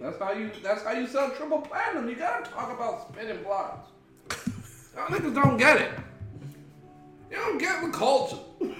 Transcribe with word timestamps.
That's 0.00 0.18
how 0.18 0.32
you. 0.32 0.50
That's 0.62 0.82
how 0.84 0.92
you 0.92 1.06
sell 1.06 1.30
triple 1.30 1.60
platinum. 1.60 2.08
You 2.08 2.14
gotta 2.16 2.48
talk 2.50 2.72
about 2.72 3.08
spinning 3.12 3.42
blocks. 3.42 3.88
Y'all 4.96 5.06
niggas 5.08 5.34
don't 5.34 5.56
get 5.56 5.80
it. 5.80 5.90
You 7.30 7.36
don't 7.36 7.58
get 7.58 7.82
the 7.82 7.90
culture. 7.90 8.38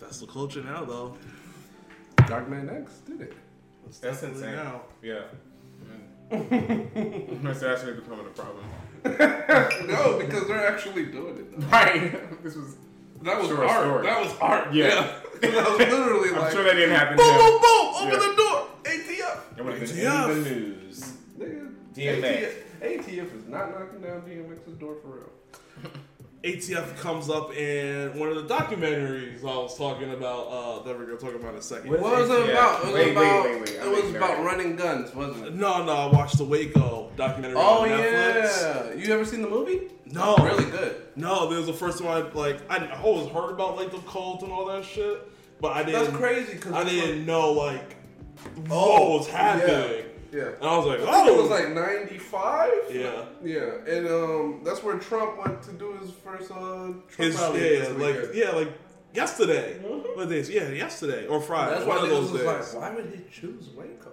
That's 0.00 0.20
the 0.20 0.26
culture 0.26 0.62
now, 0.62 0.84
though. 0.84 1.16
Dark 2.26 2.48
Man 2.48 2.68
X 2.70 2.92
did 3.06 3.20
it. 3.22 3.32
That's 3.84 3.98
definitely 4.00 4.42
insane. 4.48 4.56
now. 4.56 4.82
Yeah. 5.02 5.22
It's 6.30 7.62
actually 7.62 7.94
becoming 7.94 8.26
a 8.26 8.30
problem. 8.30 8.64
No, 9.86 10.18
because 10.18 10.48
they're 10.48 10.66
actually 10.66 11.06
doing 11.06 11.36
it. 11.36 11.60
Though. 11.60 11.66
Right. 11.68 12.42
this 12.42 12.56
was. 12.56 12.76
That 13.22 13.38
was 13.38 13.46
Sure, 13.48 13.64
art. 13.66 13.80
story. 13.86 14.06
That 14.06 14.20
was 14.24 14.34
art. 14.40 14.74
Yeah. 14.74 14.86
Yeah. 15.42 15.50
that 15.50 15.70
was 15.70 15.78
literally 15.78 16.30
I'm 16.30 16.38
like. 16.40 16.52
sure 16.52 16.64
that 16.64 16.74
didn't 16.74 16.94
happen. 16.96 17.16
boom, 17.16 17.26
to 17.26 17.38
boom, 17.38 17.60
boom! 17.60 17.94
Open 17.94 18.08
Yeah. 18.12 18.18
the 18.18 18.34
door. 18.36 18.66
ATF. 19.56 19.58
It 19.58 19.64
would 19.64 19.78
have 19.78 19.88
been 19.88 20.36
in 20.36 20.42
the 20.44 20.50
news. 20.50 21.12
Nigga, 21.38 21.72
DMX. 21.94 22.52
ATF, 22.82 23.04
ATF 23.04 23.36
is 23.38 23.48
not 23.48 23.70
knocking 23.70 24.00
down 24.00 24.22
DMX's 24.22 24.74
door 24.78 24.96
for 25.02 25.08
real. 25.08 25.90
ATF 26.44 26.96
comes 26.98 27.28
up 27.28 27.52
in 27.56 28.16
one 28.18 28.28
of 28.28 28.36
the 28.36 28.54
documentaries 28.54 29.40
I 29.40 29.56
was 29.56 29.76
talking 29.76 30.12
about 30.12 30.46
uh, 30.46 30.82
that 30.84 30.96
we're 30.96 31.06
gonna 31.06 31.16
talk 31.18 31.34
about 31.34 31.54
in 31.54 31.58
a 31.58 31.62
second. 31.62 31.90
What- 31.90 32.00
What 32.00 32.20
was 32.20 32.30
it 32.30 32.50
about? 32.50 32.80
It 32.82 32.84
was 32.86 32.94
Wait, 32.94 33.06
wait, 33.06 33.12
about. 33.16 33.44
wait, 33.44 33.60
wait. 33.60 33.78
I'm 33.80 33.86
It 33.88 33.90
was 33.90 33.98
ignorant. 34.04 34.16
about 34.16 34.44
running 34.44 34.76
guns, 34.76 35.14
wasn't 35.14 35.46
it? 35.46 35.54
No, 35.54 35.82
no, 35.84 35.92
I 35.92 36.06
watched 36.06 36.38
the 36.38 36.44
Waco 36.44 37.10
documentary 37.16 37.56
Oh 37.58 37.82
on 37.82 37.88
Netflix. 37.88 38.62
yeah. 38.62 38.92
You 38.94 39.12
ever 39.12 39.24
seen 39.24 39.42
the 39.42 39.48
movie? 39.48 39.88
No, 40.04 40.36
Really 40.36 40.70
good. 40.70 40.96
No, 41.16 41.48
this 41.48 41.56
was 41.58 41.66
the 41.66 41.72
first 41.72 41.98
time 41.98 42.08
I 42.08 42.20
like. 42.38 42.58
I, 42.70 42.76
I 42.76 43.02
always 43.02 43.28
heard 43.32 43.50
about 43.50 43.74
like 43.76 43.90
the 43.90 43.98
cult 44.00 44.42
and 44.42 44.52
all 44.52 44.66
that 44.66 44.84
shit, 44.84 45.26
but 45.60 45.72
I 45.72 45.82
didn't. 45.82 46.04
That's 46.04 46.16
crazy 46.16 46.52
because 46.52 46.72
I 46.74 46.84
didn't 46.84 47.26
know 47.26 47.50
like 47.52 47.95
Oh, 48.70 49.10
what 49.10 49.18
was 49.20 49.28
happening. 49.28 50.04
Yeah. 50.32 50.48
And 50.60 50.64
I 50.68 50.76
was 50.76 50.86
like, 50.86 51.00
I 51.00 51.04
think 51.04 51.28
oh, 51.28 51.38
it 51.38 51.42
was 51.42 51.50
like 51.50 51.68
'95. 51.72 52.70
yeah. 52.90 53.24
Yeah, 53.42 53.94
and 53.94 54.06
um, 54.08 54.60
that's 54.64 54.82
where 54.82 54.98
Trump 54.98 55.38
went 55.38 55.62
to 55.62 55.72
do 55.72 55.92
his 55.98 56.10
first 56.10 56.50
uh, 56.50 56.54
Trump 56.54 57.02
His 57.16 57.36
rally 57.36 57.78
yeah, 57.78 57.88
like 57.88 58.16
weekend. 58.16 58.34
yeah, 58.34 58.50
like 58.50 58.72
yesterday. 59.14 59.78
What 59.78 60.28
days? 60.28 60.50
Yeah, 60.50 60.68
yesterday 60.70 61.26
or 61.26 61.40
Friday. 61.40 61.74
That's 61.76 61.86
one 61.86 61.98
why 61.98 62.04
of 62.04 62.10
those 62.10 62.32
was 62.32 62.40
days. 62.40 62.74
like, 62.74 62.82
why 62.82 62.94
would 62.96 63.12
he 63.14 63.22
choose 63.32 63.68
Waco? 63.74 64.12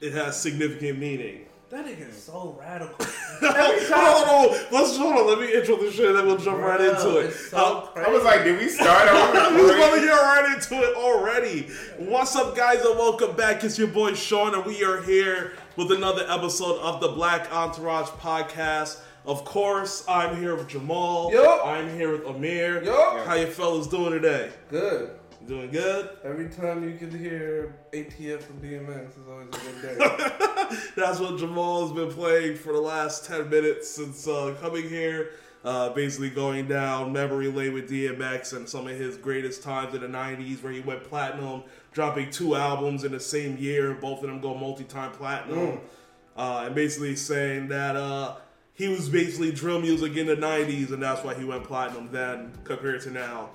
It 0.00 0.12
has 0.12 0.40
significant 0.40 0.98
meaning. 0.98 1.46
That 1.70 1.86
nigga 1.86 2.08
is 2.08 2.20
so 2.20 2.56
radical. 2.58 2.96
hold 3.06 3.54
on, 3.54 4.26
hold 4.26 4.50
on. 4.50 4.58
Let's 4.72 4.96
hold 4.96 5.14
on. 5.14 5.28
Let 5.28 5.38
me 5.38 5.54
intro 5.54 5.76
the 5.76 5.92
shit, 5.92 6.06
and 6.06 6.18
then 6.18 6.26
we'll 6.26 6.36
jump 6.36 6.58
right 6.58 6.80
into 6.80 7.18
it. 7.18 7.32
So 7.32 7.88
crazy. 7.92 8.08
I 8.08 8.12
was 8.12 8.24
like, 8.24 8.42
did 8.42 8.58
we 8.58 8.68
start? 8.68 8.88
I 9.08 9.52
was 9.52 9.70
about 9.70 9.94
to 9.94 10.00
get 10.00 10.10
right 10.10 10.52
into 10.52 10.74
it 10.82 10.96
already. 10.96 11.68
What's 11.96 12.34
up, 12.34 12.56
guys, 12.56 12.80
and 12.80 12.98
welcome 12.98 13.36
back. 13.36 13.62
It's 13.62 13.78
your 13.78 13.86
boy 13.86 14.14
Sean, 14.14 14.52
and 14.56 14.64
we 14.66 14.82
are 14.82 15.00
here 15.02 15.52
with 15.76 15.92
another 15.92 16.26
episode 16.28 16.80
of 16.80 17.00
the 17.00 17.10
Black 17.10 17.52
Entourage 17.52 18.08
podcast. 18.08 18.98
Of 19.24 19.44
course, 19.44 20.04
I'm 20.08 20.38
here 20.38 20.56
with 20.56 20.66
Jamal. 20.66 21.32
Yup. 21.32 21.64
I'm 21.64 21.94
here 21.94 22.10
with 22.10 22.26
Amir. 22.26 22.82
Yup. 22.82 23.24
How 23.24 23.34
you 23.34 23.46
fellas 23.46 23.86
doing 23.86 24.10
today? 24.10 24.50
good. 24.70 25.12
Doing 25.46 25.70
good? 25.70 26.10
Every 26.22 26.48
time 26.48 26.88
you 26.88 26.96
can 26.96 27.16
hear 27.18 27.74
ATF 27.92 28.48
and 28.50 28.62
DMX 28.62 29.10
is 29.10 29.28
always 29.28 29.48
a 29.48 29.80
good 29.82 29.98
day. 29.98 30.76
That's 30.96 31.18
what 31.18 31.38
Jamal 31.38 31.86
has 31.86 31.92
been 31.92 32.12
playing 32.12 32.56
for 32.56 32.72
the 32.72 32.80
last 32.80 33.24
10 33.24 33.48
minutes 33.48 33.88
since 33.88 34.28
uh, 34.28 34.54
coming 34.60 34.88
here. 34.88 35.30
Uh, 35.64 35.90
basically 35.90 36.30
going 36.30 36.66
down 36.66 37.12
memory 37.12 37.50
lane 37.50 37.74
with 37.74 37.90
DMX 37.90 38.56
and 38.56 38.66
some 38.68 38.86
of 38.86 38.96
his 38.96 39.16
greatest 39.18 39.62
times 39.62 39.94
in 39.94 40.00
the 40.00 40.06
90s 40.06 40.62
where 40.62 40.72
he 40.72 40.80
went 40.80 41.04
platinum, 41.04 41.62
dropping 41.92 42.30
two 42.30 42.54
albums 42.54 43.04
in 43.04 43.12
the 43.12 43.20
same 43.20 43.58
year, 43.58 43.90
and 43.90 44.00
both 44.00 44.22
of 44.22 44.28
them 44.28 44.40
go 44.40 44.54
multi-time 44.54 45.12
platinum. 45.12 45.80
Uh, 46.36 46.62
and 46.66 46.74
basically 46.74 47.14
saying 47.16 47.68
that 47.68 47.96
uh, 47.96 48.36
he 48.72 48.88
was 48.88 49.08
basically 49.08 49.52
drill 49.52 49.80
music 49.80 50.16
in 50.16 50.26
the 50.26 50.36
90s 50.36 50.92
and 50.92 51.02
that's 51.02 51.22
why 51.22 51.34
he 51.34 51.44
went 51.44 51.64
platinum 51.64 52.08
then 52.12 52.52
compared 52.64 53.00
to 53.02 53.10
now. 53.10 53.50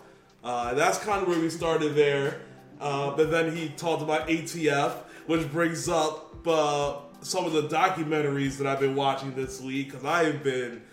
Uh, 0.46 0.76
that's 0.76 1.00
kind 1.00 1.24
of 1.24 1.28
where 1.28 1.40
we 1.40 1.50
started 1.50 1.96
there. 1.96 2.42
Uh, 2.80 3.16
but 3.16 3.32
then 3.32 3.56
he 3.56 3.70
talked 3.70 4.04
about 4.04 4.28
ATF, 4.28 4.92
which 5.26 5.52
brings 5.52 5.90
up 5.90 6.48
uh, 6.48 6.98
some 7.22 7.46
of 7.46 7.54
the 7.54 7.64
documentaries 7.64 8.58
that 8.58 8.68
I've 8.68 8.80
been 8.80 8.96
watching 8.96 9.34
this 9.34 9.60
week 9.60 9.90
because 9.90 10.06
I 10.06 10.26
have 10.26 10.44
been 10.44 10.84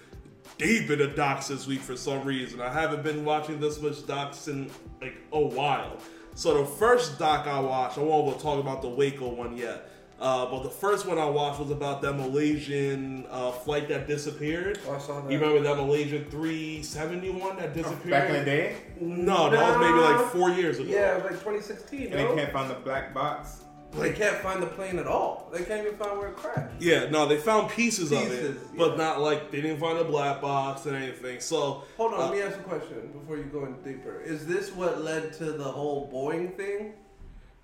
deep 0.56 0.88
in 0.88 0.98
the 0.98 1.08
docs 1.08 1.48
this 1.48 1.66
week 1.66 1.80
for 1.80 1.96
some 1.96 2.24
reason. 2.24 2.62
I 2.62 2.72
haven't 2.72 3.02
been 3.02 3.26
watching 3.26 3.60
this 3.60 3.78
much 3.80 4.06
docs 4.06 4.48
in 4.48 4.70
like 5.02 5.16
a 5.32 5.40
while. 5.40 5.98
So 6.34 6.62
the 6.62 6.66
first 6.66 7.18
doc 7.18 7.46
I 7.46 7.60
watched, 7.60 7.98
I 7.98 8.00
won't 8.00 8.40
talk 8.40 8.58
about 8.58 8.80
the 8.80 8.88
Waco 8.88 9.28
one 9.28 9.58
yet. 9.58 9.91
Uh, 10.22 10.46
but 10.46 10.62
the 10.62 10.70
first 10.70 11.04
one 11.04 11.18
I 11.18 11.24
watched 11.24 11.58
was 11.58 11.72
about 11.72 12.00
that 12.02 12.12
Malaysian 12.12 13.26
uh, 13.28 13.50
flight 13.50 13.88
that 13.88 14.06
disappeared. 14.06 14.78
Oh, 14.86 14.94
I 14.94 14.98
saw 14.98 15.20
that. 15.20 15.32
You 15.32 15.36
remember 15.40 15.60
that 15.64 15.76
Malaysian 15.76 16.24
371 16.30 17.56
that 17.56 17.74
disappeared? 17.74 18.10
Back 18.10 18.28
in 18.30 18.36
the 18.36 18.44
day, 18.44 18.76
No, 19.00 19.50
that 19.50 19.60
was 19.60 19.78
maybe 19.80 19.98
like 19.98 20.30
four 20.30 20.50
years 20.50 20.78
ago. 20.78 20.88
Yeah, 20.88 21.16
it 21.16 21.24
was 21.24 21.32
like 21.32 21.40
2016. 21.40 22.02
and 22.04 22.12
they 22.12 22.34
can't 22.36 22.52
find 22.52 22.70
the 22.70 22.74
black 22.74 23.12
box. 23.12 23.64
They 23.98 24.12
can't 24.12 24.36
find 24.36 24.62
the 24.62 24.68
plane 24.68 25.00
at 25.00 25.08
all. 25.08 25.50
They 25.52 25.64
can't 25.64 25.84
even 25.84 25.98
find 25.98 26.16
where 26.16 26.28
it 26.28 26.36
crashed. 26.36 26.72
Yeah, 26.78 27.10
no, 27.10 27.26
they 27.26 27.36
found 27.36 27.70
pieces, 27.70 28.12
of 28.12 28.22
it, 28.22 28.30
Pieces, 28.30 28.68
but 28.78 28.96
not 28.96 29.20
like 29.20 29.50
they 29.50 29.60
didn't 29.60 29.80
find 29.80 29.98
a 29.98 30.04
black 30.04 30.40
box 30.40 30.86
and 30.86 30.96
anything. 30.96 31.40
So 31.40 31.82
Hold 31.96 32.14
on, 32.14 32.20
uh, 32.20 32.24
let 32.26 32.32
me 32.32 32.42
ask 32.42 32.56
you 32.56 32.62
a 32.62 32.68
question 32.68 33.10
before 33.12 33.36
you 33.36 33.44
go 33.44 33.66
in 33.66 33.74
deeper. 33.82 34.20
Is 34.20 34.46
this 34.46 34.70
what 34.70 35.02
led 35.02 35.32
to 35.34 35.52
the 35.52 35.64
whole 35.64 36.10
Boeing 36.10 36.56
thing? 36.56 36.94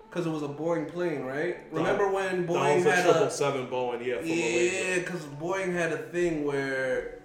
Because 0.09 0.25
it 0.25 0.29
was 0.29 0.41
a 0.41 0.47
Boeing 0.47 0.91
plane, 0.91 1.21
right? 1.21 1.57
Remember 1.71 2.09
when 2.11 2.47
that 2.47 2.51
Boeing 2.51 2.75
was 2.77 2.85
had 2.85 3.05
a 3.07 3.29
seven 3.29 3.67
Boeing, 3.67 4.03
yeah, 4.03 4.17
from 4.17 4.27
yeah? 4.27 4.99
Because 4.99 5.21
Boeing 5.39 5.71
had 5.73 5.91
a 5.91 5.97
thing 5.97 6.45
where 6.45 7.19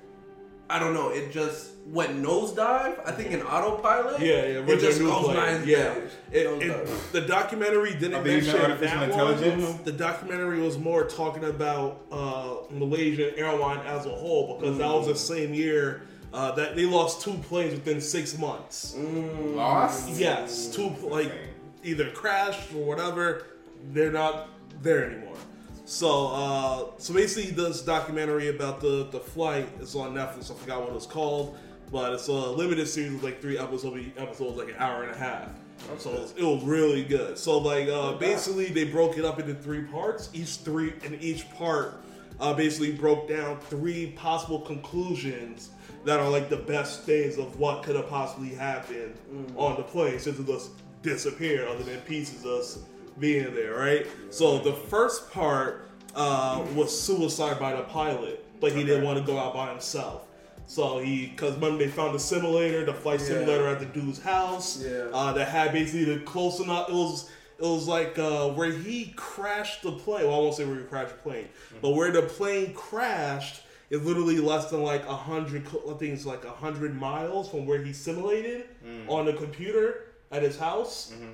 I 0.68 0.78
don't 0.78 0.94
know, 0.94 1.10
it 1.10 1.30
just 1.30 1.72
went 1.86 2.22
nosedive. 2.22 3.06
I 3.06 3.12
think 3.12 3.32
in 3.32 3.42
autopilot. 3.42 4.20
Yeah, 4.20 4.34
yeah, 4.46 4.66
it 4.66 4.80
just 4.80 5.00
new 5.00 5.08
goes 5.08 5.28
nine 5.28 5.62
Yeah, 5.66 5.94
it, 6.32 6.46
it, 6.46 7.12
the 7.12 7.20
documentary 7.20 7.92
didn't 7.92 8.14
Are 8.14 8.22
they 8.22 8.36
using 8.36 8.52
mention 8.52 8.70
artificial 8.72 9.00
that 9.00 9.10
intelligence? 9.10 9.64
one. 9.64 9.84
The 9.84 9.92
documentary 9.92 10.60
was 10.60 10.78
more 10.78 11.04
talking 11.04 11.44
about 11.44 12.02
uh, 12.10 12.54
Malaysian 12.70 13.34
airline 13.36 13.86
as 13.86 14.06
a 14.06 14.10
whole 14.10 14.58
because 14.58 14.78
that 14.78 14.88
was 14.88 15.06
the 15.06 15.16
same 15.16 15.52
year 15.52 16.02
uh, 16.32 16.52
that 16.52 16.76
they 16.76 16.86
lost 16.86 17.20
two 17.20 17.34
planes 17.34 17.74
within 17.74 18.00
six 18.00 18.36
months. 18.38 18.94
Lost? 18.96 20.08
Yes, 20.10 20.68
two 20.68 20.88
like 21.02 21.26
Okay. 21.26 21.48
Either 21.84 22.10
crashed 22.10 22.72
or 22.74 22.84
whatever. 22.84 23.46
They're 23.92 24.12
not 24.12 24.48
there 24.82 25.10
anymore. 25.10 25.36
So, 25.84 26.28
uh, 26.28 26.84
so 26.96 27.12
basically, 27.12 27.50
this 27.50 27.82
documentary 27.82 28.48
about 28.48 28.80
the 28.80 29.06
the 29.10 29.20
flight 29.20 29.68
is 29.80 29.94
on 29.94 30.14
Netflix. 30.14 30.50
I 30.50 30.54
forgot 30.54 30.82
what 30.82 30.96
it's 30.96 31.06
called, 31.06 31.58
but 31.92 32.14
it's 32.14 32.28
a 32.28 32.32
limited 32.32 32.88
series 32.88 33.12
with 33.12 33.22
like 33.22 33.42
three 33.42 33.58
episodes. 33.58 34.06
Episode's 34.16 34.56
like 34.56 34.68
an 34.68 34.76
hour 34.78 35.02
and 35.02 35.12
a 35.14 35.18
half. 35.18 35.50
So 35.98 36.10
it 36.10 36.20
was, 36.20 36.34
it 36.38 36.42
was 36.42 36.62
really 36.64 37.04
good. 37.04 37.36
So 37.36 37.58
like 37.58 37.88
uh, 37.88 38.12
basically, 38.14 38.66
they 38.66 38.84
broke 38.84 39.18
it 39.18 39.26
up 39.26 39.38
into 39.38 39.54
three 39.54 39.82
parts. 39.82 40.30
Each 40.32 40.56
three 40.56 40.94
and 41.04 41.22
each 41.22 41.50
part 41.54 42.02
uh, 42.40 42.54
basically 42.54 42.92
broke 42.92 43.28
down 43.28 43.58
three 43.60 44.12
possible 44.12 44.60
conclusions 44.60 45.70
that 46.04 46.20
are 46.20 46.28
like 46.28 46.48
the 46.48 46.56
best 46.56 47.02
things 47.02 47.38
of 47.38 47.58
what 47.58 47.82
could 47.82 47.96
have 47.96 48.08
possibly 48.08 48.50
happened 48.50 49.14
on 49.56 49.76
the 49.76 49.82
plane 49.82 50.18
since 50.18 50.38
it 50.38 50.46
just 50.46 50.70
disappeared, 51.04 51.68
other 51.68 51.84
than 51.84 52.00
pieces 52.00 52.44
of 52.44 52.50
us 52.52 52.78
being 53.20 53.54
there, 53.54 53.74
right? 53.74 54.06
So 54.30 54.58
the 54.58 54.72
first 54.72 55.30
part 55.30 55.88
uh, 56.16 56.64
was 56.74 56.98
suicide 56.98 57.60
by 57.60 57.76
the 57.76 57.82
pilot, 57.82 58.44
but 58.60 58.72
he 58.72 58.82
didn't 58.82 59.04
want 59.04 59.18
to 59.18 59.24
go 59.24 59.38
out 59.38 59.54
by 59.54 59.70
himself. 59.70 60.26
So 60.66 60.98
he, 60.98 61.26
because 61.26 61.56
when 61.58 61.76
they 61.78 61.88
found 61.88 62.14
the 62.14 62.18
simulator, 62.18 62.84
the 62.84 62.94
flight 62.94 63.20
Yeah. 63.20 63.26
simulator 63.26 63.68
at 63.68 63.78
the 63.80 63.86
dude's 63.86 64.20
house, 64.20 64.82
Yeah. 64.82 65.04
uh, 65.12 65.32
that 65.34 65.48
had 65.48 65.72
basically 65.72 66.06
the 66.06 66.20
close 66.20 66.58
enough. 66.58 66.88
It 66.88 66.94
was 66.94 67.30
it 67.56 67.62
was 67.62 67.86
like 67.86 68.18
uh, 68.18 68.48
where 68.48 68.72
he 68.72 69.12
crashed 69.14 69.82
the 69.82 69.92
plane. 69.92 70.24
Well, 70.26 70.34
I 70.34 70.38
won't 70.38 70.56
say 70.56 70.64
where 70.64 70.76
he 70.78 70.82
crashed 70.84 71.10
the 71.10 71.22
plane, 71.22 71.48
but 71.80 71.90
where 71.90 72.10
the 72.10 72.22
plane 72.22 72.72
crashed 72.74 73.62
is 73.90 74.02
literally 74.02 74.38
less 74.38 74.70
than 74.70 74.82
like 74.82 75.06
a 75.06 75.14
hundred. 75.14 75.64
I 75.66 75.92
think 75.94 76.14
it's 76.14 76.26
like 76.26 76.44
a 76.44 76.50
hundred 76.50 76.98
miles 76.98 77.48
from 77.50 77.64
where 77.66 77.80
he 77.82 77.92
simulated 77.92 78.64
on 79.06 79.26
the 79.26 79.34
computer 79.34 80.06
at 80.34 80.42
his 80.42 80.58
house. 80.58 81.12
Mm-hmm. 81.14 81.32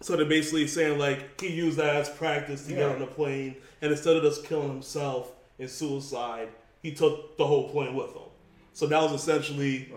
So 0.00 0.16
they're 0.16 0.26
basically 0.26 0.66
saying 0.66 0.98
like 0.98 1.40
he 1.40 1.48
used 1.48 1.78
that 1.78 1.96
as 1.96 2.08
practice 2.08 2.66
to 2.66 2.74
get 2.74 2.88
on 2.88 2.98
the 3.00 3.06
plane, 3.06 3.56
and 3.82 3.90
instead 3.90 4.16
of 4.16 4.22
just 4.22 4.44
killing 4.44 4.68
himself 4.68 5.32
in 5.58 5.68
suicide, 5.68 6.48
he 6.82 6.92
took 6.92 7.36
the 7.36 7.46
whole 7.46 7.68
plane 7.70 7.94
with 7.94 8.12
him. 8.12 8.22
So 8.74 8.86
that 8.86 9.02
was 9.02 9.12
essentially 9.12 9.92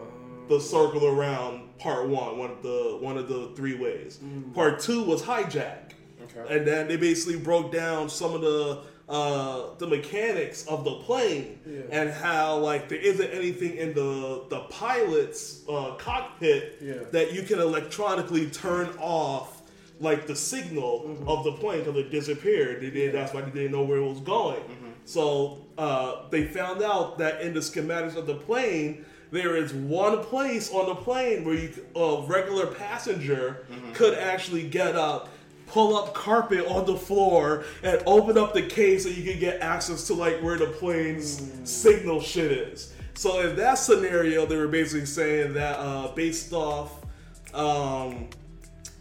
the 0.47 0.55
oh. 0.55 0.59
circle 0.59 1.05
around 1.05 1.77
part 1.77 2.07
one, 2.07 2.37
one 2.37 2.49
of 2.49 2.63
the 2.63 2.97
one 2.99 3.17
of 3.17 3.27
the 3.27 3.51
three 3.55 3.75
ways. 3.75 4.19
Mm. 4.23 4.53
Part 4.53 4.79
two 4.79 5.03
was 5.03 5.21
hijack, 5.21 5.91
Okay. 6.23 6.55
and 6.55 6.67
then 6.67 6.87
they 6.87 6.97
basically 6.97 7.37
broke 7.37 7.71
down 7.71 8.09
some 8.09 8.33
of 8.33 8.41
the 8.41 8.81
uh, 9.11 9.75
the 9.77 9.85
mechanics 9.87 10.65
of 10.67 10.83
the 10.85 10.95
plane 11.07 11.59
Yeah. 11.67 11.81
and 11.91 12.09
how 12.09 12.57
like 12.59 12.87
there 12.89 12.97
isn't 12.99 13.29
anything 13.31 13.75
in 13.75 13.93
the 13.93 14.43
the 14.49 14.61
pilot's 14.69 15.63
uh, 15.69 15.95
cockpit 15.97 16.77
Yeah. 16.81 16.93
that 17.11 17.33
you 17.33 17.41
can 17.43 17.59
electronically 17.59 18.45
turn 18.49 18.87
off 18.99 19.61
like 19.99 20.25
the 20.27 20.35
signal 20.35 20.93
of 21.27 21.43
the 21.43 21.51
plane 21.51 21.79
because 21.83 21.97
it 21.97 22.09
disappeared. 22.09 22.81
They 22.81 22.89
did. 22.89 23.13
That's 23.13 23.33
why 23.33 23.41
they 23.41 23.51
didn't 23.51 23.73
know 23.73 23.83
where 23.83 23.97
it 23.99 24.07
was 24.07 24.21
going. 24.21 24.63
So 25.05 25.59
uh, 25.77 26.29
they 26.31 26.45
found 26.45 26.81
out 26.81 27.17
that 27.19 27.41
in 27.41 27.53
the 27.53 27.59
schematics 27.59 28.15
of 28.15 28.25
the 28.25 28.35
plane, 28.35 29.05
there 29.31 29.55
is 29.55 29.73
one 29.73 30.23
place 30.23 30.71
on 30.71 30.87
the 30.87 30.95
plane 30.95 31.43
where 31.45 31.55
you, 31.55 31.69
a 31.95 32.23
regular 32.27 32.67
passenger 32.67 33.65
could 33.93 34.15
actually 34.17 34.67
get 34.67 34.95
up, 34.95 35.29
pull 35.71 35.95
up 35.97 36.13
carpet 36.13 36.65
on 36.67 36.85
the 36.85 36.95
floor, 36.95 37.63
and 37.83 38.01
open 38.05 38.37
up 38.37 38.53
the 38.53 38.61
case 38.63 39.03
so 39.03 39.09
you 39.09 39.23
can 39.29 39.39
get 39.39 39.61
access 39.61 40.07
to 40.07 40.13
like 40.13 40.41
where 40.41 40.57
the 40.57 40.67
plane's 40.67 41.41
signal 41.63 42.19
shit 42.21 42.51
is. 42.51 42.93
So 43.13 43.41
in 43.49 43.55
that 43.57 43.75
scenario, 43.75 44.45
they 44.45 44.57
were 44.57 44.67
basically 44.67 45.05
saying 45.05 45.53
that 45.53 45.77
uh, 45.79 46.09
based 46.15 46.53
off. 46.53 46.91
Um, 47.53 48.29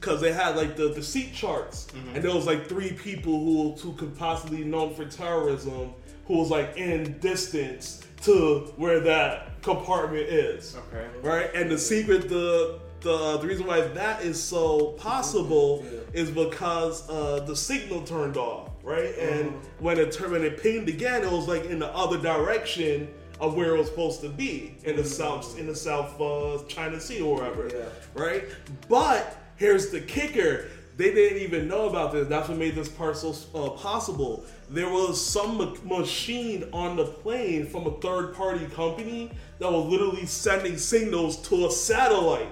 because 0.00 0.22
they 0.22 0.32
had 0.32 0.56
like 0.56 0.76
the, 0.76 0.88
the 0.88 1.02
seat 1.02 1.34
charts 1.34 1.86
and 2.14 2.24
there 2.24 2.34
was 2.34 2.46
like 2.46 2.66
three 2.66 2.92
people 2.92 3.38
who 3.44 3.72
who 3.72 3.92
could 3.92 4.16
possibly 4.16 4.64
known 4.64 4.94
for 4.94 5.04
terrorism 5.04 5.92
who 6.26 6.38
was 6.38 6.48
like 6.48 6.74
in 6.78 7.18
distance 7.18 8.02
to 8.22 8.72
where 8.76 9.00
that 9.00 9.60
compartment 9.60 10.22
is 10.26 10.74
Okay. 10.88 11.06
right 11.20 11.50
and 11.54 11.70
the 11.70 11.76
secret 11.76 12.30
the 12.30 12.78
the, 13.00 13.38
the 13.38 13.46
reason 13.46 13.66
why 13.66 13.80
that 13.80 14.22
is 14.22 14.42
so 14.42 14.88
possible 14.98 15.84
is 16.12 16.30
because 16.30 17.08
uh, 17.08 17.40
the 17.46 17.56
signal 17.56 18.02
turned 18.02 18.36
off 18.36 18.70
right 18.82 19.14
and 19.18 19.52
when 19.78 19.98
it 19.98 20.10
turned 20.12 20.32
when 20.32 20.42
it 20.42 20.62
pinged 20.62 20.88
again 20.88 21.22
it 21.22 21.30
was 21.30 21.46
like 21.48 21.64
in 21.66 21.78
the 21.78 21.88
other 21.94 22.18
direction 22.18 23.08
of 23.40 23.54
where 23.54 23.74
it 23.74 23.78
was 23.78 23.88
supposed 23.88 24.20
to 24.20 24.28
be 24.28 24.74
in 24.84 24.96
the 24.96 25.04
south 25.04 25.58
in 25.58 25.66
the 25.66 25.74
south 25.74 26.20
uh, 26.20 26.62
China 26.68 27.00
Sea 27.00 27.20
or 27.22 27.36
wherever 27.36 27.68
Yeah. 27.68 27.84
right? 28.14 28.44
But 28.88 29.36
here's 29.56 29.90
the 29.90 30.00
kicker: 30.00 30.68
they 30.98 31.14
didn't 31.14 31.38
even 31.38 31.66
know 31.68 31.88
about 31.88 32.12
this. 32.12 32.28
That's 32.28 32.48
what 32.50 32.58
made 32.58 32.74
this 32.74 32.88
part 32.88 33.16
so 33.16 33.34
uh, 33.54 33.70
possible. 33.70 34.44
There 34.68 34.90
was 34.90 35.24
some 35.24 35.56
ma- 35.56 35.98
machine 35.98 36.68
on 36.72 36.96
the 36.96 37.06
plane 37.06 37.66
from 37.66 37.86
a 37.86 37.92
third-party 38.00 38.66
company 38.66 39.30
that 39.58 39.70
was 39.72 39.86
literally 39.90 40.26
sending 40.26 40.76
signals 40.76 41.36
to 41.48 41.66
a 41.66 41.70
satellite. 41.70 42.48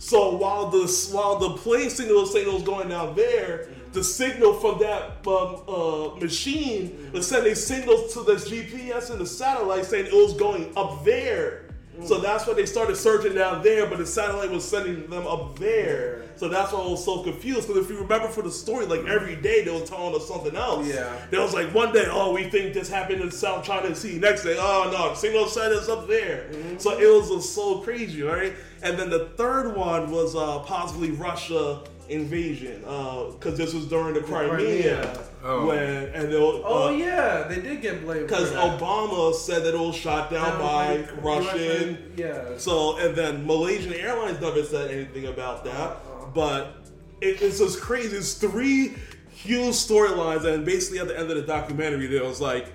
So 0.00 0.34
while 0.34 0.70
the 0.70 0.86
while 1.12 1.38
the 1.38 1.50
plane 1.58 1.90
signal 1.90 2.22
it 2.34 2.50
was 2.50 2.62
going 2.62 2.88
down 2.88 3.14
there, 3.14 3.68
the 3.92 4.02
signal 4.02 4.54
from 4.54 4.78
that 4.78 5.26
um, 5.26 5.62
uh, 5.68 6.16
machine 6.18 7.10
was 7.12 7.26
sending 7.26 7.54
signals 7.54 8.14
to 8.14 8.22
the 8.22 8.36
GPS 8.36 9.10
and 9.10 9.20
the 9.20 9.26
satellite 9.26 9.84
saying 9.84 10.06
it 10.06 10.12
was 10.14 10.32
going 10.32 10.72
up 10.74 11.04
there. 11.04 11.66
So 12.06 12.18
that's 12.20 12.46
why 12.46 12.54
they 12.54 12.66
started 12.66 12.96
searching 12.96 13.34
down 13.34 13.62
there, 13.62 13.86
but 13.86 13.98
the 13.98 14.06
satellite 14.06 14.50
was 14.50 14.66
sending 14.66 15.08
them 15.08 15.26
up 15.26 15.58
there. 15.58 16.24
So 16.36 16.48
that's 16.48 16.72
why 16.72 16.80
I 16.80 16.88
was 16.88 17.04
so 17.04 17.22
confused. 17.22 17.68
Because 17.68 17.84
if 17.84 17.90
you 17.90 18.00
remember 18.00 18.28
for 18.28 18.42
the 18.42 18.50
story, 18.50 18.86
like 18.86 19.04
every 19.06 19.36
day 19.36 19.64
they 19.64 19.70
were 19.70 19.86
telling 19.86 20.14
us 20.14 20.26
something 20.26 20.56
else. 20.56 20.86
Yeah. 20.86 21.14
There 21.30 21.40
was 21.40 21.52
like 21.52 21.74
one 21.74 21.92
day, 21.92 22.06
oh, 22.08 22.32
we 22.32 22.44
think 22.44 22.72
this 22.72 22.88
happened 22.88 23.20
in 23.20 23.30
South 23.30 23.64
China 23.64 23.94
Sea. 23.94 24.18
Next 24.18 24.44
day, 24.44 24.56
oh 24.58 24.90
no, 24.92 25.10
the 25.10 25.14
signal 25.14 25.46
said 25.46 25.72
it's 25.72 25.88
up 25.88 26.08
there. 26.08 26.50
So 26.78 26.98
it 26.98 27.06
was 27.06 27.30
uh, 27.30 27.40
so 27.40 27.80
crazy, 27.80 28.22
right? 28.22 28.54
And 28.82 28.98
then 28.98 29.10
the 29.10 29.26
third 29.36 29.76
one 29.76 30.10
was 30.10 30.34
uh, 30.34 30.60
possibly 30.60 31.10
Russia 31.10 31.82
invasion, 32.08 32.80
because 32.80 33.56
this 33.56 33.72
was 33.74 33.86
during 33.86 34.14
the 34.14 34.20
Crimea, 34.20 34.48
Crimea. 34.48 35.24
Oh. 35.42 35.66
when 35.66 36.08
and 36.14 36.30
they 36.30 36.36
were, 36.38 36.60
Oh 36.64 36.88
uh, 36.88 36.90
yeah, 36.90 37.44
they 37.48 37.60
did 37.60 37.80
get 37.80 38.02
blamed 38.02 38.26
because. 38.26 38.50
Obama 38.52 39.34
said 39.34 39.64
that 39.64 39.74
it 39.74 39.80
was 39.80 39.96
shot 39.96 40.30
down 40.30 40.58
by 40.58 40.96
Like, 40.96 41.22
Russian. 41.22 42.12
Yeah. 42.16 42.58
So 42.58 42.98
and 42.98 43.16
then 43.16 43.46
Malaysian 43.46 43.94
Airlines 43.94 44.40
never 44.40 44.62
said 44.62 44.90
anything 44.90 45.26
about 45.26 45.64
that. 45.64 45.72
Uh-uh. 45.72 46.26
But 46.34 46.84
it, 47.20 47.40
it's 47.40 47.58
just 47.58 47.80
crazy. 47.80 48.16
It's 48.16 48.34
three 48.34 48.94
huge 49.30 49.74
storylines, 49.74 50.44
and 50.44 50.64
basically 50.64 50.98
at 50.98 51.08
the 51.08 51.18
end 51.18 51.30
of 51.30 51.36
the 51.36 51.42
documentary, 51.42 52.06
there 52.06 52.24
was 52.24 52.40
like, 52.40 52.72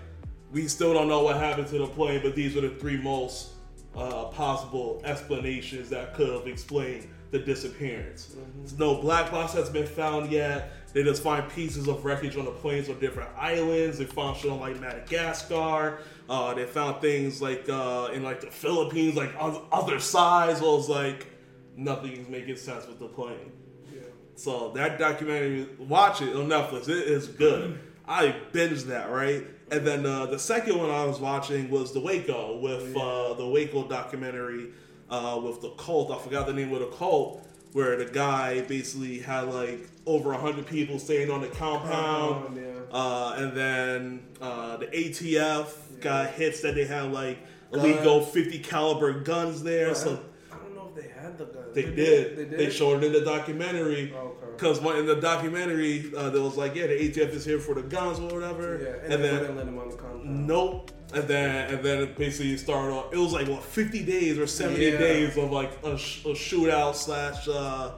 we 0.51 0.67
still 0.67 0.93
don't 0.93 1.07
know 1.07 1.23
what 1.23 1.37
happened 1.37 1.67
to 1.67 1.77
the 1.77 1.87
plane, 1.87 2.21
but 2.23 2.35
these 2.35 2.57
are 2.57 2.61
the 2.61 2.69
three 2.69 2.97
most 2.97 3.49
uh, 3.95 4.25
possible 4.25 5.01
explanations 5.05 5.89
that 5.89 6.13
could 6.15 6.29
have 6.29 6.47
explained 6.47 7.07
the 7.31 7.39
disappearance. 7.39 8.35
No 8.77 8.95
black 9.01 9.31
box 9.31 9.53
has 9.53 9.69
been 9.69 9.85
found 9.85 10.31
yet. 10.31 10.71
They 10.95 11.03
just 11.03 11.21
find 11.21 11.47
pieces 11.49 11.89
of 11.89 12.05
wreckage 12.05 12.37
on 12.37 12.45
the 12.45 12.51
planes 12.51 12.87
on 12.87 12.97
different 13.01 13.29
islands. 13.37 13.97
They 13.97 14.05
found 14.05 14.37
shit 14.37 14.49
on 14.49 14.61
like 14.61 14.79
Madagascar. 14.79 15.99
Uh, 16.29 16.53
they 16.53 16.63
found 16.63 17.01
things 17.01 17.41
like 17.41 17.67
uh, 17.67 18.11
in 18.13 18.23
like 18.23 18.39
the 18.39 18.47
Philippines, 18.47 19.13
like 19.17 19.35
on 19.37 19.61
other 19.73 19.99
sides. 19.99 20.61
Well, 20.61 20.79
it's 20.79 20.87
like 20.87 21.27
nothing's 21.75 22.29
making 22.29 22.55
sense 22.55 22.87
with 22.87 22.99
the 22.99 23.07
plane. 23.09 23.51
yeah. 23.93 24.03
So 24.35 24.71
that 24.75 24.97
documentary, 24.97 25.67
watch 25.79 26.21
it 26.21 26.33
on 26.33 26.47
Netflix. 26.47 26.83
It 26.87 27.09
is 27.09 27.27
good. 27.27 27.77
I 28.07 28.33
binged 28.53 28.85
that 28.85 29.09
right, 29.09 29.45
and 29.71 29.85
then 29.85 30.05
uh, 30.05 30.27
the 30.27 30.39
second 30.39 30.77
one 30.77 30.91
I 30.91 31.03
was 31.03 31.19
watching 31.19 31.69
was 31.69 31.91
the 31.91 31.99
Waco 31.99 32.57
with 32.59 32.95
uh, 32.95 33.33
the 33.33 33.45
Waco 33.45 33.85
documentary 33.85 34.69
uh, 35.09 35.41
with 35.43 35.59
the 35.61 35.71
cult. 35.71 36.09
I 36.09 36.23
forgot 36.23 36.47
the 36.47 36.53
name 36.53 36.71
of 36.71 36.79
the 36.79 36.87
cult, 36.95 37.45
where 37.75 37.97
the 37.97 38.05
guy 38.05 38.61
basically 38.61 39.19
had 39.19 39.49
like 39.49 39.85
over 40.05 40.31
hundred 40.31 40.65
people 40.65 40.97
staying 40.97 41.29
on 41.29 41.41
the 41.41 41.49
compound, 41.49 42.55
yeah. 42.55 42.63
uh, 42.89 43.35
and 43.37 43.51
then 43.51 44.23
uh, 44.39 44.77
the 44.77 44.85
ATF 44.87 45.99
got 45.99 46.29
hits 46.29 46.61
that 46.61 46.75
they 46.75 46.85
had 46.85 47.11
like 47.11 47.37
illegal 47.73 48.21
fifty 48.21 48.59
caliber 48.59 49.19
guns 49.19 49.61
there. 49.61 49.93
So 49.93 50.21
I 50.49 50.55
don't 50.55 50.73
know 50.73 50.89
if 50.95 51.03
they 51.03 51.09
had 51.37 51.37
the 51.39 51.45
gun. 51.45 51.63
they 51.73 51.83
did. 51.83 52.37
They 52.37 52.43
They, 52.45 52.57
did. 52.65 52.73
showed 52.73 53.03
it 53.03 53.07
in 53.07 53.13
the 53.13 53.21
documentary. 53.21 54.13
Okay. 54.13 54.45
Because 54.55 54.77
in 54.79 55.05
the 55.05 55.15
documentary, 55.15 56.11
uh, 56.15 56.29
there 56.29 56.41
was 56.41 56.55
like, 56.57 56.75
yeah, 56.75 56.87
the 56.87 56.93
ATF 57.09 57.29
is 57.33 57.43
here 57.45 57.59
for 57.59 57.75
the 57.75 57.81
guns 57.81 58.19
or 58.19 58.29
whatever. 58.39 58.79
Yeah, 58.81 59.03
and, 59.03 59.13
and 59.13 59.23
they 59.23 59.27
then 59.29 59.39
wouldn't 59.39 59.57
let 59.57 59.67
him 59.67 59.79
on 59.79 59.89
the 59.89 59.95
compound. 59.97 60.47
nope. 60.47 60.91
And 61.13 61.27
then 61.27 61.73
and 61.73 61.85
then 61.85 62.01
it 62.01 62.17
basically 62.17 62.57
started 62.57 62.91
off. 62.93 63.13
It 63.13 63.17
was 63.17 63.31
like 63.31 63.47
what 63.47 63.63
fifty 63.63 64.03
days 64.03 64.37
or 64.39 64.47
seventy 64.47 64.85
Yeah. 64.87 64.97
days 64.97 65.37
of 65.37 65.51
like 65.51 65.71
a, 65.83 65.97
sh- 65.97 66.25
a 66.25 66.29
shootout 66.29 66.95
slash 66.95 67.47
uh, 67.47 67.91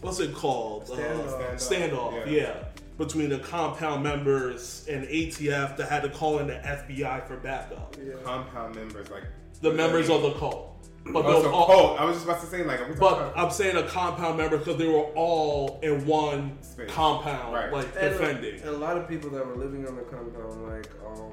what's 0.00 0.20
it 0.20 0.32
called? 0.34 0.86
Standoff. 0.86 1.28
Uh, 1.40 1.54
standoff. 1.56 2.26
Yeah. 2.26 2.32
Yeah. 2.32 2.64
Between 2.98 3.30
the 3.30 3.38
compound 3.40 4.02
members 4.04 4.86
and 4.88 5.04
ATF 5.06 5.76
that 5.76 5.88
had 5.88 6.02
to 6.04 6.08
call 6.10 6.38
in 6.38 6.46
the 6.46 6.54
FBI 6.54 7.26
for 7.26 7.36
backup. 7.38 7.96
Yeah. 8.02 8.14
Compound 8.22 8.76
members 8.76 9.10
like 9.10 9.24
The 9.60 9.72
members 9.72 10.08
of 10.08 10.22
the 10.22 10.32
cult. 10.34 10.71
But 11.04 11.24
Oh, 11.26 11.32
those 11.32 11.42
so 11.44 11.50
all- 11.52 11.66
cult. 11.66 12.00
I 12.00 12.04
was 12.04 12.14
just 12.16 12.26
about 12.26 12.40
to 12.42 12.46
say 12.46 12.62
like. 12.64 12.80
Are 12.80 12.84
we 12.84 12.90
talking 12.94 12.98
But 13.00 13.12
about- 13.14 13.32
I'm 13.38 13.50
saying 13.50 13.76
a 13.76 13.82
compound 13.82 14.38
member 14.38 14.56
because 14.58 14.76
they 14.76 14.86
were 14.86 15.02
all 15.16 15.80
in 15.82 16.06
one 16.06 16.58
Space. 16.62 16.90
compound, 16.90 17.52
Right. 17.54 17.72
like 17.72 17.86
And, 17.98 18.14
uh, 18.14 18.18
defending. 18.18 18.60
and 18.60 18.68
a 18.68 18.78
lot 18.78 18.96
of 18.96 19.08
people 19.08 19.30
that 19.30 19.44
were 19.46 19.56
living 19.56 19.86
on 19.88 19.96
the 19.96 20.02
compound, 20.02 20.68
like, 20.68 20.88
um, 21.04 21.32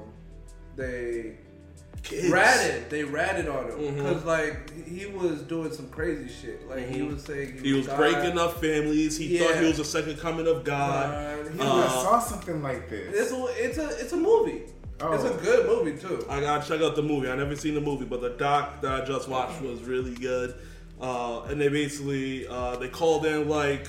they 0.76 1.36
Kids. 2.02 2.30
ratted. 2.30 2.90
They 2.90 3.04
ratted 3.04 3.46
on 3.48 3.70
him 3.70 3.94
because, 3.94 4.24
like, 4.24 4.72
he 4.88 5.06
was 5.06 5.42
doing 5.42 5.70
some 5.72 5.88
crazy 5.90 6.28
shit. 6.28 6.68
Like, 6.68 6.88
he 6.88 7.00
Mhm. 7.00 7.12
was 7.14 7.22
saying 7.22 7.60
He 7.62 7.72
was 7.72 7.86
God, 7.86 7.96
breaking 7.98 8.38
up 8.38 8.60
families. 8.60 9.18
He 9.18 9.38
thought 9.38 9.56
he 9.56 9.66
was 9.66 9.76
the 9.76 9.84
second 9.84 10.18
coming 10.18 10.46
of 10.48 10.64
God. 10.64 11.10
God. 11.44 11.52
He 11.52 11.58
Yeah, 11.58 11.74
was- 11.74 11.84
I 11.84 12.02
saw 12.02 12.18
something 12.20 12.62
like 12.62 12.88
this. 12.90 13.14
it's 13.14 13.32
a 13.32 13.46
it's 13.64 13.78
a 13.78 13.88
it's 14.00 14.12
a 14.12 14.16
movie. 14.16 14.62
Oh. 15.02 15.12
It's 15.14 15.24
a 15.24 15.42
good 15.42 15.66
movie 15.66 15.98
too. 15.98 16.24
I 16.28 16.40
gotta 16.40 16.66
check 16.66 16.82
out 16.82 16.94
the 16.94 17.02
movie. 17.02 17.30
I 17.30 17.36
never 17.36 17.56
seen 17.56 17.74
the 17.74 17.80
movie, 17.80 18.04
but 18.04 18.20
the 18.20 18.30
doc 18.30 18.82
that 18.82 19.02
I 19.02 19.04
just 19.04 19.28
watched 19.28 19.60
was 19.62 19.82
really 19.82 20.14
good. 20.14 20.54
Uh, 21.00 21.42
and 21.44 21.58
they 21.58 21.68
basically 21.68 22.46
uh, 22.46 22.76
they 22.76 22.88
called 22.88 23.24
in 23.24 23.48
like 23.48 23.88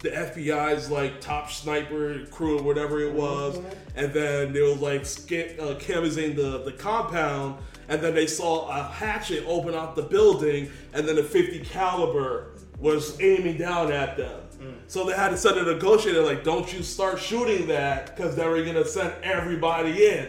the 0.00 0.08
FBI's 0.10 0.90
like 0.90 1.20
top 1.20 1.50
sniper 1.50 2.24
crew 2.30 2.58
or 2.58 2.62
whatever 2.62 3.00
it 3.00 3.12
was, 3.12 3.60
and 3.94 4.12
then 4.14 4.54
they 4.54 4.62
was 4.62 4.78
like 4.78 5.04
sca- 5.04 5.60
uh, 5.62 5.74
canvassing 5.78 6.34
the 6.34 6.62
the 6.64 6.72
compound, 6.72 7.56
and 7.88 8.00
then 8.00 8.14
they 8.14 8.26
saw 8.26 8.68
a 8.70 8.82
hatchet 8.84 9.44
open 9.46 9.74
up 9.74 9.94
the 9.94 10.02
building, 10.02 10.70
and 10.94 11.06
then 11.06 11.18
a 11.18 11.22
50 11.22 11.60
caliber 11.60 12.52
was 12.78 13.20
aiming 13.20 13.58
down 13.58 13.92
at 13.92 14.16
them. 14.16 14.40
So 14.86 15.04
they 15.04 15.14
had 15.14 15.30
to 15.30 15.36
send 15.36 15.58
a 15.58 15.64
negotiator 15.64 16.22
like, 16.22 16.44
"Don't 16.44 16.72
you 16.72 16.82
start 16.82 17.18
shooting 17.20 17.66
that, 17.68 18.16
because 18.16 18.36
they 18.36 18.46
we're 18.46 18.64
gonna 18.64 18.84
send 18.84 19.12
everybody 19.22 20.06
in." 20.06 20.28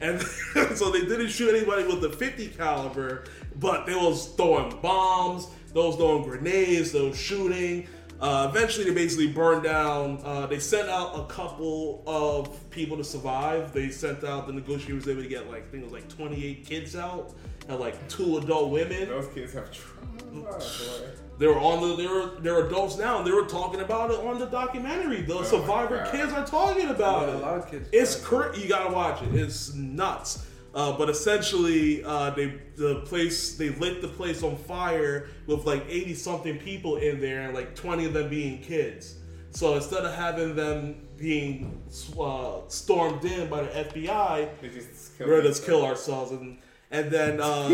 And 0.00 0.20
so 0.76 0.90
they 0.90 1.00
didn't 1.00 1.28
shoot 1.28 1.54
anybody 1.54 1.84
with 1.84 2.00
the 2.00 2.10
50 2.10 2.48
caliber, 2.48 3.24
but 3.56 3.86
they 3.86 3.94
was 3.94 4.28
throwing 4.34 4.78
bombs, 4.80 5.48
they 5.72 5.80
was 5.80 5.96
throwing 5.96 6.22
grenades, 6.22 6.92
they 6.92 7.00
was 7.00 7.18
shooting. 7.18 7.86
Uh, 8.20 8.50
eventually, 8.50 8.84
they 8.84 8.94
basically 8.94 9.28
burned 9.28 9.62
down. 9.62 10.20
Uh, 10.24 10.44
they 10.46 10.58
sent 10.58 10.88
out 10.88 11.18
a 11.18 11.24
couple 11.32 12.02
of 12.04 12.68
people 12.70 12.96
to 12.96 13.04
survive. 13.04 13.72
They 13.72 13.90
sent 13.90 14.24
out 14.24 14.48
the 14.48 14.52
negotiators. 14.52 15.04
They 15.04 15.14
would 15.14 15.28
get 15.28 15.48
like 15.48 15.62
I 15.62 15.66
think 15.66 15.84
it 15.84 15.90
was 15.90 15.92
like 15.92 16.08
28 16.08 16.66
kids 16.66 16.96
out 16.96 17.32
and 17.68 17.78
like 17.78 18.08
two 18.08 18.38
adult 18.38 18.70
women. 18.70 19.08
Those 19.08 19.28
kids 19.28 19.52
have 19.52 19.70
trauma. 19.70 20.58
They 21.38 21.46
were 21.46 21.58
on 21.58 21.88
the. 21.88 21.96
They 21.96 22.06
were 22.08 22.32
they're 22.40 22.66
adults 22.66 22.98
now. 22.98 23.18
and 23.18 23.26
They 23.26 23.30
were 23.32 23.46
talking 23.46 23.80
about 23.80 24.10
it 24.10 24.18
on 24.20 24.38
the 24.38 24.46
documentary. 24.46 25.22
The 25.22 25.44
survivor 25.44 26.06
kids 26.10 26.32
are 26.32 26.44
talking 26.44 26.88
about 26.88 27.28
Yeah, 27.28 27.34
it. 27.34 27.36
a 27.36 27.38
lot 27.38 27.58
of 27.58 27.70
kids 27.70 27.88
It's 27.92 28.16
cur- 28.16 28.52
You 28.56 28.68
gotta 28.68 28.92
watch 28.92 29.22
it. 29.22 29.34
It's 29.34 29.72
nuts. 29.74 30.44
Uh, 30.74 30.96
but 30.98 31.08
essentially, 31.08 32.04
uh, 32.04 32.30
they 32.30 32.54
the 32.76 32.96
place 33.06 33.54
they 33.56 33.70
lit 33.70 34.02
the 34.02 34.08
place 34.08 34.42
on 34.42 34.56
fire 34.56 35.28
with 35.46 35.64
like 35.64 35.84
eighty 35.88 36.14
something 36.14 36.58
people 36.58 36.96
in 36.96 37.20
there, 37.20 37.42
and 37.42 37.54
like 37.54 37.74
twenty 37.76 38.04
of 38.04 38.12
them 38.12 38.28
being 38.28 38.60
kids. 38.60 39.14
So 39.50 39.74
instead 39.76 40.04
of 40.04 40.14
having 40.14 40.54
them 40.56 41.06
being 41.16 41.82
uh, 42.20 42.58
stormed 42.68 43.24
in 43.24 43.48
by 43.48 43.62
the 43.62 43.68
FBI, 43.68 44.48
just 44.62 45.16
kill 45.18 45.26
we're 45.28 45.42
just 45.42 45.64
kill 45.64 45.84
ourselves 45.84 46.32
and 46.32 46.58
and 46.90 47.10
then 47.10 47.40
uh, 47.42 47.68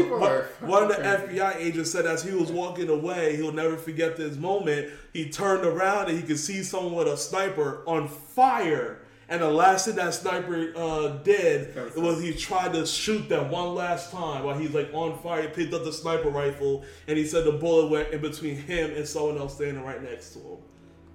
one, 0.61 0.83
of 0.83 0.88
the 0.88 0.97
FBI 0.97 1.56
agents 1.56 1.90
said 1.90 2.06
as 2.06 2.23
he 2.23 2.33
was 2.33 2.50
walking 2.50 2.88
away, 2.88 3.37
he'll 3.37 3.52
never 3.52 3.76
forget 3.76 4.16
this 4.16 4.37
moment. 4.37 4.90
He 5.12 5.28
turned 5.28 5.64
around 5.64 6.09
and 6.09 6.18
he 6.18 6.25
could 6.25 6.38
see 6.38 6.62
someone 6.62 6.94
with 6.94 7.09
a 7.09 7.16
sniper 7.16 7.83
on 7.87 8.09
fire. 8.09 9.00
And 9.26 9.40
the 9.40 9.50
last 9.50 9.87
thing 9.87 9.97
that 9.97 10.12
sniper 10.12 10.73
uh, 10.76 11.09
did 11.23 11.75
was 11.97 12.23
he 12.23 12.35
tried 12.35 12.75
to 12.75 12.85
shoot 12.85 13.26
them 13.28 13.50
one 13.50 13.75
last 13.75 14.12
time 14.12 14.44
while 14.44 14.59
he's 14.59 14.75
like 14.75 14.90
on 14.92 15.18
fire. 15.18 15.42
He 15.42 15.49
picked 15.49 15.73
up 15.73 15.85
the 15.85 15.92
sniper 15.92 16.28
rifle 16.28 16.85
and 17.09 17.16
he 17.16 17.25
said 17.25 17.44
the 17.44 17.52
bullet 17.52 17.90
went 17.90 18.12
in 18.12 18.21
between 18.21 18.56
him 18.56 18.90
and 18.94 19.06
someone 19.06 19.38
else 19.38 19.54
standing 19.54 19.83
right 19.83 20.02
next 20.02 20.35
to 20.35 20.40
him. 20.40 20.59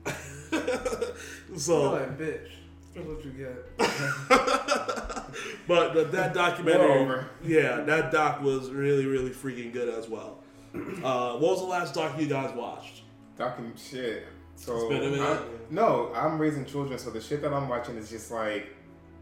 so, 1.58 1.92
like, 1.92 2.18
bitch. 2.18 2.50
That's 2.96 3.08
what 3.08 3.24
you 3.24 3.32
get. 3.32 5.16
but 5.68 5.94
the, 5.94 6.04
that 6.06 6.34
documentary, 6.34 6.88
Moreover. 6.88 7.30
yeah, 7.44 7.82
that 7.82 8.12
doc 8.12 8.42
was 8.42 8.70
really, 8.72 9.06
really 9.06 9.32
freaking 9.32 9.72
good 9.74 9.90
as 9.90 10.08
well. 10.10 10.40
Uh, 10.76 11.34
what 11.34 11.42
was 11.42 11.60
the 11.62 11.68
last 11.68 11.94
doc 11.96 12.20
you 12.20 12.28
guys 12.28 12.56
watched? 12.56 13.02
Document 13.38 13.78
shit. 13.80 14.28
So 14.56 14.76
It's 14.76 14.90
been 14.90 15.04
a 15.04 15.10
minute. 15.12 15.22
I- 15.22 15.44
no, 15.72 16.12
I'm 16.14 16.38
raising 16.40 16.66
children, 16.66 16.98
so 17.00 17.10
the 17.12 17.22
shit 17.22 17.42
that 17.42 17.54
I'm 17.54 17.68
watching 17.70 17.96
is 17.96 18.10
just 18.10 18.30
like 18.32 18.76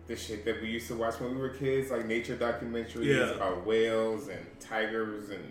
the 0.07 0.15
shit 0.15 0.43
that 0.45 0.61
we 0.61 0.69
used 0.69 0.87
to 0.87 0.95
watch 0.95 1.19
when 1.19 1.35
we 1.35 1.41
were 1.41 1.49
kids, 1.49 1.91
like 1.91 2.05
nature 2.05 2.35
documentaries 2.37 3.05
Yeah. 3.05 3.35
about 3.35 3.65
whales 3.65 4.29
and 4.29 4.39
tigers 4.59 5.29
and 5.29 5.43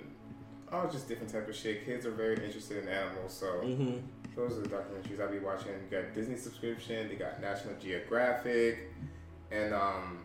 all 0.72 0.88
just 0.88 1.08
different 1.08 1.30
type 1.32 1.48
of 1.48 1.54
shit. 1.54 1.84
Kids 1.84 2.04
are 2.06 2.10
very 2.10 2.34
interested 2.44 2.82
in 2.82 2.88
animals, 2.88 3.32
so 3.32 3.46
Mm-hmm. 3.62 3.98
those 4.34 4.58
are 4.58 4.62
the 4.62 4.68
documentaries 4.68 5.20
I'll 5.20 5.30
be 5.30 5.38
watching. 5.38 5.68
You 5.90 5.98
got 5.98 6.14
Disney 6.14 6.36
subscription, 6.36 7.08
they 7.08 7.14
got 7.14 7.40
National 7.40 7.74
Geographic, 7.74 8.90
and 9.52 9.72
um, 9.74 10.18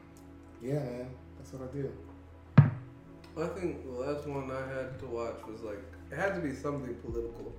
yeah, 0.61 0.73
man, 0.75 1.07
that's 1.37 1.53
what 1.53 1.69
I 1.69 1.73
do. 1.75 1.91
I 3.37 3.47
think 3.47 3.83
the 3.85 3.91
last 3.91 4.27
one 4.27 4.51
I 4.51 4.59
had 4.75 4.99
to 4.99 5.05
watch 5.05 5.37
was 5.49 5.61
like 5.61 5.79
it 6.11 6.15
had 6.17 6.35
to 6.35 6.41
be 6.41 6.53
something 6.53 6.93
political. 6.95 7.53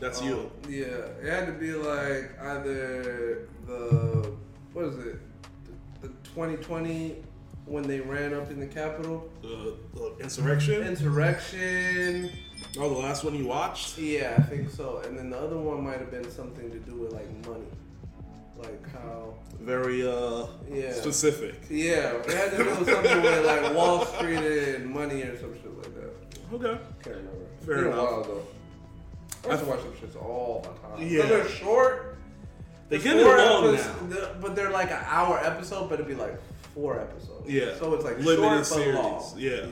That's 0.00 0.20
Um, 0.20 0.28
you. 0.28 0.50
Yeah, 0.68 0.86
it 1.22 1.28
had 1.30 1.46
to 1.46 1.52
be 1.52 1.72
like 1.72 2.38
either 2.40 3.48
the 3.66 4.32
what 4.72 4.84
is 4.86 4.98
it, 4.98 5.18
the, 6.02 6.08
the 6.08 6.14
2020 6.34 7.22
when 7.66 7.82
they 7.84 8.00
ran 8.00 8.34
up 8.34 8.50
in 8.50 8.60
the 8.60 8.66
Capitol, 8.66 9.28
The, 9.42 9.74
the 9.94 10.16
insurrection. 10.20 10.82
insurrection. 10.84 12.30
oh, 12.78 12.88
the 12.94 12.98
last 13.00 13.24
one 13.24 13.34
you 13.34 13.46
watched. 13.46 13.96
Yeah, 13.98 14.34
I 14.38 14.42
think 14.42 14.70
so. 14.70 14.98
And 15.04 15.16
then 15.18 15.30
the 15.30 15.38
other 15.38 15.56
one 15.58 15.82
might 15.82 15.98
have 15.98 16.10
been 16.10 16.30
something 16.30 16.70
to 16.70 16.78
do 16.80 16.94
with 16.96 17.12
like 17.12 17.26
money, 17.48 17.64
like 18.58 18.92
how 18.92 19.34
Very 19.60 20.06
uh 20.06 20.46
yeah. 20.70 20.92
specific. 20.92 21.54
Yeah, 21.70 22.14
it 22.16 22.30
had 22.30 22.50
to 22.52 22.56
do 22.58 22.64
with 22.70 22.88
something 22.90 23.22
with 23.22 23.46
like 23.46 23.74
Wall 23.74 24.04
Street 24.06 24.36
and 24.38 24.86
money 24.90 25.22
or 25.22 25.36
some 25.38 25.54
shit 25.54 25.76
like 25.78 25.94
that. 25.94 26.54
Okay. 26.54 26.80
Can't 27.02 27.16
remember. 27.16 27.46
Fair 27.64 27.74
Been 27.76 27.84
a 27.84 27.88
enough. 27.88 27.98
while 28.10 28.22
though. 28.24 28.42
I 29.48 29.52
used 29.52 29.64
to 29.64 29.70
watch 29.70 29.80
them 29.82 29.92
shits 29.92 30.22
all 30.22 30.60
the 30.62 30.88
time. 30.88 31.00
Yeah. 31.08 31.18
Yeah. 31.22 31.26
They're 31.26 31.48
short. 31.48 32.16
They 32.88 32.98
get 32.98 33.16
it 33.16 33.24
long 33.26 33.74
episodes- 33.74 34.14
now. 34.14 34.28
But 34.40 34.54
they're 34.56 34.70
like 34.70 34.90
an 34.90 35.02
hour 35.06 35.38
episode, 35.44 35.88
but 35.88 35.94
it'd 35.94 36.06
be 36.08 36.14
like 36.14 36.38
four 36.74 37.00
episodes. 37.00 37.48
Yeah. 37.50 37.76
So 37.78 37.92
it's 37.94 38.04
like 38.04 38.18
Limited 38.20 38.64
series. 38.64 38.94
long. 38.94 39.34
Yeah. 39.36 39.66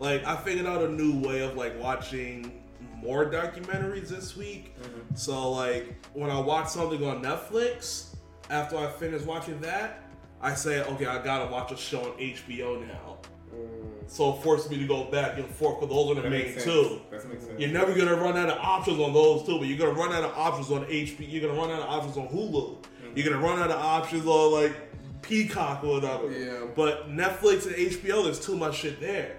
Like 0.00 0.24
I 0.26 0.36
figured 0.36 0.66
out 0.66 0.82
a 0.82 0.88
new 0.88 1.20
way 1.20 1.40
of 1.42 1.56
like 1.56 1.80
watching 1.80 2.52
more 2.96 3.24
documentaries 3.30 4.08
this 4.08 4.36
week. 4.36 4.74
So 5.14 5.50
like 5.52 5.94
when 6.12 6.30
I 6.30 6.38
watch 6.40 6.68
something 6.68 7.04
on 7.06 7.22
Netflix, 7.22 8.15
after 8.50 8.76
I 8.76 8.88
finish 8.88 9.22
watching 9.22 9.60
that, 9.60 10.02
I 10.40 10.54
say, 10.54 10.82
okay, 10.82 11.06
I 11.06 11.22
gotta 11.22 11.50
watch 11.50 11.72
a 11.72 11.76
show 11.76 12.12
on 12.12 12.18
HBO 12.18 12.86
now. 12.86 13.18
Mm. 13.54 13.96
So 14.06 14.34
it 14.34 14.42
forces 14.42 14.70
me 14.70 14.78
to 14.78 14.86
go 14.86 15.04
back 15.04 15.38
and 15.38 15.48
forth 15.48 15.80
because 15.80 15.94
those 15.94 16.12
are 16.12 16.14
the 16.14 16.22
That 16.22 16.30
main 16.30 16.58
two. 16.58 17.00
That 17.10 17.28
makes 17.28 17.44
sense. 17.44 17.58
You're 17.60 17.70
never 17.70 17.94
gonna 17.94 18.14
run 18.14 18.36
out 18.36 18.50
of 18.50 18.58
options 18.58 19.00
on 19.00 19.12
those 19.12 19.44
two, 19.44 19.58
but 19.58 19.66
you're 19.66 19.78
gonna 19.78 19.98
run 19.98 20.12
out 20.12 20.24
of 20.24 20.36
options 20.36 20.70
on 20.70 20.84
HBO. 20.84 21.26
You're 21.28 21.48
gonna 21.48 21.60
run 21.60 21.70
out 21.70 21.80
of 21.80 21.88
options 21.88 22.16
on 22.16 22.28
Hulu. 22.28 22.76
Mm-hmm. 22.76 23.16
You're 23.16 23.26
gonna 23.32 23.44
run 23.44 23.58
out 23.58 23.70
of 23.70 23.80
options 23.80 24.26
on 24.26 24.52
like 24.52 25.22
Peacock 25.22 25.82
or 25.82 25.94
whatever. 25.94 26.30
Yeah. 26.30 26.66
But 26.74 27.10
Netflix 27.10 27.66
and 27.66 27.74
HBO, 27.74 28.24
there's 28.24 28.38
too 28.38 28.56
much 28.56 28.76
shit 28.76 29.00
there. 29.00 29.36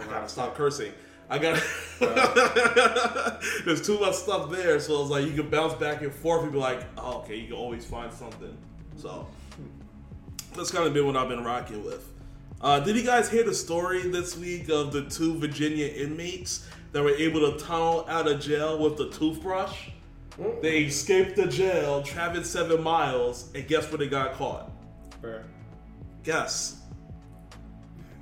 I 0.00 0.04
gotta 0.04 0.28
stop 0.28 0.56
cursing. 0.56 0.92
I 1.30 1.38
gotta. 1.38 1.62
there's 3.64 3.84
too 3.86 3.98
much 3.98 4.14
stuff 4.14 4.50
there, 4.50 4.78
so 4.78 5.00
it's 5.02 5.10
like 5.10 5.24
you 5.24 5.32
can 5.32 5.48
bounce 5.48 5.74
back 5.74 6.02
and 6.02 6.12
forth 6.12 6.42
and 6.42 6.52
be 6.52 6.58
like, 6.58 6.84
oh, 6.98 7.18
okay, 7.18 7.36
you 7.36 7.46
can 7.46 7.56
always 7.56 7.84
find 7.84 8.12
something. 8.12 8.56
So 8.96 9.26
that's 10.54 10.70
kind 10.70 10.86
of 10.86 10.94
been 10.94 11.06
what 11.06 11.16
I've 11.16 11.28
been 11.28 11.44
rocking 11.44 11.84
with. 11.84 12.08
Uh, 12.60 12.80
did 12.80 12.96
you 12.96 13.02
guys 13.02 13.30
hear 13.30 13.44
the 13.44 13.54
story 13.54 14.02
this 14.08 14.36
week 14.36 14.68
of 14.70 14.92
the 14.92 15.04
two 15.04 15.38
Virginia 15.38 15.86
inmates 15.86 16.66
that 16.92 17.02
were 17.02 17.10
able 17.10 17.52
to 17.52 17.58
tunnel 17.62 18.06
out 18.08 18.26
of 18.26 18.40
jail 18.40 18.78
with 18.78 18.96
the 18.96 19.10
toothbrush? 19.10 19.88
They 20.62 20.84
escaped 20.84 21.36
the 21.36 21.46
jail, 21.46 22.02
traveled 22.02 22.46
seven 22.46 22.82
miles, 22.82 23.50
and 23.54 23.66
guess 23.68 23.88
where 23.90 23.98
they 23.98 24.08
got 24.08 24.32
caught? 24.34 24.70
Fair. 25.20 25.44
Guess. 26.22 26.80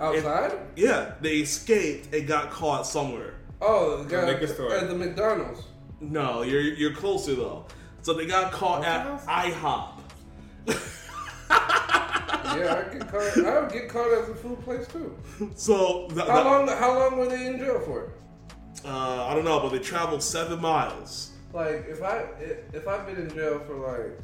Outside? 0.02 0.58
Yeah, 0.76 1.12
they 1.20 1.36
escaped 1.38 2.12
and 2.14 2.26
got 2.26 2.50
caught 2.50 2.86
somewhere. 2.86 3.34
oh, 3.60 4.02
the 4.02 4.10
guy 4.10 4.26
liquor 4.26 4.48
store. 4.48 4.74
at 4.74 4.88
the 4.88 4.94
McDonald's. 4.94 5.62
No, 6.00 6.42
you're 6.42 6.60
you're 6.60 6.92
closer 6.94 7.34
though. 7.36 7.64
So 8.02 8.12
they 8.14 8.26
got 8.26 8.50
caught 8.52 8.84
at 8.84 9.06
IHOP. 9.26 10.00
Yeah, 12.54 12.84
I 12.86 12.92
get 12.92 13.08
caught. 13.10 13.46
I 13.46 13.60
would 13.60 13.72
get 13.72 13.88
caught 13.88 14.12
at 14.12 14.26
the 14.26 14.34
food 14.34 14.60
place 14.62 14.86
too. 14.88 15.16
So 15.54 16.06
the, 16.10 16.22
How 16.24 16.42
the- 16.42 16.50
long? 16.50 16.68
How 16.68 16.98
long 16.98 17.18
were 17.18 17.26
they 17.28 17.46
in 17.46 17.58
jail 17.58 17.80
for? 17.80 18.12
uh, 18.84 19.26
I 19.26 19.34
don't 19.34 19.44
know, 19.44 19.60
but 19.60 19.70
they 19.70 19.78
traveled 19.78 20.22
seven 20.22 20.60
miles. 20.60 21.30
Like 21.54 21.86
if 21.88 22.02
I 22.02 22.24
if 22.72 22.86
I've 22.88 23.06
been 23.06 23.16
in 23.16 23.30
jail 23.32 23.60
for 23.66 23.76
like 23.76 24.18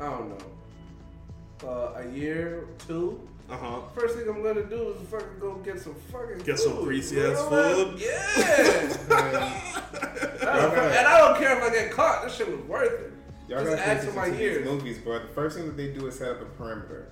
I 0.00 0.10
don't 0.10 0.30
know 0.30 1.68
uh, 1.68 2.00
a 2.02 2.08
year, 2.10 2.66
two. 2.88 3.20
Uh 3.52 3.56
huh. 3.58 3.80
First 3.94 4.16
thing 4.16 4.26
I'm 4.28 4.42
gonna 4.42 4.62
do 4.64 4.94
is 4.94 5.08
fucking 5.08 5.38
go 5.38 5.56
get 5.56 5.78
some 5.78 5.94
fucking 6.10 6.38
Get 6.38 6.56
food. 6.56 6.58
some 6.58 6.84
greasy 6.84 7.20
ass 7.20 7.38
food? 7.48 8.00
Yeah. 8.00 8.18
I 9.12 10.60
don't- 10.60 10.74
and 10.78 11.06
I 11.06 11.18
don't 11.18 11.38
care 11.38 11.56
if 11.58 11.62
I 11.62 11.70
get 11.70 11.90
caught. 11.92 12.24
This 12.24 12.34
shit 12.36 12.48
was 12.50 12.60
worth 12.66 12.90
it. 13.00 13.12
Y'all 13.48 13.62
Just 13.64 13.76
gotta 13.76 13.86
add 13.86 14.00
to 14.02 14.12
my 14.12 14.22
attention 14.26 14.40
years. 14.40 14.64
movies, 14.64 14.98
bro. 14.98 15.18
The 15.18 15.28
first 15.34 15.56
thing 15.58 15.66
that 15.66 15.76
they 15.76 15.88
do 15.92 16.06
is 16.06 16.16
set 16.18 16.30
up 16.30 16.40
a 16.40 16.44
perimeter. 16.46 17.08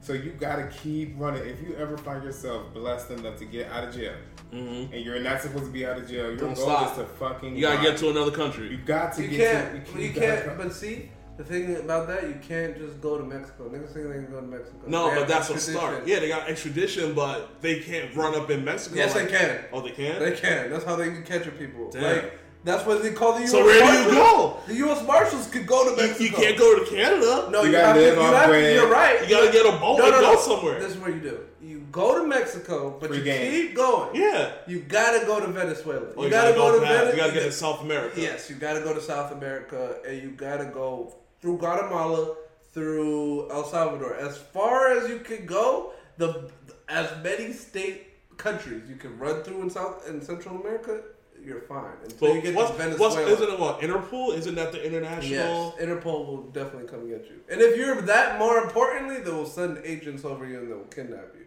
So 0.00 0.12
you 0.12 0.30
gotta 0.38 0.68
keep 0.68 1.14
running. 1.18 1.42
If 1.46 1.60
you 1.60 1.74
ever 1.76 1.98
find 1.98 2.22
yourself 2.22 2.72
blessed 2.72 3.10
enough 3.10 3.36
to 3.38 3.44
get 3.44 3.70
out 3.72 3.84
of 3.88 3.94
jail, 3.94 4.14
Mhm. 4.52 4.92
and 4.92 5.04
you're 5.04 5.18
not 5.20 5.42
supposed 5.42 5.64
to 5.66 5.70
be 5.72 5.84
out 5.84 5.98
of 5.98 6.08
jail, 6.08 6.28
your 6.28 6.36
Don't 6.36 6.54
goal 6.54 6.64
stop. 6.66 6.92
is 6.92 6.98
to 6.98 7.04
fucking. 7.04 7.56
You 7.56 7.62
gotta 7.62 7.76
run. 7.76 7.84
get 7.84 7.98
to 7.98 8.10
another 8.10 8.30
country. 8.30 8.68
You 8.68 8.78
got 8.78 9.12
to 9.14 9.22
You 9.22 9.28
get 9.28 9.52
can't. 9.72 9.86
to. 9.86 10.00
You 10.02 10.12
gotta- 10.12 10.42
can't. 10.42 10.56
But 10.58 10.72
see, 10.72 11.10
the 11.40 11.46
thing 11.46 11.74
about 11.76 12.06
that, 12.08 12.24
you 12.24 12.38
can't 12.46 12.76
just 12.76 13.00
go 13.00 13.16
to 13.16 13.24
Mexico. 13.24 13.64
Niggas 13.68 13.92
think 13.94 14.08
they 14.08 14.14
can 14.14 14.30
go 14.30 14.40
to 14.40 14.46
Mexico. 14.46 14.76
No, 14.86 15.08
They 15.10 15.16
but 15.20 15.28
that's 15.28 15.48
a 15.48 15.54
extradition. 15.54 15.88
start. 15.88 16.06
Yeah, 16.06 16.18
they 16.20 16.28
got 16.28 16.48
extradition, 16.48 17.14
but 17.14 17.62
they 17.62 17.80
can't 17.80 18.14
run 18.14 18.34
up 18.34 18.50
in 18.50 18.64
Mexico. 18.64 18.96
Yes, 18.96 19.14
they 19.14 19.22
like- 19.22 19.30
can. 19.30 19.64
Oh, 19.72 19.80
they 19.80 19.90
can. 19.90 20.18
They 20.20 20.32
can. 20.32 20.70
That's 20.70 20.84
how 20.84 20.96
they 20.96 21.06
can 21.10 21.22
catch 21.24 21.44
people. 21.58 21.90
Damn. 21.90 22.02
Like 22.02 22.38
that's 22.62 22.84
what 22.86 23.02
they 23.02 23.12
call 23.12 23.32
the 23.32 23.38
U.S. 23.40 23.50
So 23.52 23.64
where 23.64 23.80
do 23.80 24.10
you 24.10 24.10
go? 24.14 24.58
The 24.66 24.74
U.S. 24.84 25.02
Marshals 25.06 25.46
could 25.46 25.66
go 25.66 25.88
to 25.88 25.96
Mexico. 25.96 26.24
you 26.24 26.30
can't 26.30 26.58
go 26.58 26.78
to 26.84 26.90
Canada. 26.90 27.48
No, 27.50 27.62
You 27.62 27.68
you, 27.68 27.72
gotta 27.72 27.86
have 27.86 27.94
to. 27.94 28.00
live 28.02 28.14
You 28.16 28.20
off 28.22 28.34
have 28.34 28.42
to. 28.44 28.48
bread. 28.50 28.74
You're 28.74 28.90
right. 28.90 29.22
You 29.22 29.28
gotta 29.30 29.50
get 29.50 29.64
a 29.64 29.78
boat 29.78 29.98
No, 29.98 30.04
and 30.04 30.12
no, 30.12 30.20
go 30.20 30.32
no. 30.34 30.40
somewhere. 30.40 30.78
This 30.78 30.90
is 30.90 30.98
what 30.98 31.14
you 31.14 31.20
do. 31.20 31.38
You 31.62 31.80
go 31.90 32.20
to 32.20 32.26
Mexico, 32.26 32.98
but 33.00 33.08
Free 33.08 33.18
you 33.18 33.24
game. 33.24 33.50
keep 33.50 33.74
going. 33.76 34.14
yeah. 34.14 34.52
You 34.66 34.80
gotta 34.80 35.24
go 35.24 35.40
to 35.40 35.46
Venezuela. 35.46 36.06
Oh, 36.18 36.24
you, 36.24 36.28
gotta, 36.30 36.52
go, 36.52 36.74
to 36.74 36.80
Venezuela. 36.80 37.10
You 37.12 37.16
gotta 37.16 37.32
get 37.32 37.42
to 37.44 37.52
South 37.52 37.80
America. 37.82 38.20
Yes, 38.20 38.50
you 38.50 38.56
gotta 38.56 38.80
go 38.80 38.92
to 38.92 39.00
South 39.00 39.32
America, 39.32 39.96
and 40.06 40.20
you 40.22 40.30
gotta 40.32 40.66
go 40.66 41.14
through 41.40 41.58
Guatemala, 41.58 42.36
through 42.72 43.50
El 43.50 43.64
Salvador. 43.64 44.14
As 44.14 44.38
far 44.38 44.92
as 44.92 45.08
you 45.08 45.18
can 45.18 45.46
go, 45.46 45.92
the 46.16 46.50
as 46.88 47.10
many 47.22 47.52
state 47.52 48.08
countries 48.36 48.82
you 48.88 48.96
can 48.96 49.18
run 49.18 49.42
through 49.42 49.62
in 49.62 49.70
South 49.70 50.08
and 50.08 50.22
Central 50.22 50.60
America, 50.60 51.02
you're 51.44 51.60
fine 51.62 51.94
until 52.04 52.34
you 52.34 52.42
get 52.42 52.54
what's, 52.54 52.70
to 52.70 52.76
Venezuela. 52.76 53.14
what's 53.14 53.30
isn't 53.30 53.54
it 53.54 53.58
what 53.58 53.80
Interpol? 53.80 54.34
Isn't 54.34 54.54
that 54.56 54.72
the 54.72 54.84
international? 54.84 55.74
Yes, 55.78 55.82
Interpol 55.82 56.26
will 56.26 56.42
definitely 56.52 56.88
come 56.88 57.08
get 57.08 57.24
you. 57.24 57.40
And 57.50 57.60
if 57.60 57.76
you're 57.76 58.00
that 58.02 58.38
more 58.38 58.58
importantly, 58.58 59.20
they 59.20 59.30
will 59.30 59.46
send 59.46 59.78
agents 59.84 60.24
over 60.24 60.46
you 60.46 60.58
and 60.58 60.70
they 60.70 60.74
will 60.74 60.84
kidnap 60.84 61.34
you. 61.34 61.46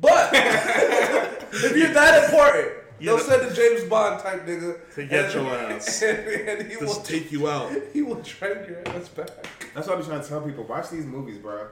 But 0.00 0.30
if 0.32 1.76
you're 1.76 1.92
that 1.92 2.24
important, 2.24 2.72
they'll 3.06 3.16
know- 3.16 3.22
send 3.22 3.42
a 3.50 3.54
James 3.54 3.84
Bond 3.84 4.20
type 4.20 4.46
nigga 4.46 4.78
To 4.94 5.06
get 5.06 5.24
and- 5.26 5.34
your 5.34 5.54
ass. 5.54 6.02
and, 6.02 6.18
and 6.48 6.70
he 6.70 6.76
will 6.76 6.86
Just 6.86 7.06
take 7.06 7.30
you 7.32 7.48
out. 7.48 7.72
he 7.92 8.02
will 8.02 8.20
drag 8.22 8.68
your 8.68 8.86
ass 8.88 9.08
back. 9.08 9.28
That's 9.74 9.86
why 9.88 9.94
I 9.94 9.96
be 9.98 10.04
trying 10.04 10.22
to 10.22 10.28
tell 10.28 10.40
people: 10.40 10.64
watch 10.64 10.90
these 10.90 11.04
movies, 11.06 11.38
bro. 11.38 11.68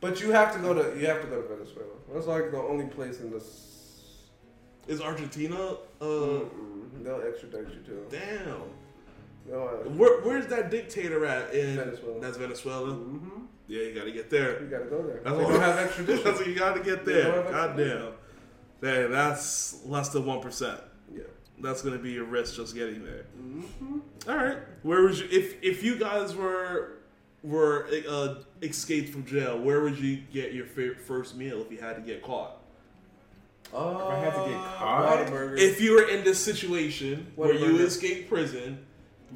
But 0.00 0.20
you 0.20 0.30
have 0.30 0.52
to 0.54 0.60
go 0.60 0.74
to 0.74 0.98
you 0.98 1.06
have 1.06 1.20
to 1.22 1.26
go 1.26 1.42
to 1.42 1.48
Venezuela. 1.48 1.88
That's 2.12 2.26
like 2.26 2.50
the 2.52 2.58
only 2.58 2.86
place 2.86 3.20
in 3.20 3.30
this. 3.30 3.64
Is 4.86 5.00
Argentina? 5.02 5.56
Uh, 6.00 6.04
Mm-mm. 6.04 7.04
They'll 7.04 7.20
extradite 7.22 7.66
you 7.74 7.80
to. 7.86 8.06
damn. 8.10 8.62
They'll, 9.46 9.62
uh, 9.84 9.88
Where, 9.90 10.20
where's 10.22 10.46
that 10.46 10.70
dictator 10.70 11.26
at? 11.26 11.52
In 11.54 11.76
Venezuela. 11.76 12.20
That's 12.20 12.36
Venezuela. 12.38 12.88
mm-hmm. 12.92 13.44
Yeah, 13.66 13.82
you 13.82 13.94
got 13.94 14.04
to 14.04 14.12
get 14.12 14.30
there. 14.30 14.62
You 14.62 14.68
gotta 14.68 14.86
go 14.86 15.02
there. 15.02 15.20
That's 15.22 15.36
they 15.36 15.44
what- 15.44 15.52
don't 15.52 15.60
have 15.60 15.74
That's 15.76 15.88
extradition. 15.98 16.32
what 16.34 16.46
you 16.46 16.54
got 16.54 16.74
to 16.76 16.80
get 16.82 17.04
there. 17.04 17.42
don't 17.42 17.52
have 18.82 18.92
God 18.92 19.00
damn. 19.00 19.02
extradition. 19.02 19.10
Man, 19.10 19.10
that's 19.10 19.84
less 19.86 20.08
than 20.10 20.24
one 20.26 20.40
percent. 20.40 20.80
yeah. 21.14 21.22
That's 21.60 21.82
gonna 21.82 21.98
be 21.98 22.12
your 22.12 22.24
risk 22.24 22.54
just 22.56 22.74
getting 22.74 23.04
there. 23.04 23.24
Mm-hmm. 23.40 23.98
All 24.28 24.36
right. 24.36 24.58
Where 24.82 25.02
would 25.02 25.18
you 25.18 25.26
if 25.30 25.62
if 25.62 25.82
you 25.82 25.96
guys 25.98 26.34
were 26.36 26.98
were 27.42 27.88
uh, 28.08 28.34
escaped 28.62 29.10
from 29.10 29.24
jail? 29.26 29.58
Where 29.58 29.80
would 29.82 29.98
you 29.98 30.18
get 30.32 30.52
your 30.54 30.66
first 30.66 31.36
meal 31.36 31.60
if 31.60 31.70
you 31.72 31.78
had 31.78 31.96
to 31.96 32.02
get 32.02 32.22
caught? 32.22 32.56
Oh, 33.72 33.98
If 33.98 34.04
I 34.06 34.18
had 34.20 34.32
to 34.32 34.50
get 34.50 34.58
caught? 34.78 35.58
If 35.58 35.80
you 35.80 35.92
were 35.94 36.08
in 36.08 36.24
this 36.24 36.42
situation 36.42 37.26
where 37.36 37.52
you 37.52 37.66
Whataburger. 37.66 37.80
escaped 37.86 38.28
prison, 38.30 38.78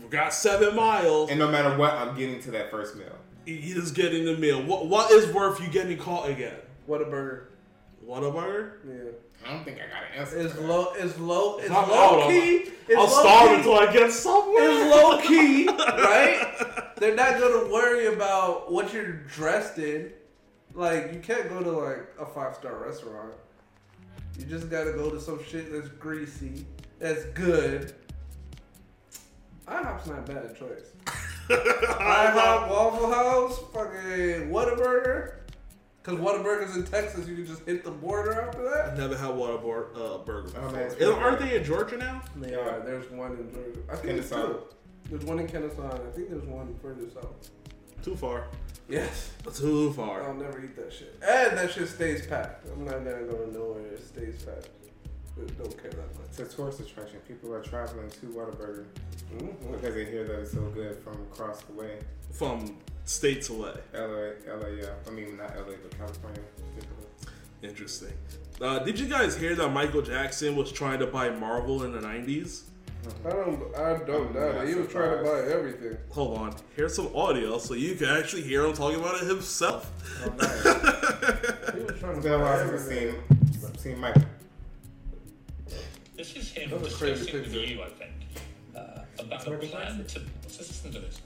got 0.09 0.33
seven 0.33 0.75
miles, 0.75 1.29
And 1.29 1.39
no 1.39 1.51
matter 1.51 1.77
what, 1.77 1.93
I'm 1.93 2.17
getting 2.17 2.41
to 2.43 2.51
that 2.53 2.71
first 2.71 2.97
meal. 2.97 3.15
you 3.45 3.75
just 3.75 3.95
getting 3.95 4.25
the 4.25 4.37
meal. 4.37 4.63
What 4.63 4.87
what 4.87 5.11
is 5.13 5.27
worth 5.35 5.61
you 5.61 5.69
getting 5.69 5.99
caught 5.99 6.29
again? 6.31 6.57
Whataburger. 6.89 7.45
Whataburger? 8.07 8.73
Yeah. 8.89 9.11
I 9.45 9.51
don't 9.53 9.65
think 9.65 9.79
I 9.79 9.87
got 9.89 10.03
an 10.13 10.21
answer. 10.21 10.39
It's 10.39 10.59
low. 10.59 10.93
It's 10.95 11.19
low. 11.19 11.59
It's 11.59 11.71
I'm 11.71 11.89
low 11.89 12.29
key. 12.29 12.71
It's 12.89 12.97
I'll 12.97 13.05
low 13.05 13.09
starve 13.09 13.49
key. 13.49 13.57
until 13.57 13.75
I 13.79 13.93
get 13.93 14.13
somewhere. 14.13 14.71
It's 14.71 14.95
low 14.95 15.21
key, 15.21 15.67
right? 15.79 16.93
They're 16.97 17.15
not 17.17 17.41
gonna 17.41 17.73
worry 17.73 18.07
about 18.07 18.71
what 18.71 18.93
you're 18.93 19.13
dressed 19.13 19.79
in. 19.79 20.13
Like 20.75 21.13
you 21.13 21.21
can't 21.21 21.49
go 21.49 21.63
to 21.63 21.71
like 21.71 22.07
a 22.19 22.27
five 22.27 22.55
star 22.55 22.77
restaurant. 22.79 23.35
You 24.39 24.47
just 24.47 24.71
gotta 24.71 24.93
go 24.93 25.11
to 25.11 25.21
some 25.21 25.43
shit 25.45 25.73
that's 25.73 25.89
greasy, 25.89 26.65
that's 26.99 27.25
good. 27.27 27.93
IHOP's 29.69 30.07
not 30.07 30.19
a 30.21 30.23
bad 30.23 30.57
choice. 30.57 30.93
IHOP, 31.49 32.69
Waffle 32.71 33.13
House, 33.13 33.59
fucking 33.73 34.51
Whataburger. 34.51 35.35
Cause 36.03 36.17
Whataburger's 36.17 36.75
in 36.77 36.85
Texas, 36.85 37.29
you 37.29 37.37
can 37.37 37.47
just 37.47 37.65
hit 37.65 37.85
the 37.85 37.91
border 37.93 38.33
after 38.41 38.63
that. 38.65 38.91
I've 38.93 38.99
never 38.99 39.17
had 39.17 39.31
Whataburger 39.31 39.97
uh, 39.97 40.19
burger 40.19 40.51
Oh, 40.59 40.71
man, 40.73 40.83
it's 40.83 40.95
And 41.01 41.13
Aren't 41.13 41.39
they 41.39 41.57
in 41.57 41.63
Georgia 41.65 41.97
now? 41.97 42.23
They 42.37 42.55
are. 42.55 42.81
There's 42.81 43.09
one 43.13 43.33
in 43.37 43.53
Georgia. 43.53 43.79
I 43.89 43.95
think 43.97 44.07
there's 44.17 44.29
Kennesaw. 44.31 44.49
two. 44.49 44.59
There's 45.11 45.25
one 45.25 45.39
in 45.39 45.47
Kennesaw. 45.47 45.91
and 45.95 46.09
I 46.09 46.11
think 46.11 46.31
there's 46.31 46.43
one 46.45 46.75
further 46.83 47.09
south. 47.15 47.51
Too 48.03 48.17
far. 48.17 48.49
Yes. 48.89 49.31
Too 49.55 49.93
far. 49.93 50.25
I'll 50.27 50.35
never 50.35 50.61
eat 50.65 50.75
that 50.75 50.93
shit. 50.93 51.15
And 51.23 51.57
that 51.57 51.71
shit 51.71 51.89
stays 51.89 52.27
packed. 52.27 52.67
I'm 52.69 52.85
not 52.85 53.05
gonna 53.05 53.23
go 53.23 53.49
nowhere. 53.53 53.87
It 53.93 54.05
stays 54.05 54.43
packed. 54.43 54.71
I 55.39 55.45
don't 55.63 55.81
care 55.81 55.91
that 55.93 56.15
much. 56.19 56.27
It's 56.31 56.41
a 56.41 56.45
tourist 56.57 56.81
attraction. 56.81 57.21
People 57.29 57.55
are 57.55 57.63
traveling 57.63 58.11
to 58.11 58.27
Whataburger 58.27 58.87
Mm-hmm. 59.37 59.73
because 59.73 59.95
they 59.95 60.05
hear 60.05 60.25
that 60.25 60.41
it's 60.41 60.53
so 60.53 60.61
good 60.75 60.99
from 61.03 61.15
across 61.33 61.63
the 61.63 61.73
way. 61.73 62.01
From 62.33 62.77
state 63.05 63.49
away. 63.49 63.73
LA. 63.95 64.01
LA, 64.01 64.55
LA, 64.57 64.67
yeah. 64.69 64.87
I 65.07 65.11
mean, 65.11 65.37
not 65.37 65.57
LA, 65.57 65.75
but 65.83 65.97
California. 65.99 66.41
Interesting. 67.63 68.13
Uh, 68.61 68.81
did 68.81 68.99
you 68.99 69.07
guys 69.07 69.37
hear 69.37 69.55
that 69.55 69.69
Michael 69.69 70.03
Jackson 70.03 70.57
was 70.57 70.73
trying 70.73 70.99
to 70.99 71.07
buy 71.07 71.31
Marvel 71.31 71.85
in 71.85 71.93
the 71.93 72.01
90s? 72.01 72.63
I 73.25 73.31
don't. 73.31 73.77
I 73.77 73.99
don't 74.05 74.33
know. 74.35 74.53
that. 74.53 74.69
He 74.69 74.75
was 74.77 74.89
trying 74.89 75.19
to 75.19 75.25
buy 75.25 75.53
everything. 75.53 75.97
Hold 76.11 76.39
on. 76.39 76.55
Here's 76.77 76.95
some 76.95 77.11
audio 77.17 77.59
so 77.59 77.75
you 77.75 77.97
can 77.97 78.09
actually 78.09 78.43
hear 78.43 78.65
him 78.65 78.75
talking 78.75 79.01
about 79.01 79.21
it 79.21 79.27
himself. 79.27 79.91
Oh, 80.25 80.29
nice. 80.39 80.63
He 81.75 81.81
was 81.83 81.99
trying 81.99 82.17
to 82.17 82.21
been 82.23 82.33
a 82.33 82.39
buy 82.39 82.43
while 82.45 82.59
since 82.59 82.83
I've 82.83 82.93
everything. 82.93 83.15
seen, 83.61 83.75
seen 83.79 83.99
Michael. 84.01 84.23
This 86.17 86.37
is 86.37 86.53
him 86.53 86.71
That's 86.71 86.95
a 86.95 86.97
crazy 86.97 87.25
discussing 87.25 87.61
with 87.61 87.69
you, 87.71 87.83
I 87.83 87.89
think, 87.89 88.13
uh, 88.77 89.01
about 89.19 89.49
a 89.49 89.57
plan 89.57 90.05
to. 90.05 90.21
Let's 90.43 90.59
listen 90.59 90.93
to 90.93 91.01
this. 91.01 91.21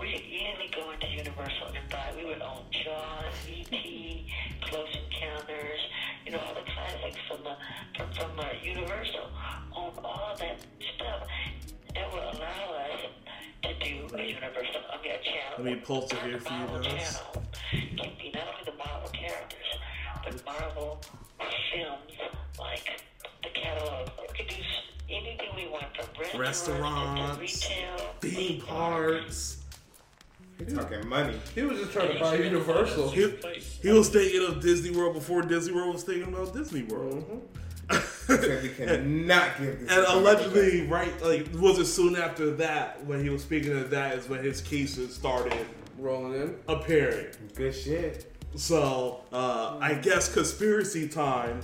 We 0.00 0.08
usually 0.08 0.70
go 0.74 0.90
into 0.92 1.06
Universal 1.08 1.66
and 1.76 1.88
buy. 1.90 2.12
We 2.16 2.24
would 2.24 2.40
own 2.40 2.64
Jaws, 2.72 3.34
E.T., 3.46 4.26
Close 4.62 4.88
Encounters, 4.96 5.80
you 6.24 6.32
know, 6.32 6.38
all 6.38 6.54
the 6.54 6.62
classics 6.72 7.18
from 7.28 7.44
the 7.44 7.56
from, 7.96 8.12
from 8.14 8.40
uh, 8.40 8.46
Universal. 8.62 9.28
Own 9.76 9.92
all 10.02 10.34
that 10.38 10.58
stuff. 10.94 11.26
That 11.94 12.10
will 12.12 12.20
allow 12.20 12.76
us 12.80 13.00
to 13.62 13.74
do 13.78 14.16
a 14.16 14.22
Universal 14.22 14.80
on 14.90 15.02
their 15.02 15.18
channel. 15.18 15.58
Let 15.58 15.64
me 15.64 15.74
pull 15.76 16.04
it 16.04 16.12
here 16.12 16.40
for 16.40 16.52
you 16.54 16.82
guys. 16.82 17.18
channel 17.18 17.44
Can 17.70 18.12
be 18.18 18.32
not 18.32 18.48
only 18.48 18.64
the 18.64 18.76
Marvel 18.78 19.10
characters, 19.12 19.66
but 20.24 20.44
Marvel 20.46 21.00
films 21.74 22.12
like 22.58 23.02
the 23.42 23.50
catalog. 23.50 24.08
We 24.18 24.34
could 24.34 24.48
do 24.48 24.62
anything 25.10 25.48
we 25.54 25.68
want 25.68 25.94
from 25.94 26.06
restaurants, 26.18 26.62
to 26.62 26.72
Restaurants, 26.72 27.38
retail, 27.38 28.14
Theme 28.20 28.62
parks. 28.62 29.59
He's 30.64 30.74
talking 30.74 31.08
money. 31.08 31.36
He 31.54 31.62
was 31.62 31.78
just 31.80 31.92
trying 31.92 32.12
to 32.12 32.20
buy 32.20 32.36
Universal. 32.36 33.10
He, 33.10 33.34
he 33.82 33.90
was 33.90 34.08
thinking 34.08 34.44
of 34.46 34.60
Disney 34.60 34.90
World 34.96 35.14
before 35.14 35.42
Disney 35.42 35.72
World 35.74 35.94
was 35.94 36.02
thinking 36.04 36.32
about 36.32 36.54
Disney 36.54 36.82
World. 36.84 37.42
He 38.30 38.36
said 38.36 38.76
cannot 38.76 39.58
give 39.58 39.80
this. 39.80 39.90
And 39.90 40.06
allegedly, 40.06 40.86
right, 40.86 41.12
like, 41.20 41.48
was 41.54 41.80
it 41.80 41.86
soon 41.86 42.14
after 42.14 42.52
that 42.52 43.04
when 43.04 43.24
he 43.24 43.28
was 43.30 43.42
speaking 43.42 43.72
of 43.76 43.90
that 43.90 44.16
is 44.16 44.28
when 44.28 44.44
his 44.44 44.60
cases 44.60 45.12
started 45.12 45.66
Rolling 45.98 46.34
in. 46.40 46.56
appearing. 46.68 47.24
Jackson. 47.26 47.50
Good 47.56 47.74
shit. 47.74 48.32
So, 48.54 49.22
uh, 49.32 49.78
I 49.80 49.94
guess 49.94 50.32
conspiracy 50.32 51.08
time. 51.08 51.60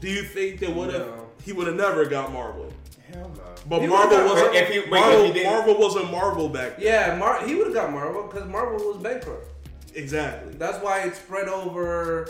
Do 0.00 0.08
you 0.08 0.22
think 0.22 0.60
that 0.60 0.72
would 0.76 0.92
have 0.94 1.06
No. 1.06 1.26
he 1.44 1.52
would 1.52 1.66
have 1.66 1.74
never 1.76 2.04
got 2.04 2.32
Marvel? 2.32 2.72
Hell 3.12 3.30
no. 3.36 3.42
But 3.68 3.80
He 3.82 3.86
Marvel 3.88 4.24
wasn't 4.24 4.54
If 4.54 4.68
he- 4.68 4.78
wait, 4.80 4.90
Marvel, 4.90 5.24
if 5.26 5.34
he 5.36 5.44
Marvel 5.44 5.78
wasn't 5.78 6.10
Marvel 6.10 6.48
back 6.48 6.76
then. 6.76 6.86
Yeah, 6.86 7.16
Mar- 7.16 7.46
he 7.46 7.54
would 7.54 7.66
have 7.68 7.74
got 7.74 7.92
Marvel 7.92 8.24
because 8.24 8.48
Marvel 8.48 8.76
was 8.92 8.96
bankrupt. 9.02 9.48
Exactly. 9.94 10.52
That's 10.54 10.82
why 10.82 11.00
it 11.02 11.14
spread 11.16 11.48
over 11.48 12.28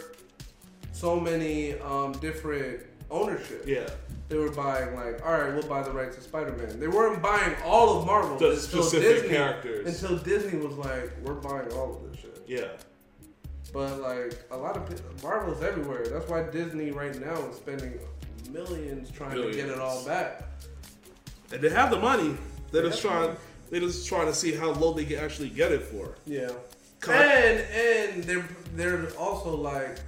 so 0.93 1.19
many 1.19 1.79
um, 1.81 2.13
different 2.13 2.81
ownership. 3.11 3.65
Yeah. 3.67 3.89
They 4.29 4.37
were 4.37 4.51
buying 4.51 4.95
like, 4.97 5.25
all 5.25 5.33
right, 5.33 5.53
we'll 5.55 5.67
buy 5.69 5.83
the 5.83 5.91
rights 5.93 6.17
to 6.17 6.23
Spider-Man. 6.23 6.81
They 6.81 6.89
weren't 6.89 7.23
buying 7.23 7.55
all 7.65 7.99
of 7.99 8.07
Marvel 8.07 8.37
The 8.39 8.51
until 8.51 8.83
specific 8.83 9.23
Disney, 9.23 9.29
characters. 9.37 10.03
Until 10.03 10.19
Disney 10.19 10.59
was 10.59 10.77
like, 10.77 11.13
we're 11.23 11.35
buying 11.35 11.71
all 11.75 11.95
of 11.97 12.11
this 12.13 12.21
shit. 12.21 12.43
Yeah. 12.47 12.69
But 13.73 14.01
like 14.01 14.35
a 14.51 14.57
lot 14.57 14.77
of 14.77 14.87
pe- 14.89 15.23
Marvel's 15.23 15.63
everywhere. 15.63 16.07
That's 16.09 16.29
why 16.29 16.43
Disney 16.45 16.91
right 16.93 17.15
now 17.21 17.37
is 17.51 17.57
spending 17.57 17.99
millions 18.51 19.11
trying 19.11 19.37
to 19.37 19.51
get 19.53 19.69
it 19.69 19.79
all 19.79 20.05
back. 20.05 20.43
And 21.53 21.61
they 21.61 21.71
have 21.71 21.91
the 21.91 21.99
money. 21.99 22.37
They're 22.73 22.83
They 22.83 22.89
just 22.91 23.03
trying 23.03 23.29
money. 23.29 23.39
they're 23.71 23.81
just 23.81 24.09
trying 24.09 24.27
to 24.27 24.35
see 24.35 24.53
how 24.53 24.71
low 24.73 24.93
they 24.93 25.05
can 25.05 25.19
actually 25.19 25.51
get 25.51 25.73
it 25.73 25.83
for. 25.83 26.17
Yeah. 26.27 26.51
And 27.09 27.61
and 27.61 28.25
they're 28.25 28.49
they're 28.75 29.09
also 29.17 29.55
like, 29.57 29.99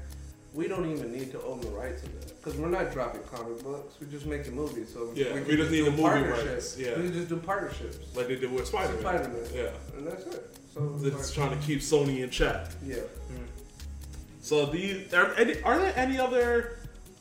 we 0.52 0.66
don't 0.66 0.90
even 0.90 1.12
need 1.12 1.30
to 1.32 1.42
own 1.42 1.60
the 1.60 1.68
rights 1.68 2.02
of 2.02 2.12
that 2.20 2.36
because 2.42 2.58
we're 2.58 2.68
not 2.68 2.92
dropping 2.92 3.22
comic 3.24 3.62
books. 3.62 3.94
We're 4.00 4.08
just 4.08 4.26
making 4.26 4.54
movies. 4.56 4.90
So 4.92 5.12
Yeah, 5.14 5.34
we, 5.34 5.42
we 5.42 5.56
just 5.56 5.70
need 5.70 5.82
the 5.84 5.90
movie 5.92 6.02
rights, 6.28 6.76
yeah. 6.78 6.98
we 6.98 7.08
just 7.10 7.28
do 7.28 7.36
partnerships. 7.36 7.98
Like 8.16 8.26
they 8.28 8.36
did 8.36 8.50
with 8.50 8.66
Spider 8.66 8.92
Man. 8.94 9.00
Spider-Man. 9.00 9.44
Yeah. 9.54 9.70
and 9.96 10.06
that's 10.06 10.24
it. 10.26 10.56
So 10.74 10.98
it's 11.02 11.32
trying 11.32 11.58
to 11.58 11.64
keep 11.66 11.80
Sony 11.80 12.22
in 12.22 12.30
check. 12.30 12.68
yeah. 12.84 12.96
So 14.40 14.70
do 14.72 14.78
you 14.78 15.04
are, 15.12 15.34
any, 15.34 15.60
are 15.62 15.78
there 15.78 15.92
any 15.96 16.18
other 16.18 16.77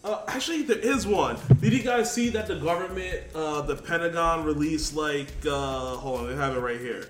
uh, 0.08 0.24
actually 0.28 0.64
there 0.64 0.78
is 0.80 1.06
one. 1.06 1.38
Did 1.62 1.74
you 1.74 1.84
guys 1.84 2.14
see 2.14 2.30
that 2.30 2.48
the 2.48 2.56
government 2.56 3.24
uh, 3.36 3.62
the 3.62 3.76
Pentagon 3.76 4.44
released 4.46 4.96
like 4.96 5.28
uh, 5.46 5.96
hold 5.98 6.22
on, 6.22 6.28
they 6.30 6.36
have 6.36 6.56
it 6.56 6.60
right 6.60 6.80
here. 6.80 7.10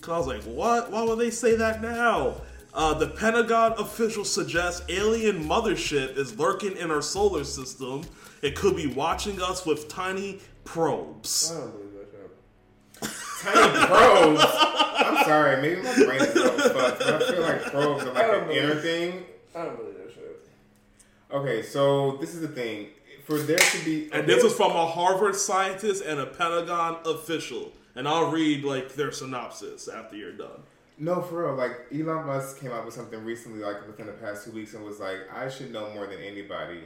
Cause 0.00 0.14
I 0.14 0.18
was 0.18 0.26
like, 0.26 0.42
what? 0.44 0.90
Why 0.90 1.02
would 1.02 1.18
they 1.18 1.30
say 1.30 1.56
that 1.56 1.82
now? 1.82 2.36
Uh, 2.72 2.94
the 2.94 3.08
Pentagon 3.08 3.72
official 3.78 4.24
suggests 4.24 4.82
alien 4.88 5.42
mothership 5.44 6.16
is 6.16 6.38
lurking 6.38 6.76
in 6.76 6.90
our 6.90 7.02
solar 7.02 7.42
system. 7.42 8.02
It 8.40 8.54
could 8.54 8.76
be 8.76 8.86
watching 8.86 9.42
us 9.42 9.66
with 9.66 9.88
tiny 9.88 10.38
probes. 10.64 11.50
I 11.52 11.58
don't 11.60 11.72
believe 11.72 11.92
that 11.94 13.10
shit. 13.10 13.52
Tiny 13.52 13.86
probes. 13.86 14.44
I'm 15.00 15.24
sorry, 15.24 15.62
maybe 15.62 15.82
my 15.82 15.94
brain 15.94 16.20
is 16.20 16.36
a 16.36 16.50
fucked, 16.50 16.98
but 17.00 17.22
I 17.22 17.32
feel 17.32 17.42
like 17.42 17.62
probes 17.62 18.04
are 18.04 18.12
like 18.12 18.14
don't 18.26 18.42
an 18.42 18.46
believe- 18.48 18.62
inner 18.62 18.74
thing. 18.80 19.24
I 19.56 19.64
don't 19.64 19.76
believe 19.76 19.78
that 19.78 19.84
shit. 19.86 19.87
Okay, 21.30 21.62
so 21.62 22.16
this 22.20 22.34
is 22.34 22.40
the 22.40 22.48
thing. 22.48 22.88
For 23.24 23.38
there 23.38 23.58
to 23.58 23.84
be, 23.84 24.08
And 24.12 24.26
this 24.26 24.42
is 24.42 24.54
from 24.54 24.72
a 24.72 24.86
Harvard 24.86 25.36
scientist 25.36 26.02
and 26.02 26.18
a 26.18 26.26
Pentagon 26.26 26.98
official. 27.04 27.72
And 27.94 28.08
I'll 28.08 28.30
read 28.30 28.64
like 28.64 28.94
their 28.94 29.12
synopsis 29.12 29.88
after 29.88 30.16
you're 30.16 30.32
done. 30.32 30.62
No, 30.98 31.20
for 31.20 31.44
real. 31.44 31.54
Like 31.54 31.72
Elon 31.92 32.26
Musk 32.26 32.60
came 32.60 32.72
out 32.72 32.84
with 32.84 32.94
something 32.94 33.24
recently, 33.24 33.60
like 33.60 33.86
within 33.86 34.06
the 34.06 34.12
past 34.12 34.44
two 34.44 34.52
weeks, 34.52 34.74
and 34.74 34.84
was 34.84 34.98
like, 34.98 35.18
"I 35.32 35.48
should 35.48 35.72
know 35.72 35.92
more 35.92 36.06
than 36.06 36.20
anybody 36.20 36.84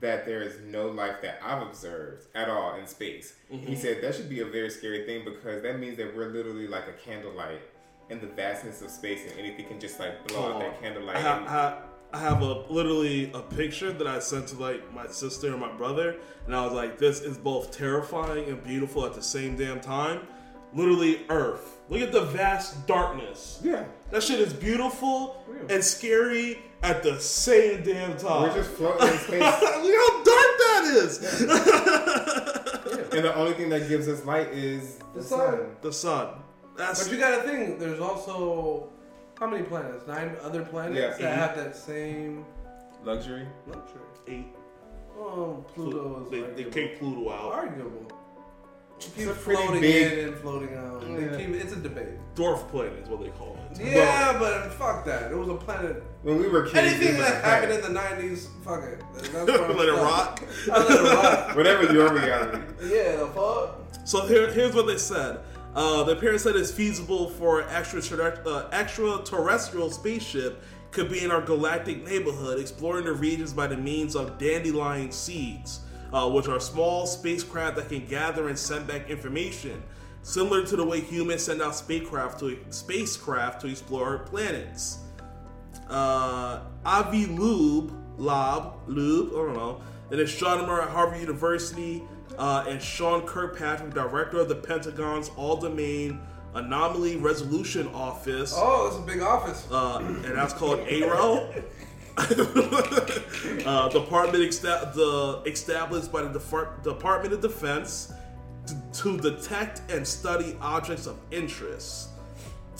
that 0.00 0.24
there 0.24 0.42
is 0.42 0.58
no 0.60 0.88
life 0.88 1.22
that 1.22 1.38
I've 1.42 1.62
observed 1.62 2.26
at 2.34 2.48
all 2.48 2.76
in 2.76 2.86
space." 2.86 3.34
He 3.50 3.56
mm-hmm. 3.58 3.74
said 3.74 4.02
that 4.02 4.14
should 4.14 4.28
be 4.28 4.40
a 4.40 4.46
very 4.46 4.70
scary 4.70 5.04
thing 5.04 5.24
because 5.24 5.62
that 5.62 5.78
means 5.78 5.96
that 5.98 6.16
we're 6.16 6.30
literally 6.30 6.66
like 6.66 6.88
a 6.88 6.92
candlelight 6.92 7.60
in 8.10 8.20
the 8.20 8.26
vastness 8.26 8.82
of 8.82 8.90
space, 8.90 9.20
and 9.30 9.38
anything 9.38 9.66
can 9.66 9.78
just 9.78 10.00
like 10.00 10.26
blow 10.26 10.50
out 10.50 10.56
Oh, 10.56 10.58
that 10.60 10.80
candlelight. 10.80 11.16
I 11.16 11.36
and- 11.38 11.48
I, 11.48 11.78
I 12.14 12.18
have 12.18 12.42
a 12.42 12.52
literally 12.70 13.32
a 13.34 13.40
picture 13.40 13.92
that 13.92 14.06
I 14.06 14.20
sent 14.20 14.46
to 14.48 14.56
like 14.56 14.92
my 14.94 15.06
sister 15.08 15.48
and 15.50 15.58
my 15.60 15.72
brother, 15.72 16.16
and 16.46 16.54
I 16.54 16.64
was 16.64 16.72
like, 16.72 16.96
"This 16.96 17.20
is 17.20 17.36
both 17.36 17.72
terrifying 17.76 18.48
and 18.48 18.62
beautiful 18.62 19.04
at 19.04 19.14
the 19.14 19.22
same 19.22 19.56
damn 19.56 19.80
time." 19.80 20.20
Literally, 20.72 21.22
Earth. 21.28 21.78
Look 21.88 22.00
at 22.02 22.12
the 22.12 22.22
vast 22.22 22.86
darkness. 22.86 23.60
yeah, 23.62 23.84
That 24.10 24.22
shit 24.22 24.40
is 24.40 24.52
beautiful 24.52 25.44
and 25.68 25.82
scary 25.84 26.58
at 26.82 27.02
the 27.02 27.18
same 27.20 27.82
damn 27.84 28.16
time. 28.16 28.42
we're 28.42 28.54
just 28.54 28.70
floating 28.70 29.06
in 29.08 29.18
space, 29.18 29.40
Look 29.42 29.94
how 30.02 30.22
dark 30.24 30.52
that 30.64 30.92
is. 31.04 31.18
and 33.14 33.24
the 33.24 33.34
only 33.36 33.52
thing 33.54 33.68
that 33.70 33.88
gives 33.88 34.08
us 34.08 34.24
light 34.24 34.48
is 34.48 34.96
the, 35.14 35.20
The 35.20 35.22
sun. 35.22 35.38
sun. 35.50 35.76
the 35.82 35.92
sun. 35.92 36.28
That's 36.76 37.04
But 37.04 37.12
you 37.12 37.18
gotta 37.20 37.42
think, 37.42 37.78
there's 37.78 38.00
also 38.00 38.88
how 39.44 39.50
many 39.50 39.62
planets? 39.64 40.06
Nine 40.06 40.36
other 40.42 40.64
planets 40.64 41.18
Yeah, 41.20 41.28
that 41.28 41.36
have 41.38 41.56
that 41.56 41.76
same 41.76 42.44
Luxury. 43.04 43.46
luxury. 43.66 44.00
eight. 44.26 44.46
Oh, 45.18 45.62
Pluto 45.74 46.24
is 46.24 46.30
They, 46.30 46.38
they 46.40 46.44
arguable. 46.46 46.72
kick 46.72 46.98
Pluto 46.98 47.30
out. 47.30 47.52
arguable. 47.52 48.06
It 48.98 49.10
It's 49.18 49.30
a 49.30 49.34
pretty 49.34 49.62
floating 49.62 49.80
big- 49.82 50.12
in 50.18 50.28
and 50.28 50.36
floating 50.38 50.74
out. 50.76 51.00
They 51.02 51.24
Yeah. 51.26 51.36
keep, 51.36 51.54
it's 51.62 51.72
a 51.74 51.76
debate. 51.76 52.34
Dwarf 52.34 52.68
planet 52.70 52.94
is 53.02 53.08
what 53.10 53.20
they 53.20 53.28
call 53.30 53.58
it. 53.70 53.80
Yeah, 53.84 54.38
but 54.38 54.72
fuck 54.72 55.04
that. 55.04 55.30
It 55.30 55.36
was 55.36 55.48
a 55.48 55.54
planet. 55.56 56.02
When 56.22 56.38
we 56.40 56.48
were 56.48 56.62
kids, 56.62 56.76
Anything 56.94 57.18
that 57.18 57.44
happened 57.44 57.72
in 57.72 57.80
the 57.82 57.88
'90s, 58.00 58.48
fuck 58.64 58.82
it. 58.84 59.02
That's 59.14 59.28
where 59.46 59.64
I'm 59.70 59.76
Let 59.76 59.88
it 59.88 59.92
rock. 59.92 60.40
I 60.72 60.78
let 60.78 60.90
it 60.90 61.14
rock. 61.22 61.56
whatever 61.56 61.92
your 61.92 62.12
reality. 62.14 62.58
Yeah, 62.84 63.16
the 63.16 63.26
fuck. 63.34 63.80
So 64.04 64.26
here, 64.26 64.50
here's 64.50 64.74
what 64.74 64.86
they 64.86 64.96
said. 64.96 65.40
Uh, 65.74 66.04
the 66.04 66.14
parents 66.14 66.44
said 66.44 66.54
it's 66.54 66.70
feasible 66.70 67.30
for 67.30 67.60
an 67.60 67.68
extraterrest- 67.68 68.46
uh, 68.46 68.68
extraterrestrial 68.70 69.90
spaceship 69.90 70.62
could 70.92 71.10
be 71.10 71.24
in 71.24 71.32
our 71.32 71.40
galactic 71.40 72.04
neighborhood, 72.04 72.60
exploring 72.60 73.04
the 73.04 73.12
regions 73.12 73.52
by 73.52 73.66
the 73.66 73.76
means 73.76 74.14
of 74.14 74.38
dandelion 74.38 75.10
seeds, 75.10 75.80
uh, 76.12 76.30
which 76.30 76.46
are 76.46 76.60
small 76.60 77.06
spacecraft 77.06 77.74
that 77.74 77.88
can 77.88 78.06
gather 78.06 78.48
and 78.48 78.56
send 78.56 78.86
back 78.86 79.10
information, 79.10 79.82
similar 80.22 80.64
to 80.64 80.76
the 80.76 80.84
way 80.84 81.00
humans 81.00 81.42
send 81.42 81.60
out 81.60 81.74
spacecraft 81.74 82.38
to 82.38 82.56
spacecraft 82.70 83.60
to 83.60 83.66
explore 83.66 84.18
planets. 84.18 84.98
Uh, 85.90 86.60
Avi 86.86 87.26
Lube, 87.26 87.92
Lob, 88.16 88.76
Lube, 88.86 89.32
I 89.32 89.36
don't 89.36 89.54
know, 89.54 89.80
an 90.12 90.20
astronomer 90.20 90.82
at 90.82 90.90
Harvard 90.90 91.20
University, 91.20 92.04
uh, 92.38 92.64
and 92.68 92.80
Sean 92.82 93.22
Kirkpatrick, 93.26 93.94
director 93.94 94.40
of 94.40 94.48
the 94.48 94.54
Pentagon's 94.56 95.30
All 95.36 95.56
Domain 95.56 96.20
Anomaly 96.54 97.16
Resolution 97.16 97.88
Office, 97.88 98.52
Oh, 98.56 98.88
that's 98.88 99.02
a 99.02 99.06
big 99.06 99.20
office. 99.22 99.66
uh, 99.70 99.98
and 99.98 100.24
that's 100.24 100.52
called 100.52 100.80
ARO. 100.86 101.62
uh, 103.66 103.88
department 103.88 104.44
exta- 104.44 104.92
the 104.94 105.42
established 105.50 106.12
by 106.12 106.22
the 106.22 106.38
Defar- 106.38 106.82
Department 106.82 107.34
of 107.34 107.40
Defense 107.40 108.12
to, 108.66 108.76
to 108.92 109.18
detect 109.18 109.82
and 109.90 110.06
study 110.06 110.56
objects 110.60 111.06
of 111.06 111.18
interest. 111.32 112.10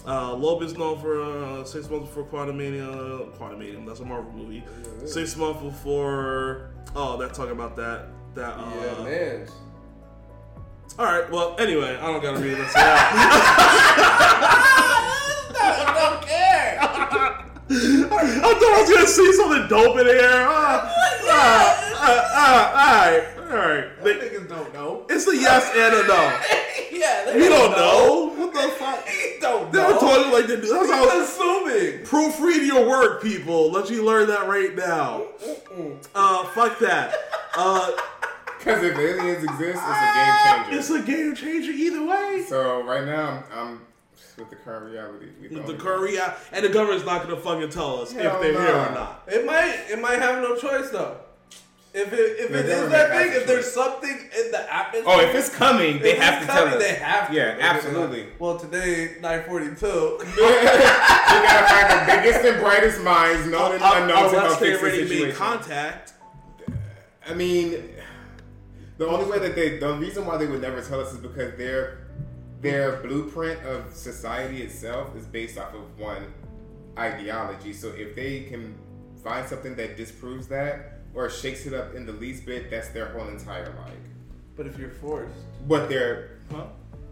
Uh, 0.07 0.35
Loeb 0.35 0.63
is 0.63 0.77
known 0.77 0.99
for 1.01 1.21
uh, 1.23 1.65
six 1.65 1.89
months 1.91 2.09
before 2.09 2.25
Quantumania. 2.25 3.29
Quantumania, 3.39 3.85
that's 3.87 4.01
a 4.01 4.05
Marvel 4.05 4.31
movie. 4.33 4.63
Six 5.05 5.37
months 5.37 5.63
before. 5.63 6.71
Oh, 6.95 7.17
they're 7.17 7.29
talking 7.29 7.53
about 7.53 7.75
that. 7.77 8.07
That. 8.35 8.55
Uh, 8.59 8.65
yeah, 8.83 9.05
man. 9.05 9.47
All 10.99 11.07
right. 11.07 11.31
Well, 11.31 11.55
anyway, 11.59 11.97
I 12.01 12.07
don't 12.07 12.21
gotta 12.23 12.39
read 12.41 12.57
this. 12.57 12.73
I 15.57 15.95
don't 15.95 16.27
care. 16.27 16.79
I 16.81 16.83
thought 18.55 18.63
I 18.63 18.81
was 18.83 18.91
gonna 18.91 19.07
see 19.07 19.33
something 19.35 19.69
dope 19.69 19.99
in 19.99 20.07
here. 20.07 20.47
Ah, 20.49 20.93
ah, 21.27 21.91
ah, 22.37 22.71
all 22.71 23.01
right, 23.11 23.25
all 23.39 23.69
right. 23.69 23.87
They 24.05 24.13
They- 24.15 24.29
niggas 24.29 24.49
don't 24.49 24.73
know. 24.75 25.07
It's 25.09 25.27
a 25.29 25.35
yes 25.37 25.71
and 25.75 25.95
a 25.95 26.07
no. 26.07 26.15
yeah, 26.99 27.25
they 27.27 27.39
You 27.43 27.49
don't 27.49 27.71
know. 27.73 28.33
What 28.37 28.53
the 28.53 28.69
fuck? 28.79 29.07
He 29.35 29.41
don't 29.41 29.71
They're 29.73 29.91
know. 29.91 29.99
talking 30.01 30.33
like 30.33 30.47
they 30.47 30.57
do. 30.57 30.69
That's 30.69 30.91
how. 30.91 31.05
He's 31.11 31.29
assuming. 31.29 32.05
Proofread 32.05 32.67
your 32.67 32.87
work, 32.89 33.23
people. 33.23 33.71
Let 33.71 33.91
you 33.91 34.05
learn 34.05 34.27
that 34.29 34.49
right 34.49 34.75
now. 34.75 35.27
Uh, 36.15 36.45
fuck 36.47 36.79
that. 36.79 37.15
Uh, 37.57 37.93
Because 38.59 38.83
if 38.83 38.99
aliens 38.99 39.45
exist, 39.45 39.83
it's 39.83 40.01
a 40.01 40.15
game 40.15 40.65
changer. 40.65 40.79
it's 40.79 40.91
a 40.91 41.03
game 41.03 41.35
changer 41.35 41.71
either 41.73 42.05
way. 42.05 42.45
So 42.49 42.83
right 42.83 43.05
now, 43.05 43.45
I'm, 43.55 43.81
with 44.39 44.51
the 44.51 44.57
current 44.57 44.91
reality. 44.91 45.27
We 45.41 45.49
The 45.49 45.61
don't- 45.61 45.79
Korea 45.79 46.35
and 46.53 46.65
the 46.65 46.69
government's 46.71 47.05
not 47.07 47.23
gonna 47.23 47.37
fucking 47.41 47.71
tell 47.71 48.01
us 48.03 48.13
Hell 48.13 48.37
if 48.37 48.41
they're 48.43 48.53
here 48.53 48.75
or 48.77 48.91
not. 48.91 49.23
It 49.29 49.45
might. 49.47 49.75
It 49.91 50.01
might 50.01 50.19
have 50.19 50.43
no 50.43 50.57
choice 50.57 50.91
though. 50.91 51.19
If 51.93 52.13
it 52.13 52.19
if 52.41 52.51
it 52.51 52.67
is 52.67 52.91
that 52.91 53.11
a 53.13 53.37
if 53.37 53.47
there's 53.47 53.71
something 53.71 54.11
in 54.11 54.51
the 54.51 54.75
atmosphere. 54.75 55.05
Oh, 55.07 55.21
if 55.21 55.33
it's 55.37 55.49
coming, 55.55 56.01
they 56.01 56.17
have 56.17 56.41
to 56.41 56.47
tell 56.47 56.67
us. 56.67 56.79
They 56.83 56.95
have 56.95 57.29
to. 57.29 57.35
Yeah, 57.37 57.57
absolutely. 57.61 58.27
Well, 58.41 58.59
today, 58.59 59.15
942. 59.21 60.19
we 60.19 60.25
gotta 60.43 61.67
find 61.69 62.01
the 62.01 62.13
biggest 62.13 62.45
and 62.45 62.61
brightest 62.61 63.01
minds, 63.03 63.47
known 63.47 63.75
and 63.75 63.83
unknown, 63.85 64.33
to 64.33 64.41
help 64.41 64.59
fix 64.59 64.81
the 64.81 64.91
situation. 64.91 65.37
contact. 65.37 66.14
I 67.27 67.35
mean, 67.35 67.91
the 68.99 69.07
only 69.07 69.31
way 69.31 69.39
that 69.39 69.55
they, 69.55 69.79
the 69.79 69.95
reason 69.95 70.27
why 70.27 70.37
they 70.37 70.47
would 70.47 70.61
never 70.61 70.83
tell 70.83 71.01
us 71.01 71.13
is 71.13 71.19
because 71.19 71.57
their 71.57 72.01
their 72.61 72.97
blueprint 73.03 73.63
of 73.67 73.93
society 73.93 74.63
itself 74.63 75.15
is 75.17 75.27
based 75.27 75.59
off 75.59 75.75
of 75.75 75.99
one 75.99 76.33
ideology. 76.99 77.75
So 77.75 77.89
if 77.89 78.17
they 78.17 78.45
can 78.45 78.75
find 79.23 79.47
something 79.47 79.75
that 79.77 79.99
disproves 79.99 80.49
that 80.49 81.01
or 81.15 81.29
shakes 81.29 81.67
it 81.67 81.75
up 81.75 81.95
in 81.95 82.07
the 82.07 82.13
least 82.13 82.47
bit, 82.47 82.71
that's 82.71 82.89
their 82.89 83.09
whole 83.09 83.29
entire 83.29 83.67
like 83.67 83.93
But 84.57 84.67
if 84.67 84.79
you're 84.79 84.91
forced, 84.91 85.35
what 85.67 85.89
they're. 85.89 86.39
Huh? 86.51 86.67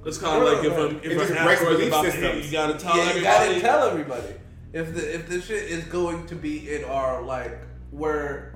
It's 0.04 0.18
kind 0.18 0.42
of 0.42 0.52
like 0.52 0.64
if, 0.64 0.72
a, 0.72 0.86
if 1.06 1.18
just 1.18 1.32
an 1.32 1.44
breaks 1.44 1.60
asteroid's 1.60 1.86
about 1.86 2.04
to 2.06 2.10
hit, 2.10 2.44
you 2.44 2.50
gotta 2.50 2.78
tell 2.78 2.96
yeah, 2.96 3.02
you 3.04 3.10
everybody. 3.10 3.48
gotta 3.48 3.60
tell 3.60 3.88
everybody. 3.88 4.34
If 4.72 4.94
the 4.94 5.14
if 5.14 5.28
this 5.28 5.46
shit 5.46 5.64
is 5.70 5.84
going 5.84 6.26
to 6.26 6.34
be 6.34 6.74
in 6.74 6.84
our 6.84 7.22
like 7.22 7.58
where 7.90 8.51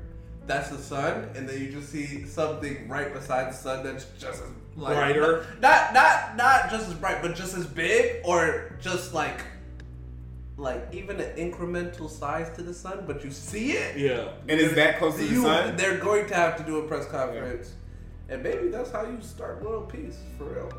that's 0.46 0.70
the 0.70 0.78
sun, 0.78 1.28
and 1.34 1.48
then 1.48 1.60
you 1.60 1.70
just 1.70 1.88
see 1.90 2.24
something 2.26 2.88
right 2.88 3.12
beside 3.12 3.52
the 3.52 3.56
sun 3.56 3.84
that's 3.84 4.04
just 4.18 4.42
as 4.42 4.48
like, 4.76 4.94
Brighter. 4.94 5.46
Not 5.60 5.92
not 5.94 6.36
not 6.36 6.70
just 6.70 6.88
as 6.88 6.94
bright, 6.94 7.22
but 7.22 7.34
just 7.34 7.56
as 7.56 7.66
big, 7.66 8.20
or 8.24 8.76
just 8.80 9.14
like 9.14 9.40
like 10.58 10.88
even 10.92 11.20
an 11.20 11.36
incremental 11.36 12.08
size 12.08 12.54
to 12.56 12.62
the 12.62 12.72
sun, 12.72 13.04
but 13.06 13.22
you 13.22 13.30
see 13.30 13.72
it. 13.72 13.96
yeah. 13.98 14.28
And 14.48 14.58
is 14.58 14.74
that 14.74 14.98
close 14.98 15.16
to 15.16 15.22
the 15.22 15.26
You, 15.34 15.42
sun? 15.42 15.76
they're 15.76 15.98
going 15.98 16.26
to 16.28 16.34
have 16.34 16.56
to 16.56 16.62
do 16.62 16.78
a 16.78 16.82
press 16.88 17.06
conference, 17.06 17.74
and 18.30 18.42
maybe 18.42 18.68
that's 18.68 18.90
how 18.90 19.02
you 19.02 19.18
start 19.20 19.62
world 19.62 19.90
peace 19.90 20.16
for 20.38 20.44
real. 20.44 20.72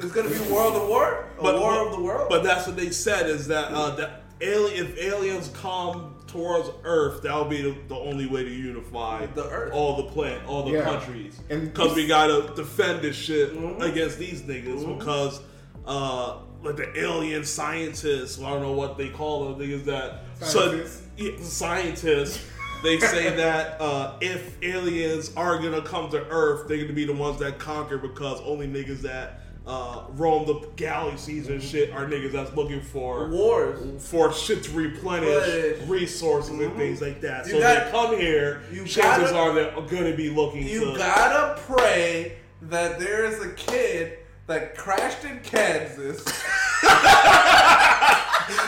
It's 0.00 0.12
gonna 0.12 0.28
be 0.28 0.38
world 0.52 0.74
of 0.76 0.88
war, 0.88 1.26
a 1.38 1.42
But- 1.42 1.58
war 1.60 1.72
but- 1.72 1.86
of 1.86 1.92
the 1.92 2.02
world. 2.02 2.26
But 2.28 2.42
that's 2.42 2.66
what 2.66 2.76
they 2.76 2.90
said 2.90 3.30
is 3.30 3.46
that 3.48 3.72
uh, 3.72 3.90
that 3.96 4.24
alien, 4.40 4.86
if 4.88 4.98
aliens 4.98 5.48
come 5.54 6.13
towards 6.34 6.68
Earth, 6.82 7.22
that 7.22 7.32
will 7.34 7.44
be 7.44 7.62
the, 7.62 7.76
the 7.88 7.94
only 7.94 8.26
way 8.26 8.42
to 8.42 8.50
unify 8.50 9.24
The 9.26 9.44
Earth. 9.48 9.72
all 9.72 9.96
the 9.98 10.10
plant, 10.10 10.44
all 10.48 10.64
the 10.64 10.72
Yeah. 10.72 10.82
countries, 10.82 11.38
because 11.48 11.94
we 11.94 12.08
gotta 12.08 12.52
defend 12.56 13.02
this 13.02 13.14
shit 13.16 13.54
Mhm. 13.56 13.80
against 13.80 14.18
these 14.18 14.42
niggas 14.42 14.80
Mm-hmm. 14.84 14.98
because. 14.98 15.40
Uh, 15.86 16.36
like 16.62 16.76
the 16.76 16.98
alien 16.98 17.44
scientists, 17.44 18.38
well, 18.38 18.48
I 18.48 18.52
don't 18.54 18.62
know 18.62 18.72
what 18.72 18.96
they 18.96 19.10
call 19.10 19.52
them, 19.54 19.60
niggas 19.60 19.84
that 19.84 20.24
Scientists. 20.40 21.02
So, 21.18 21.22
yeah, 21.22 21.30
scientists. 21.42 22.40
They 22.82 22.98
say 23.00 23.36
that 23.36 23.78
uh, 23.82 24.14
if 24.22 24.56
aliens 24.62 25.30
are 25.36 25.58
gonna 25.58 25.82
come 25.82 26.08
to 26.12 26.26
Earth, 26.30 26.66
they're 26.66 26.78
gonna 26.80 26.94
be 26.94 27.04
the 27.04 27.12
ones 27.12 27.38
that 27.40 27.58
conquer 27.58 27.98
because 27.98 28.40
only 28.46 28.66
niggas 28.66 29.02
that 29.02 29.40
uh, 29.66 30.04
roam 30.10 30.46
the 30.46 30.68
galaxies 30.76 31.48
and 31.48 31.62
shit 31.62 31.90
are 31.90 32.06
niggas 32.06 32.32
that's 32.32 32.54
looking 32.54 32.82
for 32.82 33.28
Wars. 33.30 33.80
for 34.10 34.30
shit 34.32 34.62
to 34.64 34.70
replenish 34.72 35.80
resources 35.88 36.50
and 36.60 36.76
things 36.76 37.00
like 37.00 37.20
that. 37.22 37.46
You 37.46 37.52
so 37.52 37.60
gotta- 37.60 37.84
they 37.86 37.90
come 37.90 38.16
here. 38.18 38.60
you 38.70 38.84
chances 38.84 39.30
gotta- 39.32 39.50
are 39.50 39.54
they're 39.54 39.80
gonna 40.00 40.14
be 40.16 40.28
looking 40.28 40.64
for 40.64 40.68
You 40.68 40.92
to. 40.92 40.98
gotta 40.98 41.60
pray 41.62 42.36
that 42.62 42.98
there 42.98 43.24
is 43.24 43.40
a 43.42 43.50
kid 43.54 44.18
that 44.46 44.76
crashed 44.76 45.24
in 45.24 45.40
Kansas 45.40 46.22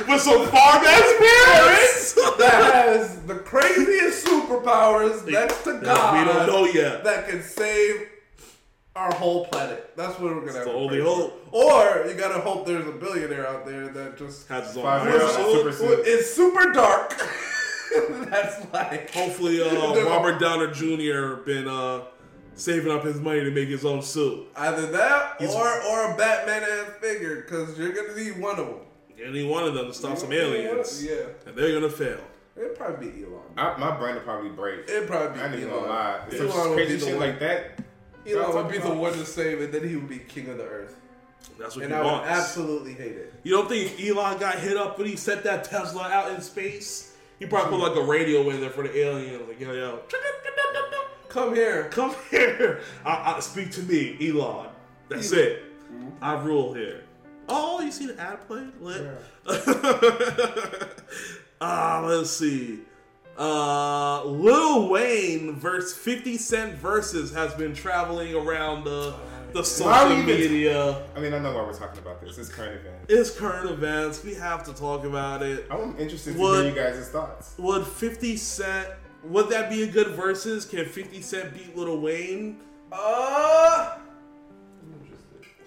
with 0.08 0.20
some 0.22 0.46
farm 0.48 0.84
ass 0.84 1.12
parents. 1.18 2.12
that 2.38 2.74
has 2.74 3.20
the 3.22 3.34
craziest 3.34 4.26
superpowers 4.26 5.30
next 5.30 5.62
to 5.64 5.78
God 5.80 6.18
we 6.18 6.24
don't 6.32 6.46
know 6.46 6.64
yet. 6.64 7.04
that 7.04 7.28
can 7.28 7.42
save 7.42 8.08
our 8.96 9.12
whole 9.14 9.46
planet. 9.46 9.92
That's 9.96 10.18
what 10.18 10.34
we're 10.34 10.40
gonna 10.40 10.52
have. 10.54 10.64
the 10.64 10.70
to 10.72 10.76
only 10.76 10.96
pray 10.96 11.04
for. 11.06 11.14
hope. 11.14 11.48
Or 11.52 12.06
you 12.08 12.14
gotta 12.14 12.40
hope 12.40 12.66
there's 12.66 12.86
a 12.86 12.92
billionaire 12.92 13.46
out 13.46 13.66
there 13.66 13.88
that 13.88 14.16
just 14.16 14.48
Has 14.48 14.68
his 14.68 14.76
own 14.78 14.82
Five 14.84 15.02
parents. 15.02 15.36
years 15.36 15.46
old. 15.46 15.56
Super 15.58 15.72
suit. 15.72 16.02
It's 16.06 16.30
super 16.34 16.72
dark. 16.72 17.14
That's 18.30 18.72
like 18.72 19.10
Hopefully, 19.12 19.62
uh, 19.62 20.04
Robert 20.04 20.38
Downey 20.40 20.72
Jr. 20.72 21.36
been 21.44 21.68
uh, 21.68 22.02
saving 22.54 22.90
up 22.92 23.04
his 23.04 23.20
money 23.20 23.40
to 23.40 23.50
make 23.50 23.68
his 23.68 23.84
own 23.84 24.02
suit. 24.02 24.48
either 24.56 24.86
that 24.88 25.36
He's- 25.38 25.54
or 25.54 25.66
or 25.82 26.12
a 26.12 26.16
Batman 26.16 26.62
ass 26.62 26.90
figure 27.00 27.42
because 27.42 27.78
you're 27.78 27.92
gonna 27.92 28.14
need 28.16 28.38
one 28.40 28.58
of 28.58 28.66
them. 28.66 28.76
Any 29.24 29.44
one 29.44 29.64
of 29.64 29.72
them 29.74 29.86
to 29.86 29.94
stop 29.94 30.18
some 30.18 30.30
aliens, 30.32 31.02
Yeah, 31.04 31.14
and 31.46 31.56
they're 31.56 31.72
gonna 31.72 31.88
fail. 31.90 32.20
it'd 32.54 32.76
probably 32.76 33.08
be 33.10 33.24
Elon. 33.24 33.40
I, 33.56 33.74
my 33.78 33.96
brain 33.96 34.14
would 34.16 34.24
probably 34.24 34.50
break. 34.50 34.80
It'd 34.90 35.08
probably 35.08 35.34
be 35.38 35.40
I 35.40 35.46
ain't 35.46 35.54
even 35.54 35.70
Elon. 35.70 35.82
gonna 35.84 35.92
lie. 35.92 36.20
Elon 36.32 36.50
Some 36.52 36.74
crazy 36.74 36.98
shit 36.98 37.16
one. 37.16 37.28
like 37.30 37.38
that. 37.40 37.80
Elon 38.26 38.54
would 38.54 38.72
be 38.72 38.78
the 38.78 38.92
one 38.92 39.12
to 39.12 39.24
save 39.26 39.60
it, 39.60 39.72
then 39.72 39.88
he 39.88 39.96
would 39.96 40.08
be 40.08 40.18
king 40.18 40.48
of 40.48 40.58
the 40.58 40.64
earth, 40.64 40.96
That's 41.58 41.76
what 41.76 41.84
and 41.84 41.94
he 41.94 41.98
I 41.98 42.02
would 42.02 42.24
absolutely 42.28 42.92
hate 42.94 43.12
it. 43.16 43.34
You 43.42 43.52
don't 43.52 43.68
think 43.68 44.00
Elon 44.00 44.38
got 44.38 44.58
hit 44.58 44.76
up 44.76 44.98
when 44.98 45.06
he 45.06 45.16
sent 45.16 45.44
that 45.44 45.64
Tesla 45.64 46.08
out 46.08 46.32
in 46.32 46.40
space? 46.40 47.14
He 47.38 47.46
probably 47.46 47.78
put 47.78 47.88
like 47.88 47.96
a 47.96 48.02
radio 48.06 48.48
in 48.50 48.60
there 48.60 48.70
for 48.70 48.82
the 48.82 48.96
aliens, 48.98 49.42
like 49.46 49.60
yo 49.60 49.72
yo, 49.72 50.00
Come 51.28 51.54
here. 51.54 51.88
come 51.90 52.14
here, 52.30 52.80
I, 53.04 53.34
I, 53.36 53.40
speak 53.40 53.70
to 53.72 53.82
me, 53.82 54.16
Elon. 54.30 54.68
That's 55.08 55.32
it. 55.32 55.62
I 56.22 56.42
rule 56.42 56.72
here. 56.72 57.04
Oh, 57.48 57.80
you 57.80 57.92
see 57.92 58.06
the 58.06 58.18
ad 58.20 58.46
play? 58.46 58.66
Lit. 58.80 59.06
Ah, 61.58 62.02
let's 62.04 62.30
see. 62.30 62.80
Uh, 63.38 64.24
Lil 64.24 64.88
Wayne 64.88 65.54
versus 65.56 65.92
50 65.96 66.38
Cent 66.38 66.74
versus 66.74 67.32
has 67.34 67.52
been 67.54 67.74
traveling 67.74 68.34
around 68.34 68.84
the 68.84 69.14
the 69.52 69.62
social 69.62 70.12
even- 70.12 70.26
media. 70.26 71.02
I 71.14 71.20
mean, 71.20 71.32
I 71.32 71.38
know 71.38 71.54
why 71.54 71.62
we're 71.62 71.72
talking 71.72 71.98
about 71.98 72.20
this. 72.20 72.36
It's 72.38 72.48
current 72.48 72.80
event. 72.80 72.96
It's 73.08 73.30
current 73.30 73.70
events. 73.70 74.22
We 74.24 74.34
have 74.34 74.64
to 74.64 74.72
talk 74.74 75.04
about 75.04 75.42
it. 75.42 75.66
I'm 75.70 75.96
interested 75.98 76.34
to 76.34 76.40
What- 76.40 76.64
hear 76.64 76.74
you 76.74 76.74
guys' 76.74 77.08
thoughts. 77.08 77.54
Would 77.58 77.86
50 77.86 78.36
Cent 78.36 78.88
would 79.24 79.48
that 79.48 79.68
be 79.70 79.82
a 79.82 79.86
good 79.86 80.08
versus? 80.08 80.64
Can 80.64 80.84
50 80.86 81.20
Cent 81.20 81.52
beat 81.54 81.76
Lil 81.76 82.00
Wayne? 82.00 82.60
Uh, 82.92 83.96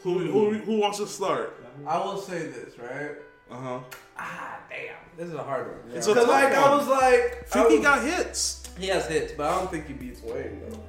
Who 0.03 0.19
who, 0.19 0.53
who 0.53 0.77
wants 0.79 0.97
to 0.99 1.08
start? 1.08 1.55
I 1.86 1.97
will 1.99 2.17
say 2.17 2.47
this, 2.47 2.77
right? 2.79 3.12
Uh 3.51 3.55
huh. 3.55 3.79
Ah, 4.21 4.60
damn. 4.69 4.95
This 5.17 5.27
is 5.29 5.34
a 5.36 5.43
hard 5.43 5.67
one. 5.67 5.95
It's 5.95 6.08
a 6.08 6.12
Because, 6.12 6.25
tough 6.27 6.34
like, 6.34 6.53
I 6.53 6.69
one. 6.69 6.77
was 6.79 6.88
like, 6.88 7.45
I 7.55 7.62
50 7.63 7.75
was- 7.77 7.84
got 7.86 8.03
hits. 8.03 8.63
he 8.77 8.88
has 8.88 9.05
hits, 9.08 9.34
but 9.34 9.47
I 9.47 9.58
don't 9.60 9.71
think 9.71 9.88
he 9.88 9.93
beats 9.93 10.21
Wayne, 10.21 10.62
though. 10.69 10.79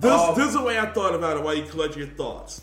This, 0.00 0.12
Um, 0.12 0.34
this 0.34 0.48
is 0.48 0.54
the 0.54 0.62
way 0.62 0.78
I 0.78 0.86
thought 0.86 1.14
about 1.14 1.36
it 1.36 1.42
while 1.42 1.54
you 1.54 1.64
collect 1.64 1.96
your 1.96 2.06
thoughts. 2.06 2.62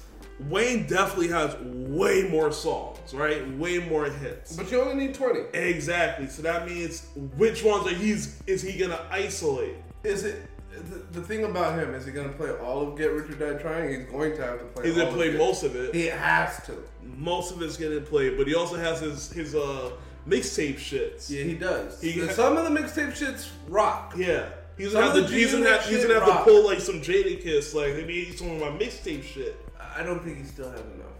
Wayne 0.49 0.85
definitely 0.87 1.27
has 1.29 1.55
way 1.61 2.23
more 2.29 2.51
songs, 2.51 3.13
right? 3.13 3.47
Way 3.57 3.79
more 3.79 4.05
hits. 4.05 4.55
But 4.55 4.71
you 4.71 4.81
only 4.81 4.95
need 5.07 5.15
20. 5.15 5.41
Exactly. 5.53 6.27
So 6.27 6.41
that 6.43 6.67
means 6.67 7.07
which 7.37 7.63
ones 7.63 7.87
are 7.87 7.93
he's 7.95 8.39
is 8.47 8.61
he 8.61 8.77
gonna 8.77 8.99
isolate? 9.11 9.75
Is 10.03 10.23
it. 10.25 10.41
The, 10.71 11.19
the 11.19 11.21
thing 11.25 11.43
about 11.43 11.77
him 11.79 11.95
is 11.95 12.05
he 12.05 12.11
gonna 12.11 12.29
play 12.29 12.51
all 12.51 12.87
of 12.87 12.95
Get 12.97 13.11
Rich 13.11 13.31
or 13.31 13.35
Die 13.53 13.59
Trying. 13.61 13.89
He's 13.89 14.09
going 14.11 14.35
to 14.35 14.41
have 14.43 14.59
to 14.59 14.65
play. 14.65 14.85
He's 14.87 14.95
gonna 14.95 15.07
all 15.09 15.15
play 15.15 15.29
of 15.29 15.35
it. 15.35 15.37
most 15.39 15.63
of 15.63 15.75
it. 15.75 15.93
He 15.95 16.05
has 16.05 16.63
to. 16.67 16.73
Most 17.15 17.51
of 17.51 17.61
it's 17.61 17.77
getting 17.77 18.03
played, 18.03 18.37
but 18.37 18.47
he 18.47 18.55
also 18.55 18.75
has 18.75 18.99
his 19.01 19.31
his 19.31 19.55
uh 19.55 19.91
mixtape 20.27 20.75
shits. 20.75 21.29
Yeah, 21.29 21.43
he 21.43 21.53
does. 21.55 22.01
He- 22.01 22.27
Some 22.29 22.57
of 22.57 22.63
the 22.65 22.79
mixtape 22.79 23.11
shits 23.17 23.49
rock. 23.67 24.13
Yeah. 24.17 24.49
He's 24.77 24.91
Some 24.91 25.01
gonna 25.01 25.13
have 25.13 25.15
to 25.15 25.21
the 25.33 25.35
he's 25.39 25.51
gonna 25.53 25.69
have, 25.69 25.85
he's 25.85 26.05
gonna 26.05 26.19
have 26.19 26.37
to 26.37 26.43
pull 26.43 26.65
like 26.65 26.79
some 26.79 27.01
Jadakiss, 27.01 27.73
like 27.73 27.93
maybe 27.95 28.31
some 28.35 28.51
of 28.51 28.59
my 28.59 28.67
mixtape 28.69 29.23
shit. 29.23 29.55
I 29.95 30.03
don't 30.03 30.23
think 30.23 30.37
he 30.37 30.43
still 30.43 30.69
has 30.69 30.81
enough. 30.81 31.17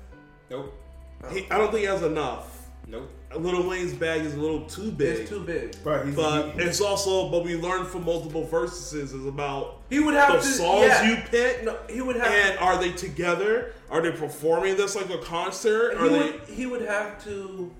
Nope. 0.51 0.73
He, 1.31 1.45
I 1.49 1.57
don't 1.57 1.69
think 1.71 1.79
he 1.79 1.85
has 1.85 2.03
enough. 2.03 2.67
Nope. 2.85 3.09
Lil 3.35 3.67
Wayne's 3.67 3.93
bag 3.93 4.21
is 4.21 4.35
a 4.35 4.39
little 4.39 4.61
too 4.67 4.89
big. 4.91 5.19
It's 5.19 5.29
too 5.29 5.41
big. 5.41 5.75
Right. 5.83 6.05
he's 6.05 6.15
But 6.15 6.51
he- 6.51 6.61
it's 6.61 6.79
also, 6.81 7.29
but 7.29 7.43
we 7.43 7.55
learned 7.57 7.87
from 7.87 8.05
multiple 8.05 8.45
verses 8.45 8.93
is 8.93 9.25
about 9.25 9.81
He 9.89 9.99
would 9.99 10.13
have 10.13 10.33
the 10.33 10.39
to. 10.39 10.45
songs 10.45 10.85
yeah. 10.87 11.09
you 11.09 11.17
pick. 11.29 11.63
No, 11.63 11.77
he 11.89 12.01
would 12.01 12.15
have. 12.15 12.31
And 12.31 12.57
are 12.59 12.77
they 12.77 12.91
together? 12.93 13.73
Are 13.89 14.01
they 14.01 14.11
performing 14.11 14.77
this 14.77 14.95
like 14.95 15.09
a 15.09 15.17
concert? 15.19 15.97
he 16.01 16.07
they? 16.09 16.17
would. 16.17 16.41
He 16.47 16.65
would 16.65 16.81
have 16.83 17.23
to. 17.25 17.71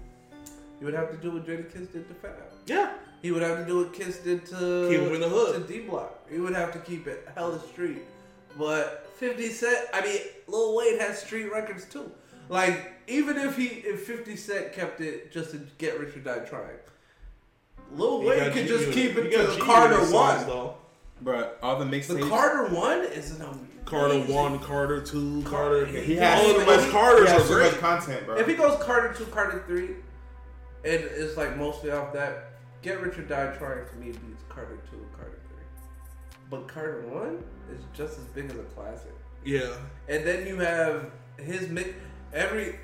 He 0.80 0.86
would 0.86 0.94
have 0.94 1.10
to 1.12 1.18
do 1.18 1.32
what 1.32 1.46
Jadakiss 1.48 1.92
did 1.92 2.08
to 2.08 2.14
Fab. 2.16 2.34
Yeah. 2.66 2.94
He 3.22 3.32
would 3.32 3.42
have 3.42 3.58
to 3.60 3.66
do 3.66 3.80
what 3.80 3.94
Kiss 3.94 4.20
did 4.20 4.46
to 4.48 4.88
Keep 4.92 5.00
him 5.02 5.16
in 5.16 5.22
the 5.22 5.28
hood. 5.30 5.68
to 5.68 5.74
D 5.74 5.80
Block. 5.88 6.30
He 6.30 6.38
would 6.40 6.54
have 6.54 6.72
to 6.74 6.80
keep 6.80 7.08
it 7.08 7.28
hella 7.34 7.60
street. 7.68 8.04
But 8.60 9.10
Fifty 9.18 9.50
Cent, 9.50 9.88
I 9.94 10.02
mean, 10.02 10.20
Lil 10.48 10.76
Wayne 10.78 11.00
has 11.00 11.20
street 11.24 11.52
records 11.52 11.86
too. 11.86 12.12
Like 12.50 12.94
even 13.08 13.38
if 13.38 13.56
he 13.58 13.66
if 13.66 14.06
Fifty 14.06 14.36
Cent 14.36 14.74
kept 14.74 15.02
it 15.02 15.32
just 15.32 15.52
to 15.52 15.58
get 15.78 16.00
Rich 16.00 16.16
or 16.18 16.20
Die 16.20 16.40
Trying, 16.40 16.78
Lil 17.94 18.22
He 18.22 18.28
Wayne 18.28 18.40
got 18.40 18.54
could 18.54 18.68
G-Unit. 18.68 18.86
just 18.86 18.92
keep 18.92 19.12
He 19.14 19.20
it 19.20 19.32
got 19.32 19.38
to 19.42 19.48
the 19.48 19.54
G-Unit 19.54 19.62
Carter 19.66 19.96
songs, 20.06 20.12
One. 20.12 20.48
though. 20.48 20.76
but 21.22 21.58
all 21.64 21.80
the 21.80 21.86
The 21.86 21.98
mixtapes. 21.98 22.30
Carter 22.30 22.74
One 22.76 23.04
is 23.06 23.32
an 23.32 23.42
amazing. 23.46 23.64
Carter 23.86 24.20
one, 24.34 24.60
Carter 24.60 25.00
two, 25.02 25.42
Carter. 25.44 25.86
He 25.86 26.18
has 26.18 26.44
all 26.44 26.46
so 26.50 26.60
of 26.60 26.68
much- 26.68 26.80
those 26.82 26.92
Carters 26.92 27.30
are 27.30 27.40
so 27.40 27.54
great. 27.56 27.72
much 27.72 27.80
content, 27.80 28.26
bro. 28.26 28.36
If 28.36 28.46
he 28.48 28.54
goes 28.56 28.84
Carter 28.84 29.14
Two, 29.14 29.24
Carter 29.28 29.64
Three, 29.66 29.92
and 30.84 31.04
it's 31.06 31.38
like 31.38 31.56
mostly 31.56 31.92
off 31.92 32.12
that. 32.12 32.44
Get 32.82 33.00
Rich 33.02 33.18
or 33.18 33.22
Die 33.24 33.56
Trying 33.58 33.86
to 33.88 33.96
me 33.96 34.08
beats 34.12 34.44
Carter 34.50 34.78
Two, 34.92 35.06
Carter 35.16 35.40
Three. 35.48 35.64
But 36.50 36.68
Carter 36.68 37.02
One 37.08 37.42
is 37.74 37.82
just 37.94 38.18
as 38.20 38.26
big 38.26 38.52
as 38.52 38.58
a 38.58 38.64
classic. 38.64 39.14
Yeah. 39.46 39.78
And 40.10 40.26
then 40.28 40.46
you 40.46 40.58
have 40.58 41.10
his 41.40 41.70
mix. 41.70 41.90
Every 42.38 42.76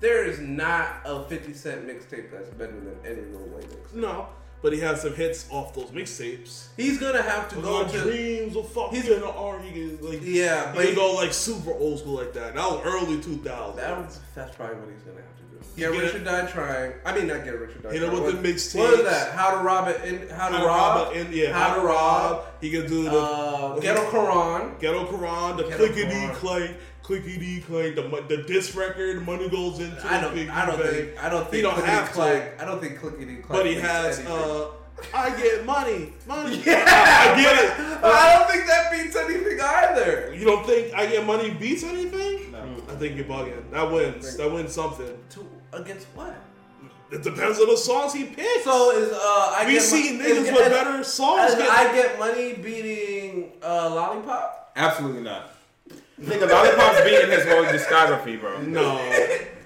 there 0.00 0.24
is 0.26 0.38
not 0.38 0.88
a 1.06 1.24
Fifty 1.24 1.54
Cent 1.54 1.86
mixtape 1.86 2.30
that's 2.30 2.50
better 2.50 2.72
than 2.78 2.96
any 3.06 3.22
Lil 3.32 3.46
Wayne 3.46 3.66
mix. 3.70 3.94
No, 3.94 4.28
but 4.60 4.74
he 4.74 4.80
has 4.80 5.00
some 5.00 5.14
hits 5.14 5.46
off 5.50 5.74
those 5.74 5.90
mixtapes. 5.90 6.66
He's 6.76 6.98
gonna 6.98 7.22
have 7.22 7.48
to 7.50 7.56
go 7.56 7.86
to 7.88 7.98
dreams 8.02 8.54
will 8.54 8.62
fuck 8.64 8.90
He's- 8.92 9.08
gonna 9.08 9.30
arm. 9.30 9.62
He 9.62 9.72
can 9.72 9.98
like 10.06 10.20
yeah, 10.22 10.72
he 10.72 10.76
but 10.76 10.86
can 10.86 10.94
go 10.94 11.14
like 11.14 11.32
super 11.32 11.72
old 11.72 12.00
school 12.00 12.16
like 12.16 12.34
that. 12.34 12.54
That 12.54 12.70
was 12.70 12.82
early 12.84 13.20
two 13.22 13.38
thousand. 13.38 13.78
that 13.78 13.96
was, 13.96 14.20
that's 14.34 14.54
probably 14.54 14.76
what 14.76 14.90
he's 14.90 15.00
gonna 15.00 15.16
have 15.16 15.24
to 15.36 15.42
do. 15.42 15.42
Get 15.76 15.92
Get 15.92 16.02
Rich 16.02 16.14
or 16.14 16.24
Die 16.24 16.46
Trying. 16.50 16.92
I 17.06 17.14
mean, 17.14 17.26
not 17.28 17.44
Get 17.44 17.58
Rich 17.58 17.76
or 17.76 17.78
Die 17.80 17.92
Hit 17.92 18.02
him 18.02 18.12
with 18.12 18.22
What- 18.24 18.42
the 18.42 18.48
mixtapes. 18.48 18.78
What 18.78 18.94
is 19.00 19.04
that? 19.06 19.32
How 19.32 19.50
to 19.52 19.64
rob 19.64 19.88
it? 19.88 20.04
In, 20.04 20.28
how 20.28 20.48
to 20.50 20.56
How 20.58 20.66
rob? 20.66 21.06
rob 21.08 21.16
and 21.16 21.32
yeah, 21.34 21.52
How 21.52 21.74
to 21.76 21.80
rob? 21.80 22.44
He 22.60 22.70
can 22.70 22.86
do 22.86 23.04
the 23.04 23.10
Uh, 23.18 23.80
Ghetto 23.80 24.02
Quran. 24.10 24.78
Ghetto 24.78 25.06
Quran, 25.06 25.56
the 25.56 25.64
clickety 25.64 26.10
Quran. 26.34 26.74
Clank, 27.06 27.24
clickety 27.24 27.60
clank, 27.60 27.94
the 27.96 28.36
the 28.36 28.42
disc 28.44 28.76
record, 28.76 29.24
money 29.24 29.48
goes 29.48 29.78
into. 29.80 30.06
I 30.06 30.20
don't. 30.20 30.34
piggy 30.34 30.50
I 30.50 30.66
don't 30.66 30.78
bank. 30.80 30.90
think. 30.92 31.24
I 31.24 31.28
don't 31.28 31.42
think. 31.44 31.54
He 31.54 31.62
don't 31.62 31.74
Clickety 31.74 31.92
have 31.92 32.08
to. 32.08 32.12
Clack- 32.14 32.60
I 32.60 32.64
don't 32.64 32.80
think 32.80 32.98
clickety 33.00 33.36
clack. 33.36 33.58
But 33.58 33.66
he 33.66 33.74
has. 33.76 34.18
anything. 34.18 34.34
uh 34.36 34.66
I 35.12 35.28
get 35.36 35.66
money, 35.66 36.12
money. 36.26 36.56
Yeah, 36.64 36.82
I 36.86 37.40
get 37.40 37.64
it. 37.64 38.00
But 38.00 38.12
I 38.14 38.38
don't 38.38 38.50
think 38.50 38.66
that 38.66 38.90
beats 38.90 39.14
anything 39.14 39.60
either. 39.60 40.34
You 40.34 40.44
don't 40.46 40.66
think 40.66 40.94
I 40.94 41.04
get 41.06 41.26
money 41.26 41.50
beats 41.50 41.84
anything? 41.84 42.50
No. 42.50 42.64
I 42.88 42.94
think 42.94 43.14
you're 43.16 43.26
bugging. 43.26 43.70
That 43.72 43.90
wins. 43.90 44.36
That 44.38 44.50
wins 44.50 44.72
something. 44.72 45.06
To, 45.30 45.46
against 45.74 46.06
what? 46.14 46.34
It 47.12 47.22
depends 47.22 47.60
on 47.60 47.68
the 47.68 47.76
songs 47.76 48.14
he 48.14 48.24
picks. 48.24 48.64
So 48.64 48.90
is 48.96 49.12
uh 49.12 49.16
I 49.54 49.64
we 49.66 49.72
get 49.74 49.82
see 49.82 50.16
Mo- 50.16 50.24
niggas 50.24 50.28
is- 50.30 50.38
with 50.52 50.60
is- 50.62 50.68
better 50.70 51.04
songs. 51.04 51.50
is 51.52 51.58
get- 51.58 51.68
I 51.70 51.92
get 51.94 52.18
money 52.18 52.54
beating 52.54 53.52
uh, 53.62 53.94
lollipop. 53.94 54.72
Absolutely 54.76 55.22
not. 55.22 55.50
Nigga, 56.20 56.48
Lollipop's 56.48 57.00
beating 57.02 57.30
his 57.30 57.44
whole 57.44 57.64
discography, 57.64 58.40
bro. 58.40 58.60
no, 58.62 58.96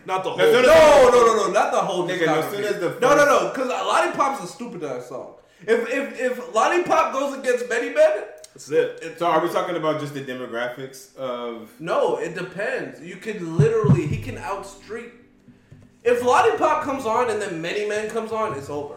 not 0.05 0.25
the 0.25 0.31
whole. 0.31 0.39
No, 0.39 0.53
no, 0.53 0.63
No, 0.63 1.11
no, 1.11 1.27
no, 1.27 1.47
no, 1.47 1.53
not 1.53 1.71
the 1.73 1.79
whole. 1.79 2.09
Nigga, 2.09 2.27
as 2.27 2.51
soon 2.51 2.65
as 2.65 2.81
the 2.81 2.99
no, 3.01 3.15
no, 3.15 3.25
no, 3.25 3.49
because 3.51 3.69
lollipop's 3.69 4.45
a 4.45 4.47
stupid 4.49 4.83
ass 4.83 5.09
song. 5.09 5.35
If 5.67 5.89
if 5.89 6.19
if 6.21 6.55
lollipop 6.55 7.13
goes 7.13 7.39
against 7.39 7.69
Many 7.69 7.91
Men, 7.95 8.25
That's 8.55 8.71
it. 8.71 9.17
So 9.19 9.27
are 9.27 9.41
we 9.47 9.49
talking 9.53 9.77
about 9.77 10.01
just 10.01 10.15
the 10.15 10.23
demographics 10.23 11.15
of? 11.17 11.71
no, 11.79 12.17
it 12.17 12.35
depends. 12.35 13.01
You 13.01 13.17
can 13.17 13.57
literally 13.57 14.07
he 14.07 14.17
can 14.21 14.37
outstreet. 14.39 15.13
If 16.03 16.25
lollipop 16.25 16.83
comes 16.83 17.05
on 17.07 17.31
and 17.31 17.41
then 17.41 17.61
Many 17.63 17.87
Men 17.87 18.11
comes 18.11 18.33
on, 18.33 18.57
it's 18.59 18.71
over. 18.71 18.95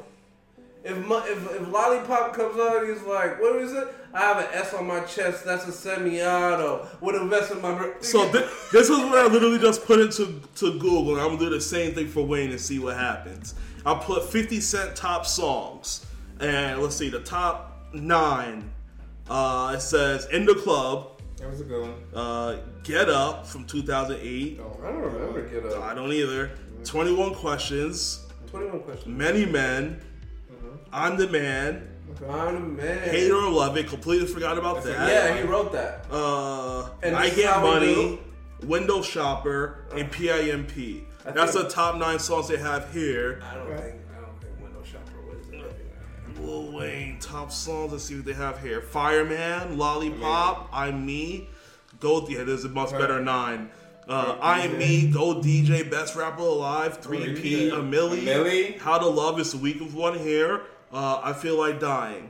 If, 0.85 0.97
Mo- 1.07 1.23
if 1.25 1.61
if 1.61 1.67
lollipop 1.69 2.33
comes 2.33 2.59
on, 2.59 2.85
he's 2.87 3.01
like, 3.03 3.39
what 3.41 3.55
is 3.57 3.71
it? 3.71 3.87
I 4.13 4.19
have 4.19 4.37
an 4.39 4.47
S 4.51 4.73
on 4.73 4.85
my 4.85 4.99
chest. 5.01 5.45
That's 5.45 5.65
a 5.65 5.71
semi-auto. 5.71 6.87
Would 7.01 7.15
invest 7.15 7.51
in 7.51 7.61
my. 7.61 7.73
br- 7.73 8.01
So 8.01 8.25
thi- 8.25 8.45
this 8.71 8.89
is 8.89 8.97
what 8.97 9.17
I 9.17 9.27
literally 9.27 9.59
just 9.59 9.85
put 9.85 9.99
into 10.01 10.41
to 10.55 10.71
Google, 10.79 11.13
and 11.13 11.21
I'm 11.21 11.27
gonna 11.29 11.39
do 11.39 11.49
the 11.49 11.61
same 11.61 11.93
thing 11.93 12.07
for 12.09 12.25
Wayne 12.25 12.51
and 12.51 12.59
see 12.59 12.79
what 12.79 12.97
happens. 12.97 13.55
I 13.85 13.95
put 13.95 14.29
50 14.29 14.59
Cent 14.59 14.95
top 14.95 15.25
songs, 15.25 16.05
and 16.41 16.81
let's 16.81 16.95
see 16.95 17.09
the 17.09 17.21
top 17.21 17.87
nine. 17.93 18.69
Uh, 19.29 19.73
it 19.77 19.81
says 19.81 20.27
"In 20.33 20.45
the 20.45 20.55
Club," 20.55 21.21
That 21.37 21.49
was 21.49 21.61
a 21.61 21.63
good 21.63 21.81
one. 21.81 21.93
uh, 22.13 22.57
"Get 22.83 23.09
Up" 23.09 23.47
from 23.47 23.63
2008. 23.65 24.59
I 24.59 24.91
don't 24.91 25.01
remember. 25.01 25.41
Get 25.47 25.65
up. 25.65 25.81
I 25.81 25.93
don't 25.93 26.11
either. 26.11 26.51
21 26.83 27.33
Questions, 27.35 28.19
Twenty-one 28.51 28.81
questions. 28.81 29.07
Many 29.17 29.45
Men, 29.45 30.01
I'm 30.93 31.17
the 31.17 31.27
Man, 31.27 31.87
I'm 32.29 32.77
the 32.77 32.83
man. 32.83 33.09
Hate 33.09 33.31
or 33.31 33.49
Love 33.49 33.75
It. 33.77 33.87
Completely 33.87 34.27
forgot 34.27 34.57
about 34.57 34.83
that. 34.83 35.09
Yeah, 35.09 35.35
he 35.37 35.43
wrote 35.43 35.71
that. 35.73 36.05
Uh, 36.11 36.89
And 37.01 37.15
I 37.15 37.29
Get 37.31 37.59
Money, 37.61 38.19
Window 38.63 39.01
Shopper, 39.01 39.85
and 39.95 40.11
PIMP. 40.11 41.07
I 41.25 41.31
That's 41.31 41.53
think- 41.53 41.67
the 41.67 41.73
top 41.73 41.95
nine 41.95 42.19
songs 42.19 42.47
they 42.47 42.57
have 42.57 42.93
here. 42.93 43.41
I 43.49 43.55
don't 43.55 43.67
think 43.67 43.95
I 44.15 44.21
don't 44.21 44.39
think 44.41 44.61
Window 44.61 44.83
Shopper 44.83 45.21
was 45.27 45.47
it. 45.49 46.39
Lil 46.39 46.71
Wayne, 46.73 47.17
top 47.19 47.51
songs. 47.51 47.91
Let's 47.91 48.03
see 48.03 48.15
what 48.15 48.25
they 48.25 48.33
have 48.33 48.61
here. 48.61 48.81
Fireman, 48.81 49.77
Lollipop, 49.77 50.69
I'm 50.71 51.05
Me. 51.05 51.49
Go 51.99 52.27
yeah, 52.27 52.43
there's 52.43 52.65
a 52.65 52.69
much 52.69 52.91
better 52.91 53.19
nine. 53.21 53.69
Uh, 54.07 54.35
I 54.41 54.61
am 54.61 54.77
me, 54.77 55.07
Go 55.09 55.35
DJ, 55.35 55.89
Best 55.89 56.17
Rapper 56.17 56.41
Alive, 56.41 56.99
3P, 57.01 57.41
DJ. 57.41 57.71
A 57.71 57.77
Milli, 57.77 58.77
How 58.79 58.97
to 58.97 59.07
Love 59.07 59.39
is 59.39 59.53
a 59.53 59.57
week 59.57 59.79
of 59.79 59.95
one 59.95 60.17
hair. 60.19 60.59
Uh, 60.93 61.19
I 61.23 61.33
feel 61.33 61.57
like 61.57 61.79
dying. 61.79 62.29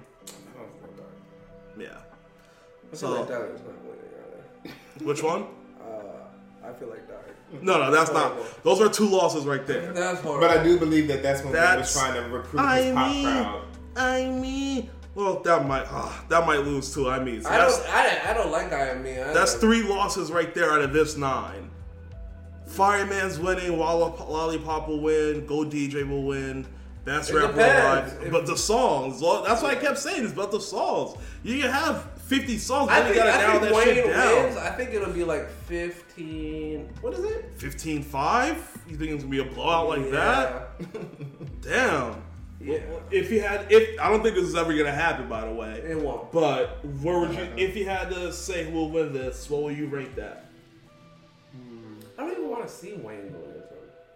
Yeah. 1.77 1.87
I 1.89 2.95
feel 2.95 2.97
So- 2.97 3.19
like 3.19 3.27
Dallas 3.27 3.61
not 3.61 3.75
winning. 3.83 4.75
Which 5.07 5.23
one? 5.23 5.45
Uh, 5.83 6.67
I 6.69 6.71
feel 6.73 6.87
like 6.87 7.05
dying. 7.09 7.19
No, 7.61 7.77
no, 7.77 7.91
that's 7.91 8.11
not. 8.11 8.63
Those 8.63 8.79
are 8.79 8.87
two 8.89 9.07
losses 9.07 9.45
right 9.45 9.67
there. 9.67 9.91
That's 9.91 10.21
horrible. 10.21 10.47
But 10.47 10.57
I 10.57 10.63
do 10.63 10.79
believe 10.79 11.07
that 11.09 11.21
that's 11.21 11.43
when 11.43 11.53
he 11.53 11.59
was 11.59 11.93
trying 11.93 12.13
to 12.13 12.21
recruit 12.29 12.59
I 12.61 12.81
his 12.81 12.93
pop 12.95 13.11
mean, 13.11 13.25
crowd. 13.25 13.61
I 13.97 14.25
mean, 14.29 14.89
well, 15.13 15.39
that 15.41 15.67
might, 15.67 15.85
ah, 15.91 16.23
that 16.29 16.47
might 16.47 16.59
lose 16.61 16.93
too. 16.93 17.09
I 17.09 17.21
mean, 17.21 17.41
so 17.41 17.49
I 17.49 17.57
that's 17.57 17.77
don't. 17.79 17.93
I, 17.93 18.21
I 18.29 18.33
don't 18.33 18.49
like 18.51 18.71
I 18.71 18.87
am 18.89 19.03
me. 19.03 19.19
I 19.19 19.33
that's 19.33 19.51
don't- 19.51 19.61
three 19.61 19.83
losses 19.83 20.31
right 20.31 20.53
there 20.55 20.71
out 20.71 20.81
of 20.81 20.93
this 20.93 21.17
nine. 21.17 21.69
Fireman's 22.65 23.39
winning, 23.39 23.73
Lollip- 23.73 24.27
Lollipop 24.27 24.87
will 24.87 25.01
win, 25.01 25.45
Go 25.45 25.63
DJ 25.65 26.07
will 26.09 26.23
win, 26.23 26.65
Best 27.05 27.29
It. 27.31 27.35
Alive. 27.35 28.17
If- 28.23 28.31
But 28.31 28.45
the 28.45 28.55
songs, 28.57 29.19
that's 29.45 29.61
why 29.61 29.71
I 29.71 29.75
kept 29.75 29.97
saying. 29.97 30.23
It's 30.23 30.33
about 30.33 30.51
the 30.51 30.61
songs. 30.61 31.17
You 31.43 31.61
can 31.61 31.69
have 31.71 32.09
50 32.21 32.57
songs, 32.57 32.89
I 32.89 32.99
you 32.99 33.03
think, 33.05 33.15
gotta 33.17 33.31
I 33.33 33.37
narrow 33.37 33.51
think 33.59 33.63
that 33.63 33.73
Wayne 33.73 33.95
shit 33.95 34.07
down. 34.07 34.43
wins. 34.45 34.57
I 34.57 34.69
think 34.71 34.93
it'll 34.93 35.11
be 35.13 35.23
like 35.25 35.49
fifteen. 35.49 36.89
What 37.01 37.13
is 37.13 37.23
it? 37.25 37.57
15-5? 37.59 38.55
You 38.87 38.95
think 38.97 39.11
it's 39.11 39.23
gonna 39.23 39.31
be 39.31 39.39
a 39.39 39.43
blowout 39.45 39.89
like 39.89 40.09
that? 40.11 40.69
Damn. 41.61 42.21
Yeah. 42.61 42.77
If 43.11 43.29
you 43.29 43.41
had, 43.41 43.69
if 43.69 43.99
I 43.99 44.09
don't 44.09 44.23
think 44.23 44.35
this 44.35 44.45
is 44.45 44.55
ever 44.55 44.73
gonna 44.73 44.89
happen, 44.91 45.27
by 45.27 45.41
the 45.45 45.53
way. 45.53 45.73
It 45.85 45.99
won't. 45.99 46.31
But 46.31 46.83
where 47.01 47.19
would 47.19 47.33
you, 47.33 47.45
if 47.57 47.75
you 47.75 47.83
had 47.89 48.09
to 48.11 48.31
say 48.31 48.63
who 48.63 48.71
will 48.71 48.89
win 48.89 49.11
this, 49.11 49.49
what 49.49 49.63
would 49.63 49.77
you 49.77 49.87
rank 49.87 50.15
that? 50.15 50.45
Hmm. 51.51 51.95
I 52.17 52.21
don't 52.23 52.31
even 52.31 52.49
want 52.49 52.65
to 52.65 52.73
see 52.73 52.93
Wayne 52.93 53.17
it. 53.35 53.52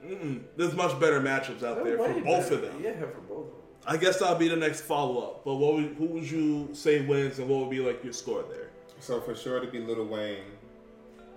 Mm-mm. 0.08 0.44
There's 0.56 0.74
much 0.74 1.00
better 1.00 1.20
matchups 1.22 1.64
out 1.64 1.84
there 1.84 1.98
for 1.98 2.14
both 2.22 2.50
better. 2.50 2.56
of 2.56 2.62
them. 2.62 2.84
Yeah, 2.84 3.00
for 3.00 3.22
both 3.22 3.48
of 3.48 3.54
them. 3.54 3.54
I 3.86 3.98
guess 3.98 4.20
that'll 4.20 4.36
be 4.36 4.48
the 4.50 4.56
next 4.56 4.82
follow 4.82 5.22
up. 5.22 5.46
But 5.46 5.56
what 5.56 5.76
would, 5.76 5.96
who 5.98 6.06
would 6.08 6.30
you 6.30 6.70
say 6.74 7.06
wins, 7.06 7.40
and 7.40 7.48
what 7.48 7.60
would 7.60 7.70
be 7.70 7.80
like 7.80 8.04
your 8.04 8.14
score 8.14 8.44
there? 8.50 8.70
So 9.00 9.22
for 9.22 9.36
sure 9.36 9.60
to 9.60 9.68
be 9.68 9.80
Lil 9.80 10.06
Wayne, 10.06 10.44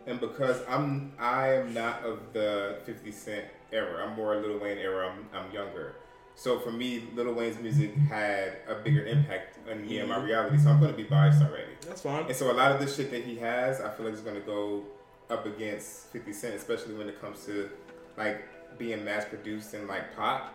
and 0.06 0.18
because 0.18 0.60
I'm 0.68 1.12
I 1.18 1.54
am 1.54 1.74
not 1.74 2.02
of 2.04 2.32
the 2.32 2.78
50 2.84 3.12
Cent 3.12 3.44
era. 3.72 4.06
I'm 4.06 4.16
more 4.16 4.36
Lil 4.36 4.58
Wayne 4.58 4.78
era. 4.78 5.12
I'm, 5.12 5.28
I'm 5.32 5.52
younger. 5.52 5.94
So 6.34 6.58
for 6.58 6.72
me, 6.72 7.04
Lil 7.14 7.32
Wayne's 7.34 7.60
music 7.60 7.94
had 7.94 8.58
a 8.66 8.76
bigger 8.76 9.04
impact 9.04 9.58
on 9.70 9.86
me 9.86 9.98
and 9.98 10.08
my 10.08 10.16
mm-hmm. 10.16 10.24
reality. 10.24 10.58
So 10.58 10.70
I'm 10.70 10.80
going 10.80 10.90
to 10.90 10.96
be 10.96 11.04
biased 11.04 11.42
already. 11.42 11.72
That's 11.86 12.00
fine. 12.00 12.24
And 12.24 12.34
so 12.34 12.50
a 12.50 12.54
lot 12.54 12.72
of 12.72 12.80
the 12.80 12.86
shit 12.86 13.10
that 13.10 13.24
he 13.24 13.36
has, 13.36 13.80
I 13.80 13.90
feel 13.90 14.06
like 14.06 14.14
is 14.14 14.22
going 14.22 14.36
to 14.36 14.46
go 14.46 14.84
up 15.28 15.46
against 15.46 16.06
50 16.12 16.32
Cent, 16.32 16.54
especially 16.54 16.94
when 16.94 17.08
it 17.08 17.20
comes 17.20 17.44
to 17.44 17.70
like 18.16 18.44
being 18.80 19.04
mass 19.04 19.24
produced 19.26 19.74
and 19.74 19.86
like 19.86 20.16
pop. 20.16 20.52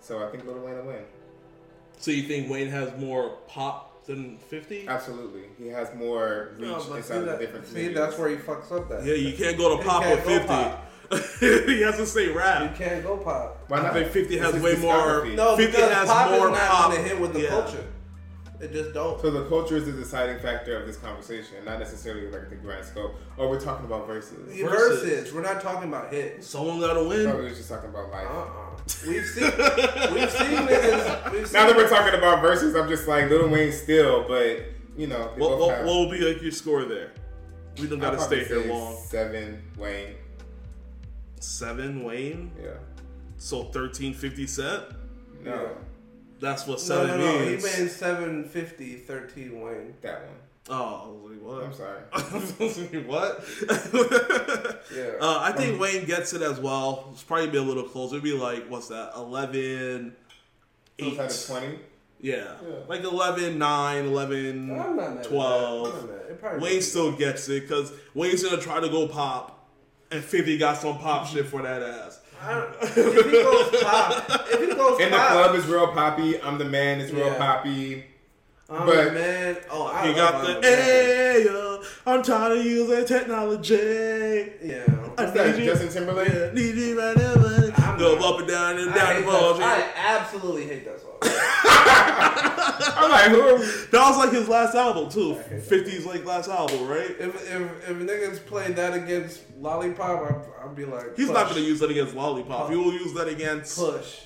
So 0.00 0.26
I 0.26 0.30
think 0.30 0.44
Lil 0.44 0.58
Wayne 0.64 0.76
will 0.78 0.86
win. 0.86 1.04
So 1.98 2.10
you 2.10 2.24
think 2.24 2.50
Wayne 2.50 2.68
has 2.68 2.98
more 2.98 3.36
pop 3.46 4.04
than 4.06 4.38
50? 4.38 4.88
Absolutely, 4.88 5.44
he 5.56 5.68
has 5.68 5.94
more 5.94 6.54
reach 6.58 6.68
No, 6.68 6.84
but 6.88 6.96
inside 6.96 7.18
of 7.18 7.26
that, 7.26 7.38
different. 7.38 7.66
see 7.66 7.72
communities. 7.74 7.98
that's 8.00 8.18
where 8.18 8.28
he 8.30 8.36
fucks 8.36 8.72
up. 8.72 8.88
That 8.88 9.04
Yeah, 9.06 9.14
you 9.14 9.36
can't 9.36 9.56
go 9.56 9.76
to 9.76 9.84
pop 9.84 10.02
can't 10.02 10.16
with 10.16 10.26
50. 10.26 10.48
pop. 10.48 10.90
he 11.40 11.80
has 11.82 11.96
to 11.96 12.06
say 12.06 12.28
rap. 12.28 12.62
You 12.78 12.84
can't 12.86 13.04
go 13.04 13.16
pop. 13.18 13.64
Why 13.68 13.78
I 13.78 13.82
not? 13.82 13.92
think 13.92 14.10
50 14.10 14.38
has 14.38 14.54
way 14.54 14.74
more. 14.76 15.26
No, 15.26 15.56
50 15.56 15.80
has 15.80 16.08
pop 16.08 16.30
more 16.30 16.48
is 16.48 16.52
not 16.58 16.68
pop. 16.70 16.90
gonna 16.92 17.02
hit 17.06 17.20
with 17.20 17.32
the 17.34 17.42
yeah. 17.42 17.48
culture. 17.50 17.84
It 18.60 18.72
just 18.72 18.94
don't. 18.94 19.20
So 19.20 19.30
the 19.30 19.44
culture 19.48 19.76
is 19.76 19.84
the 19.86 19.92
deciding 19.92 20.38
factor 20.38 20.76
of 20.80 20.86
this 20.86 20.96
conversation, 20.96 21.64
not 21.64 21.80
necessarily 21.80 22.28
like 22.30 22.48
the 22.50 22.56
grand 22.56 22.84
scope. 22.86 23.14
Oh, 23.36 23.48
we're 23.48 23.60
talking 23.60 23.84
about 23.84 24.06
verses. 24.06 24.32
Versus. 24.60 25.02
Versus. 25.02 25.34
We're 25.34 25.42
not 25.42 25.60
talking 25.60 25.88
about 25.88 26.12
hits. 26.12 26.46
Someone 26.46 26.78
gotta 26.80 27.02
win. 27.02 27.24
thought 27.26 27.38
we 27.38 27.44
was 27.46 27.56
just 27.56 27.68
talking 27.68 27.90
about 27.90 28.10
life. 28.10 28.26
Uh-uh. 28.28 28.70
We've 29.08 29.24
seen. 29.24 29.44
we've 29.44 30.30
seen 30.30 30.66
niggas. 30.68 31.32
We've 31.32 31.46
seen 31.46 31.52
Now 31.60 31.66
that 31.66 31.76
we're 31.76 31.88
talking 31.88 32.16
about 32.16 32.40
verses, 32.42 32.74
I'm 32.76 32.88
just 32.88 33.08
like 33.08 33.28
Lil 33.28 33.48
Wayne 33.48 33.72
still, 33.72 34.26
but 34.28 34.60
you 34.96 35.08
know, 35.08 35.32
What, 35.36 35.58
what, 35.58 35.74
have. 35.74 35.84
what 35.86 35.94
will 35.94 36.10
be 36.10 36.18
like 36.20 36.40
your 36.40 36.52
score 36.52 36.84
there? 36.84 37.12
We 37.80 37.88
don't 37.88 37.98
gotta 37.98 38.20
stay 38.20 38.44
here 38.44 38.66
long. 38.72 38.96
Seven 38.96 39.62
Wayne. 39.76 40.14
Seven 41.40 42.04
Wayne. 42.04 42.52
Yeah. 42.62 42.70
So 43.36 43.64
thirteen 43.64 44.14
fifty 44.14 44.46
cent. 44.46 44.84
No, 45.42 45.54
Yeah. 45.54 45.68
That's 46.40 46.66
what 46.66 46.78
No, 46.78 46.84
seven 46.84 47.18
no, 47.20 47.26
no. 47.26 47.38
He 47.44 47.50
means. 47.50 47.62
made 47.62 47.90
750, 47.90 48.96
13 48.96 49.60
Wayne. 49.60 49.94
that 50.02 50.22
one. 50.22 50.30
Oh, 50.70 50.74
I 50.74 51.08
was 51.08 51.30
like, 51.30 51.42
what? 51.42 51.64
I'm 51.64 51.74
sorry. 51.74 52.00
I 52.12 52.64
was 52.64 52.78
like, 52.78 53.06
what? 53.06 54.80
Yeah. 54.94 55.12
uh, 55.20 55.38
I 55.40 55.52
think 55.52 55.80
Wayne 55.80 56.04
gets 56.04 56.32
it 56.34 56.42
as 56.42 56.58
well. 56.60 57.08
It's 57.12 57.22
probably 57.22 57.48
be 57.48 57.58
a 57.58 57.62
little 57.62 57.82
closer. 57.84 58.14
It'd 58.16 58.24
be 58.24 58.32
like, 58.32 58.66
what's 58.68 58.88
that? 58.88 59.12
11, 59.16 60.14
So 61.00 61.06
8. 61.06 61.12
it's 61.20 61.48
a 61.50 61.52
20. 61.52 61.78
Yeah. 62.20 62.34
Yeah. 62.36 62.74
Like 62.88 63.02
11, 63.02 63.58
9, 63.58 64.04
11, 64.06 64.70
I'm 64.70 64.76
not 64.76 64.94
mad 64.96 65.16
at 65.18 65.24
12. 65.24 65.84
that. 65.84 65.94
I'm 66.00 66.06
not 66.06 66.10
mad. 66.16 66.30
It 66.30 66.40
probably 66.40 66.60
Wayne 66.60 66.82
still 66.82 67.12
gets 67.12 67.48
it 67.48 67.62
because 67.68 67.92
Wayne's 68.14 68.42
going 68.42 68.56
to 68.56 68.62
try 68.62 68.80
to 68.80 68.88
go 68.88 69.06
pop. 69.08 69.50
And 70.10 70.22
50 70.22 70.58
got 70.58 70.76
some 70.78 70.98
pop 70.98 71.26
shit 71.26 71.46
for 71.46 71.62
that 71.62 71.82
ass. 71.82 72.20
I 72.46 72.52
don't- 72.54 72.74
if 72.82 73.26
he 73.26 73.32
goes 73.32 73.82
pop, 73.82 74.30
if 74.50 74.60
he 74.60 74.74
goes 74.74 75.00
In 75.00 75.10
the 75.10 75.16
pop, 75.16 75.30
club 75.32 75.54
is 75.56 75.66
real 75.66 75.88
poppy. 75.88 76.40
I'm 76.42 76.58
the 76.58 76.64
man 76.64 77.00
is 77.00 77.12
real 77.12 77.26
Yeah. 77.26 77.38
poppy. 77.38 78.04
I'm 78.70 78.86
but- 78.86 79.04
the 79.06 79.12
man. 79.12 79.56
Oh, 79.70 79.86
I 79.86 80.06
love 80.06 80.16
got 80.16 80.60
the, 80.62 80.66
hey, 80.68 81.44
yo, 81.44 81.82
I'm 82.06 82.22
tired 82.22 82.58
of 82.58 82.64
using 82.64 83.04
technology. 83.04 83.74
Yeah. 84.62 84.84
I 85.18 85.24
that? 85.26 85.46
need 85.56 85.64
you- 85.64 85.70
Justin 85.70 85.88
Timberlake? 85.90 86.28
Yeah, 86.32 86.52
need 86.52 86.74
you 86.74 86.98
right 86.98 87.16
now, 87.16 87.34
Go 87.98 88.16
up 88.34 88.38
and 88.40 88.48
down 88.48 88.78
and 88.78 88.94
down 88.94 89.14
hate 89.16 89.20
the 89.20 89.26
ball. 89.30 89.62
I 89.62 89.90
absolutely 89.96 90.66
hate 90.66 90.84
that 90.84 91.00
song. 91.00 91.10
I'm 92.96 93.10
like, 93.10 93.30
who 93.30 93.40
are 93.40 93.56
we? 93.58 93.64
That 93.64 94.08
was 94.08 94.16
like 94.18 94.32
his 94.32 94.48
last 94.48 94.74
album 94.74 95.08
too. 95.10 95.38
I 95.50 95.54
50's 95.54 96.04
like 96.06 96.24
last 96.24 96.48
album, 96.48 96.86
right? 96.86 97.10
if, 97.18 97.34
if 97.50 97.90
if 97.90 97.96
niggas 97.96 98.44
played 98.46 98.76
that 98.76 98.94
against 98.94 99.42
Lollipop, 99.58 100.20
I'd, 100.30 100.64
I'd 100.68 100.74
be 100.76 100.84
like, 100.84 101.16
He's 101.16 101.26
push, 101.26 101.34
not 101.34 101.48
gonna 101.48 101.60
use 101.60 101.80
that 101.80 101.90
against 101.90 102.14
Lollipop. 102.14 102.70
He 102.70 102.76
will 102.76 102.92
use 102.92 103.12
that 103.14 103.28
against 103.28 103.76
push. 103.78 104.20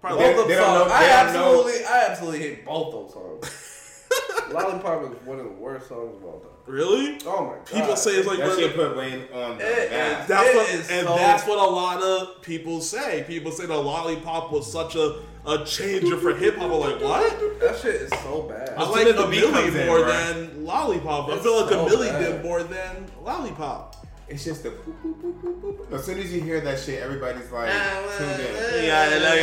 probably. 0.00 0.24
They- 0.24 0.34
Both 0.34 0.48
they 0.48 0.54
those 0.54 0.64
don't 0.64 0.78
songs. 0.78 0.88
know- 0.90 0.94
I 0.94 1.02
they 1.02 1.08
don't 1.08 1.32
know. 1.34 1.50
absolutely, 1.60 1.84
I 1.86 2.06
absolutely 2.08 2.38
hate 2.40 2.64
both 2.64 2.92
those 2.92 3.12
songs. 3.12 4.06
Lollipop 4.52 5.02
is 5.12 5.26
one 5.26 5.38
of 5.38 5.44
the 5.46 5.52
worst 5.52 5.88
songs 5.88 6.16
of 6.16 6.24
all 6.24 6.40
time. 6.40 6.50
Really? 6.70 7.18
Oh 7.26 7.46
my 7.46 7.54
god. 7.54 7.66
People 7.66 7.96
say 7.96 8.12
it's 8.12 8.26
like 8.28 8.38
That 8.38 8.48
one 8.48 8.56
of 8.58 8.64
shit 8.64 8.74
put 8.76 8.96
Wayne 8.96 9.24
on 9.34 9.58
the 9.58 9.64
It 9.84 9.90
map. 9.90 10.26
that's 10.28 10.48
It 10.48 10.54
what, 10.56 10.68
is 10.70 10.90
and 10.90 11.06
so- 11.08 11.16
that's 11.16 11.46
what 11.46 11.58
a 11.58 11.70
lot 11.70 12.00
of 12.02 12.42
people 12.42 12.80
say. 12.80 13.24
People 13.26 13.50
say 13.52 13.66
the 13.66 13.76
Lollipop 13.76 14.52
was 14.52 14.70
such 14.70 14.94
a, 14.94 15.20
a 15.46 15.64
changer 15.64 16.16
for 16.16 16.34
hip 16.34 16.56
hop. 16.56 16.70
I'm 16.70 16.78
like, 16.78 17.00
what? 17.02 17.60
that 17.60 17.76
shit 17.78 17.96
is 17.96 18.10
so 18.22 18.42
bad. 18.42 18.68
I 18.70 18.82
As 18.84 18.88
like 18.90 19.06
soon 19.06 19.16
a 19.16 19.22
the 19.22 19.26
Milli 19.26 19.50
comes 19.52 19.74
in, 19.74 19.86
more 19.86 19.98
bro. 20.00 20.06
than 20.12 20.64
Lollipop. 20.64 21.28
I 21.30 21.38
feel 21.40 21.60
like 21.62 21.70
so 21.70 21.86
a 21.86 21.90
Milli 21.90 22.18
did 22.20 22.42
more 22.44 22.62
than 22.62 23.06
Lollipop. 23.22 23.96
It's 24.28 24.44
just 24.44 24.62
the. 24.62 24.68
boop, 24.70 24.94
boop, 25.02 25.14
boop, 25.20 25.42
boop, 25.42 25.76
boop. 25.88 25.92
As 25.92 26.04
soon 26.04 26.20
as 26.20 26.32
you 26.32 26.40
hear 26.40 26.60
that 26.60 26.78
shit, 26.78 27.02
everybody's 27.02 27.50
like 27.50 27.68
ah, 27.72 28.14
tuned 28.16 28.40
in. 28.40 28.84
Yeah, 28.84 29.08
like 29.26 29.42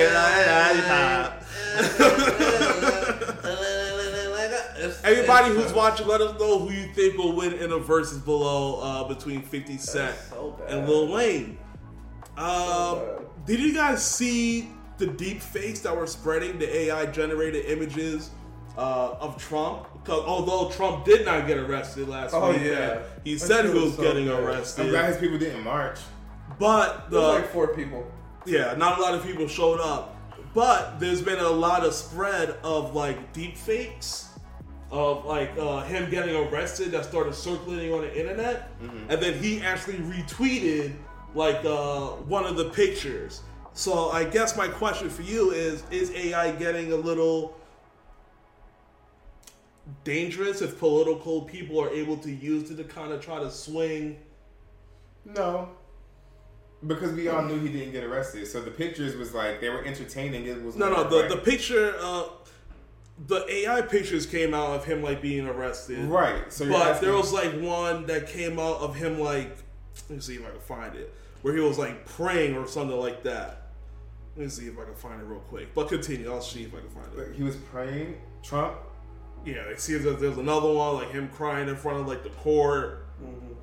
Lollipop. 0.78 1.44
Everybody 5.04 5.54
who's 5.54 5.74
watching, 5.74 6.08
let 6.08 6.22
us 6.22 6.40
know 6.40 6.60
who 6.60 6.72
you 6.74 6.88
think 6.94 7.18
will 7.18 7.34
win 7.36 7.54
in 7.54 7.70
the 7.72 7.80
verses 7.80 8.20
below 8.20 8.80
uh, 8.82 9.04
between 9.08 9.42
50 9.42 9.78
Cent 9.78 10.16
so 10.30 10.60
and 10.68 10.88
Lil 10.88 11.12
Wayne. 11.12 11.58
Um, 12.38 13.00
bad. 13.00 13.46
did 13.46 13.60
you 13.60 13.74
guys 13.74 14.06
see 14.06 14.70
the 14.98 15.08
deep 15.08 15.42
fakes 15.42 15.80
that 15.82 15.96
were 15.96 16.08
spreading 16.08 16.60
the 16.60 16.76
AI 16.76 17.08
generated 17.08 17.66
images 17.66 18.30
uh, 18.78 19.16
of 19.20 19.38
Trump? 19.42 19.88
Because 19.94 20.24
although 20.26 20.70
Trump 20.70 21.06
did 21.06 21.26
not 21.26 21.48
get 21.48 21.58
arrested 21.58 22.08
last 22.08 22.34
Oh, 22.36 22.52
week, 22.52 22.62
yeah. 22.62 23.00
he 23.24 23.34
That 23.36 23.40
said 23.40 23.66
he 23.66 23.72
was 23.74 23.84
was 23.84 23.96
so 23.96 24.04
getting 24.04 24.28
bad. 24.28 24.36
I'm 24.38 24.44
arrested. 24.46 24.90
glad 24.92 25.06
his 25.10 25.18
people 25.18 25.38
didn't 25.40 25.64
march. 25.64 26.00
But 26.60 27.10
the 27.10 27.20
There's 27.20 27.42
like 27.42 27.52
four 27.52 27.68
people. 27.70 28.06
yeah, 28.46 28.76
not 28.76 29.00
a 29.00 29.02
lot 29.02 29.16
of 29.16 29.24
people 29.24 29.48
showed 29.48 29.80
up. 29.80 30.14
But 30.54 31.00
there's 31.00 31.22
been 31.22 31.40
a 31.40 31.50
lot 31.50 31.84
of 31.86 31.94
spread 31.94 32.52
of 32.64 32.96
like 32.96 33.32
deep 33.34 33.58
fakes 33.58 34.27
of 34.92 35.26
like 35.26 35.52
uh, 35.58 35.84
him 35.84 36.10
getting 36.10 36.36
arrested 36.36 36.92
that 36.92 37.06
started 37.06 37.34
circulating 37.36 37.94
on 37.94 38.02
the 38.02 38.20
internet, 38.20 38.70
and 39.10 39.22
then 39.22 39.38
he 39.42 39.62
actually 39.62 39.98
retweeted 39.98 40.94
like 41.36 41.64
uh, 41.66 42.08
one 42.28 42.46
of 42.46 42.56
the 42.58 42.70
pictures. 42.70 43.42
So 43.74 44.10
I 44.10 44.24
guess 44.24 44.56
my 44.58 44.68
question 44.68 45.10
for 45.10 45.22
you 45.24 45.52
is: 45.52 45.84
Is 45.92 46.12
AI 46.12 46.52
getting 46.52 46.94
a 46.94 46.96
little 46.96 47.56
dangerous 50.04 50.62
if 50.62 50.80
political 50.80 51.42
people 51.42 51.80
are 51.80 51.90
able 51.90 52.18
to 52.18 52.32
use 52.32 52.70
it 52.72 52.76
to 52.76 52.84
kind 52.84 53.12
of 53.12 53.24
try 53.24 53.40
to 53.40 53.52
swing? 53.52 54.18
No. 55.26 55.70
Because 56.86 57.12
we 57.14 57.28
all 57.28 57.42
knew 57.44 57.60
he 57.60 57.70
didn't 57.70 57.92
get 57.92 58.04
arrested. 58.04 58.48
So 58.48 58.62
the 58.62 58.72
pictures 58.72 59.16
was 59.16 59.34
like 59.34 59.60
they 59.60 59.70
were 59.70 59.84
entertaining. 59.84 60.46
It 60.46 60.64
was 60.64 60.76
No, 60.76 60.90
no. 60.90 61.10
The 61.10 61.22
right. 61.22 61.30
the 61.30 61.38
picture, 61.38 61.96
uh, 62.00 62.26
the 63.26 63.46
AI 63.52 63.82
pictures 63.82 64.26
came 64.26 64.54
out 64.54 64.76
of 64.76 64.86
him 64.86 65.02
like 65.02 65.22
being 65.22 65.48
arrested. 65.48 66.00
right. 66.06 66.52
So 66.54 66.68
But 66.70 66.88
asking- 66.88 67.08
there 67.08 67.18
was 67.18 67.34
like 67.34 67.52
one 67.60 68.06
that 68.06 68.28
came 68.28 68.60
out 68.60 68.78
of 68.80 68.96
him 68.96 69.20
like 69.20 69.58
Let 70.10 70.16
me 70.18 70.20
see 70.22 70.36
if 70.36 70.46
I 70.46 70.52
can 70.52 70.60
find 70.60 70.96
it. 70.96 71.12
Where 71.42 71.56
he 71.56 71.60
was 71.62 71.78
like 71.80 72.06
praying 72.06 72.56
or 72.56 72.68
something 72.68 72.98
like 73.00 73.24
that. 73.24 73.70
Let 74.36 74.44
me 74.44 74.50
see 74.50 74.68
if 74.68 74.78
I 74.78 74.84
can 74.84 74.94
find 74.94 75.20
it 75.20 75.26
real 75.26 75.40
quick. 75.40 75.74
But 75.74 75.90
continue. 75.90 76.32
I'll 76.32 76.42
see 76.42 76.64
if 76.64 76.74
I 76.76 76.80
can 76.80 76.90
find 76.90 77.08
it. 77.18 77.36
He 77.36 77.42
was 77.44 77.56
praying. 77.56 78.18
Trump. 78.44 78.76
Yeah, 79.46 79.66
like 79.68 79.80
see 79.80 79.94
if 79.96 80.04
there's, 80.04 80.20
there's 80.22 80.38
another 80.38 80.72
one 80.72 80.96
like 80.96 81.12
him 81.12 81.30
crying 81.30 81.70
in 81.70 81.76
front 81.76 82.02
of 82.02 82.08
like 82.08 82.22
the 82.24 82.30
court. 82.30 83.08
Mm-hmm. 83.24 83.54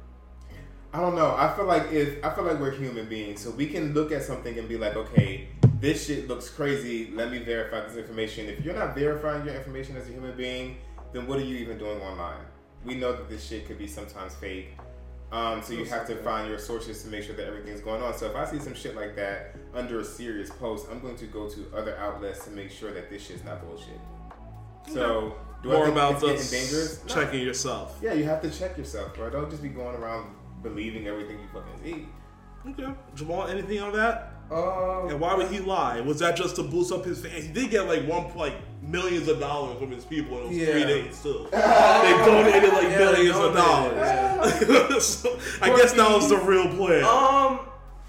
I 0.92 1.00
don't 1.00 1.14
know. 1.16 1.34
I 1.36 1.52
feel 1.54 1.64
like 1.66 1.90
if 1.92 2.24
I 2.24 2.32
feel 2.34 2.44
like 2.44 2.58
we're 2.60 2.70
human 2.70 3.08
beings, 3.08 3.40
so 3.40 3.50
we 3.50 3.66
can 3.66 3.94
look 3.94 4.10
at 4.12 4.22
something 4.22 4.58
and 4.58 4.68
be 4.68 4.78
like, 4.78 4.94
okay, 4.96 5.48
this 5.84 6.06
shit 6.06 6.28
looks 6.28 6.48
crazy. 6.48 7.10
Let 7.12 7.30
me 7.30 7.40
verify 7.40 7.86
this 7.86 7.98
information. 7.98 8.48
If 8.48 8.64
you're 8.64 8.74
not 8.74 8.94
verifying 8.94 9.44
your 9.44 9.54
information 9.54 9.98
as 9.98 10.08
a 10.08 10.12
human 10.12 10.34
being, 10.34 10.78
then 11.12 11.26
what 11.26 11.38
are 11.38 11.44
you 11.44 11.56
even 11.56 11.76
doing 11.76 12.00
online? 12.00 12.40
We 12.86 12.94
know 12.94 13.12
that 13.12 13.28
this 13.28 13.46
shit 13.46 13.66
could 13.66 13.76
be 13.76 13.86
sometimes 13.86 14.34
fake. 14.34 14.78
Um, 15.30 15.62
so 15.62 15.74
you 15.74 15.84
have 15.84 16.06
to 16.06 16.16
find 16.16 16.48
your 16.48 16.58
sources 16.58 17.02
to 17.02 17.08
make 17.08 17.22
sure 17.24 17.34
that 17.34 17.46
everything's 17.46 17.82
going 17.82 18.00
on. 18.02 18.16
So 18.16 18.24
if 18.26 18.34
I 18.34 18.46
see 18.46 18.58
some 18.60 18.72
shit 18.74 18.96
like 18.96 19.14
that 19.16 19.56
under 19.74 20.00
a 20.00 20.04
serious 20.04 20.48
post, 20.48 20.86
I'm 20.90 21.00
going 21.00 21.16
to 21.16 21.26
go 21.26 21.50
to 21.50 21.66
other 21.76 21.98
outlets 21.98 22.46
to 22.46 22.50
make 22.50 22.70
sure 22.70 22.94
that 22.94 23.10
this 23.10 23.26
shit's 23.26 23.44
not 23.44 23.62
bullshit. 23.62 24.00
So 24.88 25.36
do 25.62 25.70
I 25.70 25.74
More 25.74 25.84
think 25.84 25.96
about 25.96 26.22
it's 26.22 26.50
getting 26.50 26.62
dangerous? 26.62 27.04
No. 27.04 27.14
checking 27.14 27.40
yourself. 27.42 27.98
Yeah, 28.00 28.14
you 28.14 28.24
have 28.24 28.40
to 28.40 28.50
check 28.50 28.78
yourself, 28.78 29.14
bro. 29.14 29.28
Don't 29.28 29.50
just 29.50 29.62
be 29.62 29.68
going 29.68 29.96
around 29.96 30.34
believing 30.62 31.06
everything 31.06 31.38
you 31.40 31.48
fucking 31.52 31.84
see. 31.84 32.08
Okay, 32.70 32.90
Jamal, 33.14 33.48
anything 33.48 33.80
on 33.82 33.92
that? 33.92 34.33
Um, 34.50 35.08
And 35.08 35.20
why 35.20 35.34
would 35.34 35.48
he 35.48 35.58
lie? 35.60 36.00
Was 36.00 36.18
that 36.20 36.36
just 36.36 36.56
to 36.56 36.62
boost 36.62 36.92
up 36.92 37.04
his 37.04 37.20
fans? 37.20 37.44
He 37.46 37.52
did 37.52 37.70
get 37.70 37.86
like 37.88 38.06
one 38.06 38.34
like 38.36 38.54
millions 38.82 39.28
of 39.28 39.40
dollars 39.40 39.78
from 39.78 39.90
his 39.90 40.04
people 40.04 40.38
in 40.38 40.44
those 40.44 40.54
Yeah. 40.56 40.72
three 40.72 40.84
days 40.84 41.22
too. 41.22 41.46
they 41.50 41.58
donated 41.58 42.72
like 42.72 42.82
Yeah, 42.84 42.98
they 42.98 43.04
millions 43.04 43.36
of 43.36 43.54
donated, 43.54 44.68
dollars. 44.78 45.04
so, 45.06 45.38
I 45.62 45.68
guess 45.76 45.92
that 45.94 46.10
was 46.10 46.28
the 46.28 46.36
real 46.38 46.68
plan. 46.76 47.04
Um, 47.04 47.60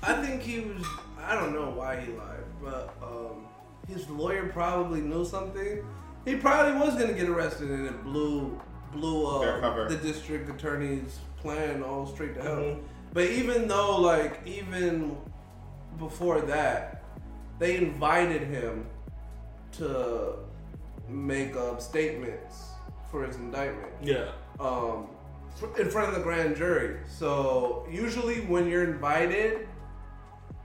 I 0.03 0.13
think 0.25 0.41
he 0.41 0.59
was. 0.61 0.85
I 1.27 1.33
don't 1.35 1.53
know 1.53 1.71
why 1.71 1.99
he 2.01 2.11
lied, 2.11 2.43
but 2.61 2.93
um, 3.01 3.47
his 3.87 4.07
lawyer 4.09 4.47
probably 4.49 5.01
knew 5.01 5.25
something. 5.25 5.83
He 6.25 6.35
probably 6.35 6.79
was 6.79 6.95
gonna 6.95 7.13
get 7.13 7.29
arrested, 7.29 7.69
and 7.71 7.87
it 7.87 8.03
blew 8.03 8.59
blew 8.91 9.39
Their 9.41 9.63
uh, 9.63 9.87
the 9.87 9.95
district 9.97 10.49
attorney's 10.49 11.19
plan 11.37 11.81
all 11.83 12.05
straight 12.05 12.35
to 12.35 12.41
hell. 12.41 12.55
Mhm. 12.57 12.79
But 13.13 13.25
even 13.25 13.67
though, 13.67 13.99
like, 14.01 14.41
even 14.45 15.15
before 15.97 16.41
that, 16.41 17.03
they 17.59 17.77
invited 17.77 18.43
him 18.43 18.85
to 19.73 20.35
make 21.09 21.55
up 21.55 21.81
statements 21.81 22.69
for 23.11 23.25
his 23.25 23.35
indictment 23.35 23.91
yeah. 24.01 24.29
um, 24.59 25.07
in 25.77 25.89
front 25.89 26.09
of 26.09 26.15
the 26.15 26.21
grand 26.21 26.55
jury. 26.55 26.97
So 27.07 27.87
usually, 27.89 28.41
when 28.41 28.67
you're 28.67 28.83
invited 28.83 29.67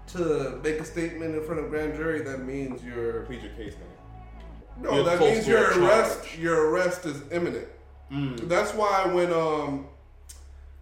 to 0.09 0.61
make 0.65 0.81
a 0.81 0.85
statement 0.85 1.35
in 1.37 1.45
front 1.45 1.61
of 1.61 1.71
grand 1.71 1.95
jury, 1.95 2.23
that 2.23 2.45
means 2.45 2.83
you're 2.83 3.23
Plead 3.23 3.43
your 3.43 3.53
case, 3.53 3.75
man. 3.75 4.83
no, 4.83 4.95
You're 4.95 5.05
that 5.05 5.21
means 5.21 5.47
your 5.47 5.79
arrest 5.81 6.25
charge. 6.25 6.39
your 6.39 6.71
arrest 6.71 7.07
is 7.07 7.23
imminent. 7.31 7.69
That's 8.49 8.75
why 8.75 9.07
when 9.07 9.33
um 9.33 9.87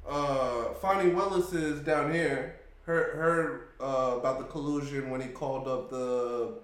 uh 0.08 0.72
Fani 0.80 1.10
Willis 1.10 1.52
is 1.52 1.80
down 1.80 2.10
here, 2.10 2.56
her 2.86 3.14
heard 3.16 3.67
uh, 3.80 4.16
about 4.16 4.38
the 4.38 4.44
collusion 4.44 5.10
when 5.10 5.20
he 5.20 5.28
called 5.28 5.68
up 5.68 5.90
the 5.90 6.54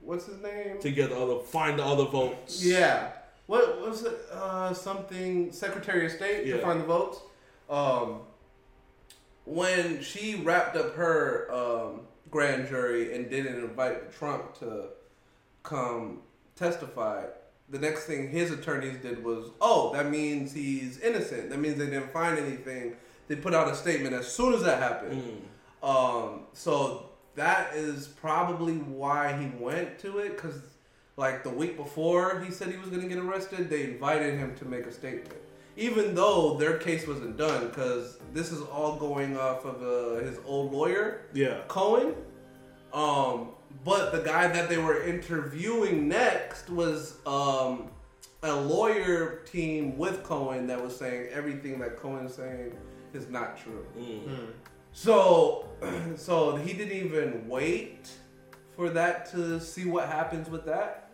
what's 0.00 0.26
his 0.26 0.40
name? 0.42 0.78
To 0.80 0.90
get 0.90 1.10
the 1.10 1.18
other, 1.18 1.40
find 1.40 1.78
the 1.78 1.84
other 1.84 2.04
votes. 2.04 2.64
Yeah. 2.64 3.12
What 3.46 3.80
was 3.80 4.04
it? 4.04 4.18
Uh, 4.32 4.72
something 4.72 5.52
Secretary 5.52 6.06
of 6.06 6.12
State 6.12 6.44
to 6.44 6.58
find 6.58 6.80
the 6.80 6.84
votes. 6.84 7.18
Um, 7.68 8.20
when 9.44 10.02
she 10.02 10.36
wrapped 10.36 10.76
up 10.76 10.94
her 10.94 11.50
um, 11.52 12.02
grand 12.30 12.68
jury 12.68 13.14
and 13.14 13.28
didn't 13.28 13.56
invite 13.56 14.12
Trump 14.12 14.58
to 14.60 14.84
come 15.62 16.20
testify, 16.54 17.24
the 17.68 17.78
next 17.78 18.04
thing 18.04 18.28
his 18.28 18.50
attorneys 18.50 18.98
did 18.98 19.24
was, 19.24 19.50
oh, 19.60 19.92
that 19.94 20.10
means 20.10 20.52
he's 20.52 20.98
innocent. 21.00 21.50
That 21.50 21.58
means 21.58 21.78
they 21.78 21.86
didn't 21.86 22.12
find 22.12 22.38
anything. 22.38 22.94
They 23.28 23.36
put 23.36 23.54
out 23.54 23.68
a 23.68 23.74
statement 23.74 24.14
as 24.14 24.30
soon 24.30 24.54
as 24.54 24.62
that 24.62 24.80
happened. 24.80 25.48
Um, 25.82 26.46
so 26.52 27.10
that 27.36 27.74
is 27.74 28.06
probably 28.06 28.74
why 28.74 29.36
he 29.36 29.50
went 29.62 29.98
to 30.00 30.18
it 30.18 30.36
because, 30.36 30.60
like 31.16 31.42
the 31.42 31.50
week 31.50 31.76
before 31.76 32.40
he 32.40 32.50
said 32.50 32.68
he 32.68 32.76
was 32.76 32.88
going 32.88 33.02
to 33.02 33.08
get 33.08 33.18
arrested, 33.18 33.70
they 33.70 33.84
invited 33.84 34.38
him 34.38 34.54
to 34.56 34.64
make 34.64 34.86
a 34.86 34.92
statement, 34.92 35.32
even 35.76 36.14
though 36.14 36.56
their 36.56 36.78
case 36.78 37.06
wasn't 37.06 37.36
done 37.36 37.68
because 37.68 38.18
this 38.32 38.52
is 38.52 38.62
all 38.62 38.96
going 38.96 39.38
off 39.38 39.64
of 39.64 39.82
uh, 39.82 40.24
his 40.24 40.38
old 40.44 40.72
lawyer 40.72 41.22
Yeah. 41.32 41.60
Cohen. 41.68 42.14
Um, 42.92 43.50
but 43.84 44.12
the 44.12 44.20
guy 44.20 44.48
that 44.48 44.68
they 44.68 44.78
were 44.78 45.02
interviewing 45.04 46.08
next 46.08 46.68
was 46.68 47.16
um, 47.24 47.88
a 48.42 48.52
lawyer 48.52 49.42
team 49.50 49.96
with 49.96 50.24
Cohen 50.24 50.66
that 50.66 50.82
was 50.82 50.96
saying 50.96 51.28
everything 51.32 51.78
that 51.78 51.96
Cohen's 51.96 52.34
saying 52.34 52.72
is 53.14 53.28
not 53.28 53.56
true. 53.56 53.86
So, 54.92 55.68
so 56.16 56.56
he 56.56 56.72
didn't 56.72 56.96
even 56.96 57.48
wait 57.48 58.10
for 58.76 58.90
that 58.90 59.30
to 59.32 59.60
see 59.60 59.84
what 59.84 60.08
happens 60.08 60.48
with 60.48 60.64
that, 60.66 61.10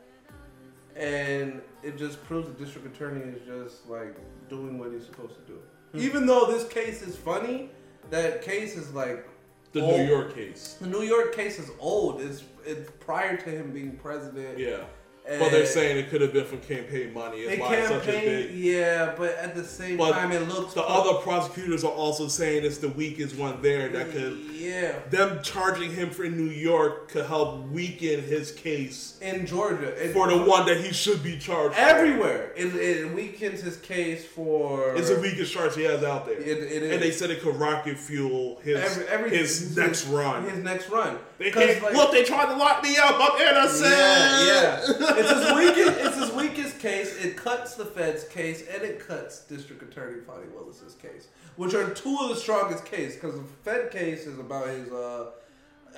and 0.94 1.60
it 1.82 1.98
just 1.98 2.22
proves 2.24 2.48
the 2.48 2.54
district 2.54 2.94
attorney 2.94 3.20
is 3.20 3.40
just 3.46 3.88
like 3.88 4.16
doing 4.48 4.78
what 4.78 4.92
he's 4.92 5.04
supposed 5.04 5.34
to 5.34 5.52
do. 5.52 5.58
Hmm. 5.92 5.98
Even 6.00 6.26
though 6.26 6.46
this 6.46 6.66
case 6.68 7.02
is 7.02 7.16
funny, 7.16 7.70
that 8.10 8.42
case 8.42 8.76
is 8.76 8.92
like 8.94 9.28
The 9.72 9.80
old. 9.82 10.00
New 10.00 10.06
York 10.06 10.34
case. 10.34 10.76
The 10.80 10.86
New 10.86 11.02
York 11.02 11.34
case 11.34 11.58
is 11.58 11.70
old. 11.78 12.20
It's 12.20 12.44
it's 12.64 12.90
prior 13.00 13.36
to 13.36 13.50
him 13.50 13.72
being 13.72 13.96
president. 13.96 14.58
Yeah. 14.58 14.84
But 15.28 15.50
they're 15.50 15.62
eh, 15.64 15.66
saying 15.66 15.96
it 15.98 16.08
could 16.08 16.20
have 16.20 16.32
been 16.32 16.44
from 16.44 16.60
campaign 16.60 17.12
money. 17.12 17.38
It's 17.38 17.60
why 17.60 17.74
it's 17.74 17.88
such 17.88 18.02
a 18.06 18.12
campaign, 18.12 18.46
big. 18.48 18.54
yeah, 18.54 19.12
but 19.16 19.34
at 19.38 19.56
the 19.56 19.64
same 19.64 19.96
But 19.96 20.12
time, 20.12 20.30
it 20.30 20.46
looks 20.46 20.74
The 20.74 20.82
other 20.84 21.14
prosecutors 21.20 21.82
are 21.82 21.90
also 21.92 22.28
saying 22.28 22.64
it's 22.64 22.78
the 22.78 22.90
weakest 22.90 23.36
one 23.36 23.60
there 23.60 23.88
that 23.88 24.12
could. 24.12 24.38
yeah. 24.52 24.92
Them 25.10 25.40
charging 25.42 25.90
him 25.92 26.10
for 26.10 26.24
New 26.28 26.50
York 26.50 27.08
could 27.10 27.26
help 27.26 27.66
weaken 27.70 28.22
his 28.22 28.52
case 28.52 29.18
In 29.20 29.46
Georgia, 29.46 29.88
it, 30.00 30.12
for 30.12 30.28
the 30.28 30.38
one 30.38 30.64
that 30.66 30.78
he 30.78 30.92
should 30.92 31.22
be 31.24 31.36
charged. 31.38 31.74
for. 31.74 31.80
everywhere, 31.80 32.52
it, 32.56 32.74
it 32.76 33.12
weakens 33.12 33.60
his 33.62 33.78
case 33.78 34.24
for. 34.24 34.94
It's 34.94 35.10
the 35.10 35.20
weakest 35.20 35.52
charge 35.52 35.74
he 35.74 35.82
has 35.84 36.04
out 36.04 36.26
there. 36.26 36.38
It- 36.38 36.46
it 36.46 36.82
is. 36.82 36.92
And 36.92 37.02
they 37.02 37.10
said 37.10 37.30
it 37.30 37.40
could 37.42 37.56
rocket 37.56 37.98
fuel 37.98 38.60
his 38.62 38.76
Every, 38.78 39.06
everything. 39.08 39.38
his 39.40 39.76
next 39.76 40.06
run. 40.06 40.48
His 40.48 40.62
next 40.62 40.88
run. 40.88 41.18
They 41.38 41.50
can't, 41.50 41.82
like- 41.82 41.92
look, 41.94 42.12
they 42.12 42.24
tried 42.24 42.46
to 42.46 42.56
lock 42.56 42.82
me 42.82 42.96
up. 42.96 43.16
I'm 43.18 43.40
innocent. 43.40 43.90
Yeah, 43.90 44.46
yeah. 44.46 44.80
It's 45.18 45.30
his 45.30 45.54
weakest. 45.54 45.98
It's 46.06 46.16
his 46.18 46.32
weakest 46.32 46.78
case. 46.80 47.16
It 47.22 47.36
cuts 47.36 47.74
the 47.74 47.84
Fed's 47.84 48.24
case, 48.24 48.64
and 48.72 48.82
it 48.82 49.06
cuts 49.06 49.40
District 49.40 49.82
Attorney 49.82 50.20
Fani 50.26 50.46
Willis's 50.54 50.94
case, 50.94 51.28
which 51.56 51.74
are 51.74 51.90
two 51.92 52.16
of 52.22 52.30
the 52.30 52.36
strongest 52.36 52.84
cases. 52.86 53.16
Because 53.16 53.34
the 53.36 53.44
Fed 53.64 53.90
case 53.90 54.26
is 54.26 54.38
about 54.38 54.68
his 54.68 54.90
uh, 54.90 55.26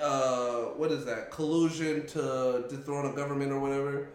uh, 0.01 0.61
what 0.75 0.91
is 0.91 1.05
that 1.05 1.31
collusion 1.31 2.05
to 2.07 2.65
dethrone 2.69 3.05
a 3.11 3.15
government 3.15 3.51
or 3.51 3.59
whatever. 3.59 4.07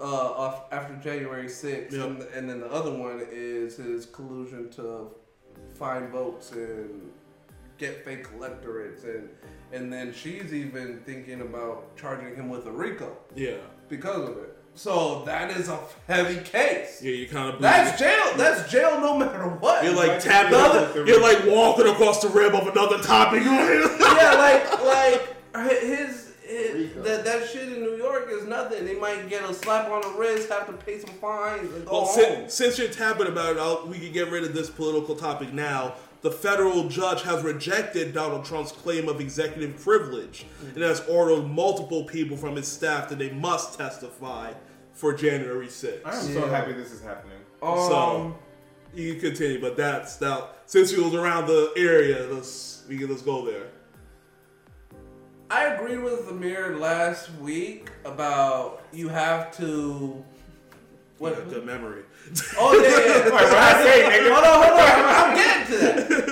Uh, 0.00 0.04
off 0.04 0.72
after 0.72 0.94
January 0.96 1.46
6th, 1.46 1.90
Yep. 1.90 2.06
and, 2.06 2.22
and 2.34 2.48
then 2.48 2.60
the 2.60 2.70
other 2.70 2.92
one 2.92 3.20
is 3.32 3.76
his 3.78 4.06
collusion 4.06 4.70
to 4.70 5.08
find 5.74 6.08
votes 6.10 6.52
and 6.52 7.10
get 7.78 8.04
fake 8.04 8.26
electorates, 8.36 9.02
and 9.02 9.28
and 9.72 9.92
then 9.92 10.12
she's 10.12 10.52
even 10.52 11.00
thinking 11.06 11.40
about 11.40 11.96
charging 11.96 12.34
him 12.36 12.48
with 12.48 12.66
a 12.66 12.70
RICO 12.72 13.16
Yeah. 13.34 13.56
because 13.88 14.28
of 14.28 14.36
it. 14.38 14.56
So 14.74 15.22
that 15.26 15.50
is 15.50 15.68
a 15.68 15.78
heavy 16.08 16.40
case. 16.40 17.02
Yeah, 17.02 17.12
you 17.12 17.28
kind 17.28 17.54
of. 17.54 17.60
That's 17.60 17.98
jail. 18.00 18.32
That's 18.38 18.70
jail 18.72 19.00
no 19.00 19.18
matter 19.18 19.46
what. 19.48 19.84
You're 19.84 19.94
like 19.94 20.18
tapping. 20.18 20.54
Another- 20.54 21.04
You're 21.06 21.20
like 21.20 21.44
walking 21.46 21.86
across 21.88 22.22
the 22.22 22.28
rim 22.30 22.54
of 22.54 22.66
another 22.68 22.98
topic. 23.02 23.42
yeah, 23.44 24.34
like 24.38 24.82
like 24.82 25.80
his, 25.82 26.32
his 26.42 26.94
that 27.04 27.22
that 27.26 27.46
shit 27.50 27.70
in 27.70 27.80
New 27.80 27.96
York 27.96 28.28
is 28.30 28.46
nothing. 28.46 28.86
They 28.86 28.94
might 28.94 29.28
get 29.28 29.42
a 29.48 29.52
slap 29.52 29.90
on 29.90 30.00
the 30.00 30.18
wrist, 30.18 30.48
have 30.48 30.66
to 30.68 30.72
pay 30.72 30.98
some 31.00 31.10
fines, 31.16 31.70
and 31.74 31.84
go 31.84 31.92
Well, 31.92 32.04
home. 32.06 32.14
since, 32.14 32.54
since 32.54 32.78
you're 32.78 32.88
tapping 32.88 33.26
about 33.26 33.56
it, 33.56 33.58
I'll, 33.58 33.86
we 33.86 33.98
can 33.98 34.10
get 34.12 34.30
rid 34.30 34.42
of 34.44 34.54
this 34.54 34.70
political 34.70 35.14
topic 35.16 35.52
now. 35.52 35.96
The 36.22 36.30
federal 36.30 36.88
judge 36.88 37.22
has 37.22 37.42
rejected 37.42 38.14
Donald 38.14 38.44
Trump's 38.44 38.70
claim 38.70 39.08
of 39.08 39.20
executive 39.20 39.76
privilege 39.80 40.46
and 40.74 40.78
has 40.82 41.00
ordered 41.08 41.48
multiple 41.48 42.04
people 42.04 42.36
from 42.36 42.54
his 42.56 42.68
staff 42.68 43.08
that 43.08 43.18
they 43.18 43.30
must 43.30 43.76
testify 43.76 44.52
for 44.92 45.12
January 45.12 45.66
6th. 45.66 46.00
I 46.04 46.16
am 46.16 46.22
so 46.22 46.46
happy 46.48 46.72
this 46.74 46.92
is 46.92 47.02
happening. 47.02 47.38
um, 47.60 47.76
so 47.76 48.38
you 48.94 49.14
can 49.14 49.20
continue, 49.20 49.60
but 49.60 49.76
that's 49.76 50.16
that. 50.16 50.58
since 50.66 50.92
you 50.92 51.02
was 51.02 51.14
around 51.14 51.46
the 51.48 51.72
area, 51.76 52.24
let's 52.30 52.84
we 52.88 52.98
can 52.98 53.08
let's 53.08 53.22
go 53.22 53.44
there. 53.44 53.66
I 55.50 55.64
agreed 55.74 55.98
with 55.98 56.28
Amir 56.28 56.76
last 56.78 57.30
week 57.34 57.90
about 58.04 58.82
you 58.92 59.08
have 59.08 59.54
to 59.58 60.24
What? 61.18 61.36
Yeah, 61.36 61.44
good 61.52 61.66
memory. 61.66 62.04
Oh 62.58 62.72
yeah, 62.80 62.88
yeah. 62.88 63.22
Like, 63.32 63.44
what 63.44 63.54
I 63.54 63.82
say, 63.84 64.02
nigga? 64.10 64.32
Hold 64.32 64.44
on, 64.44 64.66
hold 64.68 64.80
on. 64.80 64.88
I'm, 64.88 65.30
I'm 65.30 65.36
getting 65.36 65.66
to 65.72 65.78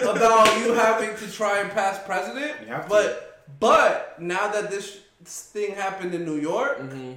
that 0.01 0.17
about 0.17 0.59
you 0.59 0.73
having 0.73 1.17
to 1.17 1.30
try 1.41 1.61
and 1.61 1.71
pass 1.71 1.99
president. 2.05 2.53
You 2.63 2.67
have 2.69 2.85
to. 2.85 2.89
But 2.89 3.45
but 3.59 4.21
now 4.21 4.49
that 4.53 4.71
this 4.71 5.01
thing 5.25 5.75
happened 5.75 6.15
in 6.15 6.25
New 6.25 6.37
York, 6.53 6.79
Mm-hmm. 6.81 7.13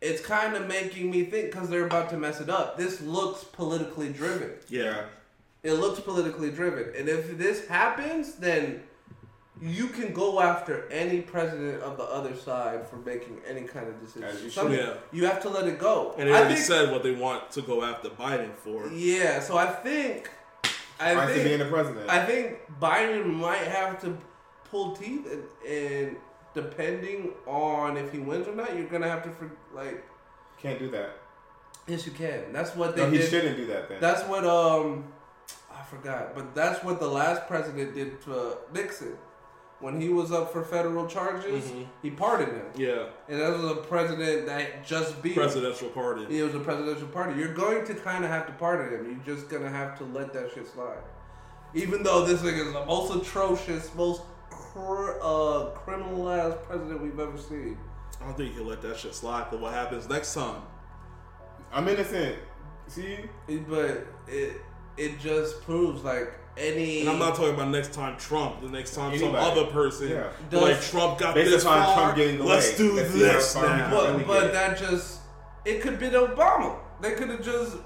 it's 0.00 0.20
kind 0.20 0.56
of 0.56 0.66
making 0.66 1.10
me 1.10 1.24
think 1.24 1.52
because 1.52 1.68
they're 1.70 1.86
about 1.86 2.10
to 2.10 2.16
mess 2.16 2.40
it 2.40 2.50
up. 2.50 2.76
This 2.76 3.00
looks 3.00 3.44
politically 3.44 4.10
driven. 4.12 4.50
Yeah. 4.68 5.04
It 5.62 5.74
looks 5.74 6.00
politically 6.00 6.50
driven, 6.50 6.92
and 6.98 7.08
if 7.08 7.38
this 7.38 7.68
happens, 7.68 8.34
then 8.34 8.82
you 9.60 9.86
can 9.86 10.12
go 10.12 10.40
after 10.40 10.88
any 10.90 11.20
president 11.20 11.80
of 11.82 11.96
the 11.96 12.02
other 12.02 12.34
side 12.34 12.80
for 12.88 12.96
making 12.96 13.36
any 13.48 13.62
kind 13.62 13.86
of 13.86 13.94
decision. 14.04 14.28
You 14.70 14.76
Yeah. 14.76 14.94
You 15.12 15.24
have 15.26 15.40
to 15.42 15.48
let 15.48 15.68
it 15.68 15.78
go. 15.78 16.14
And 16.18 16.28
they 16.28 16.32
I 16.34 16.38
already 16.38 16.54
think- 16.56 16.66
said 16.66 16.90
what 16.90 17.04
they 17.04 17.12
want 17.12 17.52
to 17.52 17.62
go 17.62 17.84
after 17.84 18.08
Biden 18.08 18.52
for. 18.64 18.88
Yeah, 18.88 19.38
so 19.38 19.56
I 19.56 19.66
think 19.66 20.28
I 21.02 21.26
think 21.26 21.44
being 21.44 21.58
the 21.58 21.66
president. 21.66 22.08
I 22.08 22.24
think 22.24 22.58
Biden 22.80 23.26
might 23.26 23.66
have 23.66 24.00
to 24.02 24.16
pull 24.70 24.96
teeth, 24.96 25.26
and, 25.30 25.70
and 25.70 26.16
depending 26.54 27.32
on 27.46 27.96
if 27.96 28.12
he 28.12 28.18
wins 28.18 28.48
or 28.48 28.54
not, 28.54 28.76
you're 28.76 28.86
gonna 28.86 29.08
have 29.08 29.22
to 29.24 29.30
for, 29.30 29.50
like. 29.74 30.04
Can't 30.58 30.78
do 30.78 30.90
that. 30.90 31.18
Yes, 31.86 32.06
you 32.06 32.12
can. 32.12 32.52
That's 32.52 32.76
what 32.76 32.94
they 32.94 33.02
No, 33.02 33.10
he 33.10 33.18
did. 33.18 33.28
shouldn't 33.30 33.56
do 33.56 33.66
that 33.66 33.88
then. 33.88 34.00
That's 34.00 34.22
what 34.28 34.44
um, 34.44 35.12
I 35.72 35.82
forgot, 35.82 36.34
but 36.34 36.54
that's 36.54 36.84
what 36.84 37.00
the 37.00 37.08
last 37.08 37.46
president 37.48 37.94
did 37.94 38.22
to 38.22 38.58
Nixon. 38.72 39.16
When 39.82 40.00
he 40.00 40.08
was 40.10 40.30
up 40.30 40.52
for 40.52 40.62
federal 40.62 41.06
charges, 41.08 41.64
Mhm. 41.70 41.86
he 42.02 42.10
pardoned 42.12 42.52
him, 42.52 42.66
Yeah. 42.76 43.06
and 43.28 43.40
that 43.40 43.50
was 43.52 43.64
a 43.72 43.74
president 43.82 44.46
that 44.46 44.84
just 44.86 45.20
beat 45.20 45.30
him. 45.36 45.42
Presidential 45.42 45.88
pardon. 45.88 46.26
It 46.30 46.42
was 46.44 46.54
a 46.54 46.60
presidential 46.60 47.08
party. 47.08 47.38
You're 47.38 47.52
going 47.52 47.84
to 47.86 47.94
kind 47.96 48.24
of 48.24 48.30
have 48.30 48.46
to 48.46 48.52
pardon 48.52 48.90
him. 49.00 49.06
You're 49.26 49.36
just 49.36 49.48
gonna 49.50 49.68
have 49.68 49.98
to 49.98 50.04
let 50.04 50.32
that 50.34 50.52
shit 50.54 50.68
slide. 50.72 51.02
Even 51.74 52.04
though 52.04 52.24
this 52.24 52.40
thing 52.42 52.54
is 52.54 52.72
the 52.72 52.84
most 52.86 53.12
atrocious, 53.14 53.92
most 53.96 54.22
cr- 54.50 55.18
uh, 55.20 55.64
criminal 55.84 56.30
ass 56.30 56.54
president 56.68 57.02
we've 57.02 57.18
ever 57.18 57.36
seen. 57.36 57.76
I 58.20 58.26
don't 58.26 58.36
think 58.36 58.54
he'll 58.54 58.64
let 58.64 58.82
that 58.82 58.96
shit 58.96 59.16
slide. 59.16 59.46
But 59.50 59.58
what 59.60 59.72
happens 59.72 60.08
next 60.08 60.34
time? 60.34 60.62
I'm 61.72 61.88
innocent. 61.88 62.36
See? 62.86 63.18
But 63.68 64.06
it 64.28 64.60
it 64.96 65.18
just 65.18 65.62
proves 65.62 66.02
like 66.02 66.32
any. 66.56 67.00
And 67.00 67.10
I'm 67.10 67.18
not 67.18 67.34
talking 67.34 67.54
about 67.54 67.68
next 67.68 67.92
time 67.92 68.16
Trump. 68.18 68.60
The 68.60 68.68
next 68.68 68.94
time 68.94 69.18
some 69.18 69.34
other 69.34 69.64
person. 69.66 70.08
Yeah. 70.10 70.30
Like 70.58 70.80
Trump 70.80 71.18
got 71.18 71.34
Based 71.34 71.50
this 71.50 71.62
upon 71.62 71.84
far. 71.84 71.94
Trump 71.96 72.16
getting 72.16 72.40
away. 72.40 72.48
Let's 72.48 72.76
do 72.76 72.94
Let's 72.94 73.10
see 73.12 73.26
how 73.26 73.32
this 73.32 73.54
now. 73.54 73.90
But 73.90 74.26
but 74.26 74.52
that 74.52 74.78
just 74.78 75.20
it 75.64 75.80
could 75.80 75.98
be 75.98 76.08
been 76.08 76.14
Obama. 76.14 76.78
They 77.00 77.12
could 77.12 77.28
have 77.30 77.42
just 77.42 77.76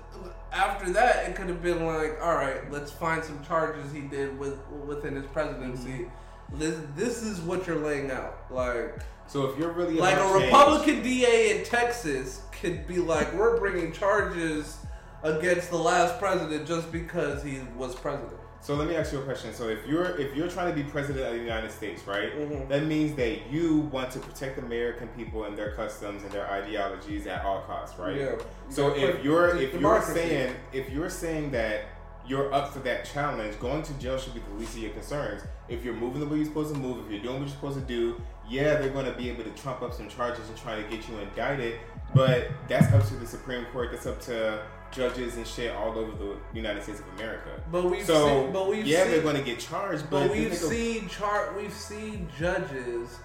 after 0.52 0.92
that 0.92 1.28
it 1.28 1.36
could 1.36 1.48
have 1.48 1.62
been 1.62 1.84
like, 1.86 2.18
all 2.22 2.34
right, 2.34 2.70
let's 2.70 2.90
find 2.90 3.22
some 3.22 3.42
charges 3.44 3.92
he 3.92 4.00
did 4.02 4.38
with 4.38 4.58
within 4.86 5.14
his 5.16 5.26
presidency. 5.26 5.90
Mm-hmm. 5.90 6.58
This 6.58 6.80
this 6.94 7.22
is 7.22 7.40
what 7.40 7.66
you're 7.66 7.76
laying 7.76 8.10
out, 8.10 8.38
like 8.50 8.98
So 9.26 9.46
if 9.46 9.58
you're 9.58 9.72
really 9.72 9.94
like 9.94 10.16
a 10.16 10.20
change- 10.20 10.44
Republican 10.44 11.02
DA 11.02 11.58
in 11.58 11.64
Texas 11.64 12.42
could 12.60 12.86
be 12.86 12.98
like, 12.98 13.32
we're 13.34 13.58
bringing 13.58 13.92
charges 13.92 14.78
against 15.22 15.70
the 15.70 15.76
last 15.78 16.18
president 16.18 16.66
just 16.66 16.90
because 16.92 17.42
he 17.42 17.60
was 17.76 17.94
president. 17.94 18.38
So 18.60 18.74
let 18.74 18.88
me 18.88 18.96
ask 18.96 19.12
you 19.12 19.20
a 19.20 19.22
question. 19.22 19.54
So 19.54 19.68
if 19.68 19.86
you're 19.86 20.18
if 20.18 20.34
you're 20.34 20.48
trying 20.48 20.74
to 20.74 20.82
be 20.82 20.88
president 20.88 21.24
of 21.26 21.32
the 21.34 21.38
United 21.38 21.70
States, 21.70 22.04
right? 22.06 22.34
Mhm. 22.34 22.68
That 22.68 22.84
means 22.84 23.14
that 23.16 23.48
you 23.50 23.80
want 23.92 24.10
to 24.12 24.18
protect 24.18 24.58
American 24.58 25.08
people 25.08 25.44
and 25.44 25.56
their 25.56 25.72
customs 25.72 26.22
and 26.24 26.32
their 26.32 26.50
ideologies 26.50 27.26
at 27.26 27.44
all 27.44 27.60
costs, 27.60 27.98
right? 27.98 28.16
Yeah. 28.16 28.32
So 28.68 28.88
gotta 28.90 29.18
if 29.18 29.24
you're 29.24 29.56
if 29.56 29.80
you're 29.80 30.02
saying 30.02 30.54
if 30.72 30.90
you're 30.90 31.10
saying 31.10 31.52
that 31.52 31.84
you're 32.26 32.52
up 32.52 32.72
for 32.72 32.80
that 32.80 33.04
challenge, 33.04 33.56
going 33.60 33.84
to 33.84 33.92
jail 33.94 34.18
should 34.18 34.34
be 34.34 34.40
the 34.40 34.54
least 34.58 34.74
of 34.74 34.82
your 34.82 34.90
concerns. 34.90 35.42
If 35.68 35.84
you're 35.84 35.94
moving 35.94 36.18
the 36.20 36.26
way 36.26 36.38
you're 36.38 36.46
supposed 36.46 36.74
to 36.74 36.80
move, 36.80 37.04
if 37.06 37.12
you're 37.12 37.22
doing 37.22 37.34
what 37.34 37.42
you're 37.42 37.54
supposed 37.54 37.78
to 37.78 37.84
do, 37.84 38.20
yeah, 38.48 38.76
they're 38.80 38.90
going 38.90 39.06
to 39.06 39.12
be 39.12 39.30
able 39.30 39.44
to 39.44 39.50
trump 39.50 39.80
up 39.82 39.94
some 39.94 40.08
charges 40.08 40.48
and 40.48 40.56
try 40.58 40.74
to 40.74 40.82
get 40.90 41.08
you 41.08 41.18
indicted. 41.18 41.78
But 42.14 42.48
that's 42.66 42.92
up 42.92 43.06
to 43.08 43.14
the 43.14 43.26
Supreme 43.26 43.64
Court. 43.66 43.90
That's 43.92 44.06
up 44.06 44.20
to 44.22 44.60
judges 44.92 45.36
and 45.36 45.46
shit 45.46 45.74
all 45.74 45.98
over 45.98 46.12
the 46.16 46.36
United 46.54 46.82
States 46.82 47.00
of 47.00 47.06
America. 47.18 47.50
But 47.70 47.84
we've 47.90 48.04
so 48.06 48.28
seen, 48.44 48.52
but 48.52 48.68
we've 48.68 48.86
yeah, 48.86 49.02
seen, 49.02 49.10
they're 49.12 49.22
going 49.22 49.36
to 49.36 49.42
get 49.42 49.58
charged, 49.58 50.04
but, 50.10 50.28
But 50.28 50.30
we've 50.36 50.52
of- 50.52 50.58
seen 50.58 51.08
chart. 51.08 51.56
We've 51.56 51.72
seen 51.72 52.28
judges 52.38 53.18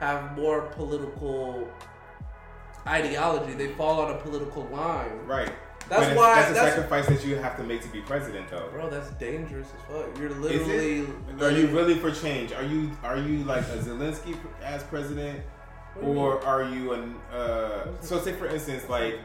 have 0.00 0.36
more 0.36 0.62
political 0.62 1.68
ideology. 2.86 3.54
They 3.54 3.68
fall 3.68 4.00
on 4.00 4.14
a 4.14 4.18
political 4.18 4.64
line. 4.66 5.18
right. 5.26 5.50
That's 5.86 6.16
why- 6.16 6.34
that's 6.36 6.50
a 6.50 6.54
that's- 6.54 6.74
sacrifice 6.74 7.06
that 7.08 7.26
you 7.26 7.36
have 7.36 7.58
to 7.58 7.62
make 7.62 7.82
to 7.82 7.88
be 7.88 8.00
president, 8.00 8.48
though. 8.50 8.68
Bro, 8.72 8.88
that's 8.88 9.10
dangerous 9.10 9.66
as 9.66 9.94
fuck. 9.94 10.18
You're 10.18 10.30
literally. 10.30 11.00
it? 11.00 11.42
Are 11.42 11.50
you 11.50 11.66
really 11.66 11.96
for 11.96 12.10
change? 12.10 12.52
Are 12.54 12.62
you 12.64 12.90
are 13.02 13.18
you 13.18 13.44
like 13.44 13.64
a 13.64 13.76
Zelensky 13.76 14.34
as 14.62 14.82
president, 14.84 15.40
What 15.94 16.06
do 16.06 16.10
you 16.12 16.18
or 16.18 16.42
are 16.42 16.62
you 16.62 16.94
an? 16.94 17.16
Uh, 17.30 17.88
so 18.00 18.18
say 18.18 18.32
for 18.32 18.46
instance, 18.46 18.88
like, 18.88 19.18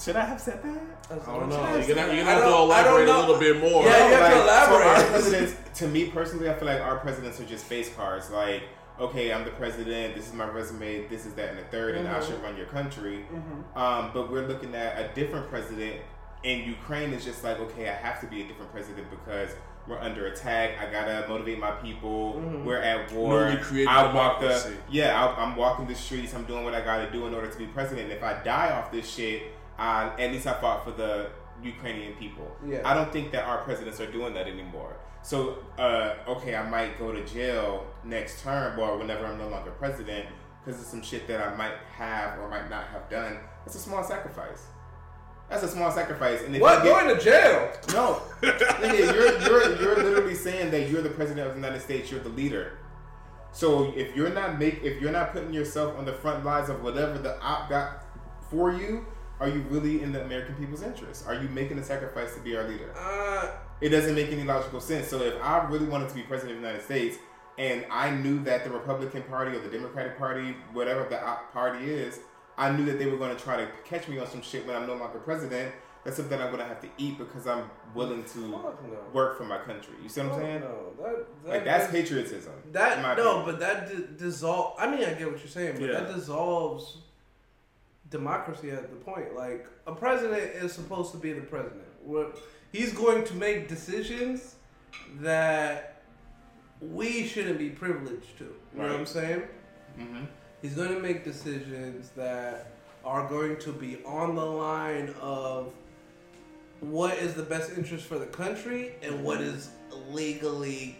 should 0.00 0.16
I 0.16 0.24
have 0.24 0.40
said 0.40 0.62
that? 0.62 0.80
I 1.10 1.14
don't 1.14 1.48
know. 1.48 1.76
You're 1.76 1.94
gonna, 1.94 2.14
you're 2.14 2.24
gonna 2.24 2.24
have 2.24 2.38
to 2.38 2.44
don't- 2.44 2.70
I 2.70 2.82
don't 2.84 3.00
elaborate 3.02 3.08
a 3.08 3.18
little 3.20 3.38
bit 3.38 3.60
more. 3.60 3.84
Yeah, 3.84 4.08
you 4.08 4.14
have 4.14 4.32
to 4.32 4.42
elaborate. 4.42 4.96
So 4.96 5.04
our 5.04 5.10
presidents, 5.10 5.78
to 5.80 5.88
me 5.88 6.06
personally, 6.08 6.50
I 6.50 6.54
feel 6.54 6.66
like 6.68 6.80
our 6.80 6.98
presidents 6.98 7.40
are 7.40 7.44
just 7.46 7.64
face 7.64 7.92
cards. 7.94 8.30
Like, 8.30 8.62
okay, 8.98 9.32
I'm 9.32 9.44
the 9.44 9.50
president. 9.52 10.14
This 10.14 10.28
is 10.28 10.34
my 10.34 10.46
resume. 10.48 11.06
This 11.08 11.24
is 11.26 11.34
that 11.34 11.50
and 11.50 11.58
the 11.58 11.76
3rd 11.76 11.96
and 11.98 12.08
I 12.08 12.18
Mhm. 12.20 12.26
should 12.26 12.42
run 12.42 12.56
your 12.56 12.66
country. 12.66 13.24
Mhm. 13.32 13.76
Um, 13.80 14.10
but 14.12 14.30
we're 14.30 14.46
looking 14.46 14.74
at 14.74 14.98
a 14.98 15.08
different 15.14 15.48
president, 15.48 15.96
and 16.44 16.64
Ukraine 16.66 17.12
is 17.12 17.24
just 17.24 17.42
like, 17.42 17.58
okay, 17.60 17.88
I 17.88 17.94
have 17.94 18.20
to 18.20 18.26
be 18.26 18.42
a 18.42 18.44
different 18.46 18.70
president 18.72 19.06
because 19.10 19.50
we're 19.86 19.98
under 19.98 20.26
attack. 20.26 20.72
I 20.78 20.92
gotta 20.92 21.26
motivate 21.26 21.58
my 21.58 21.70
people. 21.72 22.34
Mhm. 22.34 22.64
We're 22.64 22.78
at 22.82 23.10
war. 23.12 23.48
Newly 23.70 23.86
I 23.86 24.12
walk 24.12 24.40
the 24.40 24.74
yeah. 24.90 25.24
I, 25.24 25.42
I'm 25.42 25.56
walking 25.56 25.86
the 25.86 25.94
streets. 25.94 26.34
I'm 26.34 26.44
doing 26.44 26.64
what 26.64 26.74
I 26.74 26.82
gotta 26.82 27.10
do 27.10 27.26
in 27.26 27.34
order 27.34 27.48
to 27.48 27.58
be 27.58 27.66
president. 27.66 28.02
And 28.10 28.12
if 28.12 28.22
I 28.22 28.34
die 28.44 28.70
off 28.72 28.92
this 28.92 29.08
shit, 29.10 29.42
At 29.80 30.30
least 30.32 30.46
I 30.46 30.54
fought 30.60 30.84
for 30.84 30.90
the 30.92 31.30
Ukrainian 31.62 32.14
people. 32.14 32.46
Yeah. 32.66 32.80
I 32.84 32.94
don't 32.94 33.12
think 33.12 33.32
that 33.32 33.44
our 33.44 33.58
presidents 33.58 34.00
are 34.00 34.10
doing 34.10 34.34
that 34.34 34.46
anymore. 34.46 34.96
So, 35.22 35.58
uh, 35.78 36.14
okay, 36.28 36.54
I 36.54 36.68
might 36.68 36.98
go 36.98 37.12
to 37.12 37.24
jail 37.26 37.86
next 38.04 38.42
term 38.42 38.78
or 38.78 38.96
whenever 38.96 39.26
I'm 39.26 39.38
no 39.38 39.48
longer 39.48 39.70
president 39.72 40.26
because 40.64 40.80
of 40.80 40.86
some 40.86 41.02
shit 41.02 41.26
that 41.28 41.40
I 41.46 41.54
might 41.56 41.74
have 41.96 42.38
or 42.38 42.48
might 42.48 42.68
not 42.70 42.84
have 42.88 43.08
done. 43.10 43.38
That's 43.64 43.76
a 43.76 43.78
small 43.80 44.02
sacrifice. 44.02 44.62
That's 45.50 45.62
a 45.64 45.68
small 45.68 45.90
sacrifice. 45.90 46.42
And 46.42 46.54
if 46.56 46.62
What? 46.62 46.84
you 46.84 46.90
get- 46.90 47.00
Going 47.02 47.16
to 47.16 47.22
jail? 47.22 47.72
no, 47.92 48.22
you're 48.42 49.38
you're 49.40 49.80
you're 49.80 49.96
literally 49.96 50.34
saying 50.34 50.70
that 50.70 50.88
you're 50.88 51.02
the 51.02 51.10
president 51.10 51.46
of 51.48 51.54
the 51.54 51.60
United 51.60 51.82
States. 51.82 52.10
You're 52.10 52.20
the 52.20 52.28
leader. 52.30 52.78
So 53.52 53.92
if 53.96 54.14
you're 54.14 54.30
not 54.30 54.58
make 54.58 54.82
if 54.84 55.00
you're 55.00 55.10
not 55.12 55.32
putting 55.32 55.52
yourself 55.52 55.98
on 55.98 56.04
the 56.04 56.12
front 56.12 56.44
lines 56.44 56.68
of 56.68 56.82
whatever 56.82 57.18
the 57.18 57.38
op 57.42 57.68
got 57.68 58.04
for 58.50 58.72
you, 58.72 59.04
are 59.40 59.48
you 59.48 59.60
really 59.70 60.02
in 60.02 60.12
the 60.12 60.22
American 60.22 60.54
people's 60.56 60.82
interest? 60.82 61.26
Are 61.26 61.34
you 61.34 61.48
making 61.48 61.78
a 61.78 61.82
sacrifice 61.82 62.34
to 62.34 62.40
be 62.40 62.56
our 62.56 62.64
leader? 62.68 62.92
Uh, 62.96 63.50
It 63.80 63.88
doesn't 63.88 64.14
make 64.14 64.30
any 64.30 64.44
logical 64.44 64.80
sense. 64.80 65.08
So 65.08 65.22
if 65.22 65.34
I 65.42 65.64
really 65.68 65.86
wanted 65.86 66.08
to 66.10 66.14
be 66.14 66.22
president 66.22 66.56
of 66.56 66.62
the 66.62 66.66
United 66.68 66.84
States 66.84 67.16
and 67.58 67.84
I 67.90 68.10
knew 68.10 68.42
that 68.44 68.64
the 68.64 68.70
Republican 68.70 69.22
Party 69.22 69.56
or 69.56 69.60
the 69.60 69.68
Democratic 69.70 70.18
Party, 70.18 70.54
whatever 70.72 71.06
the 71.08 71.16
party 71.52 71.90
is, 71.90 72.20
I 72.58 72.70
knew 72.70 72.84
that 72.86 72.98
they 72.98 73.06
were 73.06 73.16
going 73.16 73.34
to 73.34 73.42
try 73.42 73.56
to 73.56 73.66
catch 73.84 74.06
me 74.08 74.18
on 74.18 74.26
some 74.26 74.42
shit 74.42 74.66
when 74.66 74.76
I'm 74.76 74.86
no 74.86 74.94
longer 74.94 75.18
president. 75.18 75.74
That's 76.04 76.16
something 76.16 76.38
I'm 76.40 76.46
going 76.50 76.60
to 76.62 76.66
have 76.68 76.80
to 76.80 76.88
eat 76.98 77.18
because 77.18 77.46
I'm 77.46 77.64
willing 77.94 78.24
to 78.24 78.38
no. 78.38 78.74
work 79.12 79.36
for 79.36 79.44
my 79.44 79.58
country. 79.58 79.94
You 80.02 80.08
see 80.08 80.22
what 80.22 80.32
I'm 80.32 80.40
saying? 80.40 80.60
no. 80.60 80.92
That, 80.98 81.26
that 81.44 81.50
Like 81.50 81.64
that's 81.64 81.90
patriotism. 81.90 82.52
That 82.72 83.02
no, 83.02 83.12
opinion. 83.12 83.44
but 83.46 83.60
that 83.60 83.88
d- 83.90 84.04
dissolve. 84.16 84.76
I 84.78 84.90
mean, 84.90 85.00
I 85.04 85.12
get 85.14 85.30
what 85.30 85.38
you're 85.40 85.48
saying, 85.48 85.74
but 85.78 85.82
Yeah. 85.90 86.00
that 86.00 86.14
dissolves 86.14 86.98
democracy 88.10 88.70
at 88.70 88.90
the 88.90 88.96
point. 88.96 89.34
Like 89.36 89.66
a 89.86 89.94
president 89.94 90.42
is 90.56 90.72
supposed 90.72 91.12
to 91.12 91.18
be 91.18 91.32
the 91.32 91.40
president. 91.42 91.84
He's 92.72 92.92
going 92.92 93.24
to 93.24 93.34
make 93.34 93.68
decisions 93.68 94.56
that 95.20 96.02
we 96.80 97.26
shouldn't 97.26 97.58
be 97.58 97.70
privileged 97.70 98.38
to. 98.38 98.44
You 98.44 98.52
know 98.74 98.82
what 98.84 98.90
I'm 98.92 98.98
Right. 98.98 99.08
saying? 99.08 99.42
Mhm. 99.98 100.26
He's 100.62 100.74
going 100.74 100.94
to 100.94 101.00
make 101.00 101.24
decisions 101.24 102.10
that 102.10 102.72
are 103.04 103.26
going 103.28 103.56
to 103.58 103.72
be 103.72 104.02
on 104.04 104.34
the 104.34 104.44
line 104.44 105.14
of 105.20 105.72
what 106.80 107.16
is 107.18 107.34
the 107.34 107.42
best 107.42 107.76
interest 107.76 108.06
for 108.06 108.18
the 108.18 108.26
country 108.26 108.94
and 109.02 109.22
what 109.24 109.40
is 109.40 109.70
legally 110.10 110.96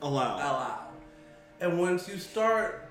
Allow. 0.00 0.36
allowed. 0.36 0.88
And 1.60 1.78
once 1.78 2.08
you 2.08 2.18
start 2.18 2.86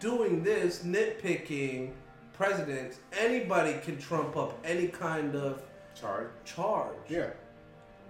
doing 0.00 0.42
this, 0.42 0.82
nitpicking 0.82 1.92
presidents, 2.32 2.98
anybody 3.18 3.74
can 3.84 3.98
trump 3.98 4.36
up 4.36 4.58
any 4.64 4.88
kind 4.88 5.34
of 5.36 5.62
Charge. 5.94 6.28
charge. 6.44 6.96
Yeah. 7.08 7.30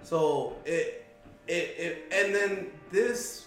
So 0.02 0.56
it, 0.64 1.04
it, 1.48 1.52
it, 1.52 2.12
and 2.12 2.34
then 2.34 2.66
this, 2.90 3.46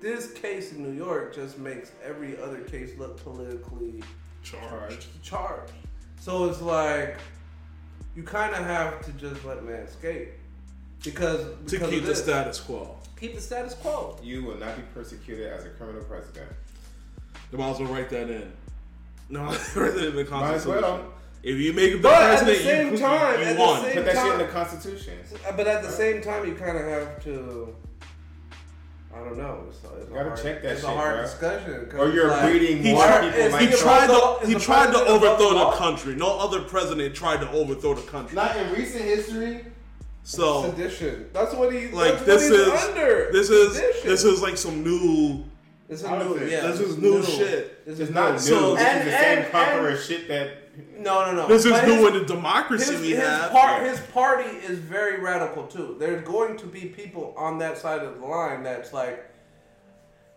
this 0.00 0.32
case 0.32 0.72
in 0.72 0.82
New 0.82 0.92
York 0.92 1.34
just 1.34 1.58
makes 1.58 1.92
every 2.04 2.38
other 2.40 2.60
case 2.60 2.90
look 2.98 3.22
politically 3.22 4.02
Charged. 4.42 5.06
charged. 5.22 5.72
So 6.20 6.48
it's 6.48 6.60
like 6.60 7.16
you 8.14 8.22
kind 8.22 8.54
of 8.54 8.64
have 8.64 9.04
to 9.06 9.12
just 9.12 9.44
let 9.44 9.64
man 9.64 9.80
escape 9.82 10.28
because, 11.02 11.46
To 11.68 11.78
keep 11.78 12.00
of 12.00 12.06
the 12.06 12.14
status 12.14 12.60
quo. 12.60 12.96
keep 13.18 13.34
the 13.34 13.40
status 13.40 13.74
quo. 13.74 14.18
You 14.22 14.44
will 14.44 14.56
not 14.56 14.76
be 14.76 14.82
persecuted 14.94 15.46
as 15.52 15.64
a 15.64 15.70
criminal 15.70 16.02
president. 16.04 16.50
They 17.50 17.56
might 17.58 17.70
as 17.70 17.80
well 17.80 17.92
write 17.92 18.10
that 18.10 18.30
in. 18.30 18.52
No, 19.32 19.44
write 19.46 19.94
that 19.94 19.96
in 20.08 20.14
the 20.16 20.24
Might 20.24 20.54
as 20.54 20.64
Constitution. 20.64 20.82
well. 20.82 21.04
If 21.42 21.56
you 21.58 21.72
make 21.72 21.90
him 21.92 22.02
the 22.02 22.08
But 22.08 22.22
at 22.22 22.38
the 22.40 22.44
president, 22.44 22.64
same 22.64 22.92
you, 22.92 22.98
time, 22.98 23.40
you 23.40 23.46
at 23.46 23.56
the 23.56 23.76
same- 23.82 23.94
Put 23.94 24.04
that 24.04 24.14
shit 24.24 24.32
in 24.32 24.38
the 24.38 24.44
Constitution. 24.52 25.18
Uh, 25.48 25.52
But 25.56 25.66
at 25.66 25.82
the 25.82 25.90
same 25.90 26.22
time, 26.22 26.46
you 26.46 26.54
kind 26.54 26.76
of 26.78 26.84
have 26.84 27.24
to. 27.24 27.74
I 29.14 29.18
don't 29.24 29.36
know. 29.38 29.64
It's, 29.68 29.78
it's 29.78 29.84
a 30.10 30.14
Gotta 30.14 30.28
hard, 30.30 30.42
check 30.42 30.62
that 30.62 30.72
it's 30.72 30.80
shit, 30.82 30.90
a 30.90 30.92
hard 30.94 31.16
bruh. 31.18 31.22
discussion. 31.24 31.86
'cause 31.90 32.00
Or 32.00 32.10
you're 32.10 32.28
like, 32.28 32.42
breeding 32.50 32.82
He 32.82 32.92
more 32.92 33.04
tried- 33.04 33.20
people 33.24 33.40
is 33.40 33.52
like 33.52 33.60
he 33.60 33.66
he 33.66 33.72
the 33.72 33.78
Trump. 33.78 33.98
tried 34.06 34.06
to 34.06 34.42
is 34.42 34.48
he 34.48 34.54
the 34.54 34.60
tried 34.60 34.92
to 34.92 34.98
overthrow 35.06 35.48
the 35.50 35.54
the 35.70 35.70
country. 35.76 36.14
No 36.14 36.38
other 36.38 36.60
president 36.62 37.14
tried 37.14 37.40
to 37.40 37.50
overthrow 37.50 37.94
the 37.94 38.02
country. 38.10 38.36
Not 38.36 38.56
in 38.56 38.72
recent 38.72 39.04
history. 39.04 39.64
So 40.24 40.70
Sedition. 40.70 41.26
That's 41.32 41.52
what 41.54 41.72
he. 41.72 41.88
like 41.88 42.24
that's 42.24 42.48
this 42.48 42.50
what 42.50 42.58
he's 42.72 42.82
is 42.82 42.88
under. 42.88 43.28
this 43.32 43.50
is 43.50 43.76
Sedition. 43.76 44.08
this 44.10 44.24
is 44.24 44.40
like 44.42 44.56
some 44.56 44.82
new. 44.84 45.44
This 45.88 46.02
is 46.02 46.08
new. 46.08 46.38
Yeah, 46.48 46.60
this 46.68 46.80
is 46.80 46.96
new 46.98 47.22
shit. 47.22 47.71
This 47.84 47.98
It's 47.98 48.08
is 48.08 48.14
not 48.14 48.32
new. 48.32 48.38
So- 48.38 48.74
this 48.76 48.84
And- 48.84 48.98
is 49.00 49.04
the 49.04 49.18
same 49.18 49.38
and- 49.38 49.50
conqueror 49.52 49.88
and- 49.88 49.98
shit 49.98 50.28
that. 50.28 50.50
No, 50.98 51.26
no, 51.26 51.32
no. 51.32 51.48
This 51.48 51.64
is 51.66 51.72
But 51.72 51.86
new 51.86 52.06
in 52.08 52.14
the 52.14 52.24
democracy 52.24 52.92
his, 52.92 53.00
we 53.02 53.10
his 53.10 53.18
have. 53.18 53.50
part, 53.50 53.82
his 53.82 54.00
party 54.00 54.48
is 54.48 54.78
very 54.78 55.20
radical 55.20 55.66
too. 55.66 55.96
There's 55.98 56.22
going 56.22 56.56
to 56.58 56.66
be 56.66 56.86
people 56.86 57.34
on 57.36 57.58
that 57.58 57.76
side 57.76 58.00
of 58.02 58.18
the 58.20 58.26
line 58.26 58.62
that's 58.62 58.92
like, 58.94 59.22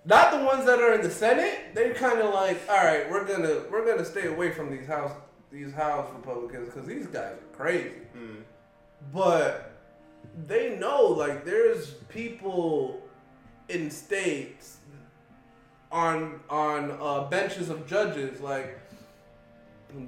not 0.04 0.32
the 0.32 0.44
ones 0.46 0.66
that 0.66 0.80
are 0.80 0.94
in 0.94 1.02
the 1.02 1.10
Senate. 1.10 1.74
They're 1.74 1.94
kind 1.94 2.20
of 2.20 2.34
like, 2.34 2.60
all 2.70 2.76
right, 2.84 3.10
we're 3.10 3.24
gonna 3.26 3.62
we're 3.72 3.86
gonna 3.86 4.04
stay 4.06 4.28
away 4.28 4.52
from 4.52 4.70
these 4.70 4.86
house 4.88 5.12
these 5.52 5.72
House 5.74 6.08
Republicans 6.14 6.70
because 6.70 6.86
these 6.88 7.08
guys 7.08 7.34
are 7.34 7.56
crazy. 7.56 7.92
Hmm. 8.14 8.42
But 9.14 9.72
they 10.48 10.76
know 10.78 11.04
like 11.06 11.46
there's 11.46 11.92
people 12.10 13.02
in 13.70 13.90
states 13.90 14.75
on 15.96 16.40
on 16.50 16.98
uh, 17.00 17.24
benches 17.30 17.70
of 17.70 17.88
judges 17.88 18.42
like 18.42 18.78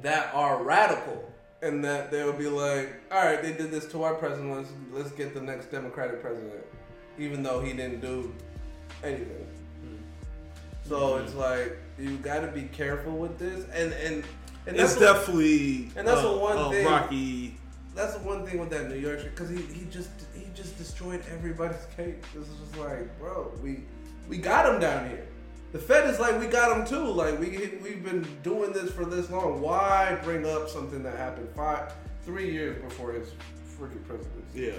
that 0.02 0.30
are 0.34 0.62
radical 0.62 1.32
and 1.62 1.84
that 1.84 2.12
they'll 2.12 2.34
be 2.34 2.48
like 2.50 2.94
all 3.10 3.24
right 3.24 3.42
they 3.42 3.54
did 3.54 3.72
this 3.72 3.86
to 3.90 4.04
our 4.04 4.14
president 4.16 4.54
let's 4.54 4.70
let's 4.92 5.12
get 5.12 5.34
the 5.34 5.40
next 5.40 5.72
democratic 5.72 6.22
president 6.22 6.54
even 7.18 7.42
though 7.42 7.62
he 7.62 7.72
didn't 7.72 8.02
do 8.02 8.36
anything 9.02 9.48
so 10.84 11.18
it's 11.18 11.34
like 11.36 11.78
you 11.98 12.18
got 12.18 12.42
to 12.42 12.48
be 12.48 12.64
careful 12.64 13.14
with 13.18 13.38
this 13.40 13.66
and 13.74 13.94
and 13.94 14.26
and 14.68 14.76
It's 14.76 14.96
that's 14.96 15.00
what- 15.00 15.14
definitely 15.14 15.92
and 15.96 16.06
that's 16.06 16.20
uh, 16.20 16.32
the 16.34 16.38
one 16.38 16.58
uh, 16.58 16.70
thing- 16.70 16.86
Rocky. 16.86 17.58
that's 17.96 18.16
the 18.16 18.28
one 18.28 18.46
thing 18.46 18.60
with 18.60 18.70
that 18.72 18.90
New 18.90 18.98
York 18.98 19.22
shit 19.22 19.34
because 19.34 19.50
he, 19.50 19.62
he 19.74 19.86
just 19.90 20.10
he 20.36 20.48
just 20.54 20.78
destroyed 20.78 21.24
everybody's 21.32 21.86
cake. 21.96 22.22
This 22.36 22.48
is 22.50 22.56
just 22.60 22.78
like, 22.78 23.18
bro, 23.20 23.52
we 23.64 23.86
we 24.28 24.38
got 24.38 24.72
him 24.72 24.82
down 24.82 25.10
here. 25.10 25.26
The 25.74 25.80
Fed 25.80 26.10
is 26.10 26.20
like, 26.20 26.40
we 26.40 26.48
got 26.48 26.76
them 26.76 26.86
too. 26.88 27.12
Like 27.12 27.40
we 27.40 27.72
we've 27.84 28.04
been 28.04 28.26
doing 28.44 28.72
this 28.72 28.92
for 28.92 29.06
this 29.06 29.30
long. 29.30 29.62
Why 29.62 30.18
bring 30.24 30.46
up 30.46 30.70
something 30.70 31.04
that 31.04 31.18
happened 31.18 31.50
five, 31.56 31.94
three 32.24 32.52
years 32.52 32.82
before 32.82 33.12
his 33.12 33.30
freaking 33.80 34.04
presidency? 34.08 34.42
Yeah, 34.56 34.72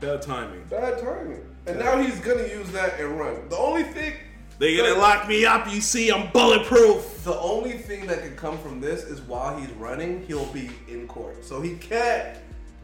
bad 0.00 0.22
timing. 0.22 0.64
Bad 0.68 0.98
timing. 1.00 1.44
And 1.66 1.78
now 1.78 1.98
he's 1.98 2.18
gonna 2.20 2.46
use 2.46 2.70
that 2.72 3.00
and 3.00 3.18
run. 3.18 3.48
The 3.48 3.56
only 3.56 3.84
thing, 3.84 4.14
They 4.58 4.76
gonna 4.76 4.98
lock 4.98 5.28
me 5.28 5.46
up. 5.46 5.72
You 5.72 5.80
see, 5.80 6.12
I'm 6.12 6.30
bulletproof. 6.30 7.24
the 7.24 7.38
only 7.38 7.72
thing 7.78 8.06
that 8.06 8.20
can 8.22 8.36
come 8.36 8.58
from 8.58 8.80
this 8.80 9.04
is 9.04 9.20
while 9.22 9.56
he's 9.58 9.70
running, 9.72 10.24
he'll 10.26 10.46
be 10.52 10.70
in 10.88 11.08
court. 11.08 11.42
So 11.44 11.60
he 11.62 11.76
can't 11.76 12.36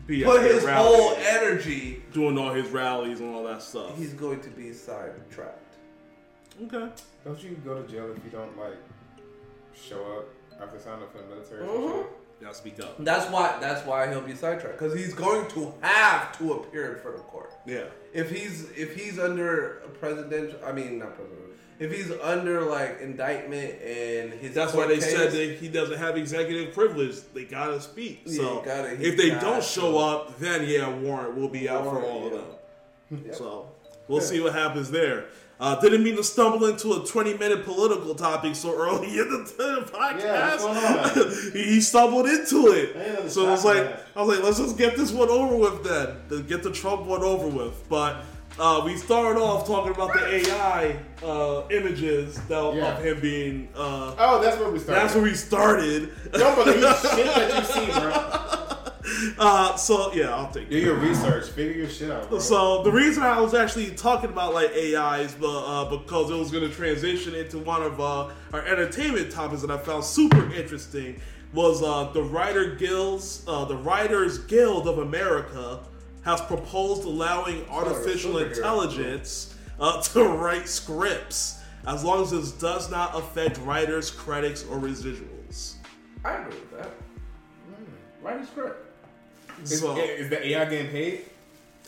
Be 0.06 0.24
put 0.24 0.42
his 0.42 0.64
rallying, 0.64 0.96
whole 0.98 1.14
energy 1.18 2.02
doing 2.14 2.38
all 2.38 2.54
his 2.54 2.68
rallies 2.70 3.20
and 3.20 3.34
all 3.34 3.44
that 3.44 3.62
stuff. 3.62 3.96
he's 3.98 4.14
going 4.14 4.40
to 4.40 4.48
be 4.50 4.72
sidetracked. 4.72 5.57
Okay. 6.64 6.88
Don't 7.24 7.42
you 7.42 7.50
go 7.64 7.80
to 7.82 7.88
jail 7.88 8.10
if 8.16 8.24
you 8.24 8.30
don't 8.30 8.56
like 8.58 8.76
show 9.74 10.00
up 10.18 10.62
after 10.62 10.78
signing 10.78 11.02
up 11.04 11.12
for 11.12 11.18
the 11.18 11.28
military? 11.28 11.62
or 11.62 11.66
Mhm. 11.66 11.88
something? 11.90 12.06
Gotta 12.40 12.54
speak 12.54 12.80
up. 12.80 12.94
That's 13.04 13.28
why. 13.32 13.58
That's 13.60 13.84
why 13.84 14.08
he'll 14.08 14.20
be 14.20 14.34
sidetracked 14.34 14.78
because 14.78 14.94
he's 14.94 15.12
going 15.12 15.48
to 15.50 15.74
have 15.80 16.36
to 16.38 16.52
appear 16.52 16.94
in 16.94 17.00
front 17.00 17.16
of 17.16 17.26
court. 17.26 17.52
Yeah. 17.66 17.84
If 18.12 18.30
he's 18.30 18.70
if 18.76 18.94
he's 18.94 19.18
under 19.18 19.78
a 19.78 19.88
presidential, 19.88 20.58
I 20.64 20.70
mean 20.72 20.98
not 21.00 21.16
presidential. 21.16 21.44
If 21.80 21.92
he's 21.92 22.10
under 22.22 22.60
like 22.62 23.00
indictment 23.00 23.80
and 23.82 24.32
his 24.32 24.54
That's 24.54 24.72
why 24.72 24.86
they 24.86 24.96
case- 24.98 25.10
said 25.16 25.32
that 25.32 25.56
he 25.58 25.66
doesn't 25.68 25.98
have 25.98 26.16
executive 26.16 26.74
privilege. 26.74 27.16
They 27.34 27.44
gotta 27.44 27.80
speak. 27.80 28.22
Yeah, 28.24 28.36
So 28.36 28.60
he 28.60 28.64
gotta- 28.66 29.02
if 29.08 29.16
they 29.16 29.30
got 29.30 29.40
don't 29.40 29.56
to. 29.56 29.62
show 29.62 29.98
up, 29.98 30.38
then 30.38 30.64
yeah, 30.68 30.88
warrant 30.88 31.36
will 31.36 31.48
be 31.48 31.68
out 31.68 31.84
for 31.84 31.90
Warrant, 32.00 32.06
all 32.06 32.26
of 32.26 32.32
them. 32.32 32.44
Yep. 33.26 33.34
So 33.34 33.68
we'll 34.06 34.20
see 34.20 34.40
what 34.40 34.54
happens 34.54 34.90
there. 34.92 35.26
Uh, 35.60 35.74
didn't 35.80 36.04
mean 36.04 36.14
to 36.14 36.22
stumble 36.22 36.66
into 36.66 36.92
a 36.92 37.04
20 37.04 37.34
minute 37.34 37.64
political 37.64 38.14
topic 38.14 38.54
so 38.54 38.72
early 38.76 39.08
in 39.18 39.28
the, 39.28 39.38
the 39.58 39.90
podcast. 39.92 40.20
Yeah, 40.20 40.56
what's 40.56 41.14
going 41.16 41.46
on? 41.46 41.52
he, 41.52 41.80
stumbled 41.80 42.26
into 42.26 42.68
it. 42.68 43.28
So 43.30 43.46
I 43.46 43.50
was 43.50 43.64
like, 43.64 43.78
that. 43.78 44.06
I 44.14 44.22
was 44.22 44.36
like, 44.36 44.44
let's 44.44 44.58
just 44.58 44.78
get 44.78 44.96
this 44.96 45.10
one 45.10 45.28
over 45.28 45.56
with 45.56 45.82
then. 45.82 46.46
Get 46.46 46.62
the 46.62 46.70
Trump 46.70 47.06
one 47.06 47.22
over 47.22 47.48
with. 47.48 47.88
But 47.88 48.18
uh, 48.58 48.82
we 48.84 48.96
started 48.96 49.40
off 49.40 49.66
talking 49.66 49.92
about 49.92 50.12
the 50.12 50.48
AI 50.48 50.96
uh, 51.24 51.62
images 51.72 52.38
that, 52.46 52.74
Yeah. 52.74 52.96
of 52.96 53.04
him 53.04 53.20
being. 53.20 53.68
Uh, 53.74 54.14
Oh, 54.16 54.40
that's 54.40 54.58
where 54.58 54.70
we 54.70 54.78
started. 54.78 55.02
that's 55.02 55.14
where 55.14 55.24
we 55.24 55.34
started. 55.34 56.10
Don't 56.32 56.54
believe 56.54 56.74
shit 57.00 57.26
that 57.26 57.58
you 57.58 57.64
see, 57.64 58.00
bro. 58.00 58.44
Uh, 59.38 59.76
so 59.76 60.12
yeah, 60.12 60.34
I'll 60.34 60.50
take 60.50 60.68
Do 60.68 60.76
your 60.78 60.96
research. 60.96 61.48
Figure 61.50 61.72
your 61.82 61.88
shit 61.88 62.10
out, 62.10 62.28
bro. 62.28 62.38
So 62.38 62.82
the 62.82 62.90
reason 62.90 63.22
I 63.22 63.40
was 63.40 63.54
actually 63.54 63.90
talking 63.92 64.30
about 64.30 64.52
like 64.52 64.70
AIs, 64.72 65.34
but 65.34 65.64
uh, 65.64 65.96
because 65.96 66.30
it 66.30 66.36
was 66.36 66.50
going 66.50 66.68
to 66.68 66.74
transition 66.74 67.34
into 67.34 67.58
one 67.58 67.82
of 67.82 68.00
uh, 68.00 68.30
our 68.52 68.64
entertainment 68.64 69.30
topics 69.30 69.62
that 69.62 69.70
I 69.70 69.78
found 69.78 70.04
super 70.04 70.52
interesting 70.52 71.20
was 71.52 71.82
uh, 71.82 72.10
the 72.12 72.22
Writer 72.22 72.74
Guilds, 72.74 73.44
uh, 73.46 73.64
the 73.64 73.76
Writers 73.76 74.38
Guild 74.38 74.86
of 74.86 74.98
America 74.98 75.80
has 76.22 76.40
proposed 76.42 77.04
allowing 77.04 77.66
artificial 77.68 78.34
superhero. 78.34 78.56
intelligence 78.56 79.54
uh, 79.80 80.02
to 80.12 80.24
write 80.24 80.68
scripts 80.68 81.60
as 81.86 82.04
long 82.04 82.22
as 82.22 82.30
this 82.32 82.52
does 82.52 82.90
not 82.90 83.16
affect 83.16 83.58
writers' 83.58 84.10
credits 84.10 84.64
or 84.64 84.78
residuals. 84.78 85.74
I 86.24 86.34
agree 86.34 86.54
with 86.54 86.78
that. 86.78 86.90
Write 88.20 88.40
a 88.40 88.46
script. 88.46 88.87
Is, 89.62 89.80
So, 89.80 89.96
is 89.96 90.28
the 90.30 90.46
AI 90.48 90.64
getting 90.66 90.90
paid? 90.90 91.20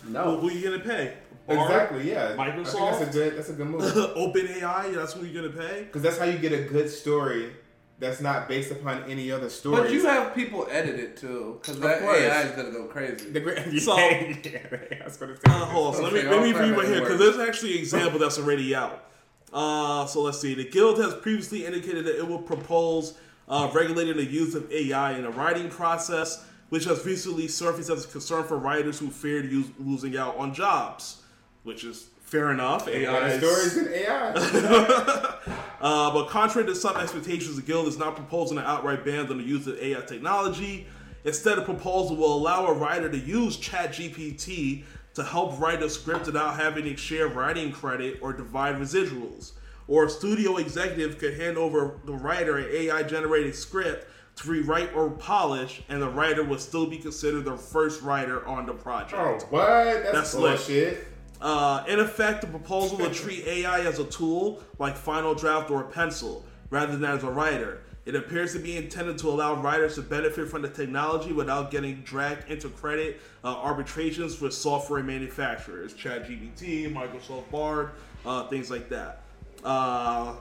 well, 0.08 0.38
who 0.38 0.48
are 0.48 0.52
you 0.52 0.62
going 0.68 0.80
to 0.80 0.86
pay? 0.86 1.14
Bard? 1.46 1.70
Exactly. 1.70 2.10
Yeah. 2.10 2.36
Microsoft? 2.36 2.98
that's 3.00 3.10
a 3.10 3.12
good. 3.12 3.36
That's 3.36 3.48
a 3.48 3.52
good 3.54 3.66
move. 3.66 3.96
Open 4.16 4.46
AI, 4.48 4.90
that's 4.90 5.14
who 5.14 5.24
you're 5.24 5.42
gonna 5.42 5.54
pay. 5.54 5.82
Because 5.82 6.02
that's 6.02 6.18
how 6.18 6.24
you 6.24 6.38
get 6.38 6.52
a 6.52 6.62
good 6.62 6.88
story 6.88 7.50
that's 7.98 8.20
not 8.20 8.48
based 8.48 8.70
upon 8.70 9.02
any 9.04 9.30
other 9.30 9.50
stories. 9.50 9.80
But 9.82 9.92
you 9.92 10.06
have 10.06 10.34
people 10.34 10.66
edit 10.70 10.98
it 10.98 11.16
too, 11.16 11.58
because 11.60 11.80
that 11.80 12.00
course. 12.00 12.18
AI 12.18 12.42
is 12.42 12.50
gonna 12.52 12.70
go 12.70 12.84
crazy. 12.84 13.30
the 13.30 13.40
great. 13.40 13.58
So- 13.80 13.96
yeah, 13.98 14.34
yeah, 14.44 14.98
I 15.00 15.04
was 15.04 15.16
gonna 15.16 15.36
say. 15.36 15.42
Uh, 15.46 15.64
hold 15.66 15.88
on, 15.88 15.94
so 15.94 16.02
let 16.04 16.12
me 16.12 16.20
Okay, 16.20 16.28
let 16.30 16.42
me 16.42 16.52
I'll 16.52 16.60
read 16.60 16.76
right 16.76 16.86
here 16.86 17.00
because 17.00 17.18
there's 17.18 17.38
actually 17.38 17.72
an 17.72 17.78
example 17.78 18.18
that's 18.18 18.38
already 18.38 18.74
out. 18.74 19.04
Uh, 19.52 20.06
so 20.06 20.22
let's 20.22 20.40
see. 20.40 20.54
The 20.54 20.64
guild 20.64 20.98
has 20.98 21.14
previously 21.14 21.66
indicated 21.66 22.04
that 22.04 22.16
it 22.18 22.26
will 22.26 22.38
propose 22.42 23.14
uh, 23.48 23.68
regulating 23.74 24.16
the 24.16 24.24
use 24.24 24.54
of 24.54 24.70
AI 24.70 25.12
in 25.14 25.22
the 25.24 25.30
writing 25.30 25.68
process, 25.68 26.46
which 26.70 26.84
has 26.84 27.04
recently 27.04 27.46
surfaced 27.46 27.90
as 27.90 28.04
a 28.04 28.08
concern 28.08 28.44
for 28.44 28.56
writers 28.56 28.98
who 28.98 29.10
feared 29.10 29.50
use, 29.50 29.66
losing 29.78 30.16
out 30.16 30.36
on 30.36 30.54
jobs, 30.54 31.22
which 31.64 31.84
is 31.84 32.08
fair 32.22 32.50
enough. 32.52 32.88
AI 32.88 33.38
stories 33.38 33.76
in 33.76 33.92
AI. 33.92 35.36
Uh, 35.80 36.12
but 36.12 36.28
contrary 36.28 36.66
to 36.66 36.74
some 36.74 36.94
expectations, 36.98 37.56
the 37.56 37.62
guild 37.62 37.88
is 37.88 37.96
not 37.96 38.14
proposing 38.14 38.58
an 38.58 38.64
outright 38.64 39.02
ban 39.02 39.26
on 39.30 39.38
the 39.38 39.42
use 39.42 39.66
of 39.66 39.78
AI 39.78 40.02
technology. 40.02 40.86
Instead, 41.24 41.56
the 41.56 41.62
proposal 41.62 42.16
will 42.16 42.34
allow 42.34 42.66
a 42.66 42.72
writer 42.74 43.08
to 43.08 43.16
use 43.16 43.56
ChatGPT 43.56 44.84
to 45.14 45.24
help 45.24 45.58
write 45.58 45.82
a 45.82 45.88
script 45.88 46.26
without 46.26 46.56
having 46.56 46.84
to 46.84 46.96
share 46.96 47.28
writing 47.28 47.72
credit 47.72 48.18
or 48.20 48.34
divide 48.34 48.76
residuals. 48.76 49.52
Or 49.88 50.04
a 50.04 50.10
studio 50.10 50.58
executive 50.58 51.18
could 51.18 51.40
hand 51.40 51.56
over 51.56 51.98
the 52.04 52.12
writer 52.12 52.58
an 52.58 52.68
AI 52.70 53.02
generated 53.02 53.54
script 53.54 54.06
to 54.36 54.48
rewrite 54.48 54.94
or 54.94 55.10
polish, 55.10 55.82
and 55.88 56.00
the 56.00 56.08
writer 56.08 56.42
would 56.44 56.60
still 56.60 56.86
be 56.86 56.96
considered 56.96 57.44
the 57.44 57.56
first 57.56 58.02
writer 58.02 58.46
on 58.46 58.66
the 58.66 58.72
project. 58.72 59.14
oh, 59.20 59.46
what? 59.50 59.66
That's, 59.66 60.12
That's 60.12 60.34
lit. 60.34 60.56
bullshit. 60.56 61.06
Uh, 61.40 61.84
in 61.88 62.00
effect, 62.00 62.42
the 62.42 62.46
proposal 62.46 62.98
will 62.98 63.10
treat 63.10 63.46
AI 63.46 63.80
as 63.80 63.98
a 63.98 64.04
tool 64.04 64.62
like 64.78 64.96
Final 64.96 65.34
Draft 65.34 65.70
or 65.70 65.82
a 65.82 65.88
pencil, 65.88 66.44
rather 66.70 66.96
than 66.96 67.10
as 67.10 67.24
a 67.24 67.30
writer. 67.30 67.82
It 68.06 68.14
appears 68.14 68.52
to 68.54 68.58
be 68.58 68.76
intended 68.76 69.18
to 69.18 69.28
allow 69.28 69.54
writers 69.54 69.94
to 69.96 70.02
benefit 70.02 70.48
from 70.48 70.62
the 70.62 70.68
technology 70.68 71.32
without 71.32 71.70
getting 71.70 71.96
dragged 72.02 72.50
into 72.50 72.68
credit 72.70 73.20
uh, 73.44 73.48
arbitrations 73.48 74.40
with 74.40 74.54
software 74.54 75.02
manufacturers, 75.02 75.94
ChatGPT, 75.94 76.92
Microsoft 76.92 77.50
Bard, 77.50 77.90
uh, 78.24 78.48
things 78.48 78.70
like 78.70 78.88
that. 78.88 79.22
Uh, 79.62 80.34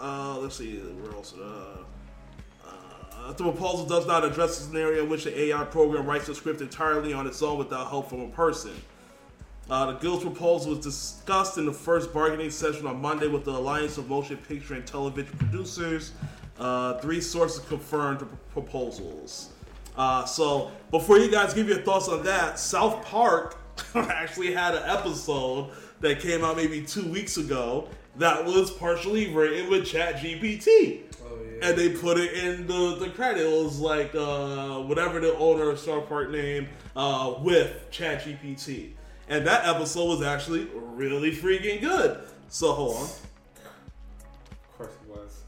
uh, 0.00 0.38
let's 0.38 0.56
see, 0.56 0.78
where 0.78 1.12
else? 1.12 1.34
Uh, 3.24 3.32
the 3.32 3.42
proposal 3.42 3.86
does 3.86 4.06
not 4.06 4.22
address 4.22 4.58
the 4.58 4.64
scenario 4.64 5.04
in 5.04 5.08
which 5.08 5.24
the 5.24 5.40
AI 5.44 5.64
program 5.64 6.04
writes 6.04 6.26
the 6.26 6.34
script 6.34 6.60
entirely 6.60 7.14
on 7.14 7.26
its 7.26 7.40
own 7.40 7.56
without 7.56 7.88
help 7.88 8.10
from 8.10 8.20
a 8.20 8.28
person. 8.28 8.72
Uh, 9.70 9.86
the 9.86 9.92
Guild's 9.94 10.22
proposal 10.22 10.72
was 10.72 10.84
discussed 10.84 11.56
in 11.56 11.64
the 11.64 11.72
first 11.72 12.12
bargaining 12.12 12.50
session 12.50 12.86
on 12.86 13.00
Monday 13.00 13.26
with 13.26 13.46
the 13.46 13.50
Alliance 13.50 13.96
of 13.96 14.10
Motion 14.10 14.36
Picture 14.36 14.74
and 14.74 14.86
Television 14.86 15.34
Producers. 15.38 16.12
Uh, 16.58 16.98
three 16.98 17.20
sources 17.20 17.64
confirmed 17.64 18.20
the 18.20 18.26
proposals. 18.52 19.50
Uh, 19.96 20.26
so, 20.26 20.70
before 20.90 21.18
you 21.18 21.30
guys 21.30 21.54
give 21.54 21.66
your 21.66 21.78
thoughts 21.78 22.08
on 22.08 22.22
that, 22.24 22.58
South 22.58 23.06
Park 23.06 23.56
actually 23.94 24.52
had 24.52 24.74
an 24.74 24.82
episode 24.84 25.70
that 26.00 26.20
came 26.20 26.44
out 26.44 26.56
maybe 26.56 26.82
two 26.82 27.06
weeks 27.06 27.38
ago 27.38 27.88
that 28.16 28.44
was 28.44 28.70
partially 28.70 29.32
written 29.32 29.70
with 29.70 29.84
ChatGPT. 29.86 31.13
Yeah. 31.64 31.70
And 31.70 31.78
they 31.78 31.90
put 31.90 32.18
it 32.18 32.32
in 32.34 32.66
the, 32.66 32.96
the 32.96 33.10
credit. 33.10 33.46
It 33.46 33.64
was 33.64 33.80
like 33.80 34.14
uh, 34.14 34.80
whatever 34.80 35.20
the 35.20 35.36
owner 35.38 35.70
of 35.70 35.78
South 35.78 36.08
Park 36.08 36.30
name 36.30 36.68
uh, 36.94 37.34
with 37.40 37.90
ChatGPT. 37.90 38.90
And 39.28 39.46
that 39.46 39.66
episode 39.66 40.06
was 40.06 40.22
actually 40.22 40.68
really 40.74 41.32
freaking 41.32 41.80
good. 41.80 42.20
So 42.48 42.72
hold 42.72 42.96
on. 42.96 43.02
Of 43.02 43.18
course 44.76 44.92
it 45.02 45.10
was. 45.10 45.44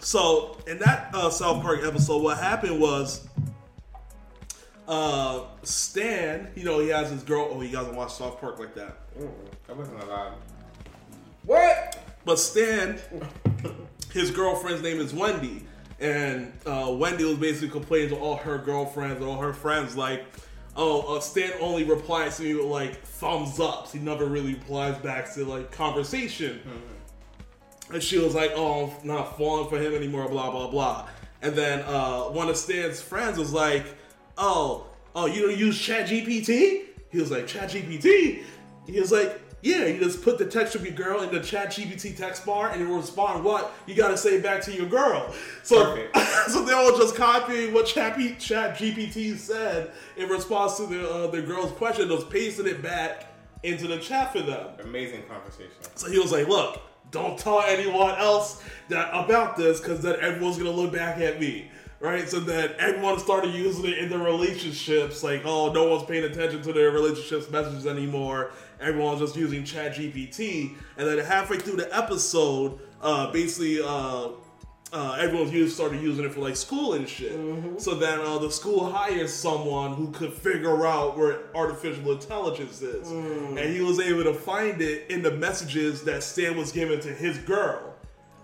So 0.00 0.58
in 0.66 0.78
that 0.80 1.10
uh, 1.14 1.30
South 1.30 1.62
Park 1.62 1.80
episode, 1.82 2.22
what 2.22 2.38
happened 2.38 2.80
was 2.80 3.26
uh, 4.86 5.44
Stan, 5.62 6.48
you 6.54 6.64
know, 6.64 6.78
he 6.78 6.88
has 6.88 7.10
his 7.10 7.22
girl. 7.22 7.48
Oh, 7.50 7.60
he 7.60 7.72
doesn't 7.72 7.96
watch 7.96 8.14
South 8.14 8.40
Park 8.40 8.58
like 8.58 8.74
that. 8.74 8.98
Mm, 9.18 9.30
I 9.68 9.72
wasn't 9.72 10.02
allowed. 10.02 10.34
What? 11.44 11.98
But 12.24 12.38
Stan, 12.38 12.98
his 14.12 14.30
girlfriend's 14.30 14.82
name 14.82 15.00
is 15.00 15.12
Wendy, 15.12 15.66
and 16.00 16.52
uh, 16.66 16.94
Wendy 16.96 17.24
was 17.24 17.36
basically 17.36 17.68
complaining 17.68 18.10
to 18.10 18.16
all 18.16 18.36
her 18.36 18.58
girlfriends 18.58 19.20
and 19.20 19.24
all 19.24 19.40
her 19.40 19.52
friends, 19.52 19.96
like, 19.96 20.24
"Oh, 20.76 21.16
uh, 21.16 21.20
Stan 21.20 21.52
only 21.60 21.84
replies 21.84 22.36
to 22.38 22.42
me 22.42 22.54
with 22.54 22.66
like 22.66 23.02
thumbs 23.02 23.60
ups. 23.60 23.92
He 23.92 23.98
never 23.98 24.26
really 24.26 24.54
replies 24.54 24.98
back 24.98 25.32
to 25.34 25.44
like 25.44 25.70
conversation." 25.70 26.60
And 27.92 28.02
she 28.02 28.18
was 28.18 28.34
like, 28.34 28.52
"Oh, 28.54 28.92
I'm 29.00 29.06
not 29.06 29.36
falling 29.36 29.68
for 29.68 29.78
him 29.78 29.94
anymore." 29.94 30.28
Blah 30.28 30.50
blah 30.50 30.70
blah. 30.70 31.08
And 31.42 31.54
then 31.54 31.82
uh, 31.82 32.22
one 32.24 32.48
of 32.48 32.56
Stan's 32.56 33.00
friends 33.00 33.38
was 33.38 33.52
like, 33.52 33.86
"Oh, 34.36 34.86
oh, 35.14 35.26
you 35.26 35.42
don't 35.42 35.58
use 35.58 35.78
ChatGPT?" 35.78 36.84
He 37.10 37.18
was 37.20 37.30
like, 37.30 37.46
"ChatGPT." 37.46 38.42
He 38.86 39.00
was 39.00 39.10
like, 39.10 39.40
"Yeah, 39.66 39.86
you 39.86 39.98
just 39.98 40.22
put 40.22 40.38
the 40.38 40.46
text 40.46 40.74
of 40.74 40.84
your 40.84 40.94
girl 40.94 41.22
in 41.22 41.32
the 41.32 41.40
chat 41.40 41.70
ChatGPT 41.70 42.16
text 42.16 42.46
bar, 42.46 42.70
and 42.70 42.80
it 42.80 42.86
will 42.86 42.98
respond 42.98 43.42
what 43.42 43.74
you 43.86 43.94
got 43.94 44.08
to 44.08 44.16
say 44.16 44.40
back 44.40 44.62
to 44.62 44.72
your 44.72 44.86
girl." 44.86 45.34
So, 45.62 46.08
so 46.48 46.64
they 46.64 46.72
all 46.72 46.96
just 46.96 47.16
copying 47.16 47.74
what 47.74 47.86
Chat 47.86 48.16
ChatGPT 48.16 49.36
said 49.36 49.90
in 50.16 50.28
response 50.28 50.76
to 50.76 50.86
the 50.86 51.10
uh, 51.10 51.26
their 51.28 51.42
girl's 51.42 51.72
question, 51.72 52.08
just 52.08 52.30
pasting 52.30 52.66
it 52.66 52.82
back 52.82 53.32
into 53.62 53.88
the 53.88 53.98
chat 53.98 54.32
for 54.32 54.40
them. 54.40 54.68
Amazing 54.80 55.24
conversation. 55.24 55.72
So 55.96 56.10
he 56.10 56.18
was 56.18 56.30
like, 56.30 56.46
"Look, 56.46 56.80
don't 57.10 57.38
tell 57.38 57.60
anyone 57.62 58.14
else 58.14 58.62
that 58.88 59.10
about 59.12 59.56
this, 59.56 59.80
because 59.80 60.00
then 60.00 60.20
everyone's 60.20 60.58
gonna 60.58 60.70
look 60.70 60.92
back 60.92 61.18
at 61.18 61.40
me." 61.40 61.70
Right, 61.98 62.28
so 62.28 62.40
then 62.40 62.74
everyone 62.78 63.18
started 63.18 63.54
using 63.54 63.86
it 63.86 63.96
in 63.96 64.10
their 64.10 64.18
relationships. 64.18 65.22
Like, 65.22 65.46
oh, 65.46 65.72
no 65.72 65.88
one's 65.88 66.04
paying 66.04 66.24
attention 66.24 66.60
to 66.62 66.72
their 66.74 66.90
relationships 66.90 67.50
messages 67.50 67.86
anymore. 67.86 68.50
Everyone's 68.80 69.20
just 69.20 69.36
using 69.36 69.64
Chat 69.64 69.94
GPT. 69.96 70.74
And 70.96 71.08
then 71.08 71.18
halfway 71.24 71.58
through 71.58 71.76
the 71.76 71.96
episode, 71.96 72.78
uh, 73.00 73.30
basically, 73.32 73.80
uh, 73.82 74.28
uh, 74.92 75.16
everyone's 75.20 75.52
used, 75.52 75.74
started 75.74 76.00
using 76.00 76.24
it 76.24 76.32
for 76.32 76.40
like 76.40 76.54
school 76.56 76.92
and 76.94 77.08
shit. 77.08 77.32
So 77.80 77.94
then 77.96 78.20
uh, 78.20 78.38
the 78.38 78.50
school 78.50 78.88
hires 78.88 79.32
someone 79.32 79.94
who 79.94 80.12
could 80.12 80.32
figure 80.32 80.86
out 80.86 81.18
where 81.18 81.54
artificial 81.56 82.12
intelligence 82.12 82.80
is, 82.82 83.10
and 83.10 83.58
he 83.58 83.80
was 83.80 83.98
able 83.98 84.22
to 84.24 84.32
find 84.34 84.80
it 84.80 85.10
in 85.10 85.22
the 85.22 85.32
messages 85.32 86.04
that 86.04 86.22
Stan 86.22 86.56
was 86.56 86.70
giving 86.70 87.00
to 87.00 87.08
his 87.08 87.36
girl. 87.38 87.95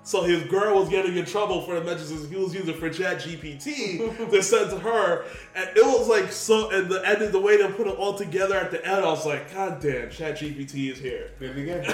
So 0.05 0.23
his 0.25 0.43
girl 0.45 0.81
was 0.81 0.89
getting 0.89 1.17
in 1.17 1.25
trouble 1.25 1.63
for 1.63 1.79
the 1.79 1.85
messages 1.85 2.29
he 2.29 2.35
was 2.37 2.53
using 2.53 2.75
for 2.75 2.91
Chat 2.91 3.19
GPT 3.19 4.31
to 4.31 4.43
send 4.43 4.71
to 4.71 4.79
her, 4.81 5.25
and 5.55 5.71
it 5.77 5.85
was 5.85 6.09
like 6.09 6.33
so. 6.33 6.71
And 6.71 6.91
the 6.91 7.09
end, 7.09 7.33
the 7.33 7.39
way 7.39 7.57
they 7.57 7.69
put 7.71 7.87
it 7.87 7.97
all 7.97 8.15
together 8.15 8.57
at 8.57 8.73
the 8.73 8.85
end, 8.85 9.05
I 9.05 9.09
was 9.09 9.25
like, 9.25 9.55
God 9.55 9.81
damn, 9.81 10.11
Chat 10.11 10.39
GPT 10.39 10.91
is 10.91 10.99
here. 10.99 11.31
Did 11.39 11.57
again. 11.57 11.85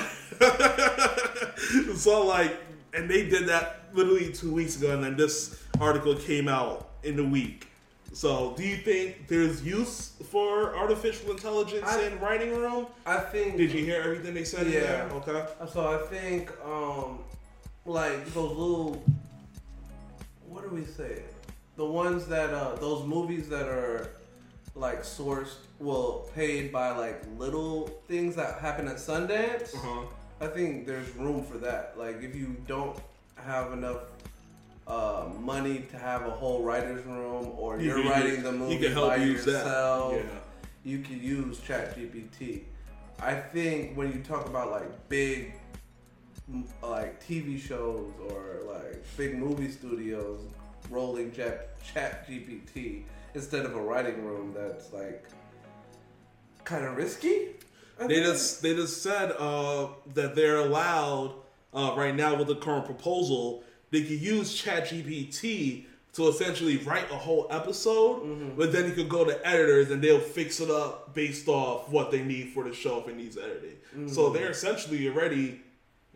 so 1.96 2.24
like, 2.26 2.56
and 2.94 3.10
they 3.10 3.28
did 3.28 3.46
that 3.48 3.84
literally 3.92 4.32
two 4.32 4.52
weeks 4.54 4.76
ago, 4.78 4.94
and 4.94 5.04
then 5.04 5.16
this 5.16 5.62
article 5.78 6.14
came 6.14 6.48
out 6.48 6.88
in 7.02 7.14
the 7.16 7.24
week. 7.24 7.66
So, 8.14 8.54
do 8.56 8.62
you 8.62 8.78
think 8.78 9.28
there's 9.28 9.62
use 9.62 10.12
for 10.30 10.74
artificial 10.74 11.30
intelligence 11.30 11.84
I- 11.86 12.04
in 12.04 12.18
writing 12.20 12.56
room? 12.56 12.86
I 13.04 13.18
think. 13.18 13.58
Did 13.58 13.70
you 13.70 13.84
hear 13.84 14.00
everything 14.00 14.32
they 14.32 14.44
said? 14.44 14.66
Yeah. 14.66 15.08
Okay. 15.12 15.44
So 15.70 15.86
I 15.86 15.98
think, 16.06 16.50
um, 16.64 17.18
like 17.88 18.24
those 18.34 18.50
little, 18.50 19.02
what 20.48 20.68
do 20.68 20.74
we 20.74 20.84
say? 20.84 21.22
The 21.76 21.84
ones 21.84 22.26
that 22.26 22.50
uh, 22.50 22.74
those 22.76 23.06
movies 23.06 23.48
that 23.48 23.66
are 23.66 24.10
like 24.74 25.02
sourced, 25.02 25.56
well, 25.78 26.28
paid 26.34 26.70
by 26.72 26.90
like 26.90 27.22
little 27.38 27.86
things 28.06 28.36
that 28.36 28.58
happen 28.60 28.88
at 28.88 28.96
Sundance. 28.96 29.74
Uh-huh. 29.74 30.02
I 30.40 30.46
think 30.46 30.86
there's 30.86 31.08
room 31.16 31.42
for 31.44 31.58
that. 31.58 31.94
Like 31.98 32.22
if 32.22 32.34
you 32.34 32.56
don't 32.66 32.96
have 33.36 33.72
enough 33.72 34.02
uh, 34.86 35.28
money 35.40 35.86
to 35.90 35.98
have 35.98 36.22
a 36.26 36.30
whole 36.30 36.62
writer's 36.62 37.04
room, 37.04 37.52
or 37.56 37.78
You 37.80 37.88
you're 37.96 38.04
writing 38.10 38.42
the 38.42 38.52
you 38.52 38.58
movie 38.58 38.78
can 38.78 38.92
help 38.92 39.08
by 39.08 39.16
yourself, 39.16 40.14
Yeah. 40.14 40.22
you 40.84 41.00
can 41.00 41.20
use 41.22 41.58
ChatGPT. 41.60 42.62
I 43.20 43.34
think 43.34 43.96
when 43.96 44.12
you 44.12 44.20
talk 44.20 44.46
about 44.46 44.70
like 44.70 45.08
big, 45.08 45.52
like 46.82 47.22
TV 47.26 47.60
shows 47.60 48.10
or 48.30 48.60
like 48.66 49.02
big 49.16 49.36
movie 49.38 49.70
studios 49.70 50.40
rolling 50.90 51.30
Chat 51.32 51.76
GPT 52.28 53.02
instead 53.34 53.64
of 53.66 53.74
a 53.74 53.80
writing 53.80 54.24
room, 54.24 54.54
that's 54.56 54.92
like 54.92 55.24
kind 56.64 56.84
of 56.84 56.96
risky. 56.96 57.50
I 58.00 58.06
They 58.06 58.14
think. 58.14 58.26
just 58.26 58.62
they 58.62 58.74
just 58.74 59.02
said 59.02 59.32
uh, 59.38 59.88
that 60.14 60.34
they're 60.34 60.58
allowed 60.60 61.34
uh, 61.74 61.94
right 61.96 62.14
now 62.14 62.34
with 62.36 62.48
the 62.48 62.56
current 62.56 62.86
proposal. 62.86 63.62
They 63.90 64.02
could 64.02 64.20
use 64.20 64.54
chat 64.54 64.84
GPT 64.88 65.84
to 66.14 66.28
essentially 66.28 66.78
write 66.78 67.10
a 67.10 67.14
whole 67.16 67.46
episode, 67.50 68.22
Mm-hmm. 68.22 68.56
but 68.58 68.72
then 68.72 68.86
you 68.86 68.92
could 68.92 69.08
go 69.08 69.24
to 69.24 69.46
editors 69.46 69.90
and 69.90 70.02
they'll 70.02 70.18
fix 70.18 70.60
it 70.60 70.70
up 70.70 71.14
based 71.14 71.48
off 71.48 71.88
what 71.90 72.10
they 72.10 72.22
need 72.22 72.48
for 72.54 72.64
the 72.64 72.74
show 72.74 72.98
if 73.00 73.08
it 73.08 73.16
needs 73.16 73.36
editing. 73.36 73.76
So 74.08 74.30
they're 74.30 74.50
essentially 74.50 75.08
already 75.08 75.60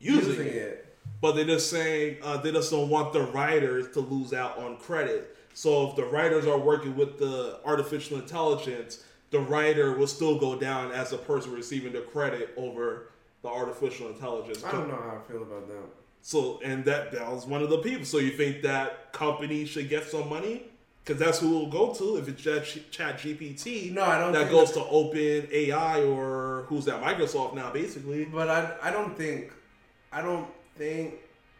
using, 0.03 0.29
using 0.31 0.47
it. 0.49 0.55
it. 0.55 0.97
But 1.21 1.33
they're 1.37 1.45
just 1.45 1.71
saying 1.71 2.19
uh, 2.23 2.37
they 2.39 2.53
just 2.53 2.71
don't 2.71 2.89
want 2.89 3.13
the 3.13 3.23
writers 3.23 3.93
to 3.95 4.01
lose 4.01 4.33
out 4.33 4.59
on 4.59 4.77
credit. 4.77 5.37
So 5.55 5.89
if 5.91 5.97
the 5.97 6.05
writers 6.05 6.47
are 6.47 6.59
working 6.59 6.97
with 6.97 7.19
the 7.19 7.61
artificial 7.65 8.19
intelligence, 8.19 9.05
the 9.31 9.39
writer 9.41 9.93
will 9.93 10.07
still 10.07 10.39
go 10.39 10.59
down 10.59 10.93
as 10.93 11.11
the 11.11 11.19
person 11.19 11.53
receiving 11.53 11.93
the 11.93 12.01
credit 12.01 12.53
over 12.57 13.11
the 13.43 13.49
artificial 13.49 14.09
intelligence. 14.09 14.65
I 14.65 14.73
don't 14.73 14.89
know 14.89 14.97
how 14.97 15.21
I 15.25 15.31
feel 15.31 15.43
about 15.43 15.69
that. 15.69 15.83
So 16.23 16.61
and 16.65 16.85
that 16.85 17.13
that 17.13 17.31
was 17.31 17.47
one 17.47 17.63
of 17.63 17.71
the 17.71 17.79
people. 17.79 18.05
So 18.05 18.19
you 18.19 18.31
think 18.31 18.63
that 18.63 19.13
company 19.13 19.65
should 19.65 19.89
get 19.89 20.05
some 20.05 20.29
money? 20.29 20.65
Because 21.05 21.19
that's 21.21 21.41
who 21.41 21.49
it'll 21.57 21.67
go 21.67 21.93
to 21.95 22.17
if 22.19 22.29
it's 22.29 22.41
Chat, 22.43 22.65
Chat 22.93 23.19
GPT. 23.19 23.93
No, 23.93 24.03
I 24.05 24.19
don't 24.21 24.33
That 24.33 24.51
goes 24.51 24.73
that- 24.73 24.81
to 24.81 24.87
Open 24.89 25.49
AI 25.51 26.03
or 26.05 26.65
who's 26.69 26.85
that? 26.85 27.03
Microsoft 27.03 27.55
now, 27.55 27.73
basically. 27.73 28.25
But 28.25 28.49
I, 28.49 28.77
I 28.81 28.91
don't 28.93 29.17
think 29.19 29.51
I 30.13 30.21
don't 30.23 30.49
think 30.77 31.15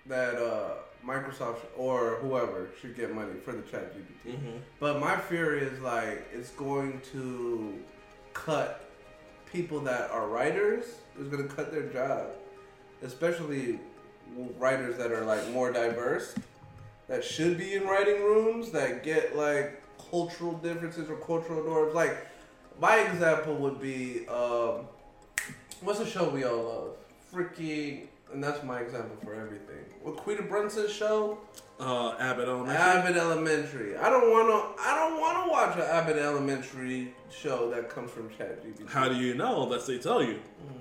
that 0.07 0.35
uh, 0.37 0.75
Microsoft 1.07 1.61
or 1.77 2.17
whoever 2.21 2.69
should 2.81 2.97
get 2.97 3.15
money 3.15 3.35
for 3.45 3.53
the 3.53 3.63
Chat 3.63 3.95
GPT. 3.97 4.35
But 4.81 5.01
my 5.01 5.17
fear 5.17 5.57
is 5.57 5.81
like 5.81 6.27
it's 6.33 6.51
going 6.51 7.01
to 7.13 7.79
cut 8.35 8.89
people 9.53 9.81
that 9.81 10.11
are 10.11 10.27
writers. 10.29 10.85
It's 11.19 11.29
going 11.29 11.47
to 11.47 11.55
cut 11.55 11.71
their 11.73 11.89
job, 11.89 12.27
especially 13.03 13.79
writers 14.59 14.97
that 14.99 15.13
are 15.13 15.25
like 15.25 15.47
more 15.51 15.73
diverse, 15.73 16.35
that 17.09 17.23
should 17.25 17.59
be 17.59 17.75
in 17.75 17.85
writing 17.87 18.23
rooms 18.23 18.71
that 18.71 19.03
get 19.03 19.37
like 19.37 19.83
cultural 20.11 20.53
differences 20.55 21.11
or 21.11 21.17
cultural 21.17 21.63
norms. 21.65 21.95
Like 21.95 22.17
my 22.81 22.99
example 22.99 23.55
would 23.57 23.81
be 23.81 24.27
um, 24.29 24.87
what's 25.83 26.01
a 26.01 26.07
show 26.07 26.29
we 26.31 26.45
all 26.45 26.63
love? 26.63 26.97
Freaking 27.33 28.07
and 28.33 28.43
that's 28.43 28.63
my 28.65 28.81
example 28.81 29.17
for 29.25 29.35
everything. 29.35 29.85
With 30.03 30.17
Quinta 30.17 30.43
Brunson's 30.43 30.93
show, 30.93 31.39
Uh, 31.81 32.15
Abbott 32.21 32.49
Elementary. 32.49 32.77
Abbott 32.77 33.17
Elementary. 33.17 33.97
I 33.97 34.09
don't 34.11 34.31
want 34.31 34.49
to. 34.49 34.83
I 34.83 34.95
don't 34.99 35.21
want 35.21 35.45
to 35.45 35.51
watch 35.51 35.77
an 35.77 35.83
Abbott 35.83 36.17
Elementary 36.17 37.13
show 37.31 37.71
that 37.71 37.89
comes 37.91 38.11
from 38.11 38.29
ChatGPT. 38.31 38.89
How 38.89 39.09
do 39.09 39.17
you 39.17 39.35
know 39.35 39.65
unless 39.65 39.87
they 39.87 39.99
tell 39.99 40.23
you? 40.23 40.41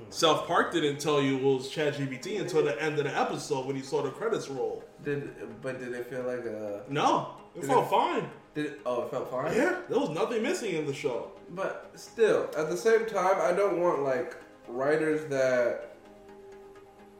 South 0.09 0.45
Park 0.45 0.71
didn't 0.73 0.99
tell 0.99 1.21
you 1.21 1.37
it 1.37 1.43
was 1.43 1.69
ChatGPT 1.69 2.39
until 2.41 2.63
the 2.63 2.79
end 2.81 2.97
of 2.99 3.05
the 3.05 3.17
episode 3.19 3.65
when 3.65 3.75
you 3.77 3.81
saw 3.83 4.01
the 4.03 4.09
credits 4.11 4.47
roll. 4.49 4.83
Did 5.03 5.31
but 5.61 5.79
did 5.79 5.93
it 5.93 6.05
feel 6.07 6.23
like 6.23 6.45
a? 6.45 6.83
No, 6.89 7.29
it 7.55 7.63
felt 7.65 7.85
it- 7.85 7.89
fine. 7.89 8.29
Did 8.53 8.65
it, 8.65 8.81
oh, 8.85 9.03
it 9.03 9.11
felt 9.11 9.31
fine. 9.31 9.55
Yeah, 9.55 9.77
there 9.89 9.97
was 9.97 10.09
nothing 10.09 10.43
missing 10.43 10.75
in 10.75 10.85
the 10.85 10.93
show. 10.93 11.31
But 11.51 11.89
still, 11.95 12.49
at 12.57 12.69
the 12.69 12.75
same 12.77 13.05
time, 13.05 13.37
I 13.41 13.53
don't 13.53 13.79
want 13.79 14.03
like 14.03 14.35
writers 14.67 15.25
that 15.29 15.90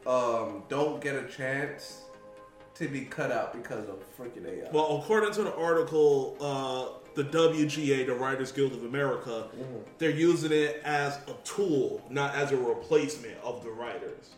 um 0.08 0.64
don't 0.70 1.02
get 1.02 1.16
a 1.16 1.28
chance 1.28 2.02
to 2.76 2.88
be 2.88 3.02
cut 3.02 3.32
out 3.32 3.54
because 3.54 3.88
of 3.90 4.00
freaking 4.18 4.46
AI. 4.48 4.70
Well, 4.72 4.98
according 5.02 5.34
to 5.34 5.44
the 5.44 5.54
article, 5.56 6.36
uh, 6.42 7.00
the 7.14 7.24
WGA, 7.26 8.08
the 8.08 8.14
Writers 8.16 8.52
Guild 8.52 8.72
of 8.72 8.86
America, 8.86 9.48
they're 10.00 10.10
using 10.10 10.52
it 10.52 10.82
as 10.84 11.18
a 11.28 11.34
tool, 11.44 12.02
not 12.10 12.34
as 12.34 12.52
a 12.52 12.58
replacement 12.58 13.38
of 13.44 13.64
the 13.64 13.70
writers. 13.70 14.32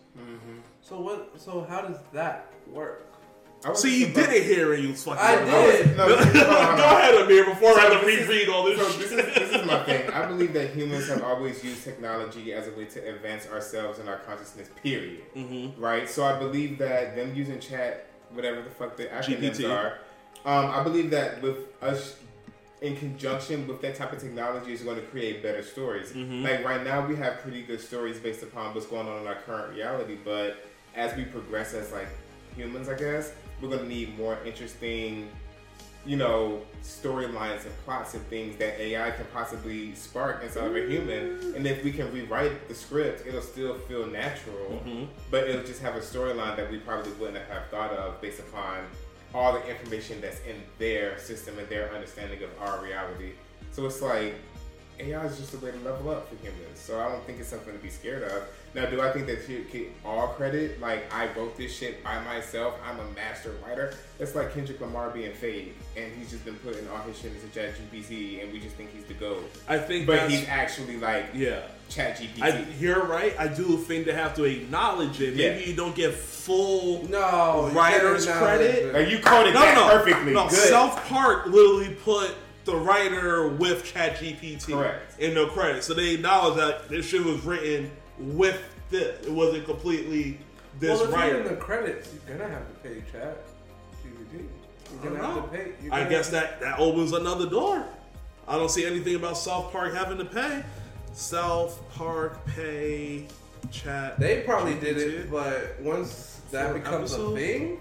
so 0.82 1.00
what? 1.00 1.40
So 1.40 1.62
how 1.70 1.82
does 1.82 1.98
that 2.12 2.52
work? 2.68 3.13
I 3.66 3.74
See, 3.74 4.00
you 4.02 4.08
did 4.14 4.30
it 4.30 4.44
here, 4.44 4.74
and 4.74 4.84
you 4.84 4.90
was 4.90 5.04
fucking. 5.04 5.20
I 5.22 5.36
wrong. 5.36 5.48
did. 5.48 5.98
No, 5.98 6.04
hold 6.04 6.20
on, 6.20 6.24
hold 6.24 6.34
Go 6.34 6.86
on. 6.86 7.00
ahead, 7.00 7.16
Amir, 7.16 7.46
before 7.46 7.70
I 7.70 7.74
So 7.76 7.80
have 7.80 8.00
to 8.02 8.06
this 8.06 8.20
is- 8.22 8.28
reread 8.28 8.50
all 8.50 8.64
this 8.66 8.78
So 8.78 9.00
this 9.00 9.12
is, 9.12 9.36
this 9.36 9.62
is 9.62 9.66
my 9.68 9.84
thing. 9.84 10.10
I 10.12 10.26
believe 10.26 10.54
that 10.54 10.72
humans 10.76 11.08
have 11.08 11.24
always 11.24 11.64
used 11.64 11.84
technology 11.84 12.54
as 12.54 12.68
a 12.68 12.72
way 12.72 12.86
to 12.86 13.00
advance 13.10 13.48
ourselves 13.48 14.00
and 14.00 14.10
our 14.10 14.18
consciousness. 14.18 14.70
Period. 14.82 15.22
Mhm. 15.36 15.74
Right. 15.78 16.10
So 16.10 16.26
I 16.26 16.38
believe 16.38 16.78
that 16.80 17.16
them 17.16 17.34
using 17.36 17.60
chat, 17.60 18.08
whatever 18.32 18.62
the 18.62 18.70
fuck 18.70 18.98
the 18.98 19.06
acronyms 19.06 19.58
GPT. 19.58 19.66
are, 19.72 20.00
um, 20.46 20.70
I 20.72 20.84
believe 20.84 21.10
that 21.12 21.42
with 21.42 21.58
us 21.82 22.18
in 22.82 22.98
conjunction 22.98 23.66
with 23.66 23.82
that 23.82 23.96
type 23.96 24.12
of 24.12 24.20
technology 24.20 24.74
is 24.74 24.82
going 24.82 24.98
to 24.98 25.04
create 25.04 25.42
better 25.42 25.64
stories. 25.64 26.12
Mhm. 26.12 26.44
Like 26.44 26.66
right 26.66 26.84
now, 26.84 27.06
we 27.08 27.16
have 27.16 27.40
pretty 27.40 27.62
good 27.62 27.80
stories 27.80 28.20
based 28.20 28.44
upon 28.44 28.74
what's 28.74 28.88
going 28.88 29.08
on 29.08 29.22
in 29.22 29.28
our 29.28 29.36
current 29.36 29.74
reality, 29.74 30.18
but 30.22 30.58
as 30.96 31.16
we 31.16 31.24
progress 31.24 31.74
as 31.74 31.94
like 31.94 32.10
humans, 32.56 32.90
I 32.90 32.96
guess 32.98 33.34
we're 33.62 33.70
to 33.78 33.86
need 33.86 34.18
more 34.18 34.38
interesting 34.46 35.30
you 36.06 36.18
know, 36.18 36.62
storylines 36.84 37.64
and 37.66 37.74
plots 37.86 38.14
and 38.14 38.22
things 38.28 38.58
that 38.58 38.78
AI 38.78 39.12
can 39.12 39.26
possibly 39.34 39.96
spark 39.96 40.44
inside 40.44 40.66
of 40.66 40.76
a 40.76 40.86
human. 40.86 41.54
And 41.56 41.66
if 41.66 41.82
we 41.82 41.94
can 41.94 42.12
rewrite 42.12 42.68
the 42.68 42.76
script, 42.76 43.26
it'll 43.26 43.42
still 43.42 43.76
feel 43.76 44.06
natural, 44.08 44.82
Mhm. 44.86 45.08
but 45.32 45.48
it'll 45.48 45.64
just 45.64 45.82
have 45.82 45.96
a 45.96 46.02
storyline 46.02 46.58
that 46.58 46.70
we 46.70 46.80
probably 46.80 47.14
wouldn't 47.14 47.38
have 47.48 47.68
thought 47.70 47.92
of 47.94 48.20
based 48.20 48.42
upon 48.42 48.86
all 49.34 49.54
the 49.54 49.66
information 49.66 50.20
that's 50.20 50.42
in 50.42 50.62
their 50.78 51.18
system 51.20 51.58
and 51.58 51.70
their 51.70 51.90
understanding 51.94 52.44
of 52.44 52.50
our 52.60 52.84
reality. 52.84 53.32
So 53.72 53.86
it's 53.86 54.02
like 54.02 54.34
AI 55.00 55.26
is 55.26 55.38
just 55.40 55.54
a 55.54 55.58
way 55.60 55.72
to 55.72 55.78
level 55.80 56.10
up 56.12 56.28
for 56.30 56.36
humans. 56.36 56.80
So 56.80 57.00
I 57.00 57.08
don't 57.10 57.26
think 57.26 57.40
it's 57.40 57.48
something 57.50 57.72
to 57.74 57.80
be 57.80 57.90
scared 57.90 58.24
of. 58.24 58.44
Now, 58.76 58.86
do 58.88 59.02
I 59.02 59.12
think 59.12 59.28
that 59.28 59.48
you 59.48 59.66
get 59.72 59.92
all 60.04 60.30
credit? 60.30 60.82
Like 60.82 61.12
I 61.14 61.28
wrote 61.34 61.56
this 61.58 61.76
shit 61.76 62.04
by 62.04 62.20
myself. 62.24 62.74
I'm 62.84 63.00
a 63.00 63.06
master 63.12 63.54
writer. 63.66 63.94
That's 64.18 64.34
like 64.34 64.52
Kendrick 64.54 64.82
Lamar 64.82 65.12
being 65.12 65.32
fake, 65.34 65.76
and 65.96 66.12
he's 66.18 66.32
just 66.32 66.44
been 66.44 66.56
putting 66.56 66.88
all 66.90 66.98
his 67.04 67.18
shit 67.20 67.34
into 67.34 67.48
Chat 67.54 67.74
GPT, 67.92 68.44
and 68.44 68.52
we 68.52 68.60
just 68.60 68.76
think 68.76 68.92
he's 68.92 69.06
the 69.06 69.14
goat. 69.14 69.44
I 69.68 69.78
think 69.78 70.08
But 70.08 70.30
he's 70.30 70.48
actually 70.48 70.98
like 70.98 71.26
yeah. 71.36 71.62
Chat 71.90 72.18
GPT. 72.18 72.42
I, 72.42 72.66
you're 72.80 73.04
right. 73.06 73.36
I 73.38 73.48
do 73.48 73.78
think 73.78 74.06
they 74.08 74.14
have 74.14 74.34
to 74.36 74.46
acknowledge 74.46 75.22
it. 75.22 75.36
Maybe 75.36 75.62
Yeah. 75.62 75.68
you 75.68 75.76
don't 75.76 75.96
get 75.96 76.14
full 76.14 77.08
No, 77.10 77.70
Writer's 77.74 78.26
can't 78.26 78.40
credit? 78.40 78.76
acknowledge 78.78 78.96
it. 78.96 79.00
like 79.04 79.12
you 79.12 79.20
coded 79.20 79.54
no, 79.54 79.60
that 79.62 79.76
no, 79.76 79.90
perfectly. 80.00 80.34
No, 80.34 80.50
Good. 80.50 80.58
South 80.70 80.98
Park 81.06 81.46
literally 81.46 81.94
put 82.04 82.34
the 82.66 82.76
writer 82.76 83.50
with 83.50 83.84
ChatGPT 83.94 84.72
Correct. 84.72 85.20
in 85.20 85.36
the 85.36 85.46
credit, 85.50 85.84
so 85.84 85.94
they 85.94 86.16
acknowledge 86.16 86.56
that 86.58 86.90
this 86.90 87.06
shit 87.08 87.24
was 87.24 87.44
written 87.44 87.92
with 88.20 88.62
this. 88.90 89.26
It 89.26 89.32
wasn't 89.32 89.66
completely 89.66 90.40
this 90.80 91.00
well, 91.00 91.14
if 91.14 91.32
you're 91.32 91.42
in 91.42 91.48
the 91.48 91.56
credits, 91.56 92.10
you're 92.28 92.38
gonna 92.38 92.50
have 92.50 92.68
to 92.68 92.90
pay 92.90 93.04
Chat 93.12 93.38
GPT. 94.04 94.44
You're 95.02 95.02
I 95.02 95.04
don't 95.06 95.14
gonna 95.16 95.26
have 95.28 95.36
know. 95.36 95.42
to 95.44 95.48
pay. 95.50 95.90
I 95.92 96.04
guess 96.10 96.30
that 96.30 96.60
that 96.62 96.80
opens 96.80 97.12
another 97.14 97.50
door. 97.50 97.86
I 98.48 98.58
don't 98.58 98.70
see 98.70 98.86
anything 98.86 99.16
about 99.16 99.38
South 99.38 99.72
Park 99.72 99.94
having 99.94 100.18
to 100.18 100.26
pay. 100.26 100.64
South 101.14 101.80
Park 101.94 102.44
pay 102.48 103.28
chat. 103.72 104.20
They 104.20 104.42
probably 104.42 104.74
did 104.76 104.98
it, 104.98 105.32
but 105.32 105.80
once 105.80 106.42
that 106.52 106.70
For 106.70 106.74
becomes 106.80 107.14
episodes? 107.14 107.34
a 107.34 107.40
thing, 107.40 107.80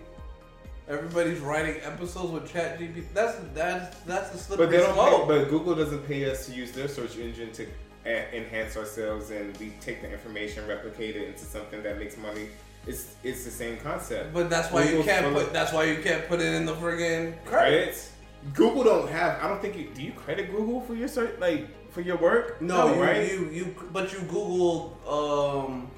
everybody's 0.89 1.41
writing 1.41 1.81
episodes 1.83 2.31
with 2.31 2.53
Chat 2.53 2.79
GPT. 2.79 3.05
That's 3.15 3.37
that's 3.55 3.97
that's 4.01 4.31
the 4.31 4.39
slippery 4.39 4.67
But 4.67 4.71
they 4.71 4.79
don't. 4.79 4.95
slope. 4.95 5.29
Pay, 5.29 5.39
but 5.41 5.49
Google 5.51 5.75
doesn't 5.75 6.07
pay 6.07 6.31
us 6.31 6.47
to 6.47 6.53
use 6.53 6.71
their 6.73 6.89
search 6.89 7.17
engine 7.17 7.51
to 7.53 7.65
a- 7.65 7.69
enhance 8.07 8.77
ourselves, 8.77 9.31
and 9.31 9.57
we 9.59 9.73
take 9.81 10.03
the 10.03 10.11
information, 10.11 10.67
replicate 10.67 11.17
it 11.17 11.29
into 11.29 11.45
something 11.45 11.83
that 11.83 11.99
makes 11.99 12.17
money. 12.17 12.49
It's 12.87 13.15
it's 13.23 13.45
the 13.45 13.51
same 13.51 13.77
concept. 13.79 14.35
But 14.35 14.51
that's 14.51 14.73
why 14.73 14.85
you 14.85 15.03
can't 15.05 15.33
put. 15.33 15.53
That's 15.53 15.73
why 15.73 15.85
you 15.85 16.03
can't 16.03 16.27
put 16.27 16.41
it 16.41 16.53
in 16.53 16.67
the 16.67 16.75
friggin' 16.75 17.45
credits. 17.45 17.45
credits. 17.45 18.13
Google 18.55 18.83
don't 18.83 19.09
have. 19.09 19.41
I 19.41 19.47
don't 19.47 19.63
think 19.63 19.77
you. 19.77 19.91
Do 19.95 20.03
you 20.03 20.13
credit 20.13 20.51
Google 20.51 20.81
for 20.81 20.95
your 20.97 21.07
search, 21.07 21.39
like 21.39 21.69
for 21.93 22.01
your 22.01 22.17
work? 22.17 22.61
No, 22.61 22.93
you, 22.93 23.01
right? 23.01 23.31
you 23.31 23.51
you 23.51 23.77
but 23.93 24.13
you 24.13 24.19
Google 24.23 24.99
um 25.07 25.92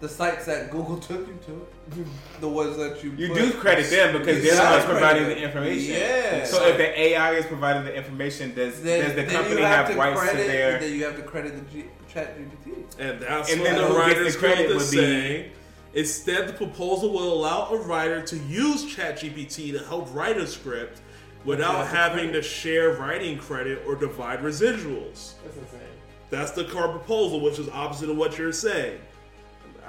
the 0.00 0.08
sites 0.08 0.46
that 0.46 0.70
Google 0.70 0.96
took 1.08 1.26
you 1.28 1.38
to, 1.46 2.04
the 2.40 2.48
ones 2.48 2.76
that 2.78 3.02
you 3.04 3.10
You 3.12 3.28
put- 3.28 3.36
do 3.38 3.52
credit 3.52 3.90
them 3.90 4.18
because 4.18 4.42
they're 4.42 4.56
the 4.56 4.62
ones 4.62 4.84
providing 4.84 5.24
the 5.24 5.38
information. 5.38 5.92
Yeah. 5.94 6.44
So 6.44 6.66
if 6.66 6.76
the 6.78 6.98
AI 7.00 7.34
is 7.34 7.46
providing 7.46 7.84
the 7.84 7.94
information, 7.94 8.54
does 8.54 8.82
Then, 8.82 9.00
does 9.04 9.14
the 9.14 9.22
then 9.22 9.30
company 9.30 9.60
have, 9.62 9.86
have 9.86 9.94
to 9.94 9.96
rights 9.98 10.20
credit, 10.20 10.42
to 10.42 10.48
their? 10.48 10.80
Then 10.80 10.92
you 10.94 11.04
have 11.04 11.16
to 11.16 11.22
credit 11.22 11.54
the 11.54 11.72
G, 11.72 11.84
Chat 12.12 12.36
GPT. 12.38 12.98
And 12.98 13.20
that's 13.20 13.52
And 13.52 13.60
what 13.60 13.70
then 13.70 13.78
the 13.78 13.86
who 13.86 13.94
gets 13.94 14.06
writers 14.18 14.32
the 14.34 14.38
credit 14.38 14.68
guild 14.68 14.80
is 14.82 14.90
would 14.90 14.90
be- 14.90 14.96
saying. 14.98 15.50
Instead, 15.92 16.46
the 16.46 16.52
proposal 16.52 17.12
will 17.12 17.32
allow 17.32 17.66
a 17.70 17.76
writer 17.78 18.22
to 18.22 18.36
use 18.36 18.94
ChatGPT 18.94 19.72
to 19.72 19.84
help 19.86 20.14
write 20.14 20.36
a 20.36 20.46
script 20.46 21.00
without 21.44 21.78
Without 21.80 21.86
having 21.88 22.32
to 22.32 22.42
share 22.42 22.90
writing 22.90 23.36
credit 23.38 23.82
or 23.86 23.96
divide 23.96 24.38
residuals. 24.40 25.32
That's 25.42 25.56
insane. 25.56 25.80
That's 26.30 26.52
the 26.52 26.64
core 26.66 26.88
proposal, 26.88 27.40
which 27.40 27.58
is 27.58 27.68
opposite 27.70 28.08
of 28.08 28.16
what 28.16 28.38
you're 28.38 28.52
saying. 28.52 29.00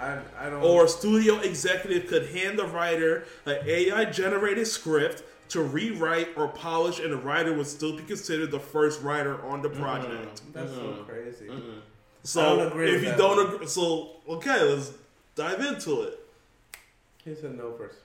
I 0.02 0.20
I 0.38 0.49
don't. 0.49 0.64
Or 0.64 0.86
a 0.86 0.88
studio 0.88 1.39
executive 1.39 2.08
could 2.08 2.28
hand 2.30 2.58
the 2.58 2.66
writer 2.66 3.26
an 3.45 3.60
AI 3.66 4.06
generated 4.06 4.68
script 4.68 5.24
to 5.49 5.62
rewrite 5.62 6.30
or 6.38 6.47
polish, 6.47 6.99
and 6.99 7.12
the 7.12 7.18
writer 7.18 7.54
would 7.54 7.68
still 7.68 7.95
be 7.95 8.04
considered 8.04 8.52
the 8.52 8.60
first 8.60 9.02
writer 9.02 9.43
on 9.45 9.62
the 9.62 9.70
mm-hmm. 9.70 9.82
project. 9.82 10.41
that's 10.54 10.72
so 10.72 10.80
mm-hmm. 10.80 11.04
crazy. 11.04 11.47
Mm-hmm. 11.47 11.80
So 12.24 12.41
I 12.41 12.56
don't 12.56 12.68
agree 12.68 12.88
if 12.88 12.93
with 12.95 13.04
you 13.04 13.10
that 13.10 13.18
don't 13.18 13.38
one. 13.38 13.56
agree, 13.56 13.68
so 13.68 14.12
okay, 14.30 14.64
let's 14.64 14.93
dive 15.36 15.60
into 15.60 16.02
it. 16.04 16.20
He 17.24 17.36
said 17.36 17.58
no 17.58 17.74
first. 17.74 17.99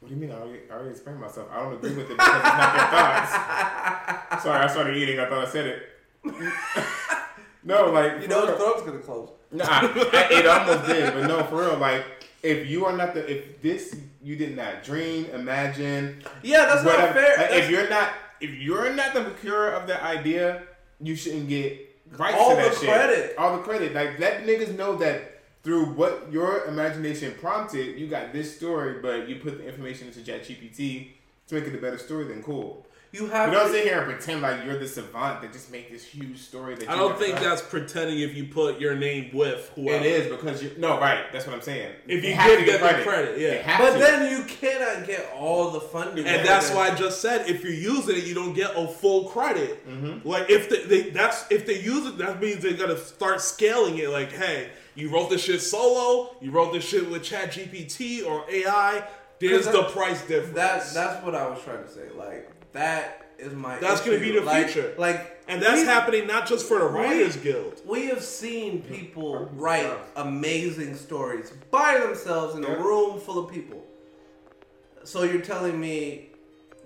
What 0.00 0.08
do 0.08 0.14
you 0.14 0.20
mean? 0.20 0.30
I 0.30 0.34
already, 0.34 0.60
I 0.70 0.74
already 0.74 0.90
explained 0.90 1.20
myself. 1.20 1.48
I 1.52 1.60
don't 1.60 1.74
agree 1.74 1.90
with 1.90 2.10
it 2.10 2.16
because 2.16 2.36
it's 2.36 2.44
not 2.44 2.76
their 2.76 2.86
thoughts. 2.86 4.42
Sorry, 4.44 4.64
I 4.64 4.66
started 4.68 4.96
eating. 4.96 5.18
I 5.18 5.28
thought 5.28 5.46
I 5.46 5.50
said 5.50 5.66
it. 5.66 5.82
no, 7.64 7.90
like 7.90 8.22
You 8.22 8.28
know 8.28 8.46
for 8.46 8.52
his 8.52 8.60
throat's 8.60 8.82
gonna 8.82 8.98
close. 8.98 9.30
Nah, 9.50 9.64
I- 9.70 10.28
it 10.30 10.46
almost 10.46 10.86
did, 10.88 11.14
but 11.14 11.26
no, 11.26 11.42
for 11.44 11.60
real. 11.60 11.76
Like, 11.78 12.04
if 12.42 12.68
you 12.68 12.84
are 12.86 12.96
not 12.96 13.14
the, 13.14 13.28
if 13.30 13.60
this 13.62 13.96
you 14.22 14.36
did 14.36 14.54
not 14.56 14.82
dream, 14.84 15.26
imagine, 15.32 16.22
Yeah, 16.42 16.66
that's 16.66 16.84
not 16.84 16.96
whatever- 16.96 17.12
fair. 17.14 17.28
like, 17.28 17.36
That's- 17.50 17.64
if 17.64 17.70
you're 17.70 17.88
not, 17.88 18.12
if 18.40 18.50
you're 18.54 18.92
not 18.92 19.14
the 19.14 19.22
procurer 19.22 19.70
of 19.70 19.86
the 19.86 20.02
idea, 20.04 20.62
you 21.00 21.16
shouldn't 21.16 21.48
get 21.48 21.96
rights 22.16 22.36
All 22.38 22.50
to 22.50 22.56
that 22.56 22.72
the 22.72 22.76
shit. 22.78 22.88
credit. 22.88 23.34
All 23.38 23.56
the 23.56 23.62
credit. 23.62 23.94
Like, 23.94 24.18
let 24.18 24.44
niggas 24.46 24.76
know 24.76 24.96
that 24.96 25.40
through 25.64 25.86
what 25.94 26.28
your 26.30 26.64
imagination 26.66 27.34
prompted, 27.40 27.98
you 27.98 28.06
got 28.06 28.32
this 28.32 28.54
story, 28.56 29.00
but 29.02 29.28
you 29.28 29.36
put 29.36 29.58
the 29.58 29.66
information 29.66 30.06
into 30.08 30.20
ChatGPT 30.20 31.08
to 31.48 31.54
make 31.54 31.64
it 31.64 31.74
a 31.74 31.78
better 31.78 31.98
story. 31.98 32.24
Then 32.24 32.42
cool. 32.42 32.86
You 33.10 33.22
You 33.22 33.30
don't 33.30 33.50
to, 33.50 33.68
sit 33.70 33.84
here 33.84 34.02
and 34.02 34.12
pretend 34.12 34.42
like 34.42 34.64
you're 34.66 34.78
the 34.78 34.86
savant 34.86 35.40
that 35.40 35.50
just 35.50 35.72
make 35.72 35.90
this 35.90 36.04
huge 36.04 36.38
story. 36.38 36.74
That 36.74 36.90
I 36.90 36.92
you 36.92 36.98
don't 36.98 37.18
think 37.18 37.36
thought. 37.36 37.44
that's 37.44 37.62
pretending 37.62 38.20
if 38.20 38.34
you 38.34 38.44
put 38.44 38.78
your 38.80 38.96
name 38.96 39.30
with 39.32 39.70
whoever. 39.74 40.04
It 40.04 40.06
is 40.06 40.30
because 40.30 40.62
you 40.62 40.72
no 40.76 41.00
right. 41.00 41.24
That's 41.32 41.46
what 41.46 41.54
I'm 41.54 41.62
saying. 41.62 41.94
If 42.06 42.22
you 42.22 42.34
have 42.34 42.46
give 42.58 42.66
to 42.66 42.78
them 42.78 42.98
the 42.98 43.02
credit, 43.02 43.38
yeah. 43.38 43.78
But 43.78 43.94
to. 43.94 43.98
then 43.98 44.30
you 44.30 44.44
cannot 44.44 45.06
get 45.06 45.32
all 45.34 45.70
the 45.70 45.80
funding. 45.80 46.26
And 46.26 46.46
that's 46.46 46.70
why 46.70 46.90
I 46.90 46.94
just 46.94 47.22
said 47.22 47.48
if 47.48 47.64
you're 47.64 47.72
using 47.72 48.16
it, 48.16 48.24
you 48.24 48.34
don't 48.34 48.52
get 48.52 48.72
a 48.76 48.86
full 48.86 49.30
credit. 49.30 49.88
Mm-hmm. 49.88 50.28
Like 50.28 50.50
if 50.50 50.68
they, 50.68 50.82
they 50.84 51.10
that's 51.10 51.50
if 51.50 51.64
they 51.64 51.80
use 51.80 52.06
it, 52.06 52.18
that 52.18 52.42
means 52.42 52.62
they 52.62 52.74
gotta 52.74 52.98
start 52.98 53.40
scaling 53.40 53.96
it. 53.96 54.10
Like, 54.10 54.32
hey, 54.32 54.68
you 54.94 55.08
wrote 55.08 55.30
this 55.30 55.44
shit 55.44 55.62
solo, 55.62 56.36
you 56.42 56.50
wrote 56.50 56.74
this 56.74 56.84
shit 56.84 57.08
with 57.08 57.22
Chat 57.22 57.52
GPT 57.52 58.26
or 58.26 58.44
AI. 58.50 59.02
There's 59.40 59.66
the 59.66 59.84
price 59.84 60.20
difference. 60.26 60.56
That 60.56 60.92
that's 60.92 61.24
what 61.24 61.34
I 61.34 61.48
was 61.48 61.62
trying 61.62 61.84
to 61.84 61.88
say. 61.88 62.10
Like 62.14 62.50
that 62.72 63.26
is 63.38 63.52
my. 63.52 63.78
That's 63.78 64.00
gonna 64.00 64.18
be 64.18 64.32
the 64.32 64.40
like, 64.40 64.68
future. 64.68 64.94
Like, 64.98 65.40
And 65.48 65.62
that's 65.62 65.82
happening 65.82 66.26
not 66.26 66.46
just 66.46 66.66
for 66.66 66.78
the 66.78 66.86
Writers 66.86 67.36
we- 67.36 67.42
Guild. 67.42 67.80
We 67.86 68.06
have 68.06 68.22
seen 68.22 68.82
people 68.82 69.48
write 69.54 69.90
amazing 70.16 70.94
stories 70.96 71.52
by 71.70 71.98
themselves 71.98 72.54
in 72.54 72.64
a 72.64 72.76
room 72.76 73.18
full 73.20 73.44
of 73.44 73.50
people. 73.50 73.84
So 75.04 75.22
you're 75.22 75.40
telling 75.40 75.80
me 75.80 76.30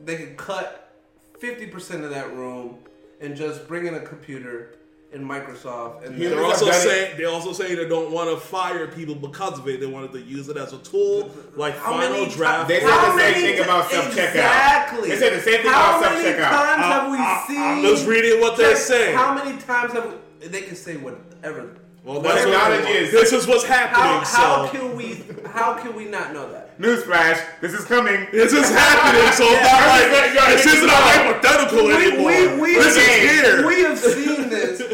they 0.05 0.17
could 0.17 0.37
cut 0.37 0.93
50% 1.41 2.05
of 2.05 2.11
that 2.11 2.33
room 2.35 2.79
and 3.21 3.37
just 3.37 3.67
bring 3.67 3.87
in 3.87 3.95
a 3.95 4.01
computer 4.01 4.77
in 5.13 5.23
Microsoft 5.27 6.05
and 6.07 6.19
Yeah, 6.19 6.31
They're 6.31 6.45
also 6.45 6.65
have 6.67 6.75
done 6.75 6.83
it. 6.87 6.91
saying 6.91 7.17
they're 7.19 7.29
also 7.29 7.53
saying 7.53 7.77
they 7.77 7.87
don't 7.89 8.11
want 8.11 8.31
to 8.31 8.37
fire 8.37 8.87
people 8.87 9.15
because 9.15 9.59
of 9.59 9.69
it. 9.69 9.79
They 9.81 9.87
wanted 9.87 10.13
to 10.13 10.21
use 10.23 10.49
it 10.49 10.57
as 10.57 10.73
a 10.73 10.79
tool, 10.79 11.31
like 11.55 11.77
How 11.77 11.93
final 11.99 12.21
many 12.21 12.31
draft. 12.33 12.69
They 12.69 12.81
said 12.81 12.89
the 12.89 13.07
same 13.09 13.17
many 13.17 13.41
thing 13.41 13.57
ti- 13.57 13.63
about 13.63 13.91
self-checkout. 13.91 14.29
Exactly. 14.29 15.09
They 15.11 15.19
said 15.19 15.33
the 15.35 15.41
same 15.43 15.63
thing 15.63 15.71
How 15.71 15.99
about 15.99 16.13
self-checkout. 16.13 16.45
How 16.45 16.65
many 16.65 16.83
times 16.83 16.93
have 16.93 17.05
uh, 17.05 17.11
we 17.11 17.19
I- 17.19 17.45
seen? 17.47 17.59
I'm 17.61 17.83
just 17.83 18.07
reading 18.07 18.41
what 18.41 18.57
they're 18.57 18.77
saying. 18.77 19.17
How 19.17 19.35
many 19.35 19.59
times 19.59 19.93
have 19.93 20.07
we, 20.41 20.49
they 20.49 20.63
can 20.63 20.77
say 20.77 20.97
whatever? 20.97 21.77
well, 22.05 22.21
What 22.23 22.35
technology 22.37 22.91
is- 22.93 23.13
this 23.13 23.33
is 23.33 23.47
what's 23.47 23.65
happening. 23.65 24.03
How, 24.03 24.21
how 24.25 24.67
so 24.67 24.73
can 24.73 24.97
we? 24.97 25.23
How 25.47 25.75
can 25.75 25.95
we 25.95 26.07
not 26.07 26.33
know 26.33 26.51
that? 26.51 26.61
Newsflash, 26.81 27.39
this 27.61 27.75
is 27.75 27.85
coming. 27.85 28.27
this 28.33 28.53
is 28.53 28.69
happening. 28.75 29.31
So 29.33 29.45
it's 29.47 29.63
not 29.71 30.47
like 30.49 30.57
this 30.57 30.67
isn't 30.67 30.89
a 30.89 30.93
hypothetical 30.93 31.91
anymore. 31.91 32.27
We, 32.57 32.61
we, 32.61 32.75
this 32.77 32.97
is 32.97 33.07
here. 33.07 33.67
we 33.67 33.83
have 33.83 33.99
seen 33.99 34.22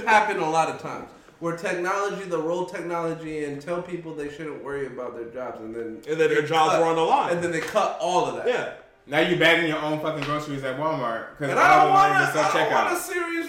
this 0.08 0.18
happen 0.18 0.38
a 0.42 0.50
lot 0.50 0.68
of 0.68 0.80
times. 0.80 1.08
Where 1.40 1.56
technology, 1.56 2.24
the 2.24 2.38
role 2.38 2.66
technology, 2.66 3.44
and 3.44 3.62
tell 3.62 3.80
people 3.80 4.12
they 4.14 4.28
shouldn't 4.28 4.64
worry 4.64 4.86
about 4.88 5.14
their 5.14 5.26
jobs, 5.30 5.60
and 5.60 5.72
then 5.74 6.02
And 6.08 6.20
then 6.20 6.28
their 6.30 6.42
jobs 6.42 6.72
cut- 6.72 6.80
were 6.80 6.86
on 6.88 6.96
the 6.96 7.02
line. 7.02 7.32
and 7.32 7.42
then 7.44 7.52
they 7.52 7.60
cut 7.60 7.96
all 8.00 8.26
of 8.26 8.36
that. 8.36 8.48
yeah. 8.48 8.72
Now 9.06 9.20
you're 9.20 9.38
bagging 9.38 9.68
your 9.68 9.78
own 9.78 10.00
fucking 10.00 10.24
groceries 10.24 10.64
at 10.64 10.78
Walmart 10.78 11.38
because 11.38 11.56
I 11.56 11.82
don't 11.84 11.92
want 11.94 12.12
to 12.12 12.32
to. 12.32 12.38
I 12.40 12.52
don't 12.52 12.72
want 12.72 12.92
a 12.92 12.96
self-checkout. 13.00 13.14
serious 13.14 13.46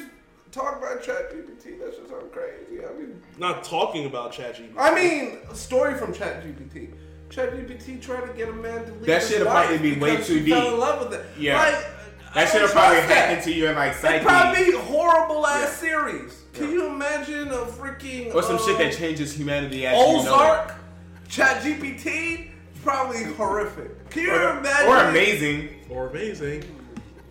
talk 0.51 0.78
about 0.78 1.01
ChatGPT. 1.03 1.80
That's 1.84 1.97
just 1.97 2.10
sounds 2.10 2.32
crazy. 2.32 2.86
I 2.86 2.93
mean, 2.97 3.22
Not 3.38 3.64
talking 3.64 4.05
about 4.05 4.32
ChatGPT. 4.32 4.72
I 4.78 4.93
mean, 4.95 5.39
a 5.51 5.55
story 5.55 5.95
from 5.95 6.14
ChatGPT. 6.14 6.91
ChatGPT 7.30 8.01
tried 8.01 8.28
to 8.28 8.34
get 8.34 8.49
a 8.49 8.53
man 8.53 8.86
to 8.86 8.91
leave 8.93 9.05
That 9.05 9.22
his 9.22 9.32
shit'll 9.32 9.47
wife 9.47 9.68
probably 9.68 9.93
be 9.95 9.99
way 9.99 10.18
too 10.18 10.43
she 10.43 10.49
Fell 10.49 10.62
deep. 10.64 10.74
in 10.74 10.80
love 10.80 11.10
with 11.10 11.20
it. 11.20 11.26
Yeah. 11.38 11.57
Like, 11.57 11.76
I 11.76 11.99
That 12.36 12.49
should 12.49 12.61
have 12.61 12.71
probably 12.71 12.97
trust 12.97 13.09
that. 13.09 13.30
hacked 13.30 13.47
into 13.47 13.57
your 13.57 13.73
like 13.73 13.93
psyche. 13.95 14.15
It'd 14.17 14.27
probably 14.27 14.65
be 14.65 14.71
horrible 14.77 15.45
ass 15.47 15.61
Yeah. 15.61 15.89
series. 15.89 16.41
Can 16.53 16.71
you 16.71 16.88
imagine 16.88 17.47
a 17.49 17.65
freaking 17.65 18.34
or 18.36 18.43
some 18.43 18.57
uh, 18.57 18.65
shit 18.65 18.77
that 18.77 18.93
changes 18.97 19.34
humanity 19.34 19.86
as 19.88 19.97
you 19.97 20.13
know 20.13 20.19
it. 20.19 20.25
Ozark, 20.27 20.75
ChatGPT? 21.30 22.47
Probably 22.84 23.23
horrific. 23.23 24.09
Can 24.09 24.23
you 24.23 24.32
Or, 24.32 24.57
imagine? 24.57 24.88
or 24.88 24.97
amazing. 25.09 25.69
or 25.89 26.07
amazing. 26.07 26.63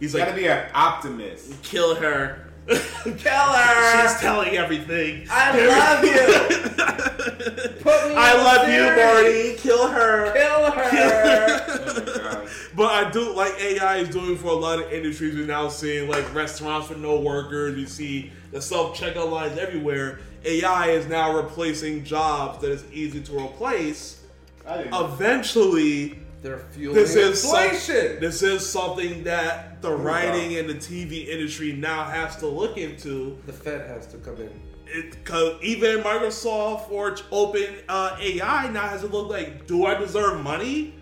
He's 0.01 0.13
You 0.13 0.21
like, 0.21 0.29
gotta 0.29 0.41
be 0.41 0.47
an 0.49 0.67
optimist. 0.75 1.63
kill 1.63 1.95
her. 1.97 2.48
Killer. 3.19 4.03
She's 4.03 4.21
telling 4.21 4.57
everything. 4.57 5.27
I 5.31 5.67
love 5.67 6.05
you. 6.05 6.75
Put 7.83 8.09
me 8.09 8.15
I 8.15 8.33
in 8.33 8.39
the 8.39 8.45
love 8.45 8.69
you. 8.69 9.05
Marty. 9.05 9.55
Kill 9.57 9.89
her. 9.89 10.33
Kill 10.35 10.71
her. 10.73 10.89
Oh 11.89 12.05
my 12.05 12.13
God. 12.23 12.49
But 12.77 12.93
I 12.93 13.11
do 13.11 13.33
like 13.35 13.59
AI 13.61 13.97
is 13.99 14.09
doing 14.11 14.37
for 14.37 14.49
a 14.49 14.53
lot 14.55 14.81
of 14.81 14.93
industries. 14.93 15.35
We're 15.35 15.47
now 15.47 15.69
seeing 15.69 16.09
like 16.09 16.33
restaurants 16.35 16.89
with 16.89 16.99
no 16.99 17.19
workers. 17.19 17.75
We 17.75 17.87
see 17.87 18.31
the 18.53 18.61
self 18.61 18.97
checkout 18.97 19.31
lines 19.31 19.59
everywhere. 19.59 20.21
AI 20.45 20.89
is 20.91 21.07
now 21.07 21.35
replacing 21.37 22.05
jobs 22.05 22.61
that 22.61 22.71
is 22.71 22.85
easy 22.93 23.21
to 23.23 23.39
replace. 23.39 24.23
I 24.67 24.79
didn't 24.79 24.95
Eventually, 24.95 26.19
They're 26.41 26.59
fueling 26.59 26.95
this 26.95 27.17
is 27.17 27.43
some- 27.43 27.65
inflation. 27.65 28.21
this 28.21 28.43
is 28.43 28.69
something 28.69 29.25
that 29.25 29.83
the 29.83 29.93
writing 29.93 30.53
wow. 30.53 30.59
and 30.61 30.69
the 30.71 30.75
TV 30.75 31.29
industry 31.29 31.73
now 31.73 32.05
has 32.05 32.37
to 32.37 32.47
look 32.47 32.77
into. 32.79 33.39
the 33.47 33.53
Fed 33.53 33.89
has 33.89 34.07
to 34.09 34.19
come 34.19 34.37
in. 34.37 34.51
It, 34.87 35.23
cause 35.25 35.59
even 35.63 35.99
Microsoft 35.99 36.91
or 36.91 37.17
Open 37.31 37.67
uh, 37.89 38.17
AI 38.21 38.71
now 38.71 38.89
has 38.89 39.03
to 39.03 39.07
look 39.09 39.29
like, 39.29 39.67
do 39.67 39.85
I 39.85 39.95
deserve 39.95 40.43
money 40.43 40.95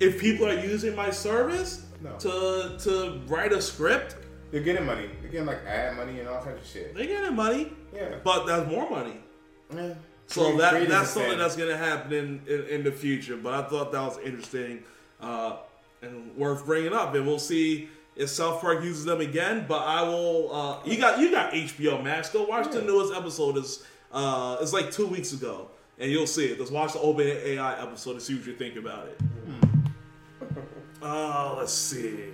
if 0.00 0.18
people 0.20 0.46
are 0.46 0.58
using 0.58 0.94
my 0.96 1.10
service 1.10 1.84
No. 2.02 2.16
to 2.18 2.78
to 2.84 3.20
write 3.26 3.52
a 3.52 3.60
script? 3.60 4.16
They're 4.50 4.62
getting 4.62 4.86
money. 4.86 5.10
They're 5.20 5.30
getting 5.30 5.46
like 5.46 5.64
ad 5.66 5.96
money 5.96 6.20
and 6.20 6.28
all 6.28 6.40
kinds 6.42 6.60
of 6.60 6.66
shit. 6.66 6.94
They're 6.94 7.06
getting 7.06 7.34
money, 7.34 7.72
Yeah. 7.94 8.14
but 8.22 8.46
that's 8.46 8.70
more 8.70 8.88
money. 8.88 9.16
Yeah. 9.74 9.94
So 10.26 10.56
that 10.56 10.88
that's 10.88 11.10
something 11.10 11.32
thing. 11.32 11.38
that's 11.38 11.56
gonna 11.56 11.76
happen 11.76 12.12
in, 12.12 12.40
in, 12.48 12.66
in 12.66 12.84
the 12.84 12.92
future. 12.92 13.36
But 13.36 13.54
I 13.54 13.62
thought 13.68 13.92
that 13.92 14.00
was 14.00 14.18
interesting 14.18 14.82
uh, 15.20 15.56
and 16.02 16.34
worth 16.36 16.64
bringing 16.64 16.92
up. 16.92 17.14
And 17.14 17.26
we'll 17.26 17.38
see 17.38 17.88
if 18.16 18.30
South 18.30 18.60
Park 18.60 18.82
uses 18.82 19.04
them 19.04 19.20
again. 19.20 19.66
But 19.68 19.82
I 19.82 20.02
will. 20.02 20.54
Uh, 20.54 20.78
you 20.84 20.96
got 20.98 21.18
you 21.18 21.30
got 21.30 21.52
HBO 21.52 22.02
Max. 22.02 22.30
Go 22.30 22.44
watch 22.44 22.70
the 22.70 22.82
newest 22.82 23.14
episode. 23.14 23.58
is 23.58 23.84
uh, 24.12 24.56
It's 24.60 24.72
like 24.72 24.90
two 24.90 25.06
weeks 25.06 25.32
ago, 25.32 25.68
and 25.98 26.10
you'll 26.10 26.26
see 26.26 26.46
it. 26.46 26.58
Just 26.58 26.72
watch 26.72 26.94
the 26.94 27.00
Open 27.00 27.26
AI 27.26 27.82
episode 27.82 28.12
and 28.12 28.22
see 28.22 28.34
what 28.34 28.46
you 28.46 28.54
think 28.54 28.76
about 28.76 29.08
it. 29.08 29.20
Uh, 31.02 31.54
let's 31.58 31.72
see. 31.72 32.30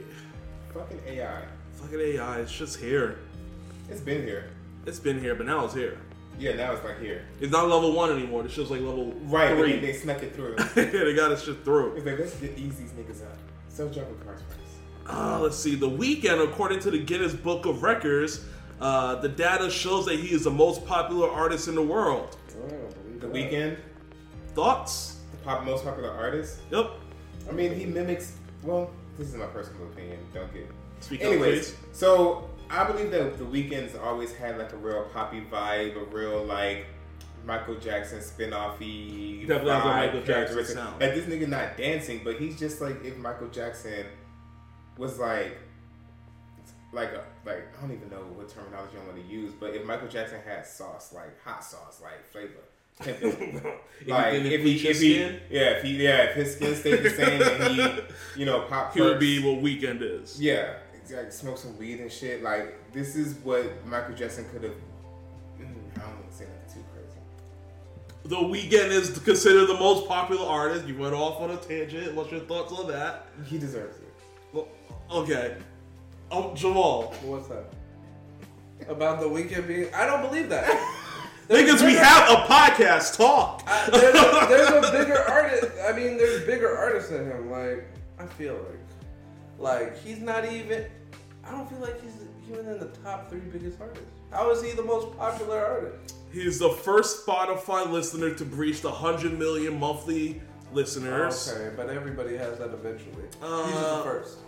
Fucking 0.72 1.00
AI. 1.04 1.42
Fucking 1.74 2.00
AI, 2.00 2.40
it's 2.40 2.52
just 2.52 2.78
here. 2.78 3.18
It's 3.88 4.00
been 4.00 4.22
here. 4.22 4.50
It's 4.86 5.00
been 5.00 5.18
here, 5.18 5.34
but 5.34 5.46
now 5.46 5.64
it's 5.64 5.74
here. 5.74 5.98
Yeah, 6.38 6.54
now 6.54 6.72
it's 6.72 6.84
like 6.84 7.00
here. 7.00 7.26
It's 7.40 7.52
not 7.52 7.68
level 7.68 7.92
one 7.92 8.10
anymore. 8.10 8.44
It's 8.46 8.54
just 8.54 8.70
like 8.70 8.80
level 8.80 9.12
Right, 9.24 9.50
but 9.54 9.58
three. 9.62 9.72
they, 9.74 9.80
they 9.80 9.92
snuck 9.92 10.22
it 10.22 10.34
through. 10.34 10.56
Yeah, 10.76 11.04
they 11.04 11.14
got 11.14 11.28
this 11.28 11.42
shit 11.44 11.64
through. 11.64 11.96
it's 11.96 12.06
like, 12.06 12.18
let's 12.18 12.34
get 12.36 12.56
ease 12.58 12.76
these 12.76 12.92
niggas 12.92 13.22
out. 13.22 13.36
Sell 13.68 13.88
jumping 13.90 14.18
cars 14.24 14.40
first. 14.48 14.60
Uh, 15.06 15.38
let's 15.40 15.56
see. 15.58 15.74
The 15.74 15.88
Weeknd, 15.90 16.42
according 16.42 16.80
to 16.80 16.90
the 16.90 16.98
Guinness 16.98 17.34
Book 17.34 17.66
of 17.66 17.82
Records, 17.82 18.44
uh, 18.80 19.16
the 19.16 19.28
data 19.28 19.68
shows 19.70 20.06
that 20.06 20.18
he 20.18 20.28
is 20.34 20.44
the 20.44 20.50
most 20.50 20.86
popular 20.86 21.28
artist 21.30 21.68
in 21.68 21.74
the 21.74 21.82
world. 21.82 22.36
The 23.18 23.26
Weeknd, 23.26 23.76
Thoughts? 24.54 25.18
the 25.32 25.36
pop, 25.38 25.64
most 25.64 25.84
popular 25.84 26.10
artist. 26.10 26.60
Yep. 26.70 26.90
I 27.48 27.52
mean, 27.52 27.74
he 27.74 27.84
mimics. 27.86 28.36
Well, 28.62 28.90
this 29.18 29.28
is 29.28 29.34
my 29.34 29.46
personal 29.46 29.84
opinion. 29.84 30.18
Don't 30.34 30.52
get. 30.52 30.66
Speak 31.00 31.20
up, 31.22 31.28
Anyways, 31.32 31.70
please. 31.70 31.76
so 31.92 32.49
I 32.70 32.84
believe 32.84 33.10
that 33.10 33.36
the 33.36 33.44
Weeknd's 33.44 33.96
always 33.96 34.32
had 34.32 34.56
like 34.56 34.72
a 34.72 34.76
real 34.76 35.02
poppy 35.12 35.42
vibe, 35.50 35.96
a 35.96 36.04
real 36.04 36.44
like 36.44 36.86
Michael 37.44 37.74
Jackson 37.76 38.20
spin-offy 38.20 39.46
Definitely 39.46 39.72
vibe, 39.72 39.84
Michael 39.84 40.22
Jackson 40.22 40.64
sound. 40.64 41.00
Like 41.00 41.14
this 41.14 41.24
nigga 41.26 41.48
not 41.48 41.76
dancing, 41.76 42.20
but 42.22 42.36
he's 42.36 42.58
just 42.58 42.80
like 42.80 43.04
if 43.04 43.16
Michael 43.16 43.48
Jackson 43.48 44.06
was 44.96 45.18
like 45.18 45.58
like 46.92 47.10
a, 47.12 47.24
like 47.44 47.76
I 47.76 47.80
don't 47.80 47.92
even 47.96 48.10
know 48.10 48.22
what 48.34 48.48
terminology 48.48 48.96
I 49.02 49.06
want 49.06 49.16
to 49.16 49.32
use, 49.32 49.52
but 49.58 49.74
if 49.74 49.84
Michael 49.84 50.08
Jackson 50.08 50.40
had 50.44 50.66
sauce, 50.66 51.12
like 51.12 51.42
hot 51.42 51.64
sauce, 51.64 52.00
like 52.02 52.24
flavor. 52.30 52.52
like 53.00 54.34
if 54.34 54.62
he, 54.62 54.88
if 54.88 55.00
he, 55.00 55.18
yeah, 55.18 55.70
if 55.70 55.82
he, 55.82 56.02
yeah, 56.02 56.22
if 56.24 56.34
his 56.34 56.56
skin 56.56 56.74
stayed 56.74 57.02
the 57.02 57.10
same 57.10 57.40
and 57.40 57.62
he, 57.74 58.40
you 58.40 58.44
know, 58.46 58.62
pop. 58.68 58.92
He 58.92 59.00
would 59.00 59.18
be 59.18 59.42
what 59.42 59.62
Weeknd 59.62 60.02
is. 60.02 60.40
yeah, 60.40 60.74
exactly. 61.10 61.30
Smoke 61.32 61.58
some 61.58 61.76
weed 61.78 62.00
and 62.00 62.10
shit. 62.10 62.42
Like 62.42 62.92
this 62.92 63.16
is 63.16 63.34
what 63.44 63.84
Michael 63.86 64.14
Jackson 64.14 64.46
could 64.50 64.62
have. 64.62 64.74
Mm, 65.58 65.96
I 65.96 66.00
don't 66.00 66.14
want 66.16 66.30
to 66.30 66.36
say 66.36 66.44
that 66.44 66.72
too 66.72 66.84
crazy. 66.92 67.18
The 68.24 68.36
Weeknd 68.36 68.90
is 68.90 69.18
considered 69.18 69.66
the 69.66 69.74
most 69.74 70.06
popular 70.06 70.46
artist. 70.46 70.86
You 70.86 70.98
went 70.98 71.14
off 71.14 71.40
on 71.40 71.50
a 71.50 71.56
tangent. 71.56 72.14
What's 72.14 72.30
your 72.30 72.40
thoughts 72.40 72.72
on 72.72 72.88
that? 72.88 73.26
He 73.46 73.58
deserves 73.58 73.98
it. 73.98 74.14
Well, 74.52 74.68
okay. 75.10 75.56
Oh, 76.30 76.54
Jamal. 76.54 77.14
What's 77.22 77.48
that? 77.48 77.64
About 78.88 79.20
the 79.20 79.26
Weeknd 79.26 79.66
being? 79.66 79.92
I 79.94 80.06
don't 80.06 80.22
believe 80.22 80.48
that. 80.48 80.96
Because 81.48 81.82
we 81.82 81.94
have 81.94 82.30
a 82.30 82.42
podcast. 82.44 83.16
Talk. 83.16 83.64
I, 83.66 83.90
there's, 83.90 84.14
a, 84.14 84.46
there's 84.48 84.88
a 84.88 84.92
bigger 84.98 85.18
artist. 85.28 85.72
I 85.84 85.90
mean, 85.90 86.16
there's 86.16 86.46
bigger 86.46 86.78
artists 86.78 87.10
than 87.10 87.28
him. 87.28 87.50
Like, 87.50 87.88
I 88.20 88.26
feel 88.26 88.54
like, 88.54 88.78
like 89.58 89.98
he's 89.98 90.20
not 90.20 90.44
even. 90.44 90.84
I 91.50 91.52
don't 91.52 91.68
feel 91.68 91.80
like 91.80 92.00
he's 92.00 92.12
even 92.48 92.66
in 92.66 92.78
the 92.78 92.86
top 93.02 93.28
three 93.28 93.40
biggest 93.40 93.80
artists. 93.80 94.06
How 94.30 94.50
is 94.52 94.62
he 94.62 94.70
the 94.70 94.84
most 94.84 95.16
popular 95.18 95.58
artist? 95.58 96.14
He's 96.32 96.60
the 96.60 96.70
first 96.70 97.26
Spotify 97.26 97.90
listener 97.90 98.32
to 98.34 98.44
breach 98.44 98.82
the 98.82 98.90
100 98.90 99.36
million 99.36 99.78
monthly 99.80 100.40
listeners. 100.72 101.52
Okay, 101.52 101.74
but 101.76 101.90
everybody 101.90 102.36
has 102.36 102.58
that 102.58 102.72
eventually. 102.72 103.24
he's 103.24 103.42
Uh, 103.42 103.96
the 103.98 104.04
first. 104.04 104.38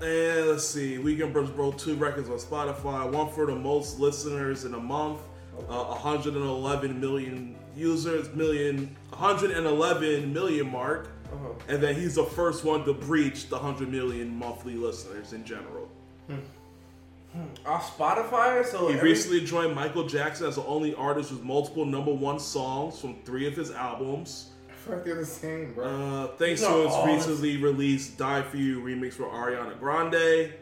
And 0.00 0.48
let's 0.48 0.66
see, 0.66 0.96
Weeknd 0.96 1.34
Bros 1.34 1.50
broke 1.50 1.76
two 1.76 1.94
records 1.96 2.30
on 2.30 2.38
Spotify. 2.38 3.10
One 3.10 3.30
for 3.30 3.44
the 3.44 3.54
most 3.54 3.98
listeners 3.98 4.64
in 4.64 4.72
a 4.72 4.80
month, 4.80 5.20
uh, 5.68 5.84
111 5.84 6.98
million 6.98 7.54
users, 7.76 8.34
million, 8.34 8.96
111 9.10 10.32
million 10.32 10.70
mark. 10.70 11.10
Uh-huh. 11.30 11.48
And 11.68 11.82
then 11.82 11.96
he's 11.96 12.14
the 12.14 12.24
first 12.24 12.64
one 12.64 12.84
to 12.86 12.94
breach 12.94 13.50
the 13.50 13.56
100 13.56 13.90
million 13.90 14.34
monthly 14.34 14.74
listeners 14.74 15.34
in 15.34 15.44
general. 15.44 15.90
Off 17.66 17.96
Spotify, 17.98 18.64
so 18.64 18.88
He 18.88 18.94
every- 18.94 19.10
recently 19.10 19.40
joined 19.44 19.74
Michael 19.74 20.04
Jackson 20.06 20.46
as 20.46 20.54
the 20.56 20.64
only 20.64 20.94
artist 20.94 21.30
with 21.30 21.42
multiple 21.42 21.84
number 21.84 22.12
one 22.12 22.38
songs 22.38 22.98
from 22.98 23.16
three 23.26 23.46
of 23.46 23.54
his 23.54 23.70
albums. 23.72 24.46
I 24.70 24.72
feel 24.72 24.94
like 24.94 25.04
they're 25.04 25.14
the 25.16 25.26
same, 25.26 25.72
bro. 25.74 25.84
Uh, 25.84 26.26
thanks 26.38 26.62
to 26.62 26.68
his 26.68 26.92
all- 26.92 27.06
recently 27.06 27.58
released 27.58 28.16
"Die 28.16 28.42
for 28.42 28.56
You" 28.56 28.80
remix 28.80 29.14
for 29.14 29.24
Ariana 29.24 29.78
Grande. 29.78 30.52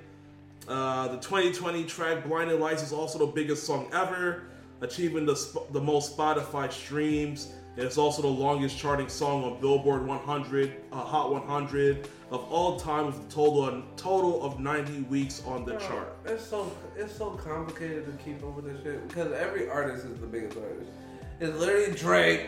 Uh, 0.66 1.08
the 1.08 1.18
2020 1.18 1.84
track 1.84 2.26
"Blinding 2.26 2.58
Lights" 2.58 2.82
is 2.82 2.92
also 2.92 3.18
the 3.18 3.26
biggest 3.26 3.64
song 3.64 3.86
ever, 3.92 4.44
achieving 4.80 5.26
the 5.26 5.36
sp- 5.36 5.70
the 5.72 5.80
most 5.80 6.16
Spotify 6.16 6.72
streams. 6.72 7.52
And 7.76 7.84
It's 7.84 7.98
also 7.98 8.22
the 8.22 8.28
longest 8.28 8.78
charting 8.78 9.08
song 9.08 9.44
on 9.44 9.60
Billboard 9.60 10.06
100 10.06 10.72
uh, 10.92 10.96
Hot 10.96 11.30
100 11.32 12.08
of 12.34 12.50
all 12.52 12.78
time, 12.78 13.06
with 13.06 13.16
a 13.18 13.30
total 13.30 13.82
total 13.96 14.42
of 14.42 14.58
90 14.60 15.02
weeks 15.02 15.42
on 15.46 15.64
the 15.64 15.76
chart. 15.76 16.16
It's 16.26 16.44
so 16.44 16.70
it's 16.96 17.16
so 17.16 17.30
complicated 17.30 18.04
to 18.06 18.24
keep 18.24 18.42
up 18.42 18.54
with 18.56 18.64
this 18.66 18.82
shit 18.82 19.06
because 19.08 19.32
every 19.32 19.68
artist 19.68 20.04
is 20.06 20.18
the 20.20 20.26
biggest 20.26 20.56
artist. 20.58 20.90
It's 21.40 21.56
literally 21.58 21.94
Drake, 21.96 22.46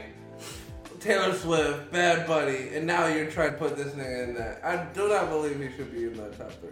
Taylor 1.01 1.35
Swift, 1.35 1.93
Bad 1.93 2.27
Bunny, 2.27 2.75
and 2.75 2.87
now 2.87 3.07
you're 3.07 3.31
trying 3.31 3.53
to 3.53 3.59
put 3.59 3.77
this 3.77 3.93
nigga 3.95 4.29
in 4.29 4.35
that. 4.35 4.61
I 4.65 4.85
do 4.93 5.09
not 5.09 5.29
believe 5.31 5.61
he 5.61 5.75
should 5.77 5.93
be 5.93 6.05
in 6.05 6.15
that 6.15 6.39
top 6.39 6.53
three. 6.53 6.71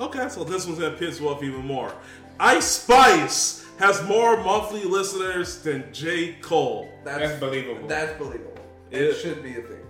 Okay, 0.00 0.28
so 0.28 0.42
this 0.44 0.66
one's 0.66 0.78
gonna 0.78 0.96
piss 0.96 1.20
you 1.20 1.28
off 1.28 1.42
even 1.42 1.64
more. 1.66 1.92
Ice 2.40 2.64
Spice 2.64 3.64
has 3.78 4.02
more 4.08 4.36
monthly 4.42 4.84
listeners 4.84 5.62
than 5.62 5.84
J. 5.92 6.34
Cole. 6.40 6.88
That's 7.04 7.38
believable. 7.38 7.86
That's 7.88 8.16
believable. 8.18 8.52
It 8.90 9.02
Yeah. 9.08 9.12
should 9.14 9.42
be 9.42 9.50
a 9.58 9.62
thing. 9.62 9.81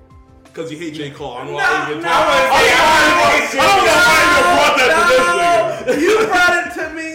Because 0.53 0.71
you 0.71 0.79
hate 0.79 0.93
J. 0.95 1.11
Cole. 1.11 1.33
I 1.33 1.39
don't 1.45 1.47
know 1.47 1.53
No, 1.53 1.59
why 1.59 1.87
you 1.89 1.91
even 1.93 2.03
no, 2.03 2.09
talk. 2.09 2.27
I 2.29 2.51
I 3.53 3.57
don't 3.57 3.85
know 3.87 3.97
why 4.03 4.21
you 4.29 4.43
brought 4.53 4.77
that 4.77 5.85
to 5.87 5.95
this 5.95 6.03
you 6.03 6.27
brought 6.27 6.57
it 6.67 6.71
to 6.75 6.95
me. 6.95 7.09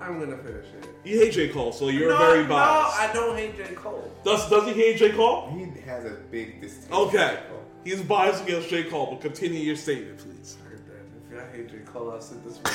I'm 0.00 0.18
gonna 0.18 0.36
finish 0.38 0.66
it. 0.66 0.88
You 1.04 1.18
hate 1.20 1.32
J. 1.32 1.48
Cole, 1.48 1.72
so 1.72 1.88
you're 1.88 2.08
no, 2.10 2.18
very 2.18 2.44
biased. 2.44 2.48
no, 2.48 2.56
biased. 2.56 3.00
I 3.00 3.12
don't 3.12 3.36
hate 3.36 3.56
J. 3.56 3.74
Cole. 3.74 4.12
Does, 4.24 4.50
does 4.50 4.66
he 4.66 4.72
hate 4.72 4.96
J. 4.98 5.12
Cole? 5.12 5.50
He 5.56 5.80
has 5.82 6.04
a 6.04 6.10
big 6.30 6.60
distaste. 6.60 6.90
Okay. 6.90 7.38
He's 7.84 8.02
biased 8.02 8.42
against 8.44 8.68
J. 8.68 8.84
Cole, 8.84 9.06
but 9.12 9.20
continue 9.20 9.60
your 9.60 9.76
statement, 9.76 10.18
please. 10.18 10.56
I 10.64 10.68
heard 10.70 10.82
that. 10.86 11.36
If 11.36 11.38
I 11.54 11.56
hate 11.56 11.68
J. 11.70 11.78
Cole, 11.84 12.10
I'll 12.10 12.20
sit 12.20 12.42
this 12.44 12.54
one 12.56 12.64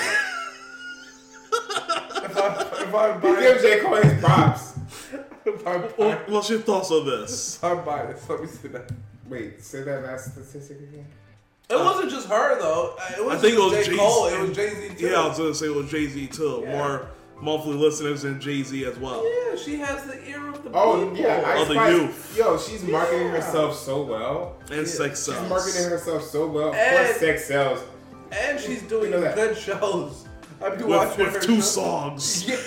if 2.23 2.37
I 2.37 2.61
if 2.83 2.93
I 2.95 3.13
He 3.15 3.19
biased, 3.21 3.41
gives 3.41 3.61
J. 3.63 3.79
Cole 3.81 3.95
his 3.95 4.13
props. 4.21 4.73
if 5.45 5.67
I'm 5.67 5.81
biased, 5.97 6.29
What's 6.29 6.49
your 6.49 6.59
thoughts 6.59 6.91
on 6.91 7.05
this? 7.05 7.61
I'm 7.63 7.83
biased, 7.85 8.29
let 8.29 8.41
me 8.41 8.47
see 8.47 8.67
that. 8.69 8.91
Wait, 9.29 9.63
say 9.63 9.81
that 9.83 10.03
last 10.03 10.31
statistic 10.31 10.77
again. 10.79 11.05
It 11.69 11.75
wasn't 11.75 12.09
just 12.11 12.27
her 12.29 12.59
though. 12.59 12.95
Uh, 12.99 13.13
It 13.17 13.25
was 13.25 13.35
I 13.37 13.41
think 13.41 13.55
it 13.55 13.59
was 13.59 13.73
J. 13.73 13.83
Jay-Z. 13.85 13.97
Cole. 13.97 14.27
It 14.27 14.39
was 14.39 14.55
Jay 14.55 14.69
Z 14.69 14.95
too. 14.95 15.07
Yeah, 15.07 15.21
I 15.21 15.27
was 15.27 15.37
gonna 15.37 15.53
say 15.53 15.65
it 15.65 15.75
was 15.75 15.91
Jay 15.91 16.07
Z 16.07 16.27
too. 16.27 16.61
Yeah. 16.63 16.77
More 16.77 17.07
monthly 17.41 17.73
listeners 17.73 18.21
than 18.21 18.39
Jay 18.39 18.63
Z 18.63 18.85
as 18.85 18.97
well. 18.97 19.23
Yeah, 19.25 19.55
she 19.57 19.75
has 19.79 20.05
the 20.05 20.27
ear 20.29 20.47
of 20.47 20.63
the 20.63 20.71
Oh 20.73 21.01
people. 21.03 21.17
yeah, 21.17 21.43
Ice 21.45 21.61
Of 21.63 21.67
the 21.67 21.89
youth. 21.91 22.37
Yo, 22.37 22.57
she's 22.57 22.83
marketing 22.83 23.27
Yeah. 23.27 23.31
herself 23.31 23.75
so 23.77 24.01
well. 24.03 24.55
And 24.71 24.87
sex 24.87 25.19
She's 25.25 25.35
sells. 25.35 25.49
marketing 25.49 25.89
herself 25.89 26.23
so 26.23 26.47
well. 26.47 26.73
And- 26.73 27.05
course, 27.05 27.17
sex 27.19 27.45
sells. 27.45 27.79
and 28.31 28.59
she's 28.59 28.81
doing 28.83 29.11
You 29.11 29.19
know 29.19 29.35
good 29.35 29.57
shows. 29.57 30.23
I've 30.63 30.77
been 30.77 30.87
with, 30.87 30.97
watching 30.97 31.25
with 31.25 31.33
her 31.35 31.39
two 31.41 31.61
songs. 31.61 32.47
Yeah. 32.47 32.57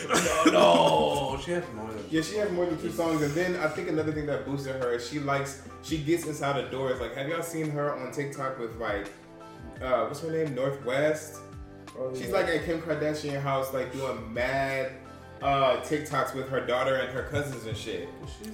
No, 0.47 1.33
no, 1.35 1.41
she 1.45 1.51
has 1.53 1.65
more 1.75 1.89
than. 1.91 2.05
Yeah, 2.11 2.23
she 2.23 2.37
has 2.37 2.51
more 2.53 2.67
than 2.67 2.81
two 2.81 2.91
songs, 2.91 3.23
and 3.23 3.33
then 3.33 3.57
I 3.57 3.69
think 3.69 3.89
another 3.89 4.13
thing 4.13 4.27
that 4.27 4.45
boosted 4.45 4.77
her 4.77 4.93
is 4.93 5.09
she 5.09 5.19
likes 5.19 5.63
she 5.83 5.99
gets 5.99 6.27
inside 6.27 6.65
the 6.65 6.71
doors. 6.71 7.01
Like, 7.01 7.15
have 7.15 7.29
y'all 7.29 7.43
seen 7.43 7.71
her 7.71 7.95
on 7.97 8.13
TikTok 8.13 8.59
with 8.59 8.77
like, 8.77 9.09
uh, 9.83 10.05
what's 10.05 10.21
her 10.21 10.31
name, 10.31 10.55
North 10.55 10.85
West? 10.85 11.39
Oh, 11.99 12.15
She's 12.15 12.29
yeah. 12.29 12.35
like 12.35 12.47
at 12.49 12.65
Kim 12.65 12.81
Kardashian 12.81 13.41
house, 13.41 13.73
like 13.75 13.93
doing 13.93 14.33
mad 14.33 14.93
uh, 15.43 15.81
TikToks 15.83 16.35
with 16.35 16.49
her 16.51 16.61
daughter 16.61 16.97
and 16.97 17.11
her 17.13 17.23
cousins 17.25 17.65
and 17.67 17.77
shit. 17.77 18.09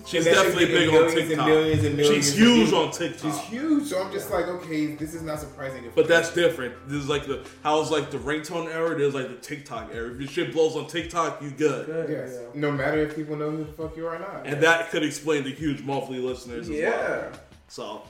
She's 0.07 0.27
And 0.27 0.37
that 0.37 0.43
definitely 0.45 0.67
shit 0.67 0.75
big 0.75 0.89
on 0.89 0.95
millions 0.95 1.15
and 1.21 1.29
TikTok. 1.29 1.47
millions 1.47 1.85
and 1.85 1.97
millions 1.97 2.27
She's 2.27 2.37
huge 2.39 2.73
on 2.73 2.91
TikTok. 2.93 3.33
She's 3.33 3.41
huge, 3.51 3.85
so 3.89 4.03
I'm 4.03 4.13
just 4.13 4.31
like, 4.31 4.47
okay, 4.47 4.87
this 4.95 5.13
is 5.15 5.23
not 5.23 5.41
surprising. 5.41 5.85
If 5.85 5.95
But 5.95 6.07
that's 6.09 6.33
different. 6.33 6.75
This 6.89 6.99
is 7.03 7.09
like 7.09 7.27
the 7.27 7.45
how 7.65 7.81
it's 7.81 7.91
like 7.91 8.11
the 8.11 8.19
ringtone 8.19 8.67
era. 8.73 8.97
There's 8.97 9.15
like 9.15 9.29
the 9.29 9.35
TikTok 9.37 9.91
era. 9.93 10.11
If 10.13 10.21
your 10.21 10.29
shit 10.29 10.53
blows 10.53 10.77
on 10.77 10.87
TikTok, 10.87 11.43
you 11.43 11.51
good. 11.51 11.87
Good, 11.87 12.11
yes, 12.11 12.39
yeah. 12.41 12.61
no 12.61 12.71
matter 12.71 12.99
if 12.99 13.17
people 13.17 13.37
know 13.37 13.51
who 13.51 13.65
the 13.65 13.73
fuck 13.73 13.97
you 13.97 14.07
are 14.07 14.15
or 14.17 14.19
not. 14.21 14.47
And 14.47 14.63
that 14.63 14.91
could 14.91 15.03
explain 15.03 15.43
the 15.45 15.51
huge 15.53 15.83
monthly 15.83 16.19
listeners 16.19 16.67
as 16.69 16.71
well. 16.71 16.79
Yeah. 16.79 17.33
So 17.69 18.03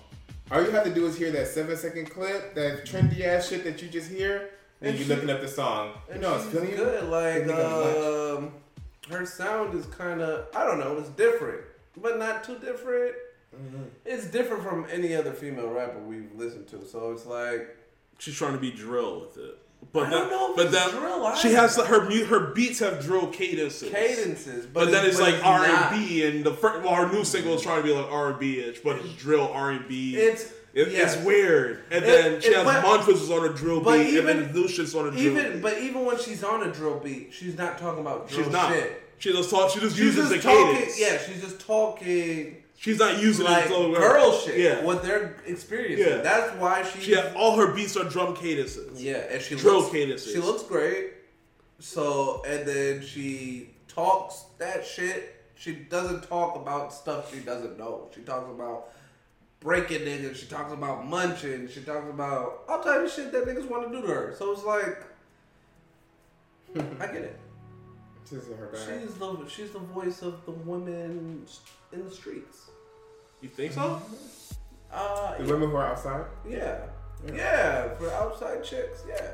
All 0.51 0.63
you 0.63 0.71
have 0.71 0.85
to 0.85 0.93
do 0.95 1.07
is 1.07 1.17
hear 1.17 1.31
that 1.33 1.49
seven 1.49 1.77
second 1.77 2.11
clip, 2.11 2.55
that 2.55 2.85
trendy 2.85 3.23
ass 3.25 3.49
shit 3.49 3.65
that 3.65 3.81
you 3.83 3.89
just 3.89 4.11
hear, 4.11 4.51
and, 4.83 4.91
And 4.91 4.99
you're 4.99 5.09
she- 5.09 5.15
looking 5.15 5.31
up 5.31 5.41
the 5.41 5.49
song. 5.49 5.93
You 6.09 6.13
And 6.13 6.23
know, 6.23 6.35
it's 6.35 6.45
she's 6.45 6.53
feeling 6.53 6.71
you. 6.71 6.77
good. 6.77 7.09
Like 7.09 7.45
Feeling 7.47 7.59
you 7.59 8.37
um, 8.39 8.53
her 9.11 9.27
sound 9.27 9.75
is 9.79 9.87
kind 9.87 10.21
of 10.21 10.47
I 10.55 10.65
don't 10.65 10.79
know. 10.79 10.97
It's 10.99 11.11
different, 11.11 11.63
but 11.97 12.19
not 12.19 12.45
too 12.45 12.59
different. 12.59 13.15
Mm-hmm. 13.55 13.83
It's 14.05 14.27
different 14.27 14.63
from 14.63 14.87
any 14.91 15.15
other 15.15 15.33
female 15.33 15.69
rapper 15.69 15.99
we've 15.99 16.31
listened 16.35 16.69
to. 16.69 16.87
So 16.87 17.13
it's 17.13 17.27
like 17.27 17.77
she's 18.19 18.37
trying 18.37 18.53
to 18.53 18.59
be 18.59 18.71
drill 18.71 19.21
with 19.21 19.39
it. 19.39 19.59
But 19.93 20.07
I 20.07 20.11
then, 20.11 20.19
don't 20.21 20.31
know 20.31 20.51
if 20.51 20.57
but 20.57 20.67
it's 20.67 20.75
then 20.75 20.91
drill 21.01 21.37
she 21.37 21.53
has 21.53 21.77
her 21.77 22.25
her 22.25 22.53
beats 22.53 22.81
have 22.81 23.01
drill 23.03 23.29
cadences. 23.29 23.91
cadences, 23.91 24.67
But, 24.67 24.87
but, 24.87 24.91
then 24.91 25.07
it's 25.07 25.21
like 25.21 25.43
R 25.45 25.65
and 25.65 25.99
B, 25.99 26.25
and 26.27 26.45
the 26.45 26.53
first, 26.53 26.83
well, 26.83 26.93
our 26.93 27.11
new 27.11 27.25
single 27.25 27.55
is 27.55 27.63
trying 27.63 27.83
to 27.83 27.89
be 27.89 27.95
like 27.95 28.11
R 28.11 28.31
and 28.31 28.39
B 28.39 28.59
ish, 28.61 28.81
but 28.81 28.97
it's 28.97 29.13
drill 29.15 29.49
R 29.53 29.71
and 29.71 29.87
B. 29.87 30.17
It's 30.17 30.53
It. 30.77 30.89
It's 30.93 31.17
weird. 31.17 31.83
And 31.91 32.05
It- 32.05 32.07
then 32.07 32.41
she 32.41 32.49
it- 32.49 32.57
has 32.57 32.65
but- 32.65 32.83
Montrose 32.83 33.31
on 33.31 33.47
a 33.49 33.53
drill 33.53 33.81
but 33.81 33.99
beat, 33.99 34.09
even- 34.11 34.29
and 34.29 34.55
then 34.55 34.55
Lucius 34.63 34.95
on 34.95 35.09
a 35.09 35.11
drill 35.11 35.23
Even 35.23 35.53
beat. 35.55 35.63
but 35.63 35.79
even 35.79 36.05
when 36.05 36.19
she's 36.19 36.45
on 36.45 36.63
a 36.63 36.71
drill 36.73 36.99
beat, 37.01 37.31
she's 37.33 37.57
not 37.57 37.79
talking 37.79 38.01
about 38.01 38.29
drill 38.29 38.45
She's 38.45 38.53
not. 38.53 38.73
shit. 38.73 39.03
She 39.19 39.33
just 39.33 39.49
talk. 39.49 39.71
She 39.71 39.81
just 39.81 39.97
She's 39.97 40.05
uses 40.15 40.29
just 40.31 40.43
the 40.43 40.49
talking. 40.51 40.75
cadence. 40.77 41.01
Yeah, 41.01 41.19
she's 41.19 41.41
just 41.41 41.61
talking 41.67 42.63
She's 42.79 42.99
not 42.99 43.19
using 43.23 43.47
like 43.47 43.69
girl 43.69 44.39
shit. 44.39 44.59
Yeah. 44.59 44.85
what 44.85 45.03
they're 45.03 45.37
experiencing. 45.47 46.07
Yeah. 46.07 46.19
That's 46.19 46.53
why 46.61 46.83
she. 46.83 47.01
She 47.01 47.17
all 47.35 47.57
her 47.57 47.69
beats 47.69 47.97
are 47.97 48.05
drum 48.05 48.37
cadences. 48.37 49.03
yeah, 49.03 49.15
and 49.31 49.41
she 49.41 49.55
drill 49.57 49.79
looks, 49.81 49.93
cadences. 49.93 50.31
She 50.31 50.39
looks 50.41 50.63
great. 50.63 51.15
So 51.79 52.43
and 52.47 52.67
then 52.67 53.03
she 53.03 53.71
talks 53.89 54.45
that 54.59 54.85
shit. 54.87 55.33
She 55.55 55.73
doesn't 55.73 56.25
talk 56.29 56.57
about 56.57 56.93
stuff 56.93 57.33
she 57.33 57.41
doesn't 57.41 57.79
know. 57.79 58.11
She 58.15 58.21
talks 58.21 58.51
about 58.51 58.89
breaking 59.67 60.03
niggas. 60.03 60.37
She 60.37 60.47
talks 60.47 60.73
about 60.73 61.05
munching. 61.07 61.69
She 61.69 61.81
talks 61.81 62.09
about 62.09 62.63
all 62.69 62.83
type 62.85 63.03
of 63.05 63.11
shit 63.11 63.33
that 63.33 63.45
niggas 63.47 63.69
want 63.69 63.91
to 63.91 64.01
do 64.01 64.07
to 64.07 64.13
her. 64.15 64.35
So 64.39 64.53
it's 64.53 64.63
like, 64.63 65.03
I 67.01 67.07
get 67.07 67.17
it. 67.17 67.39
This 68.31 68.45
is 68.45 68.57
her 68.57 68.67
bag. 68.67 69.01
She's 69.03 69.15
the 69.15 69.49
she's 69.49 69.71
the 69.73 69.79
voice 69.81 70.23
of 70.23 70.45
the 70.47 70.53
women 70.53 71.45
in 71.93 72.05
the 72.05 72.11
streets. 72.11 72.71
You 73.41 73.49
think 73.49 73.73
so? 73.73 74.01
Uh, 74.93 75.37
The 75.39 75.45
women 75.53 75.71
who 75.71 75.77
are 75.77 75.87
outside. 75.89 76.25
yeah, 76.49 76.79
yeah, 77.35 77.93
for 77.95 78.09
outside 78.13 78.63
chicks, 78.63 79.03
yeah, 79.09 79.31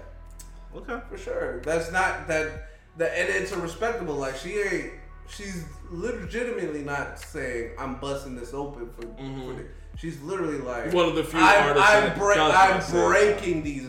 Okay. 0.74 0.98
for 1.10 1.18
sure. 1.18 1.60
That's 1.60 1.92
not 1.92 2.26
that 2.28 2.68
that, 2.96 3.12
and 3.18 3.28
it's 3.28 3.52
a 3.52 3.58
respectable. 3.58 4.14
Like 4.14 4.36
she 4.36 4.58
ain't. 4.60 4.92
She's 5.34 5.64
legitimately 5.90 6.82
not 6.82 7.18
saying 7.18 7.72
I'm 7.78 7.96
busting 7.96 8.36
this 8.36 8.52
open 8.52 8.90
for. 8.90 9.02
for 9.02 9.54
the, 9.54 9.66
she's 9.96 10.20
literally 10.22 10.58
like 10.58 10.92
One 10.92 11.06
of 11.08 11.14
the 11.14 11.24
few 11.24 11.38
I'm, 11.40 11.68
artists 11.70 11.88
I'm, 11.90 12.02
that 12.04 12.18
break, 12.18 12.36
does 12.36 12.54
I'm 12.54 12.80
that, 12.80 12.90
breaking 13.08 13.62
these. 13.62 13.88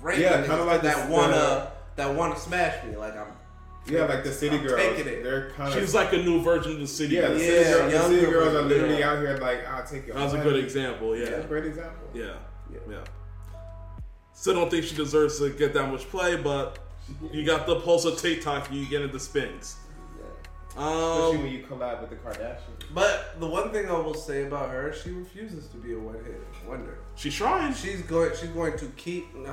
Breaking 0.00 0.22
Yeah, 0.24 0.40
kinda 0.46 0.64
like 0.64 0.82
that 0.82 0.96
this, 0.96 1.10
wanna 1.10 1.32
uh, 1.36 1.70
that 1.96 2.14
wanna 2.14 2.36
smash 2.38 2.84
me. 2.84 2.96
Like 2.96 3.16
I'm. 3.16 3.26
Yeah, 3.86 4.04
like 4.04 4.24
the 4.24 4.32
city 4.32 4.56
I'm 4.56 4.62
girls. 4.66 4.80
taking 4.80 5.06
it. 5.12 5.22
They're 5.22 5.50
kind 5.50 5.72
of. 5.72 5.78
She's 5.80 5.94
like 5.94 6.12
a 6.12 6.18
new 6.18 6.42
version 6.42 6.72
of 6.72 6.78
the 6.80 6.86
city. 6.86 7.14
yeah, 7.16 7.22
the 7.22 7.28
Girls. 7.28 7.40
city, 7.42 7.54
Yeah, 7.70 7.72
girls, 7.72 7.92
the 7.92 8.08
city 8.08 8.30
girls 8.30 8.54
are 8.54 8.62
literally 8.62 8.98
yeah. 8.98 9.10
out 9.10 9.18
here 9.18 9.36
like, 9.38 9.66
I'll 9.66 9.84
take 9.86 10.06
your 10.06 10.16
That 10.16 10.24
was 10.24 10.34
a 10.34 10.38
good 10.38 10.56
example. 10.62 11.16
Yeah. 11.16 11.30
That's 11.30 11.44
a 11.44 11.48
great 11.48 11.64
example. 11.66 12.08
Yeah. 12.14 12.34
Yeah. 12.72 12.78
Yeah. 12.90 13.04
Still 14.34 14.54
don't 14.54 14.70
think 14.70 14.84
she 14.84 14.94
deserves 14.96 15.38
to 15.38 15.50
get 15.50 15.72
that 15.74 15.90
much 15.90 16.08
play, 16.08 16.36
but 16.36 16.78
you 17.32 17.44
got 17.44 17.66
the 17.66 17.80
pulse 17.80 18.04
of 18.04 18.18
TikTok, 18.18 18.72
you 18.72 18.86
get 18.86 19.02
into 19.02 19.18
spins. 19.20 19.76
Especially 20.70 21.36
Um, 21.36 21.42
when 21.42 21.52
you 21.52 21.64
collab 21.64 22.00
with 22.00 22.10
the 22.10 22.16
Kardashians. 22.16 22.84
But 22.94 23.40
the 23.40 23.46
one 23.46 23.70
thing 23.72 23.88
I 23.90 23.92
will 23.98 24.14
say 24.14 24.44
about 24.46 24.70
her, 24.70 24.92
she 24.92 25.10
refuses 25.10 25.66
to 25.68 25.76
be 25.76 25.94
a 25.94 25.98
one 25.98 26.14
hit 26.24 26.40
wonder. 26.66 26.98
she's 27.16 27.34
trying. 27.34 27.74
She's 27.74 28.02
going. 28.02 28.30
She's 28.38 28.50
going 28.50 28.78
to 28.78 28.86
keep. 28.96 29.34
No, 29.34 29.52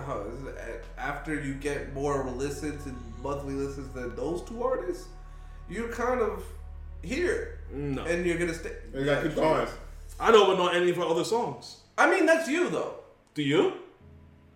after 0.97 1.33
you 1.41 1.55
get 1.55 1.93
more 1.93 2.23
listens 2.29 2.85
and 2.85 2.95
monthly 3.23 3.53
listens 3.55 3.91
than 3.93 4.15
those 4.15 4.41
two 4.43 4.63
artists, 4.63 5.07
you're 5.69 5.89
kind 5.89 6.21
of 6.21 6.43
here, 7.03 7.59
No. 7.71 8.03
and 8.05 8.25
you're 8.25 8.37
gonna 8.37 8.53
stay. 8.53 8.73
You 8.93 9.03
gotta 9.05 9.27
keep 9.27 9.35
going. 9.35 9.67
I 10.19 10.31
don't 10.31 10.57
know 10.57 10.67
any 10.67 10.91
of 10.91 10.97
her 10.97 11.03
other 11.03 11.23
songs. 11.23 11.77
I 11.97 12.09
mean, 12.11 12.25
that's 12.27 12.47
you 12.47 12.69
though. 12.69 12.95
Do 13.33 13.41
you? 13.41 13.73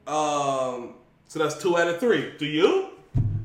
Um, 0.07 0.95
So 1.27 1.40
that's 1.40 1.61
two 1.61 1.77
out 1.77 1.88
of 1.88 1.99
three. 1.99 2.34
Do 2.38 2.45
you? 2.45 2.90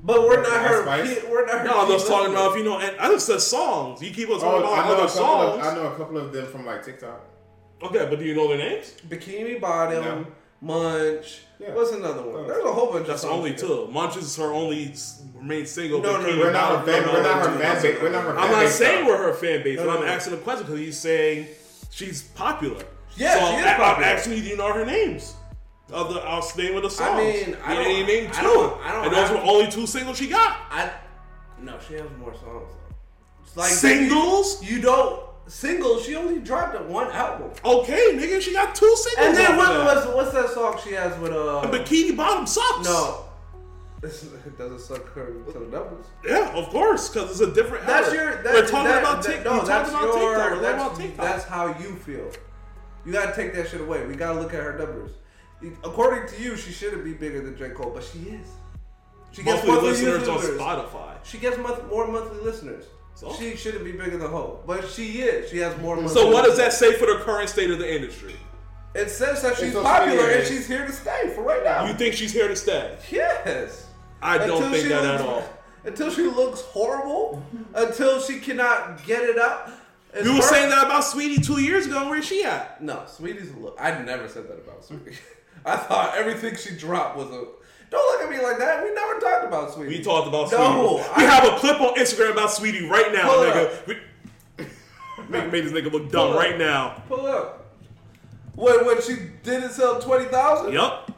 But 0.06 0.22
we're 0.22 0.40
not 0.42 0.66
her. 0.66 0.82
Spice? 0.84 1.20
key- 1.20 1.26
We're 1.28 1.44
not 1.46 1.58
her. 1.58 1.64
No, 1.66 1.80
I'm 1.80 1.86
key 1.88 1.92
just 1.94 2.06
talking 2.06 2.32
about 2.32 2.52
if 2.52 2.58
you 2.58 2.64
know. 2.64 2.78
And 2.78 2.96
I 2.98 3.08
just 3.08 3.26
said 3.26 3.40
songs. 3.40 4.00
You 4.02 4.10
keep 4.12 4.30
on 4.30 4.40
talking 4.40 4.62
Oh, 4.62 4.72
about 4.72 4.72
I 4.84 4.88
know, 4.88 4.94
other 4.94 5.04
a 5.04 5.06
couple 5.06 5.06
of, 5.06 5.10
songs. 5.10 5.66
I 5.66 5.74
know 5.74 5.86
a 5.92 5.96
couple 5.96 6.16
of 6.18 6.32
them 6.32 6.46
from 6.46 6.64
like 6.64 6.84
TikTok. 6.84 7.20
Okay, 7.82 8.06
but 8.08 8.18
do 8.18 8.24
you 8.24 8.34
know 8.34 8.48
their 8.48 8.56
names? 8.58 8.94
Bikini 9.06 9.60
Bottom, 9.60 10.02
No. 10.02 10.26
Munch. 10.62 11.40
Yeah. 11.58 11.74
What's 11.74 11.92
another 11.92 12.22
one? 12.22 12.44
Oh. 12.44 12.48
There's 12.48 12.64
a 12.64 12.72
whole 12.72 12.92
bunch. 12.92 13.06
That's 13.06 13.24
of 13.24 13.30
only 13.30 13.56
songs. 13.56 13.86
two. 13.86 13.88
Munch 13.92 14.16
is 14.16 14.34
her 14.36 14.52
only 14.52 14.94
main 15.40 15.66
single. 15.66 16.00
No, 16.00 16.14
but 16.14 16.22
no, 16.22 16.38
We're 16.38 16.50
not 16.52 16.72
out 16.72 16.78
her 16.80 16.92
fan. 16.92 17.02
from 17.02 17.12
We're 17.12 17.22
not 17.22 17.46
her 17.46 17.58
fan 17.58 17.82
base. 17.82 18.02
We're 18.02 18.10
not 18.10 18.24
her. 18.24 18.38
I'm 18.38 18.50
not 18.50 18.68
saying 18.70 19.04
we're 19.06 19.16
her 19.18 19.34
fan 19.34 19.62
base, 19.62 19.78
but 19.78 19.90
I'm 19.90 20.04
asking 20.04 20.34
a 20.34 20.36
question 20.38 20.64
because 20.66 20.80
he's 20.80 20.98
saying 20.98 21.48
she's 21.90 22.22
popular. 22.22 22.82
Yeah, 23.16 23.34
so 23.34 23.40
she 23.50 23.56
is 23.56 23.66
I, 23.66 23.74
popular. 23.76 24.08
I'm 24.08 24.16
asking 24.16 24.32
you, 24.34 24.42
do 24.42 24.48
you 24.48 24.56
know 24.56 24.72
her 24.72 24.84
names? 24.86 25.34
Of 25.92 26.12
the 26.12 26.20
uh, 26.20 26.42
name 26.56 26.76
of 26.76 26.82
the 26.82 26.90
songs. 26.90 27.10
I 27.10 27.16
mean, 27.18 27.56
I 27.64 27.72
you 27.72 27.78
don't- 27.78 27.86
ain't 27.86 28.08
named 28.08 28.32
two. 28.32 28.40
I 28.40 28.42
don't- 28.42 28.80
I 28.82 28.92
don't 28.92 29.04
and 29.06 29.14
those 29.14 29.30
were 29.30 29.36
only 29.38 29.70
two 29.70 29.86
singles 29.86 30.18
she 30.18 30.26
got. 30.26 30.56
I 30.70 30.90
no, 31.62 31.78
she 31.86 31.94
has 31.94 32.04
more 32.18 32.34
songs. 32.34 32.72
It's 33.42 33.56
like 33.56 33.70
Singles? 33.70 34.62
You, 34.62 34.76
you 34.76 34.82
don't 34.82 35.22
singles. 35.46 36.04
She 36.04 36.14
only 36.16 36.40
dropped 36.40 36.78
one 36.86 37.10
album. 37.12 37.50
Okay, 37.64 38.12
nigga, 38.14 38.40
she 38.40 38.52
got 38.52 38.74
two 38.74 38.94
singles. 38.96 39.26
And 39.28 39.36
then 39.36 39.56
what 39.56 39.84
was 39.84 40.14
what's 40.14 40.32
that 40.32 40.50
song 40.50 40.78
she 40.82 40.92
has 40.92 41.16
with 41.18 41.32
uh? 41.32 41.62
Bikini 41.72 42.16
Bottom 42.16 42.46
sucks. 42.46 42.84
No, 42.86 43.24
it 44.02 44.58
doesn't 44.58 44.80
suck 44.80 45.06
her 45.14 45.32
to 45.52 45.52
the 45.52 45.66
numbers. 45.66 46.06
Yeah, 46.24 46.50
of 46.54 46.68
course, 46.68 47.08
because 47.08 47.30
it's 47.30 47.40
a 47.40 47.52
different. 47.54 47.86
That's 47.86 48.08
era. 48.12 48.34
your. 48.34 48.42
That, 48.42 48.52
We're 48.54 48.66
talking 48.66 48.90
that, 48.90 49.02
about 49.02 49.24
TikTok. 49.24 49.44
No, 49.44 49.64
that's 49.64 49.90
about 49.90 50.02
your. 50.02 50.34
TikTok. 50.34 50.62
That's, 50.62 50.74
about 50.82 50.96
TikTok. 50.96 51.24
that's 51.24 51.44
how 51.44 51.66
you 51.78 51.94
feel. 51.96 52.30
You 53.04 53.12
gotta 53.12 53.34
take 53.34 53.54
that 53.54 53.68
shit 53.68 53.80
away. 53.80 54.04
We 54.06 54.14
gotta 54.14 54.40
look 54.40 54.52
at 54.52 54.60
her 54.60 54.76
numbers. 54.78 55.12
According 55.84 56.28
to 56.28 56.42
you, 56.42 56.56
she 56.56 56.70
shouldn't 56.72 57.04
be 57.04 57.12
bigger 57.14 57.40
than 57.40 57.56
J 57.56 57.70
Cole, 57.70 57.90
but 57.94 58.04
she 58.04 58.18
is. 58.30 58.48
She 59.32 59.42
gets 59.42 59.66
monthly 59.66 59.88
monthly 59.90 59.90
listeners 60.10 60.28
on. 60.28 60.38
Spotify. 60.40 61.14
She 61.24 61.38
gets 61.38 61.58
month, 61.58 61.88
more 61.88 62.06
monthly 62.06 62.40
listeners. 62.42 62.84
So? 63.14 63.32
She 63.34 63.56
shouldn't 63.56 63.84
be 63.84 63.92
bigger 63.92 64.18
than 64.18 64.30
Hov, 64.30 64.66
but 64.66 64.86
she 64.88 65.20
is. 65.22 65.50
She 65.50 65.58
has 65.58 65.76
more. 65.80 65.96
Monthly 65.96 66.14
So 66.14 66.30
what 66.30 66.44
does 66.44 66.56
that 66.58 66.72
say 66.72 66.92
for 66.98 67.06
the 67.06 67.20
current 67.24 67.48
state 67.48 67.70
of 67.70 67.78
the 67.78 67.94
industry? 67.94 68.36
It 68.94 69.10
says 69.10 69.42
that 69.42 69.56
she's 69.56 69.72
social 69.72 69.82
popular 69.82 70.22
media 70.22 70.38
and 70.38 70.46
she's 70.46 70.66
here 70.66 70.86
to 70.86 70.92
stay 70.92 71.32
for 71.34 71.42
right 71.42 71.62
now. 71.64 71.86
You 71.86 71.94
think 71.94 72.14
she's 72.14 72.32
here 72.32 72.48
to 72.48 72.56
stay? 72.56 72.96
yes. 73.10 73.86
I 74.22 74.38
don't 74.38 74.62
Until 74.62 74.70
think 74.72 74.88
that 74.88 75.02
looks- 75.02 75.20
at 75.22 75.26
all. 75.28 75.48
Until 75.84 76.10
she 76.10 76.22
looks 76.22 76.60
horrible, 76.62 77.42
until 77.74 78.20
she 78.20 78.40
cannot 78.40 79.04
get 79.06 79.22
it 79.22 79.38
up. 79.38 79.70
It's 80.14 80.24
You 80.24 80.32
were 80.32 80.36
her- 80.38 80.42
saying 80.42 80.70
that 80.70 80.84
about 80.86 81.04
Saweetie 81.04 81.44
two 81.44 81.60
years 81.60 81.86
ago. 81.86 82.08
Where's 82.08 82.24
she 82.26 82.42
at? 82.44 82.82
No, 82.82 83.04
Saweetie's 83.06 83.52
a 83.52 83.56
look. 83.58 83.76
I 83.80 84.02
never 84.02 84.26
said 84.28 84.48
that 84.48 84.58
about 84.58 84.82
Saweetie. 84.82 85.16
I 85.66 85.76
thought 85.76 86.14
everything 86.16 86.54
she 86.56 86.76
dropped 86.76 87.16
was 87.16 87.26
a. 87.28 87.44
Don't 87.88 88.12
look 88.20 88.22
at 88.22 88.30
me 88.36 88.42
like 88.44 88.58
that. 88.58 88.82
We 88.82 88.92
never 88.94 89.20
talked 89.20 89.44
about 89.46 89.70
Saweetie. 89.70 89.88
We 89.88 90.02
talked 90.02 90.26
about 90.28 90.50
No, 90.50 90.58
Saweetie. 90.98 91.16
We 91.18 91.24
I- 91.24 91.26
have 91.28 91.44
a 91.52 91.56
clip 91.58 91.80
on 91.80 91.94
Instagram 91.96 92.32
about 92.32 92.50
Saweetie 92.50 92.88
right 92.88 93.12
now, 93.12 93.28
nigga. 93.30 93.86
We, 93.86 93.96
make, 95.28 95.52
made 95.52 95.64
this 95.64 95.72
nigga 95.72 95.92
look 95.92 96.10
dumb 96.10 96.30
Pull 96.30 96.38
right 96.38 96.52
up. 96.54 96.58
now. 96.58 97.02
Pull 97.08 97.26
up. 97.26 97.64
When 98.54 98.86
when 98.86 99.02
she 99.02 99.16
didn't 99.42 99.70
sell 99.70 100.00
twenty 100.00 100.24
thousand. 100.26 100.72
Yup. 100.72 101.12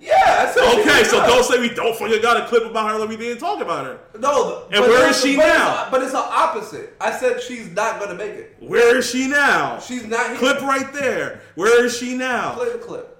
Yeah. 0.00 0.14
I 0.48 0.52
said 0.52 0.78
Okay, 0.80 1.02
so 1.04 1.18
good. 1.20 1.26
don't 1.26 1.44
say 1.44 1.58
we 1.60 1.70
don't 1.74 1.96
fucking 1.98 2.22
got 2.22 2.36
a 2.36 2.46
clip 2.46 2.64
about 2.70 2.90
her 2.92 2.98
like 2.98 3.08
we 3.08 3.16
didn't 3.16 3.40
talk 3.40 3.60
about 3.60 3.84
her. 3.86 3.98
No. 4.20 4.66
And 4.70 4.82
where 4.84 5.08
is 5.10 5.20
she 5.20 5.34
but 5.36 5.46
it's 5.48 5.58
now? 5.58 5.86
a- 5.86 5.90
but 5.90 6.02
it's 6.02 6.12
the 6.12 6.18
opposite. 6.18 6.94
I 7.00 7.10
said 7.18 7.42
she's 7.42 7.70
not 7.72 7.98
gonna 7.98 8.14
make 8.14 8.30
it. 8.32 8.56
Where 8.60 8.98
is 8.98 9.10
she 9.10 9.26
now? 9.28 9.78
She's 9.80 10.06
not 10.06 10.28
here. 10.30 10.36
Clip 10.38 10.60
right 10.60 10.92
there. 10.92 11.40
Where 11.56 11.84
is 11.84 11.96
she 11.96 12.16
now? 12.16 12.54
Play 12.54 12.70
the 12.72 12.78
clip. 12.78 13.16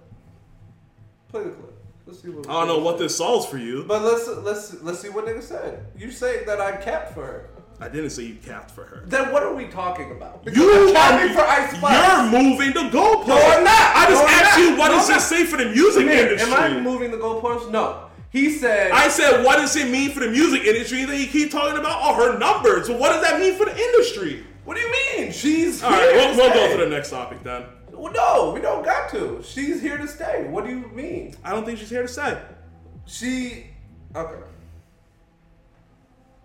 Play 1.31 1.45
the 1.45 1.51
clip. 1.51 1.75
Let's 2.07 2.23
see 2.23 2.31
what. 2.31 2.49
I 2.49 2.53
don't 2.53 2.69
know 2.69 2.79
what 2.79 2.99
this 2.99 3.17
solves 3.17 3.47
for 3.47 3.59
you. 3.59 3.85
But 3.87 4.03
let's 4.03 4.27
let's 4.29 4.83
let's 4.83 5.01
see 5.01 5.11
what 5.11 5.27
nigga 5.27 5.43
said. 5.43 5.87
You 5.97 6.11
say 6.11 6.45
that 6.45 6.61
I 6.61 6.77
capped 6.77 7.13
for 7.15 7.25
her. 7.25 7.51
I 7.81 7.89
didn't 7.89 8.11
say 8.11 8.25
you 8.25 8.35
capped 8.37 8.73
for 8.73 8.83
her. 8.85 9.05
Then 9.07 9.31
what 9.31 9.45
are 9.45 9.55
we 9.55 9.67
talking 9.69 10.11
about? 10.11 10.45
Because 10.45 10.59
You 10.59 10.89
I'm 10.89 10.95
capping 10.95 11.35
for 11.35 11.43
Ice 11.43 11.77
Spice. 11.77 12.33
You're 12.33 12.43
moving 12.43 12.69
the 12.73 12.91
goalpost. 12.91 13.29
No, 13.29 13.37
I'm 13.37 13.63
not. 13.63 13.97
I 13.97 14.07
just 14.09 14.23
No, 14.25 14.29
asked 14.29 14.59
you 14.59 14.71
what 14.77 14.89
No, 14.89 14.95
does 14.95 15.07
this 15.09 15.25
say 15.29 15.45
for 15.45 15.59
the 15.59 15.67
music 15.67 16.07
Man, 16.07 16.19
industry. 16.27 16.53
Am 16.53 16.77
I 16.77 16.81
moving 16.81 17.13
the 17.13 17.19
goalpost? 17.19 17.71
No. 17.71 18.07
He 18.31 18.51
said. 18.51 18.91
I 18.91 19.09
said, 19.09 19.45
what 19.45 19.57
does 19.59 19.77
it 19.77 19.89
mean 19.91 20.11
for 20.11 20.21
the 20.21 20.29
music 20.31 20.65
industry? 20.65 21.05
that 21.05 21.17
you 21.19 21.29
keep 21.29 21.53
talking 21.53 21.79
about 21.79 22.03
all 22.03 22.15
her 22.15 22.37
numbers. 22.37 22.89
Well, 22.89 22.99
what 22.99 23.13
does 23.13 23.23
that 23.23 23.39
mean 23.39 23.55
for 23.55 23.65
the 23.67 23.79
industry? 23.79 24.45
what 24.65 24.77
do 24.77 24.81
you 24.83 24.93
mean? 25.17 25.33
She's 25.33 25.81
All 25.83 25.91
right, 25.93 26.13
we'll, 26.15 26.37
we'll 26.37 26.53
go 26.53 26.77
to 26.77 26.85
the 26.85 26.91
next 26.91 27.11
topic 27.11 27.45
then. 27.45 27.63
Well, 27.99 28.13
no, 28.13 28.53
we 28.55 28.61
don't 28.61 28.85
got 28.85 29.11
to. 29.11 29.43
She's 29.43 29.81
here 29.83 29.99
to 29.99 30.07
stay. 30.07 30.47
What 30.49 30.65
do 30.65 30.71
you 30.71 30.87
mean? 30.95 31.35
I 31.45 31.51
don't 31.51 31.65
think 31.65 31.79
she's 31.79 31.91
here 31.91 32.03
to 32.03 32.09
stay. 32.09 32.39
She. 33.07 33.67
Okay. 34.15 34.35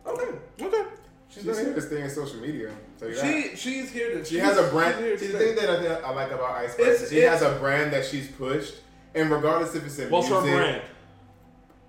Okay. 0.06 0.32
Okay. 0.62 0.84
She's, 1.30 1.44
She's 1.44 1.56
here 1.58 1.66
here. 1.66 1.74
to 1.76 1.82
stay 1.82 2.02
in 2.02 2.10
social 2.10 2.40
media. 2.40 2.72
Tell 3.00 3.10
you 3.10 3.16
that. 3.16 3.26
She 3.26 3.56
she's 3.56 3.92
here 3.92 4.12
to. 4.18 4.26
She 4.26 4.38
has 4.38 4.58
a 4.58 4.68
brand. 4.70 4.98
See, 5.20 5.28
the 5.28 5.38
thing 5.40 5.56
that 5.56 5.70
I, 5.70 5.82
think 5.82 6.06
I 6.06 6.12
like 6.12 6.32
about 6.32 6.52
Ice 6.58 6.74
Spice, 6.74 7.10
she 7.10 7.18
it's- 7.20 7.42
has 7.42 7.56
a 7.56 7.58
brand 7.60 7.92
that 7.94 8.06
she's 8.06 8.28
pushed, 8.28 8.76
and 9.16 9.32
regardless 9.32 9.74
if 9.76 9.86
it's 9.86 9.98
in 10.00 10.10
What's 10.12 10.28
her 10.30 10.42
brand? 10.42 10.82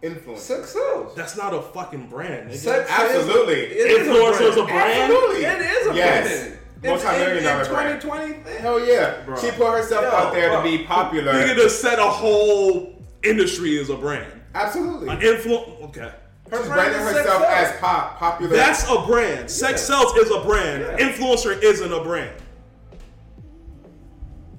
influence. 0.02 0.42
Sex 0.42 0.70
sells. 0.70 1.14
That's 1.14 1.36
not 1.36 1.52
a 1.54 1.60
fucking 1.60 2.08
brand. 2.08 2.50
nigga. 2.50 2.56
Sex 2.56 2.90
Absolutely. 2.90 3.64
Influence 3.64 3.76
is, 3.76 3.84
it 3.84 3.90
is 3.90 4.08
Influencer's 4.08 4.56
a 4.56 4.60
a 4.60 4.64
brand. 4.66 4.68
brand? 4.68 5.12
Absolutely. 5.12 5.44
It 5.44 5.60
is 5.60 5.86
a 5.86 5.94
Yes. 5.94 6.26
brand. 6.48 6.58
It's 6.84 7.02
Multi-million 7.02 7.38
in, 7.38 7.44
dollar 7.44 7.62
in 7.64 7.70
brand. 7.70 8.00
2020. 8.02 8.58
Hell 8.60 8.86
yeah. 8.86 9.22
Bro. 9.24 9.36
She 9.38 9.50
put 9.52 9.72
herself 9.72 10.02
Yo, 10.02 10.10
out 10.10 10.32
there 10.34 10.50
bro. 10.50 10.62
to 10.62 10.76
be 10.78 10.84
popular. 10.84 11.32
Nigga 11.32 11.56
just 11.56 11.80
said 11.80 11.98
a 11.98 12.06
whole 12.10 13.02
industry 13.22 13.78
as 13.78 13.88
a 13.88 13.96
brand. 13.96 14.30
Absolutely. 14.54 15.08
An 15.08 15.22
influence. 15.22 15.70
Okay. 15.84 16.12
Her 16.50 16.58
She's 16.58 16.66
branding 16.68 17.00
is 17.00 17.06
Sex 17.06 17.18
herself 17.20 17.42
Sells. 17.42 17.54
as 17.72 17.80
pop, 17.80 18.18
popular. 18.18 18.54
That's 18.54 18.86
a 18.90 19.00
brand. 19.06 19.50
Sex 19.50 19.88
Yeah. 19.88 19.96
sells 19.96 20.14
is 20.18 20.30
a 20.30 20.40
brand. 20.40 20.82
Yeah. 20.82 21.08
Influencer 21.08 21.62
isn't 21.62 21.90
a 21.90 22.04
brand. 22.04 22.36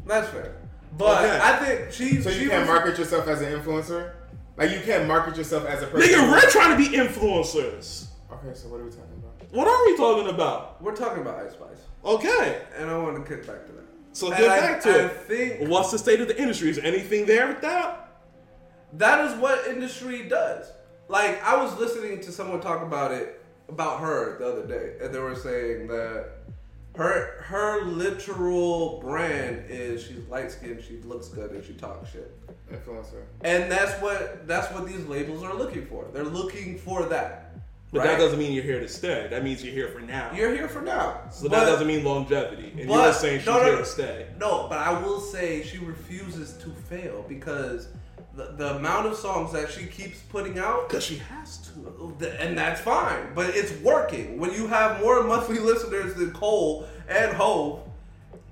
That's 0.07 0.27
fair. 0.29 0.55
But 0.97 1.23
Okay. 1.25 1.39
I 1.43 1.57
think 1.57 1.91
she. 1.91 2.21
so 2.21 2.31
she 2.31 2.43
you 2.43 2.49
can't 2.49 2.61
was- 2.61 2.75
market 2.75 2.97
yourself 2.97 3.27
as 3.27 3.41
an 3.41 3.51
influencer. 3.53 4.13
Like 4.57 4.71
you 4.71 4.79
can't 4.79 5.07
market 5.07 5.37
yourself 5.37 5.65
as 5.67 5.83
a 5.83 5.87
person. 5.87 6.09
Nigga, 6.09 6.31
we're 6.31 6.49
trying 6.49 6.71
to 6.71 6.77
be 6.89 6.97
influencers. 6.97 8.05
Okay, 8.31 8.53
so 8.55 8.69
what 8.69 8.79
are 8.79 8.83
we 8.85 8.89
talking 8.89 9.03
about? 9.03 9.14
What 9.55 9.69
are 9.69 9.85
we 9.85 9.95
talking 9.95 10.27
about? 10.29 10.81
We're 10.83 10.95
talking 10.95 11.21
about 11.21 11.39
Ice 11.45 11.53
Spice, 11.53 11.77
Okay. 12.03 12.61
and 12.77 12.89
I 12.89 12.97
want 12.97 13.15
to 13.25 13.29
get 13.35 13.47
back 13.47 13.65
to 13.67 13.71
that. 13.71 13.85
So 14.11 14.27
And 14.27 14.37
get 14.37 14.49
I- 14.49 14.59
back 14.59 14.81
to 14.81 14.89
I 14.89 15.05
it. 15.05 15.11
think 15.29 15.69
What's 15.69 15.91
the 15.91 15.97
state 15.97 16.19
of 16.19 16.27
the 16.27 16.37
industry? 16.37 16.69
Is 16.69 16.77
anything 16.77 17.25
there 17.25 17.47
with 17.47 17.61
that? 17.61 18.01
that 18.93 19.25
is 19.25 19.33
what 19.39 19.65
industry 19.67 20.23
does. 20.27 20.69
Like 21.07 21.41
I 21.41 21.55
was 21.61 21.77
listening 21.79 22.19
to 22.21 22.31
someone 22.33 22.59
talk 22.59 22.81
about 22.81 23.11
it 23.13 23.41
about 23.69 23.99
her 24.01 24.37
the 24.39 24.45
other 24.51 24.65
day, 24.67 24.93
and 25.01 25.13
they 25.13 25.19
were 25.19 25.35
saying 25.35 25.87
that 25.87 26.25
her 26.97 27.41
her 27.43 27.81
literal 27.85 28.99
brand 28.99 29.65
is 29.69 30.03
she's 30.03 30.25
light 30.29 30.51
skinned, 30.51 30.81
she 30.83 30.97
looks 31.03 31.27
good, 31.29 31.51
and 31.51 31.63
she 31.63 31.73
talks 31.73 32.09
shit. 32.11 32.31
Influencer. 32.71 33.23
And 33.41 33.71
that's 33.71 34.01
what 34.01 34.47
that's 34.47 34.69
what 34.73 34.85
these 34.85 35.05
labels 35.05 35.43
are 35.43 35.53
looking 35.53 35.85
for. 35.85 36.05
They're 36.13 36.23
looking 36.23 36.77
for 36.77 37.03
that. 37.05 37.53
But 37.91 37.99
right? 37.99 38.07
that 38.09 38.19
doesn't 38.19 38.37
mean 38.39 38.51
you're 38.51 38.63
here 38.63 38.79
to 38.79 38.89
stay. 38.89 39.27
That 39.29 39.43
means 39.43 39.63
you're 39.63 39.73
here 39.73 39.87
for 39.87 40.01
now. 40.01 40.31
You're 40.33 40.53
here 40.53 40.67
for 40.67 40.81
now. 40.81 41.21
so 41.31 41.47
But- 41.47 41.59
that 41.59 41.65
doesn't 41.65 41.87
mean 41.87 42.03
longevity. 42.03 42.73
And 42.77 42.87
but- 42.87 43.03
you're 43.03 43.13
saying 43.13 43.39
she's 43.39 43.47
no, 43.47 43.57
no, 43.59 43.63
here 43.65 43.77
to 43.77 43.85
stay. 43.85 44.27
No, 44.39 44.67
but 44.69 44.79
I 44.79 44.99
will 44.99 45.19
say 45.21 45.63
she 45.63 45.77
refuses 45.77 46.53
to 46.63 46.69
fail 46.89 47.23
because 47.27 47.87
the, 48.35 48.53
the 48.57 48.75
amount 48.75 49.07
of 49.07 49.15
songs 49.15 49.53
that 49.53 49.71
she 49.71 49.85
keeps 49.85 50.19
putting 50.19 50.59
out, 50.59 50.89
Because 50.89 51.05
she 51.05 51.17
has 51.17 51.57
to. 51.67 52.27
and 52.41 52.57
that's 52.57 52.81
fine, 52.81 53.33
but 53.33 53.55
it's 53.55 53.71
working. 53.81 54.39
When 54.39 54.51
you 54.51 54.67
have 54.67 54.99
more 54.99 55.23
monthly 55.23 55.59
listeners 55.71 56.15
than 56.15 56.31
Cole 56.31 56.85
and 57.07 57.31
Hov, 57.33 57.81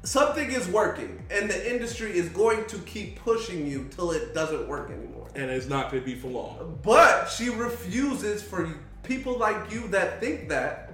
something 0.04 0.52
is 0.52 0.68
working, 0.70 1.22
and 1.30 1.50
the 1.50 1.70
industry 1.74 2.12
is 2.18 2.30
going 2.30 2.66
to 2.68 2.78
keep 2.80 3.20
pushing 3.20 3.68
you 3.68 3.90
till 3.94 4.12
it 4.12 4.34
doesn't 4.34 4.68
work 4.70 4.90
anymore. 4.90 5.28
And 5.36 5.50
it's 5.50 5.68
not 5.68 5.92
going 5.92 6.04
to 6.04 6.06
be 6.06 6.16
for 6.16 6.28
long. 6.28 6.80
But 6.84 7.26
she 7.28 7.50
refuses 7.50 8.42
for 8.44 8.70
people 9.04 9.38
like 9.38 9.72
you 9.72 9.88
that 9.90 10.20
think 10.20 10.50
that. 10.50 10.90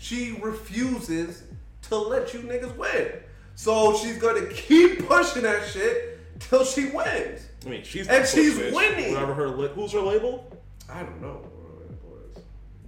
She 0.00 0.38
refuses 0.40 1.42
to 1.88 1.96
let 1.96 2.32
you 2.32 2.40
niggas 2.40 2.76
win. 2.76 3.12
So 3.56 3.96
she's 3.96 4.16
gonna 4.18 4.46
keep 4.46 5.06
pushing 5.08 5.42
that 5.42 5.66
shit 5.66 6.20
till 6.40 6.64
she 6.64 6.86
wins. 6.90 7.42
I 7.66 7.68
mean, 7.68 7.82
she's 7.82 8.06
And 8.06 8.24
she's 8.26 8.54
push 8.54 8.66
bitch. 8.66 8.72
winning. 8.74 9.12
Whatever 9.14 9.34
her 9.34 9.48
li- 9.48 9.70
who's 9.74 9.90
her 9.92 10.00
label? 10.00 10.48
I 10.88 11.02
don't 11.02 11.20
know. 11.20 11.42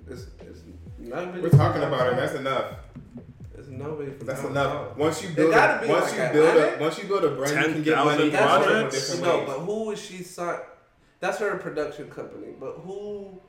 It's, 0.08 0.22
it's 0.40 0.60
not 0.98 1.34
We're 1.42 1.48
talking 1.50 1.82
about 1.82 2.12
it. 2.12 2.16
That's 2.16 2.34
enough. 2.34 2.76
It's 3.58 3.68
nobody 3.68 4.12
from 4.12 4.26
That's 4.26 4.44
enough. 4.44 4.88
south. 4.90 4.96
Once 4.96 5.22
you 5.24 5.30
build, 5.30 5.52
a, 5.52 5.82
once 5.88 6.12
like 6.16 6.28
you 6.28 6.32
build 6.40 6.56
a, 6.56 6.76
once 6.80 6.98
you 6.98 7.08
build 7.08 7.24
a 7.24 7.30
brand, 7.30 7.66
you 7.66 7.72
can 7.74 7.82
get 7.82 8.04
money 8.04 8.28
That's 8.28 8.64
projects? 8.64 9.18
no, 9.20 9.38
ways. 9.38 9.46
but 9.48 9.58
who 9.60 9.90
is 9.90 10.00
she 10.00 10.22
signed? 10.22 10.62
That's 11.18 11.38
her 11.38 11.56
production 11.58 12.08
company. 12.08 12.52
But 12.58 12.74
who 12.84 13.40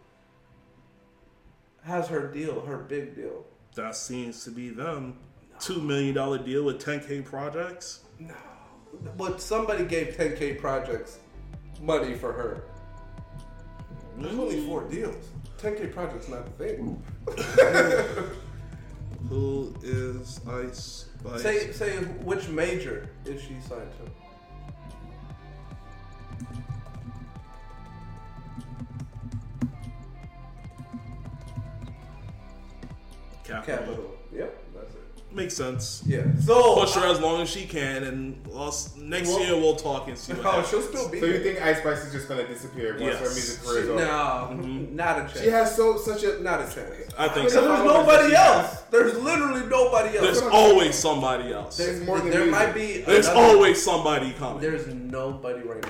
has 1.84 2.08
her 2.08 2.28
deal? 2.28 2.62
Her 2.62 2.78
big 2.78 3.16
deal? 3.16 3.46
That 3.76 3.96
seems 3.96 4.44
to 4.44 4.52
be 4.52 4.70
them. 4.70 5.18
$2 5.60 5.84
million 5.84 6.14
deal 6.44 6.64
with 6.64 6.84
10K 6.84 7.24
projects. 7.24 8.02
No. 8.20 8.34
But 9.18 9.42
somebody 9.42 9.86
gave 9.86 10.16
10K 10.18 10.60
projects 10.60 11.20
money 11.82 12.16
for 12.16 12.34
her. 12.34 12.64
There's 14.18 14.38
only 14.38 14.58
mm. 14.58 14.66
four 14.68 14.84
deals. 14.84 15.30
10K 15.60 15.94
projects 15.94 16.28
not 16.28 16.58
the 16.58 16.66
thing. 16.66 17.04
Who 19.30 19.74
is 19.84 20.42
Ice 20.48 21.06
Spice? 21.20 21.42
Say 21.42 21.72
say 21.72 21.98
which 21.98 22.50
major 22.50 23.10
is 23.26 23.42
she 23.42 23.56
signed 23.62 23.92
to? 24.04 24.12
Capitol. 33.58 33.76
Capitol. 33.96 34.18
Yep, 34.34 34.64
that's 34.76 34.96
it. 34.96 35.36
makes 35.36 35.54
sense. 35.56 36.04
Yeah. 36.06 36.24
So 36.46 36.76
Push 36.76 36.94
her 36.96 37.06
as 37.08 37.20
long 37.20 37.42
as 37.42 37.50
she 37.50 37.66
can, 37.66 38.04
and 38.04 38.48
us, 38.56 38.96
next 38.98 39.30
Well- 39.30 39.40
year 39.42 39.56
we'll 39.56 39.76
talk 39.76 40.08
and 40.08 40.18
see 40.18 40.34
what 40.34 40.46
Oh, 40.46 40.50
happens. 40.52 40.70
she'll 40.70 40.82
still 40.82 41.10
be. 41.10 41.20
So 41.20 41.26
you 41.26 41.42
think 41.44 41.62
Ice 41.62 41.80
Spice 41.80 42.06
is 42.06 42.12
just 42.14 42.28
gonna 42.30 42.48
disappear 42.48 42.98
once 43.00 43.16
her 43.18 43.22
music 43.30 43.64
career 43.64 43.84
is 43.84 43.90
over? 43.90 44.00
No, 44.00 44.08
mm-hmm. 44.52 44.96
not 44.96 45.18
a 45.20 45.22
chance. 45.24 45.42
She 45.42 45.50
has 45.50 45.76
so 45.76 45.98
such 45.98 46.24
a 46.24 46.42
not 46.42 46.60
a 46.62 46.64
chance. 46.74 46.92
I 47.18 47.28
think 47.30 47.48
Because 47.48 47.54
so. 47.54 47.62
there's 47.68 47.84
nobody 47.84 48.36
else. 48.36 48.82
There's 48.92 49.18
literally 49.20 49.66
nobody 49.68 50.18
else. 50.18 50.40
There's 50.40 50.52
always 50.54 50.96
somebody 50.96 51.54
else. 51.54 51.78
There's 51.78 51.96
There's, 51.98 52.08
more 52.08 52.20
than 52.20 52.30
there 52.30 52.46
music. 52.46 52.52
might 52.60 52.74
be. 52.74 52.98
there's 53.02 53.28
another- 53.28 53.46
always 53.48 53.82
somebody 53.84 54.32
coming. 54.34 54.62
There's 54.62 54.88
nobody 54.88 55.62
right 55.68 55.82
now. 55.84 55.90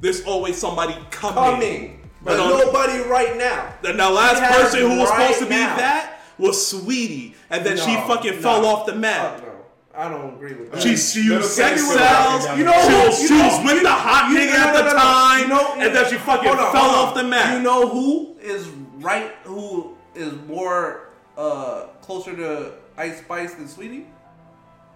There's 0.00 0.22
always 0.24 0.58
somebody 0.58 0.94
coming. 1.10 1.34
Coming, 1.34 2.00
but 2.22 2.36
No, 2.36 2.50
no. 2.50 2.58
nobody 2.66 2.98
right 3.08 3.36
now. 3.38 3.72
And 3.84 3.98
the 3.98 4.10
last 4.10 4.42
person 4.42 4.80
who 4.80 4.98
was 4.98 5.08
right 5.10 5.22
supposed 5.34 5.38
to 5.38 5.44
be 5.46 5.50
now. 5.60 5.76
that 5.76 6.15
was 6.38 6.56
Saweetie, 6.56 7.34
and 7.50 7.64
then 7.64 7.76
she 7.76 7.94
fucking 8.06 8.34
no. 8.36 8.40
fell 8.40 8.66
off 8.66 8.86
the 8.86 8.94
map. 8.94 9.40
Fuck 9.40 9.46
no, 9.46 9.52
I 9.94 10.08
don't 10.08 10.34
agree 10.34 10.54
with 10.54 10.72
that. 10.72 10.82
She 10.82 10.96
she 10.96 11.22
Little 11.22 11.38
used 11.38 11.50
sex 11.52 11.82
Kenny 11.82 11.96
cells. 11.98 12.58
You 12.58 12.64
know, 12.64 12.72
street. 12.72 12.86
she 12.90 13.06
was, 13.06 13.22
You 13.22 13.28
she 13.28 13.34
know- 13.38 13.48
was 13.48 13.64
with 13.74 13.82
the 13.82 13.90
hot 13.90 14.30
You- 14.30 14.38
nigga 14.38 14.50
no, 14.50 14.66
at 14.66 14.72
no, 14.72 14.78
the 14.78 14.84
no, 14.84 14.92
no. 14.92 14.98
time, 14.98 15.40
You 15.40 15.48
know- 15.48 15.74
and 15.86 15.96
then 15.96 16.10
she 16.10 16.16
fucking 16.18 16.48
on, 16.50 16.56
fell 16.72 16.90
off 16.90 17.14
the 17.14 17.24
map. 17.24 17.56
You 17.56 17.62
know 17.62 17.88
who 17.88 18.36
is 18.40 18.68
right? 18.98 19.34
Who 19.44 19.94
is 20.14 20.32
more 20.46 21.08
uh, 21.38 21.86
closer 22.02 22.34
to 22.36 22.72
Ice 22.96 23.18
Spice 23.20 23.54
than 23.54 23.66
Saweetie? 23.66 24.06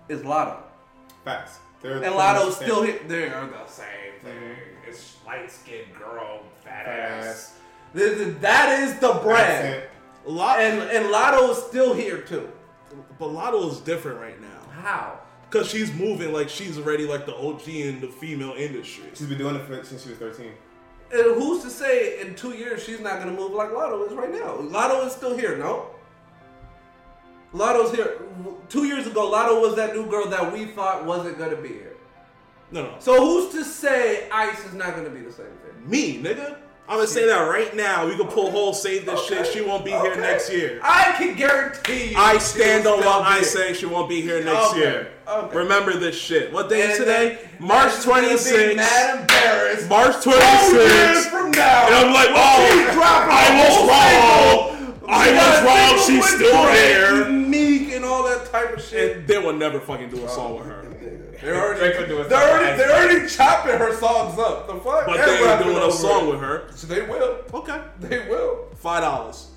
Is 0.08 0.20
Latto. 0.22 0.56
Facts. 1.24 1.58
They're 1.82 1.96
And 2.02 2.14
Latto's 2.14 2.56
still 2.56 2.82
here. 2.82 2.98
They 3.08 3.28
are 3.28 3.46
the 3.46 3.66
same 3.66 3.86
thing. 4.22 4.56
It's 4.86 5.16
light 5.26 5.50
skinned 5.50 5.94
girl, 5.98 6.40
fat 6.64 6.86
ass. 6.86 7.24
Fast. 7.24 7.52
This 7.94 8.34
That 8.40 8.80
is 8.80 8.98
the 8.98 9.14
brand. 9.22 9.84
Accent. 10.30 10.36
Lot, 10.36 10.60
And 10.60 10.82
and 10.90 11.06
Latto 11.14 11.50
is 11.50 11.58
still 11.58 11.94
here 11.94 12.20
too. 12.22 12.48
but 13.18 13.28
Latto 13.28 13.70
is 13.70 13.78
different 13.80 14.20
right 14.20 14.40
now 14.40 14.60
How? 14.82 15.18
because 15.48 15.68
she's 15.68 15.92
moving 15.94 16.32
like 16.32 16.48
she's 16.48 16.78
already 16.78 17.06
like 17.06 17.26
the 17.26 17.34
OG 17.36 17.68
in 17.68 18.00
the 18.00 18.08
female 18.08 18.54
industry. 18.56 19.04
She's 19.14 19.26
been 19.26 19.38
doing 19.38 19.56
it 19.56 19.62
for, 19.66 19.82
since 19.84 20.02
she 20.04 20.10
was 20.10 20.18
13. 20.18 20.52
And 21.12 21.22
who's 21.34 21.62
to 21.64 21.70
say 21.70 22.20
in 22.20 22.34
two 22.36 22.50
years 22.52 22.84
she's 22.84 23.00
not 23.00 23.18
gonna 23.18 23.32
move 23.32 23.52
like 23.52 23.70
Latto 23.70 24.06
is 24.06 24.14
right 24.14 24.30
now? 24.32 24.56
Latto 24.58 25.06
is 25.06 25.12
still 25.12 25.36
here, 25.36 25.56
no? 25.58 25.86
Latto's 27.52 27.92
here. 27.94 28.22
Two 28.68 28.84
years 28.84 29.06
ago, 29.08 29.28
Latto 29.30 29.60
was 29.60 29.74
that 29.74 29.94
new 29.96 30.06
girl 30.06 30.28
that 30.28 30.52
we 30.52 30.66
thought 30.66 31.04
wasn't 31.04 31.36
gonna 31.36 31.56
be 31.56 31.68
here. 31.68 31.96
No, 32.70 32.84
no, 32.84 32.94
So 33.00 33.16
who's 33.20 33.52
to 33.54 33.64
say 33.64 34.28
Ice 34.30 34.64
is 34.64 34.74
not 34.74 34.94
gonna 34.94 35.10
be 35.10 35.20
the 35.20 35.32
same 35.32 35.46
thing? 35.46 35.90
me, 35.90 36.22
nigga. 36.22 36.58
I'm 36.88 36.96
gonna 36.96 37.06
say 37.06 37.24
that 37.26 37.48
right 37.48 37.74
now. 37.76 38.08
We 38.08 38.16
can 38.16 38.26
pull 38.26 38.50
whole 38.50 38.72
save 38.72 39.06
this 39.06 39.24
shit. 39.26 39.46
She 39.46 39.60
won't 39.60 39.84
be 39.84 39.92
here 39.92 40.16
next 40.16 40.52
year. 40.52 40.80
I 40.82 41.12
can 41.16 41.36
guarantee 41.36 42.10
you. 42.10 42.16
I 42.18 42.38
stand 42.38 42.84
on 42.86 42.98
what 42.98 43.22
I 43.22 43.42
say. 43.42 43.74
She 43.74 43.86
won't 43.86 44.08
be 44.08 44.20
here 44.20 44.42
next 44.42 44.70
Okay, 44.70 44.80
year. 44.80 45.12
okay. 45.28 45.56
Remember 45.56 45.92
this 45.96 46.16
shit. 46.18 46.52
What 46.52 46.68
day 46.68 46.90
is 46.90 46.98
today? 46.98 47.38
then 47.58 47.68
March 47.68 47.94
she's 47.94 48.04
gonna 48.06 48.22
be 48.22 48.34
26th. 48.34 48.76
Mad 48.76 49.20
embarrassed. 49.20 49.88
March 49.88 50.20
Two 50.24 50.30
years 50.30 50.40
26th. 50.42 51.30
from 51.30 51.50
now. 51.52 51.86
And 51.86 51.94
I'm 51.94 52.12
like, 52.12 52.30
oh, 52.30 52.90
I 53.30 53.68
was 53.68 53.76
wrong. 53.88 55.04
I 55.08 55.32
was 55.32 55.64
wrong. 55.64 56.06
She's 56.06 56.26
still 56.28 56.64
there. 56.64 57.22
and 57.24 57.48
Meek 57.48 57.92
and 57.92 58.04
all 58.04 58.24
that 58.24 58.46
type 58.50 58.76
of 58.76 58.82
shit. 58.82 59.16
And 59.18 59.26
they 59.28 59.38
will 59.38 59.52
never 59.52 59.78
fucking 59.78 60.10
do 60.10 60.24
a 60.24 60.28
song 60.28 60.52
oh, 60.52 60.56
with 60.56 60.66
her. 60.66 60.89
They're 61.40 61.60
already, 61.60 61.80
Drake 61.80 62.08
would 62.08 62.28
they're 62.28 62.50
already, 62.50 62.76
they're 62.76 62.92
already 62.92 63.28
chopping 63.28 63.78
her 63.78 63.94
songs 63.94 64.38
up. 64.38 64.66
The 64.66 64.74
fuck? 64.74 65.06
But 65.06 65.24
they 65.24 65.50
ain't 65.50 65.64
doing 65.64 65.82
a 65.82 65.90
song 65.92 66.28
it. 66.28 66.30
with 66.32 66.40
her. 66.40 66.70
So 66.74 66.86
they 66.86 67.02
will. 67.02 67.38
Okay. 67.54 67.80
They 68.00 68.28
will. 68.28 68.66
Five 68.76 69.02
dollars. 69.02 69.50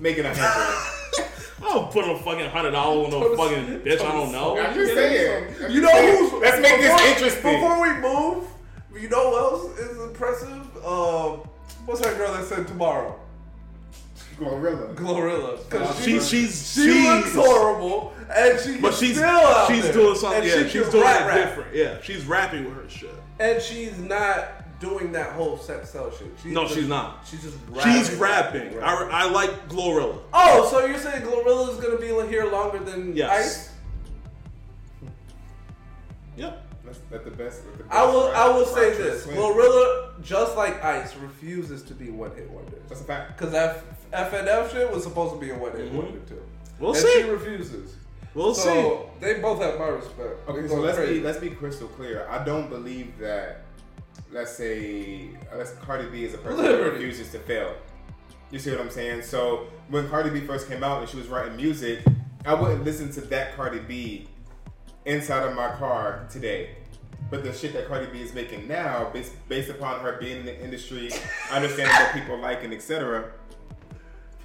Making 0.00 0.26
a 0.26 0.34
handful. 0.34 1.26
I'll 1.62 1.86
put 1.88 2.04
a 2.04 2.18
fucking 2.18 2.50
hundred 2.50 2.72
dollars 2.72 3.12
on 3.12 3.22
a 3.22 3.36
fucking 3.36 3.80
bitch. 3.80 4.00
I 4.00 4.12
don't 4.12 4.32
know. 4.32 4.58
I'm 4.58 4.74
just 4.74 4.94
saying. 4.94 5.72
You 5.72 5.80
know 5.80 5.90
who's? 5.90 6.42
Let's 6.42 6.60
make 6.60 6.80
before- 6.80 6.98
this 6.98 7.12
interesting. 7.12 7.54
Before 7.54 7.82
we 7.82 7.92
move, 7.94 8.44
you 9.00 9.08
know 9.08 9.30
what 9.30 9.42
else 9.42 9.78
is 9.78 10.00
impressive? 10.02 10.84
Um, 10.84 11.48
what's 11.86 12.00
that 12.00 12.16
girl 12.16 12.32
that 12.32 12.44
said 12.44 12.66
tomorrow? 12.68 13.18
Glorilla. 14.38 14.94
Glorilla. 14.94 15.58
Because 15.70 16.04
She, 16.04 16.20
she's 16.20 16.72
she 16.74 16.82
she's 16.92 17.04
looks 17.04 17.34
horrible, 17.34 18.12
and 18.34 18.60
she 18.60 18.78
But 18.78 18.94
she's 18.94 19.16
still 19.16 19.26
out 19.28 19.68
she's 19.68 19.82
there. 19.84 19.92
doing 19.92 20.14
something. 20.16 20.42
And 20.42 20.48
Yeah, 20.50 20.62
she 20.68 20.78
she's 20.78 20.88
doing 20.90 21.04
rap, 21.04 21.26
rap. 21.28 21.48
different. 21.48 21.74
Yeah, 21.74 21.98
she's 22.02 22.24
rapping 22.26 22.64
with 22.64 22.74
her 22.74 22.88
shit. 22.88 23.14
and 23.40 23.62
she's 23.62 23.96
not 23.98 24.48
doing 24.78 25.10
that 25.12 25.32
whole 25.32 25.56
sex 25.56 25.88
cell 25.90 26.10
shit. 26.10 26.28
She's 26.42 26.52
No, 26.52 26.64
just- 26.64 26.74
she's 26.74 26.86
not. 26.88 27.24
She's 27.28 27.42
just 27.42 27.56
rapping. 27.70 27.92
She's 27.94 28.10
rapping. 28.18 28.78
I, 28.82 29.08
I 29.10 29.30
like 29.30 29.68
Glorilla. 29.70 30.18
Oh, 30.34 30.68
so 30.70 30.84
you're 30.84 30.98
saying 30.98 31.22
Glorilla 31.22 31.70
is 31.72 31.76
gonna 31.82 31.96
be 31.98 32.08
here 32.28 32.44
longer 32.50 32.78
than 32.80 33.16
Yes. 33.16 33.30
Ice? 35.00 35.10
Yep. 36.36 36.62
That's, 36.84 36.98
that's 37.10 37.24
the 37.24 37.30
best. 37.30 37.64
that's 37.64 37.78
the 37.78 37.84
best 37.84 37.92
I 37.94 38.04
will. 38.04 38.28
I 38.34 38.48
will 38.48 38.66
say 38.66 38.90
this: 38.96 39.24
swing. 39.24 39.36
Glorilla, 39.36 40.22
just 40.22 40.56
like 40.56 40.84
Ice, 40.84 41.16
refuses 41.16 41.82
to 41.84 41.94
be 41.94 42.10
one 42.10 42.34
hit 42.36 42.48
wonders. 42.50 42.82
That's 42.88 43.00
a 43.00 43.04
fact. 43.04 43.36
Because 43.36 43.52
that 43.52 43.82
FNF 44.16 44.72
shit 44.72 44.90
was 44.92 45.02
supposed 45.04 45.34
to 45.34 45.40
be 45.40 45.50
a 45.50 45.54
one 45.58 45.72
hit 45.72 45.92
Mhm. 45.92 45.96
wonder 45.96 46.18
too. 46.20 46.42
We'll 46.78 46.90
and 46.92 46.98
see. 47.00 47.22
she 47.22 47.28
refuses. 47.28 47.96
We'll 48.34 48.54
see. 48.54 48.62
so 48.62 49.10
they 49.20 49.34
both 49.40 49.60
have 49.62 49.78
my 49.78 49.86
respect. 49.88 50.48
Okay, 50.48 50.68
so 50.68 50.74
let's 50.76 50.98
crazy. 50.98 51.14
be 51.20 51.24
let's 51.24 51.38
be 51.38 51.50
crystal 51.50 51.88
clear. 51.88 52.26
I 52.28 52.44
don't 52.44 52.68
believe 52.68 53.18
that. 53.18 53.62
Let's 54.32 54.52
say, 54.52 55.28
let's 55.56 55.72
Cardi 55.72 56.06
B 56.10 56.24
is 56.24 56.34
a 56.34 56.38
person 56.38 56.62
that 56.64 56.70
Liberty. 56.72 56.90
refuses 57.04 57.30
to 57.32 57.38
fail. 57.38 57.74
You 58.50 58.58
see 58.58 58.70
what 58.70 58.80
I'm 58.80 58.90
saying? 58.90 59.22
So 59.22 59.66
when 59.88 60.08
Cardi 60.08 60.30
B 60.30 60.40
first 60.40 60.68
came 60.68 60.82
out 60.84 61.00
and 61.00 61.08
she 61.08 61.16
was 61.16 61.28
writing 61.28 61.56
music, 61.56 62.00
I 62.44 62.54
wouldn't 62.54 62.84
listen 62.84 63.10
to 63.12 63.20
that 63.22 63.56
Cardi 63.56 63.78
B 63.80 64.28
inside 65.04 65.44
of 65.44 65.54
my 65.54 65.68
car 65.76 66.26
today. 66.30 66.70
But 67.30 67.42
the 67.42 67.52
shit 67.52 67.72
that 67.72 67.88
Cardi 67.88 68.06
B 68.06 68.20
is 68.22 68.32
making 68.34 68.68
now, 68.68 69.10
based, 69.12 69.32
based 69.48 69.68
upon 69.70 70.00
her 70.00 70.16
being 70.20 70.40
in 70.40 70.46
the 70.46 70.62
industry, 70.62 71.10
understanding 71.50 71.94
what 71.94 72.12
people 72.12 72.38
like 72.38 72.62
and 72.64 72.72
etc. 72.72 73.32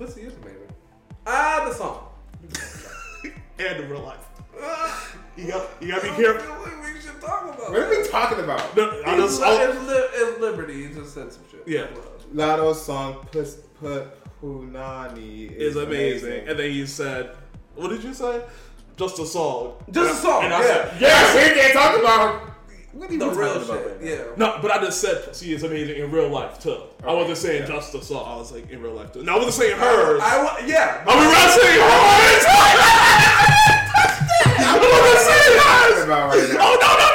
Pussy 0.01 0.21
is 0.21 0.33
amazing. 0.37 0.67
Ah, 1.27 1.63
the 1.69 1.75
song. 1.75 2.07
and 3.59 3.83
in 3.83 3.87
real 3.87 4.01
life. 4.01 4.25
Ah, 4.59 5.13
You 5.37 5.45
got 5.47 5.69
you 5.79 5.89
gotta 5.89 6.01
be 6.01 6.15
careful. 6.15 6.41
feel 6.55 6.63
like 6.63 6.95
we 6.95 6.99
should 6.99 7.21
talk 7.21 7.43
about 7.43 7.69
What 7.69 7.79
are 7.79 7.89
we 7.91 8.07
talking 8.07 8.39
about? 8.43 8.75
No, 8.75 8.89
I 9.05 9.13
It's, 9.13 9.37
just, 9.37 9.41
li- 9.41 9.47
it's, 9.49 9.87
li- 9.87 10.09
it's 10.23 10.41
liberty. 10.41 10.87
He 10.87 10.93
just 10.95 11.13
said 11.13 11.31
some 11.31 11.43
shit. 11.51 11.67
Yeah. 11.67 11.85
Latto's 12.33 12.83
song 12.83 13.27
"Put 13.31 13.47
Put 13.79 14.41
Punani" 14.41 15.51
is 15.55 15.75
amazing. 15.75 16.47
And 16.47 16.57
then 16.57 16.71
you 16.73 16.87
said, 16.87 17.35
what 17.75 17.89
did 17.89 18.03
you 18.03 18.15
say? 18.15 18.41
Just 18.97 19.19
a 19.19 19.25
song. 19.27 19.83
Just 19.91 20.17
a 20.17 20.21
song. 20.25 20.45
And 20.45 20.53
I 20.55 20.61
yeah. 20.61 20.67
said, 20.67 21.01
Yes, 21.01 21.35
we 21.35 21.61
can't 21.61 21.73
talk 21.73 21.99
about. 21.99 22.41
What 22.93 23.09
are 23.09 23.13
you 23.13 23.19
the 23.19 23.26
talking 23.26 23.39
real 23.39 23.51
about 23.53 23.68
shit. 23.68 23.85
right 23.85 24.01
yeah. 24.01 24.23
No, 24.35 24.59
but 24.61 24.69
I 24.69 24.84
just 24.84 24.99
said 24.99 25.34
she 25.34 25.53
is 25.53 25.63
amazing 25.63 25.95
in 25.95 26.11
real 26.11 26.27
life 26.27 26.59
too. 26.59 26.77
I 27.05 27.13
wasn't 27.13 27.38
saying 27.38 27.61
yeah. 27.61 27.68
just 27.68 27.95
a 27.95 28.03
song. 28.03 28.26
I 28.27 28.35
was 28.35 28.51
like 28.51 28.69
in 28.69 28.81
real 28.81 28.93
life 28.93 29.13
too. 29.13 29.23
No, 29.23 29.35
I 29.35 29.38
wasn't 29.38 29.53
saying 29.53 29.77
hers. 29.77 30.22
I, 30.22 30.45
I, 30.45 30.65
yeah. 30.68 31.01
I 31.07 31.15
was 31.15 31.31
not 31.31 31.51
saying 31.61 31.80
hers. 31.80 32.45
I 34.59 34.77
wasn't 34.77 35.19
saying 35.30 35.59
hers. 35.63 36.03
About 36.03 36.35
right. 36.35 36.49
Oh 36.59 36.76
no 36.81 36.89
no 36.97 37.07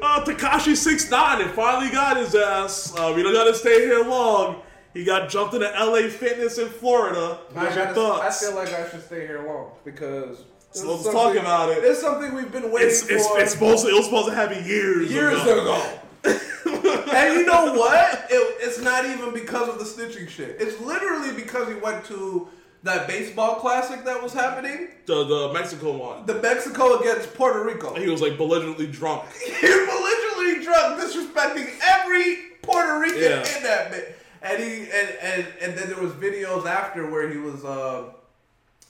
no! 0.00 0.08
uh, 0.08 0.24
Tekashi 0.24 0.74
six 0.74 1.10
nine 1.10 1.42
and 1.42 1.50
finally 1.50 1.90
got 1.92 2.16
his 2.16 2.34
ass. 2.34 2.94
Uh, 2.96 3.12
we 3.14 3.22
don't 3.22 3.34
gotta 3.34 3.54
stay 3.54 3.80
here 3.80 4.04
long. 4.04 4.62
He 4.94 5.04
got 5.04 5.28
jumped 5.28 5.54
into 5.54 5.66
LA 5.68 6.08
Fitness 6.08 6.58
in 6.58 6.68
Florida. 6.68 7.38
I, 7.54 7.64
What's 7.64 7.76
your 7.76 7.84
gotta- 7.94 8.24
I 8.26 8.30
feel 8.30 8.54
like 8.54 8.72
I 8.72 8.88
should 8.88 9.04
stay 9.04 9.26
here 9.26 9.44
long 9.46 9.70
because 9.84 10.44
So 10.72 10.90
let's 10.96 11.04
talk 11.04 11.36
about 11.36 11.70
it. 11.70 11.84
It's 11.84 12.00
something 12.00 12.34
we've 12.34 12.50
been 12.50 12.70
waiting 12.72 12.88
it's, 12.88 13.08
it's, 13.08 13.26
for 13.26 13.38
it's 13.40 13.52
supposed 13.52 13.84
to, 13.84 13.90
it 13.90 13.94
was 13.94 14.06
supposed 14.06 14.28
to 14.28 14.34
happen 14.34 14.64
years 14.64 15.10
years 15.10 15.40
ago. 15.42 15.60
ago. 15.62 15.98
and 16.24 17.34
you 17.38 17.46
know 17.46 17.74
what? 17.74 18.26
It, 18.30 18.56
it's 18.60 18.80
not 18.80 19.04
even 19.06 19.32
because 19.32 19.68
of 19.68 19.78
the 19.78 19.84
snitching 19.84 20.28
shit. 20.28 20.56
It's 20.58 20.80
literally 20.80 21.32
because 21.32 21.68
he 21.68 21.74
went 21.74 22.04
to 22.06 22.48
that 22.82 23.06
baseball 23.08 23.56
classic 23.56 24.04
that 24.04 24.22
was 24.22 24.32
happening, 24.32 24.88
The 25.06 25.24
the 25.24 25.52
Mexico 25.52 25.96
one. 25.96 26.26
the 26.26 26.40
Mexico 26.40 26.98
against 26.98 27.34
Puerto 27.34 27.64
Rico. 27.64 27.94
He 27.94 28.08
was 28.08 28.20
like 28.22 28.36
belligerently 28.36 28.86
drunk. 28.86 29.24
He 29.44 29.66
belligerently 29.66 30.64
drunk, 30.64 31.00
disrespecting 31.00 31.68
every 31.82 32.36
Puerto 32.62 32.98
Rican 33.00 33.20
Yeah. 33.22 33.56
in 33.56 33.62
that 33.64 33.90
bit. 33.90 34.17
And 34.42 34.62
he 34.62 34.80
and, 34.82 35.08
and 35.22 35.46
and 35.60 35.78
then 35.78 35.88
there 35.88 36.00
was 36.00 36.12
videos 36.12 36.66
after 36.66 37.10
where 37.10 37.28
he 37.30 37.38
was 37.38 37.64
uh, 37.64 38.10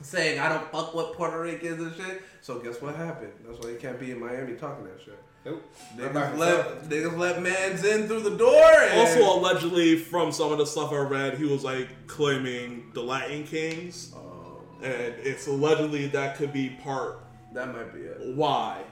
saying, 0.02 0.38
"I 0.40 0.48
don't 0.48 0.70
fuck 0.70 0.94
with 0.94 1.12
Puerto 1.16 1.40
Ricans 1.40 1.80
and 1.80 1.94
shit." 1.96 2.22
So 2.42 2.58
guess 2.58 2.80
what 2.82 2.94
happened? 2.96 3.32
That's 3.46 3.58
why 3.64 3.70
he 3.72 3.76
can't 3.76 3.98
be 3.98 4.10
in 4.10 4.20
Miami 4.20 4.54
talking 4.54 4.84
that 4.84 5.00
shit. 5.02 5.18
Nope. 5.44 5.62
Not 5.96 6.12
by 6.12 6.20
Niggas 6.20 6.30
himself. 6.30 6.66
let 6.66 6.88
niggas 6.90 7.18
let 7.18 7.42
mans 7.42 7.84
in 7.84 8.06
through 8.08 8.20
the 8.20 8.36
door. 8.36 8.62
And 8.82 9.00
Also, 9.00 9.38
allegedly, 9.38 9.96
from 9.98 10.32
some 10.32 10.52
of 10.52 10.58
the 10.58 10.66
stuff 10.66 10.92
I 10.92 10.98
read, 10.98 11.38
he 11.38 11.44
was 11.44 11.64
like 11.64 11.88
claiming 12.06 12.90
the 12.92 13.02
Latin 13.02 13.44
Kings, 13.44 14.12
and 14.82 15.14
it's 15.22 15.46
allegedly 15.46 16.06
that 16.08 16.36
could 16.36 16.52
be 16.52 16.70
part 16.82 17.20
that 17.54 17.72
might 17.72 17.92
be 17.94 18.00
it. 18.00 18.34
why. 18.36 18.82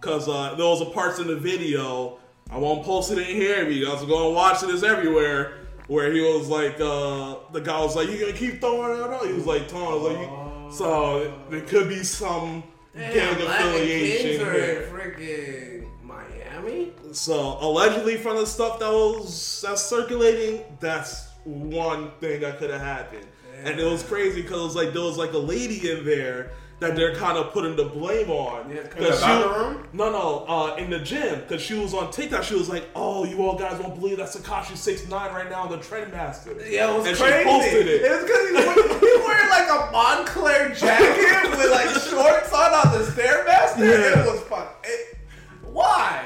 Cause 0.00 0.28
uh, 0.28 0.54
there 0.56 0.66
was 0.66 0.80
a 0.82 0.86
parts 0.86 1.18
in 1.18 1.28
the 1.28 1.36
video. 1.36 2.18
I 2.54 2.58
won't 2.58 2.84
post 2.84 3.10
it 3.10 3.18
in 3.18 3.24
here. 3.24 3.64
but 3.64 3.74
You 3.74 3.86
guys 3.86 4.02
are 4.02 4.06
going 4.06 4.30
to 4.30 4.34
watch 4.34 4.62
it. 4.62 4.70
It's 4.70 4.84
everywhere. 4.84 5.54
where 5.88 6.12
he 6.12 6.20
was 6.20 6.48
like, 6.48 6.80
uh, 6.80 7.36
the 7.52 7.60
guy 7.60 7.78
was 7.80 7.94
like, 7.94 8.08
"You 8.08 8.18
gonna 8.18 8.32
keep 8.32 8.58
throwing 8.60 8.98
it 8.98 9.02
out?" 9.02 9.26
He 9.26 9.34
was 9.34 9.44
like, 9.44 9.68
"Tom, 9.68 10.02
like, 10.02 10.72
so 10.72 11.30
there 11.50 11.60
could 11.60 11.88
be 11.90 12.02
some 12.02 12.62
gang 12.96 13.12
Damn, 13.12 13.46
affiliation 13.46 14.30
here." 14.46 14.82
in 14.82 14.92
freaking 14.94 16.02
Miami. 16.02 16.92
So 17.12 17.58
allegedly, 17.60 18.16
from 18.16 18.36
the 18.36 18.46
stuff 18.46 18.78
that 18.78 18.90
was 18.90 19.60
that's 19.60 19.82
circulating, 19.84 20.62
that's 20.80 21.28
one 21.44 22.12
thing 22.20 22.40
that 22.40 22.58
could 22.58 22.70
have 22.70 22.80
happened. 22.80 23.26
And 23.64 23.78
it 23.78 23.84
was 23.84 24.02
crazy 24.02 24.40
because 24.40 24.60
it 24.60 24.64
was 24.64 24.76
like 24.76 24.92
there 24.94 25.02
was 25.02 25.18
like 25.18 25.32
a 25.34 25.38
lady 25.38 25.90
in 25.90 26.04
there 26.06 26.52
that 26.80 26.96
they're 26.96 27.14
kind 27.14 27.38
of 27.38 27.52
putting 27.52 27.76
the 27.76 27.84
blame 27.84 28.28
on. 28.30 28.68
Yeah, 28.68 28.80
In 28.96 29.02
the 29.04 29.12
she- 29.16 29.22
locker 29.22 29.58
room? 29.60 29.88
No, 29.92 30.10
no, 30.10 30.44
uh, 30.46 30.76
in 30.76 30.90
the 30.90 30.98
gym 30.98 31.40
because 31.40 31.62
she 31.62 31.74
was 31.74 31.94
on 31.94 32.10
TikTok. 32.10 32.42
She 32.42 32.54
was 32.56 32.68
like, 32.68 32.84
"Oh, 32.96 33.24
you 33.24 33.38
all 33.46 33.56
guys 33.56 33.80
won't 33.80 33.98
believe 33.98 34.16
that 34.18 34.28
Tekashi 34.28 34.76
six 34.76 35.06
nine 35.08 35.32
right 35.32 35.48
now, 35.48 35.66
the 35.66 35.78
Trendmaster." 35.78 36.54
Yeah, 36.70 36.90
it 36.92 36.96
was 36.98 37.06
and 37.06 37.16
crazy. 37.16 37.38
She 37.38 37.44
posted 37.44 37.86
it. 37.88 38.02
It 38.02 38.10
was 38.10 38.22
because 38.24 38.48
he, 38.48 38.54
was- 38.54 39.00
he 39.00 39.22
wearing 39.24 39.48
like 39.50 39.68
a 39.68 39.92
Moncler 39.94 40.76
jacket 40.78 41.50
with 41.50 41.70
like 41.70 41.88
shorts 41.90 42.52
on 42.52 42.74
on 42.74 42.92
the 42.98 43.04
stairmaster. 43.06 43.78
Yeah. 43.78 44.20
It 44.24 44.32
was 44.32 44.40
fun. 44.42 44.66
It, 44.82 45.18
why? 45.62 46.22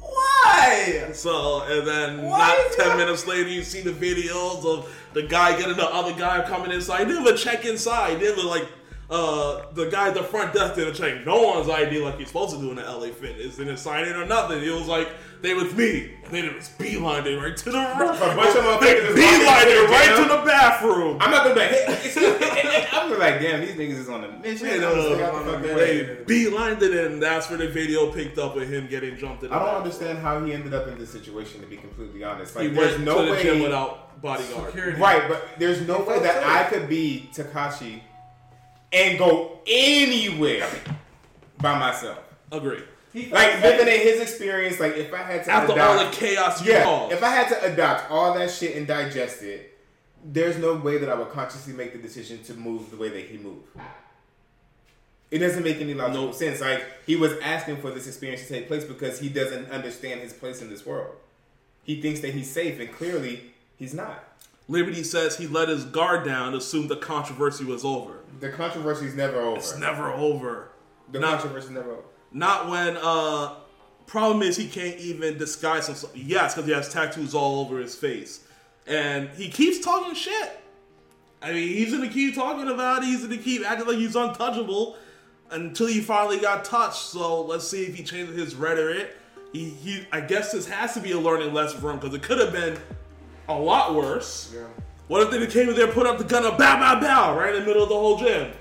Why? 0.00 1.10
So 1.12 1.62
and 1.62 1.86
then 1.86 2.22
Why 2.22 2.38
not 2.38 2.72
ten 2.76 2.88
that- 2.88 2.96
minutes 2.98 3.26
later, 3.26 3.48
you 3.48 3.62
see 3.62 3.80
the 3.82 3.92
videos 3.92 4.64
of 4.64 4.92
the 5.12 5.22
guy 5.22 5.56
getting 5.58 5.76
the 5.76 5.86
other 5.88 6.12
guy 6.12 6.42
coming 6.46 6.70
inside. 6.72 7.00
He 7.00 7.04
didn't 7.06 7.22
even 7.22 7.36
check 7.36 7.64
inside. 7.64 8.14
He 8.14 8.18
didn't 8.18 8.38
even 8.38 8.50
like 8.50 8.66
uh, 9.08 9.62
the 9.72 9.86
guy 9.88 10.08
at 10.08 10.14
the 10.14 10.22
front 10.22 10.52
desk 10.52 10.74
didn't 10.74 10.94
check 10.94 11.24
no 11.24 11.40
one's 11.42 11.68
ID 11.68 12.00
like 12.00 12.18
you're 12.18 12.26
supposed 12.26 12.54
to 12.56 12.60
do 12.60 12.70
in 12.70 12.76
the 12.76 12.82
LA 12.82 13.08
Fitness. 13.12 13.56
Didn't 13.56 13.76
sign 13.76 14.04
in 14.08 14.16
or 14.16 14.26
nothing. 14.26 14.62
It 14.62 14.70
was 14.72 14.88
like 14.88 15.08
they 15.42 15.54
was 15.54 15.72
me. 15.74 16.12
And 16.24 16.34
then 16.34 16.44
it 16.46 16.56
was 16.56 16.68
beeline 16.70 17.24
it 17.26 17.36
right 17.40 17.56
to 17.56 17.64
the 17.70 17.78
A 17.78 17.94
bunch 17.98 18.18
of 18.18 18.18
they 18.18 18.94
motherfuckers 18.94 19.04
just 19.04 19.14
beeline 19.16 19.68
it 19.68 19.90
right 19.90 20.16
to 20.16 20.22
the 20.28 20.42
bathroom. 20.44 21.18
I'm 21.20 21.30
not 21.30 21.44
gonna 21.44 21.54
be 21.54 21.60
like, 21.60 21.70
hey. 21.70 22.86
I'm 22.90 23.08
gonna 23.10 23.14
be 23.14 23.20
like, 23.20 23.40
damn, 23.40 23.60
these 23.60 23.74
niggas 23.76 24.00
is 24.00 24.08
on 24.08 24.24
a 24.24 24.38
mission. 24.40 24.66
You 24.66 24.74
I'm 24.74 24.80
know, 24.80 24.94
gonna 24.94 25.14
stay 25.14 25.24
out 25.24 25.44
the 25.44 25.52
fucking 25.52 25.66
they 25.68 25.74
way. 26.02 26.16
beelined 26.26 26.82
it 26.82 27.06
and 27.06 27.22
that's 27.22 27.48
where 27.48 27.58
the 27.58 27.68
video 27.68 28.10
picked 28.12 28.38
up 28.38 28.56
with 28.56 28.68
him 28.68 28.88
getting 28.88 29.16
jumped 29.16 29.44
in 29.44 29.52
I 29.52 29.56
don't 29.58 29.64
bathroom. 29.66 29.82
understand 29.84 30.18
how 30.18 30.44
he 30.44 30.52
ended 30.52 30.74
up 30.74 30.88
in 30.88 30.98
this 30.98 31.10
situation. 31.10 31.60
To 31.60 31.66
be 31.68 31.76
completely 31.76 32.24
honest, 32.24 32.58
He 32.58 32.66
like, 32.68 32.74
there's 32.76 32.92
went 32.94 33.04
no 33.04 33.18
to 33.20 33.26
the 33.26 33.30
way. 33.32 33.42
gym 33.44 33.62
without 33.62 34.20
bodyguard. 34.20 34.72
Security. 34.72 35.00
Right, 35.00 35.28
but 35.28 35.46
there's 35.58 35.80
no 35.86 36.00
way 36.02 36.18
that. 36.18 36.42
I 36.44 36.64
could 36.68 36.88
be 36.88 37.30
Tekashi 37.32 38.00
and 38.96 39.18
go 39.18 39.60
anywhere 39.66 40.68
by 41.60 41.78
myself. 41.78 42.18
Agree. 42.50 42.82
Like 43.30 43.62
living 43.62 43.88
in 43.88 44.00
his 44.00 44.20
experience, 44.20 44.78
like 44.80 44.96
if 44.96 45.12
I 45.14 45.18
had 45.22 45.44
to 45.44 45.50
After 45.50 45.72
adopt, 45.72 45.98
all 45.98 46.04
the 46.04 46.16
chaos 46.16 46.64
yeah, 46.66 46.84
caused. 46.84 47.12
if 47.14 47.22
I 47.22 47.28
had 47.30 47.48
to 47.48 47.72
adopt 47.72 48.10
all 48.10 48.34
that 48.34 48.50
shit 48.50 48.76
and 48.76 48.86
digest 48.86 49.42
it, 49.42 49.78
there's 50.24 50.58
no 50.58 50.74
way 50.74 50.98
that 50.98 51.08
I 51.08 51.14
would 51.14 51.30
consciously 51.30 51.72
make 51.72 51.92
the 51.92 51.98
decision 51.98 52.42
to 52.44 52.54
move 52.54 52.90
the 52.90 52.96
way 52.96 53.08
that 53.08 53.24
he 53.26 53.38
moved. 53.38 53.68
It 55.30 55.38
doesn't 55.38 55.62
make 55.64 55.80
any 55.80 55.94
logical 55.94 56.26
Nope. 56.26 56.34
sense. 56.34 56.60
Like 56.60 56.84
he 57.06 57.16
was 57.16 57.32
asking 57.42 57.78
for 57.78 57.90
this 57.90 58.06
experience 58.06 58.42
to 58.42 58.48
take 58.48 58.68
place 58.68 58.84
because 58.84 59.18
he 59.18 59.28
doesn't 59.28 59.70
understand 59.70 60.20
his 60.20 60.32
place 60.32 60.60
in 60.62 60.68
this 60.70 60.84
world. 60.86 61.14
He 61.84 62.00
thinks 62.02 62.20
that 62.20 62.34
he's 62.34 62.50
safe, 62.50 62.80
and 62.80 62.92
clearly 62.92 63.52
he's 63.78 63.94
not. 63.94 64.24
Liberty 64.68 65.04
says 65.04 65.36
he 65.36 65.46
let 65.46 65.68
his 65.68 65.84
guard 65.84 66.24
down, 66.24 66.54
assumed 66.54 66.88
the 66.88 66.96
controversy 66.96 67.64
was 67.64 67.84
over. 67.84 68.18
The 68.40 68.50
controversy 68.50 69.06
is 69.06 69.14
never 69.14 69.38
over. 69.38 69.56
It's 69.58 69.78
never 69.78 70.12
over. 70.12 70.68
the 71.10 71.20
not- 71.20 71.38
controversy 71.40 71.66
is 71.66 71.72
never 71.72 71.92
over. 71.92 72.02
Not 72.32 72.68
when 72.68 72.96
uh 73.00 73.54
problem 74.06 74.42
is 74.42 74.56
he 74.56 74.68
can't 74.68 74.98
even 74.98 75.38
disguise 75.38 75.86
himself. 75.86 76.12
Yes, 76.16 76.54
because 76.54 76.66
he 76.66 76.74
has 76.74 76.92
tattoos 76.92 77.34
all 77.34 77.60
over 77.60 77.78
his 77.78 77.94
face. 77.94 78.40
And 78.86 79.28
he 79.30 79.48
keeps 79.48 79.84
talking 79.84 80.14
shit. 80.14 80.60
I 81.42 81.52
mean, 81.52 81.68
he's 81.68 81.92
gonna 81.92 82.08
keep 82.08 82.34
talking 82.34 82.68
about 82.68 83.02
it, 83.02 83.06
he's 83.06 83.22
gonna 83.22 83.36
keep 83.38 83.68
acting 83.68 83.86
like 83.86 83.96
he's 83.96 84.16
untouchable 84.16 84.96
until 85.50 85.86
he 85.86 86.00
finally 86.00 86.38
got 86.38 86.64
touched. 86.64 87.02
So 87.02 87.42
let's 87.42 87.66
see 87.66 87.84
if 87.84 87.94
he 87.94 88.02
changes 88.02 88.36
his 88.36 88.54
rhetoric. 88.54 89.16
He, 89.52 89.70
he 89.70 90.06
I 90.12 90.20
guess 90.20 90.52
this 90.52 90.66
has 90.68 90.94
to 90.94 91.00
be 91.00 91.12
a 91.12 91.18
learning 91.18 91.54
lesson 91.54 91.80
for 91.80 91.90
him 91.90 91.98
because 91.98 92.14
it 92.14 92.22
could 92.22 92.38
have 92.38 92.52
been 92.52 92.76
a 93.48 93.54
lot 93.58 93.94
worse. 93.94 94.52
Yeah. 94.54 94.62
What 95.08 95.22
if 95.22 95.30
they 95.30 95.46
came 95.46 95.68
in 95.68 95.76
there, 95.76 95.86
put 95.86 96.06
up 96.06 96.18
the 96.18 96.24
gun, 96.24 96.44
and 96.44 96.56
bow, 96.58 96.76
bow, 96.78 97.00
bow, 97.00 97.36
right 97.38 97.54
in 97.54 97.60
the 97.60 97.66
middle 97.66 97.82
of 97.84 97.88
the 97.88 97.94
whole 97.94 98.18
gym? 98.18 98.52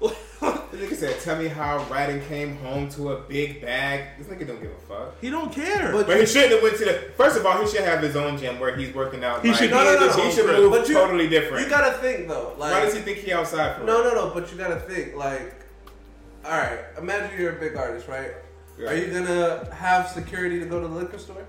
The 0.00 0.76
nigga 0.76 0.96
said, 0.96 1.20
"Tell 1.20 1.36
me 1.36 1.48
how 1.48 1.80
Raiden 1.90 2.26
came 2.26 2.56
home 2.58 2.88
to 2.90 3.12
a 3.12 3.20
big 3.20 3.60
bag." 3.60 4.04
This 4.16 4.28
nigga 4.28 4.46
don't 4.46 4.62
give 4.62 4.70
a 4.70 4.80
fuck. 4.88 5.20
he 5.20 5.28
don't 5.28 5.52
care. 5.52 5.92
But- 5.92 6.06
But 6.06 6.16
he 6.18 6.24
shouldn't 6.24 6.52
have 6.52 6.62
went 6.62 6.78
to 6.78 6.84
the. 6.86 6.92
First 7.16 7.36
of 7.36 7.44
all, 7.44 7.60
he 7.60 7.68
should 7.70 7.82
have 7.84 8.00
his 8.00 8.16
own 8.16 8.38
gym 8.38 8.58
where 8.58 8.74
he's 8.74 8.94
working 8.94 9.22
out. 9.22 9.42
He 9.42 9.48
like- 9.50 9.58
should 9.58 9.70
No, 9.70 9.84
no, 9.84 10.06
no. 10.06 10.12
He 10.12 10.30
should 10.30 10.46
move 10.46 10.70
But 10.70 10.88
you- 10.88 10.94
totally 10.94 11.28
different. 11.28 11.64
You 11.64 11.68
gotta 11.70 11.98
think 11.98 12.28
though. 12.28 12.54
Like, 12.56 12.72
Why 12.72 12.80
does 12.86 12.94
he 12.94 13.00
think 13.00 13.18
he 13.18 13.32
outside 13.34 13.76
for? 13.76 13.84
No, 13.84 14.02
no, 14.02 14.14
no. 14.14 14.30
But 14.32 14.50
you 14.50 14.56
gotta 14.56 14.76
think 14.76 15.14
like, 15.16 15.52
all 16.46 16.52
right. 16.52 16.78
Imagine 16.96 17.38
you're 17.38 17.56
a 17.56 17.60
big 17.60 17.76
artist, 17.76 18.08
right? 18.08 18.30
Yeah. 18.78 18.90
Are 18.90 18.94
you 18.94 19.12
gonna 19.12 19.68
have 19.74 20.08
security 20.08 20.58
to 20.60 20.64
go 20.66 20.80
to 20.80 20.88
the 20.88 20.94
liquor 20.94 21.18
store? 21.18 21.44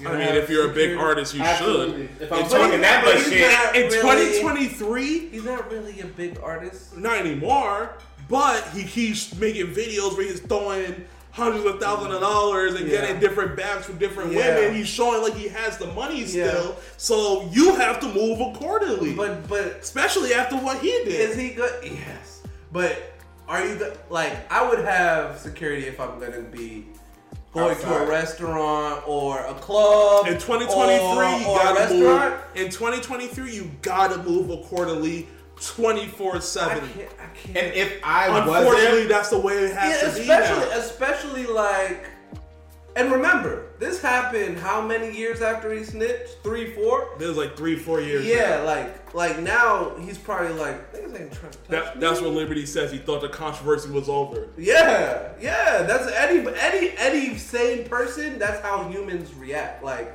You 0.00 0.08
I 0.08 0.12
mean, 0.12 0.28
if 0.34 0.48
you're 0.48 0.70
a 0.70 0.74
big 0.74 0.96
artist, 0.96 1.34
you 1.34 1.42
Absolutely. 1.42 2.08
should. 2.08 2.22
If 2.22 2.32
I'm 2.32 2.44
In 2.44 2.48
talking 2.48 2.80
that 2.80 3.04
much 3.04 3.24
shit, 3.24 3.74
in 3.76 3.90
2023, 3.90 5.28
He's 5.30 5.44
not 5.44 5.70
really 5.70 6.00
a 6.00 6.06
big 6.06 6.38
artist. 6.42 6.96
not 6.96 7.18
anymore, 7.18 7.96
but 8.28 8.66
he 8.72 8.84
keeps 8.84 9.34
making 9.36 9.68
videos 9.74 10.16
where 10.16 10.26
he's 10.26 10.40
throwing 10.40 11.04
hundreds 11.32 11.64
of 11.64 11.80
thousands 11.80 12.14
of 12.14 12.20
dollars 12.20 12.74
and 12.74 12.88
Yeah. 12.88 13.00
getting 13.02 13.20
different 13.20 13.56
bags 13.56 13.86
from 13.86 13.98
different 13.98 14.32
Yeah. 14.32 14.56
women. 14.58 14.74
He's 14.74 14.88
showing 14.88 15.22
like 15.22 15.34
he 15.34 15.48
has 15.48 15.76
the 15.78 15.86
money 15.88 16.20
Yeah. 16.24 16.50
still, 16.50 16.76
so 16.96 17.48
you 17.52 17.74
have 17.76 18.00
to 18.00 18.06
move 18.08 18.40
accordingly. 18.40 19.12
But 19.12 19.48
but 19.48 19.78
especially 19.80 20.32
after 20.34 20.56
what 20.56 20.78
he 20.78 20.90
did. 21.04 21.08
is 21.30 21.36
he 21.36 21.50
good? 21.50 21.72
Yes. 21.84 22.40
But 22.72 22.96
are 23.48 23.64
you 23.64 23.74
go- 23.76 23.92
like? 24.08 24.32
I 24.50 24.68
would 24.68 24.80
have 24.84 25.38
security 25.38 25.86
if 25.86 26.00
I'm 26.00 26.18
gonna 26.18 26.40
be. 26.40 26.86
Going 27.52 27.76
to 27.76 27.94
a 27.94 28.06
restaurant 28.08 29.02
or 29.08 29.40
a 29.44 29.54
club 29.54 30.26
in 30.28 30.34
2023, 30.34 30.68
or, 30.68 31.24
you 31.40 31.46
or 31.48 31.58
gotta 31.58 31.94
move. 31.94 32.06
restaurant. 32.06 32.42
In 32.54 32.70
2023, 32.70 33.52
you 33.52 33.70
gotta 33.82 34.22
move 34.22 34.50
accordingly, 34.50 35.26
24 35.60 36.36
I 36.36 36.38
seven. 36.38 36.88
can't. 36.90 37.08
I 37.20 37.36
can't. 37.36 37.56
and 37.56 37.74
if 37.74 38.00
I 38.04 38.38
Unfortunately, 38.38 38.82
wasn't, 38.84 39.08
that's 39.08 39.30
the 39.30 39.38
way 39.40 39.54
it 39.54 39.74
has 39.76 40.00
Yeah, 40.02 40.08
to 40.10 40.14
be 40.14 40.20
especially 40.22 40.68
now. 40.70 40.78
especially 40.78 41.46
like 41.46 42.06
and 42.96 43.12
remember, 43.12 43.68
this 43.78 44.02
happened 44.02 44.58
how 44.58 44.80
many 44.80 45.16
years 45.16 45.42
after 45.42 45.72
he 45.72 45.84
snitched? 45.84 46.38
Three, 46.42 46.74
four? 46.74 47.08
There's 47.18 47.36
like 47.36 47.56
three, 47.56 47.76
four 47.76 48.00
years. 48.00 48.26
Yeah, 48.26 48.58
now. 48.58 48.64
like 48.64 49.14
like 49.14 49.38
now 49.40 49.94
he's 49.96 50.18
probably 50.18 50.52
like 50.54 50.92
niggas 50.92 51.20
ain't 51.20 51.32
trying 51.32 51.52
to 51.52 51.58
touch 51.58 51.68
That, 51.68 51.96
me. 51.96 52.00
that's 52.00 52.20
what 52.20 52.30
Liberty 52.30 52.66
says. 52.66 52.90
He 52.90 52.98
thought 52.98 53.22
the 53.22 53.28
controversy 53.28 53.90
was 53.90 54.08
over. 54.08 54.48
Yeah, 54.58 55.32
yeah. 55.40 55.82
That's 55.82 56.10
any 56.12 56.46
any 56.58 56.92
any 56.98 57.38
sane 57.38 57.88
person. 57.88 58.38
That's 58.38 58.60
how 58.60 58.88
humans 58.88 59.32
react. 59.34 59.84
Like 59.84 60.12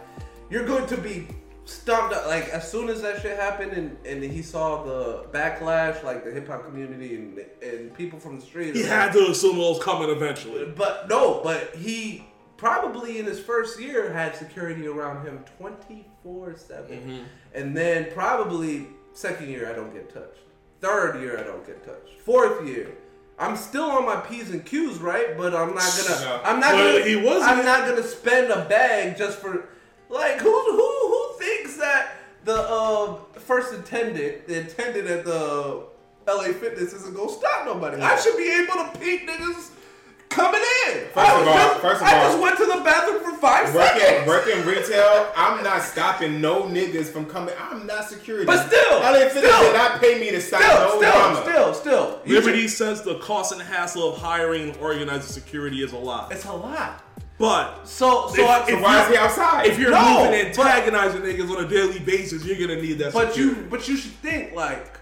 you're 0.49 0.65
going 0.65 0.87
to 0.87 0.97
be 0.97 1.27
stomped 1.63 2.13
out. 2.13 2.27
Like 2.27 2.49
as 2.49 2.69
soon 2.69 2.89
as 2.89 3.01
that 3.01 3.21
shit 3.21 3.37
happened, 3.37 3.71
and, 3.71 3.97
and 4.05 4.23
he 4.23 4.41
saw 4.41 4.83
the 4.83 5.25
backlash, 5.31 6.03
like 6.03 6.23
the 6.23 6.31
hip 6.31 6.47
hop 6.47 6.65
community 6.65 7.15
and 7.15 7.39
and 7.61 7.93
people 7.93 8.19
from 8.19 8.39
the 8.39 8.45
street. 8.45 8.75
He 8.75 8.83
like, 8.83 8.91
had 8.91 9.13
to 9.13 9.29
assume 9.29 9.55
it 9.55 9.59
was 9.59 9.81
coming 9.81 10.09
eventually. 10.09 10.65
But 10.65 11.09
no, 11.09 11.41
but 11.43 11.75
he 11.75 12.25
probably 12.57 13.19
in 13.19 13.25
his 13.25 13.39
first 13.39 13.79
year 13.79 14.11
had 14.13 14.35
security 14.35 14.87
around 14.87 15.25
him 15.25 15.43
24 15.57 16.55
7. 16.55 16.97
Mm-hmm. 16.97 17.23
And 17.53 17.75
then 17.75 18.11
probably 18.13 18.87
second 19.13 19.49
year, 19.49 19.69
I 19.69 19.73
don't 19.73 19.93
get 19.93 20.13
touched. 20.13 20.39
Third 20.81 21.21
year, 21.21 21.39
I 21.39 21.43
don't 21.43 21.65
get 21.65 21.83
touched. 21.85 22.19
Fourth 22.21 22.65
year, 22.65 22.91
I'm 23.39 23.55
still 23.55 23.85
on 23.85 24.05
my 24.05 24.17
P's 24.17 24.51
and 24.51 24.65
Q's, 24.65 24.99
right? 24.99 25.37
But 25.37 25.55
I'm 25.55 25.73
not 25.73 25.93
gonna. 26.07 26.21
No. 26.21 26.41
I'm 26.43 26.59
not 26.59 26.73
Well, 26.73 26.93
gonna. 26.99 27.05
he 27.05 27.15
wasn't. 27.15 27.51
I'm 27.57 27.65
not 27.65 27.87
gonna 27.87 28.03
spend 28.03 28.51
a 28.51 28.65
bag 28.65 29.17
just 29.17 29.39
for. 29.39 29.69
Like 30.09 30.39
who 30.39 30.51
who 30.51 30.77
who 31.07 31.39
thinks 31.39 31.77
that 31.77 32.11
the 32.43 32.55
uh, 32.55 33.15
first 33.39 33.73
attendant, 33.73 34.47
the 34.47 34.59
attendant 34.61 35.07
at 35.07 35.25
the 35.25 35.83
LA 36.27 36.43
Fitness, 36.53 36.93
isn't 36.93 37.15
gonna 37.15 37.31
stop 37.31 37.65
nobody? 37.65 38.01
I 38.01 38.15
should 38.19 38.37
be 38.37 38.51
able 38.51 38.91
to 38.91 38.99
peek 38.99 39.27
niggas 39.27 39.71
coming 40.35 40.61
in. 40.87 41.07
First 41.13 41.17
I 41.17 41.41
of 41.41 41.47
oh, 41.47 41.49
all- 41.49 41.55
just, 41.57 41.81
first 41.81 42.01
of 42.01 42.07
I 42.07 42.17
all- 42.19 42.27
just 42.29 42.39
went 42.41 42.57
to 42.57 42.65
the 42.65 42.81
bathroom 42.83 43.23
for 43.23 43.37
five 43.39 43.73
working 43.73 43.99
seconds. 44.01 44.27
working 44.27 44.65
retail, 44.65 45.31
I'm 45.35 45.63
not 45.63 45.81
stopping 45.81 46.41
no 46.41 46.63
niggas 46.63 47.05
from 47.07 47.25
coming. 47.25 47.53
I'm 47.59 47.85
not 47.87 48.09
security. 48.09 48.45
But 48.45 48.67
still, 48.67 48.99
LA 48.99 49.29
Fitness 49.29 49.43
still. 49.45 49.61
did 49.61 49.73
not 49.73 50.01
pay 50.01 50.19
me 50.19 50.31
to 50.31 50.41
stop 50.41 50.61
Still, 50.61 50.79
no 50.79 50.97
still, 50.99 51.11
drama. 51.11 51.41
still, 51.43 51.73
still. 51.73 52.19
You 52.25 52.35
Liberty 52.35 52.61
should- 52.63 52.71
says 52.77 53.01
the 53.03 53.15
cost 53.19 53.51
and 53.53 53.61
hassle 53.61 54.13
of 54.13 54.17
hiring 54.19 54.69
and 54.69 54.77
organizing 54.77 55.31
security 55.31 55.81
is 55.83 55.93
a 55.93 55.97
lot. 55.97 56.31
It's 56.31 56.45
a 56.45 56.51
lot. 56.53 57.01
But 57.37 57.85
So, 57.85 58.29
so, 58.33 58.41
If- 58.43 58.49
I, 58.49 58.59
if 58.61 58.67
So 58.69 58.81
why 58.81 59.03
is 59.03 59.09
he 59.11 59.17
outside? 59.17 59.65
if 59.67 59.77
you're 59.79 59.91
No, 59.91 60.23
moving 60.23 60.39
and 60.39 60.55
but- 60.55 60.65
antagonizing 60.67 61.21
niggas 61.21 61.49
on 61.57 61.65
a 61.65 61.67
daily 61.67 61.99
basis, 61.99 62.43
you're 62.45 62.57
gonna 62.57 62.81
need 62.81 62.97
that 62.99 63.11
But 63.13 63.33
security. 63.33 63.59
you, 63.61 63.67
but 63.69 63.87
you 63.87 63.97
should 63.97 64.13
think 64.21 64.53
like, 64.53 64.97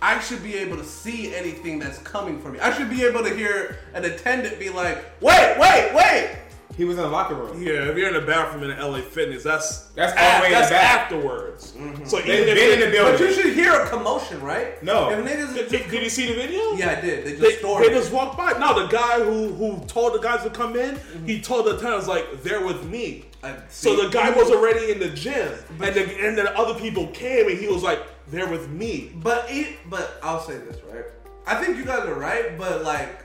I 0.00 0.20
should 0.20 0.42
be 0.42 0.54
able 0.56 0.76
to 0.76 0.84
see 0.84 1.34
anything 1.34 1.78
that's 1.78 1.98
coming 1.98 2.40
for 2.40 2.50
me. 2.50 2.60
I 2.60 2.72
should 2.72 2.90
be 2.90 3.02
able 3.04 3.22
to 3.24 3.34
hear 3.34 3.78
an 3.94 4.04
attendant 4.04 4.58
be 4.58 4.70
like, 4.70 4.98
"Wait, 5.20 5.56
wait, 5.58 5.92
wait! 5.94 6.36
He 6.76 6.84
was 6.84 6.96
in 6.96 7.02
the 7.02 7.08
locker 7.08 7.34
room. 7.34 7.60
Yeah, 7.60 7.88
if 7.90 7.96
you're 7.96 8.06
in 8.06 8.14
the 8.14 8.20
bathroom 8.20 8.62
in 8.62 8.78
LA 8.78 9.00
Fitness, 9.00 9.42
that's 9.42 9.88
That's 9.96 10.12
all 10.16 10.36
the 10.38 10.42
way 10.42 10.46
in 10.46 10.52
the 10.52 10.58
that's 10.60 10.70
back. 10.70 11.00
afterwards. 11.00 11.72
Mm-hmm. 11.72 12.04
So 12.04 12.18
They've 12.20 12.28
even 12.48 12.54
been 12.54 12.72
in 12.82 12.88
if 12.88 12.92
the 12.96 13.02
But 13.02 13.18
you 13.20 13.32
should 13.32 13.52
hear 13.52 13.72
a 13.72 13.88
commotion, 13.88 14.40
right? 14.40 14.80
No. 14.84 15.10
If 15.10 15.18
niggas 15.24 15.54
did, 15.54 15.68
did, 15.70 15.90
did 15.90 16.02
you 16.04 16.08
see 16.08 16.26
the 16.28 16.34
video? 16.34 16.74
yeah, 16.74 16.94
I 16.96 17.00
did. 17.00 17.24
They 17.24 17.30
just 17.32 17.42
They, 17.42 17.52
stormed. 17.56 17.84
they 17.84 17.88
just 17.90 18.12
walked 18.12 18.38
by. 18.38 18.52
No, 18.52 18.80
the 18.80 18.86
guy 18.86 19.18
who 19.24 19.48
who 19.54 19.84
told 19.86 20.14
the 20.14 20.20
guys 20.20 20.44
to 20.44 20.50
come 20.50 20.76
in, 20.76 20.94
mm-hmm. 20.94 21.26
he 21.26 21.40
told 21.40 21.66
the 21.66 21.78
tenants 21.78 22.06
like 22.06 22.44
they're 22.44 22.64
with 22.64 22.84
me. 22.84 23.24
I- 23.42 23.56
So 23.70 23.96
see, 23.96 24.02
the 24.04 24.10
guy 24.10 24.30
was 24.30 24.48
already 24.52 24.92
in 24.92 25.00
the 25.00 25.08
gym, 25.10 25.52
and 25.82 25.92
the, 25.96 26.26
and 26.26 26.38
then 26.38 26.46
other 26.54 26.78
people 26.78 27.08
came, 27.08 27.48
and 27.48 27.58
he 27.58 27.66
was 27.66 27.82
like, 27.82 28.00
"They're 28.30 28.48
with 28.48 28.68
me." 28.68 29.12
But 29.16 29.46
it, 29.48 29.76
but 29.88 30.18
I'll 30.22 30.40
say 30.40 30.56
this 30.58 30.78
right. 30.92 31.04
I 31.46 31.62
think 31.62 31.76
you 31.76 31.84
guys 31.84 32.06
are 32.06 32.14
right, 32.14 32.58
but 32.58 32.84
like 32.84 33.24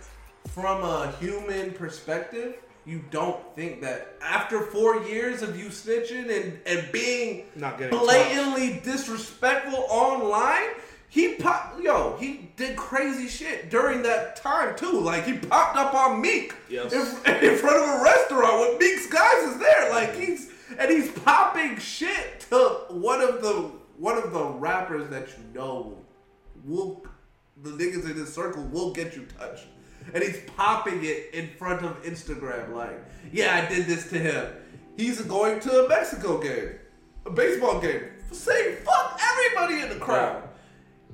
from 0.50 0.84
a 0.84 1.12
human 1.20 1.72
perspective, 1.72 2.56
you 2.86 3.04
don't 3.12 3.40
think 3.56 3.82
that 3.82 4.16
after 4.22 4.62
four 4.62 5.02
years 5.04 5.42
of 5.42 5.58
you 5.58 5.68
snitching 5.68 6.30
and 6.30 6.60
and 6.66 6.92
being 6.92 7.46
Not 7.56 7.78
getting 7.78 7.98
blatantly 7.98 8.82
disrespectful 8.84 9.86
online. 9.90 10.70
He 11.10 11.36
pop, 11.36 11.78
yo, 11.80 12.18
he 12.20 12.50
did 12.56 12.76
crazy 12.76 13.28
shit 13.28 13.70
during 13.70 14.02
that 14.02 14.36
time 14.36 14.76
too. 14.76 15.00
Like 15.00 15.26
he 15.26 15.34
popped 15.38 15.78
up 15.78 15.94
on 15.94 16.20
Meek 16.22 16.56
Yes. 16.70 16.92
in, 16.92 17.00
in 17.52 17.56
front 17.58 17.78
of 17.78 18.00
a 18.02 18.04
restaurant 18.04 18.60
with 18.72 18.80
Meek's 18.80 19.06
guys 19.08 19.44
is 19.44 19.60
there. 19.60 19.92
Like 19.92 20.16
he's 20.16 20.50
and 20.80 20.90
he's 20.90 21.12
popping 21.12 21.78
shit 21.78 22.40
to 22.50 22.58
one 22.90 23.22
of 23.22 23.44
the 23.44 23.70
one 24.04 24.18
of 24.18 24.34
the 24.34 24.44
rappers 24.44 25.10
that 25.10 25.30
you 25.30 25.44
know 25.56 25.98
will 26.66 27.06
the 27.62 27.70
niggas 27.70 28.04
in 28.04 28.18
his 28.18 28.34
circle 28.34 28.62
will 28.64 28.92
get 28.92 29.16
you 29.16 29.26
touched. 29.40 29.64
And 30.14 30.22
he's 30.22 30.42
popping 30.58 31.00
it 31.06 31.34
in 31.34 31.48
front 31.58 31.82
of 31.86 32.04
Instagram 32.04 32.74
like, 32.76 33.02
yeah, 33.32 33.56
I 33.66 33.74
did 33.74 33.86
this 33.88 34.10
to 34.10 34.20
him. 34.20 34.52
He's 34.98 35.22
going 35.22 35.62
to 35.62 35.86
a 35.86 35.88
Mexico 35.88 36.42
game, 36.42 36.72
a 37.26 37.30
baseball 37.30 37.80
game. 37.80 38.02
Say 38.34 38.76
fuck 38.76 39.18
everybody 39.32 39.80
in 39.82 39.88
the 39.98 40.04
crowd. 40.04 40.50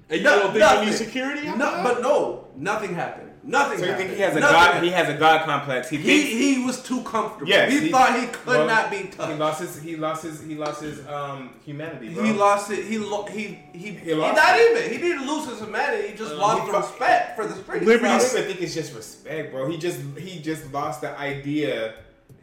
And 0.10 0.18
you 0.22 0.24
No- 0.24 0.40
don't 0.40 0.54
think 0.54 0.80
you 0.80 0.86
need 0.90 0.98
security? 0.98 1.46
No, 1.48 1.82
but 1.84 2.02
no, 2.02 2.48
nothing 2.56 2.96
happened. 2.96 3.29
Nothing. 3.42 3.80
So 3.80 3.86
you 3.86 3.92
happened. 3.92 4.08
think 4.10 4.18
he 4.18 4.24
has 4.24 4.36
a 4.36 4.40
Nothing 4.42 4.54
god? 4.54 4.84
He 4.84 4.90
has 4.90 5.10
a 5.10 5.14
god 5.18 5.46
complex. 5.46 5.90
He 5.90 5.98
He 5.98 6.04
thinks 6.04 6.30
he 6.30 6.66
was 6.66 6.84
too 6.84 7.02
comfortable. 7.04 7.48
Yes, 7.48 7.72
he, 7.72 7.80
he- 7.80 7.90
thought 7.90 8.20
he 8.20 8.28
could 8.28 8.46
well, 8.48 8.68
not 8.68 8.92
be 8.92 9.04
touched. 9.08 9.32
he 9.32 9.38
lost 9.38 9.62
his. 9.62 9.82
He 9.82 9.96
lost 9.96 10.24
his. 10.24 10.42
He 10.42 10.56
lost 10.56 10.82
his 10.82 11.08
um 11.08 11.52
humanity. 11.66 12.10
Bro. 12.14 12.24
He 12.24 12.34
lost 12.34 12.70
it. 12.72 12.86
He 12.86 12.98
lo- 12.98 13.26
he 13.26 13.60
he. 13.74 13.92
He, 13.92 14.14
lost 14.14 14.36
not 14.36 14.58
it. 14.60 14.78
even. 14.78 14.92
He 14.92 14.98
didn't 14.98 15.26
lose 15.28 15.48
his 15.50 15.60
humanity. 15.60 16.10
He 16.10 16.18
just 16.18 16.34
Uh, 16.34 16.38
lost 16.38 16.60
he 16.62 16.66
the 16.68 16.74
fu- 16.74 16.80
respect 16.80 17.36
for 17.38 17.46
the 17.48 17.54
streets. 17.56 17.70
I 17.84 17.86
Liberty- 17.86 18.00
bro. 18.00 18.18
don't 18.18 18.30
even 18.32 18.44
think 18.46 18.62
it's 18.62 18.74
just 18.74 18.94
respect, 18.96 19.52
bro. 19.54 19.70
He 19.70 19.78
just 19.78 20.00
he 20.18 20.40
just 20.42 20.72
lost 20.74 21.02
the 21.02 21.18
idea. 21.18 21.94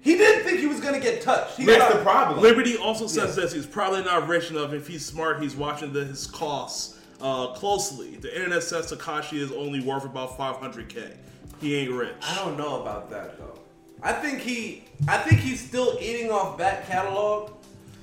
He 0.01 0.17
didn't 0.17 0.45
think 0.45 0.61
he 0.61 0.67
was 0.67 0.81
gonna 0.81 1.01
get 1.01 1.21
touched. 1.21 1.57
He 1.57 1.65
That's 1.65 1.83
thought- 1.83 1.93
the 1.95 2.03
problem. 2.03 2.41
Liberty 2.41 2.77
also 2.77 3.07
says 3.07 3.29
Yes. 3.31 3.35
this: 3.37 3.53
he's 3.53 3.67
probably 3.67 4.03
not 4.03 4.29
rich 4.29 4.51
enough. 4.51 4.73
If 4.73 4.87
he's 4.89 5.05
smart, 5.05 5.43
he's 5.43 5.55
watching 5.57 5.93
the, 5.93 6.05
his 6.05 6.27
costs 6.27 6.96
uh, 7.21 7.49
closely. 7.49 8.17
The 8.17 8.35
internet 8.35 8.63
says 8.63 8.93
Tekashi 8.93 9.39
is 9.39 9.53
only 9.53 9.81
worth 9.81 10.05
about 10.05 10.39
500k. 10.39 11.13
He 11.61 11.77
ain't 11.77 11.93
rich. 11.93 12.15
I 12.23 12.35
don't 12.37 12.57
know 12.57 12.83
about 12.83 13.11
that 13.11 13.39
though. 13.39 13.59
I 14.03 14.13
think 14.13 14.41
he. 14.41 14.85
I 15.09 15.19
think 15.19 15.41
he's 15.41 15.67
still 15.67 15.97
eating 16.01 16.31
off 16.31 16.59
back 16.59 16.87
catalog. 16.87 17.53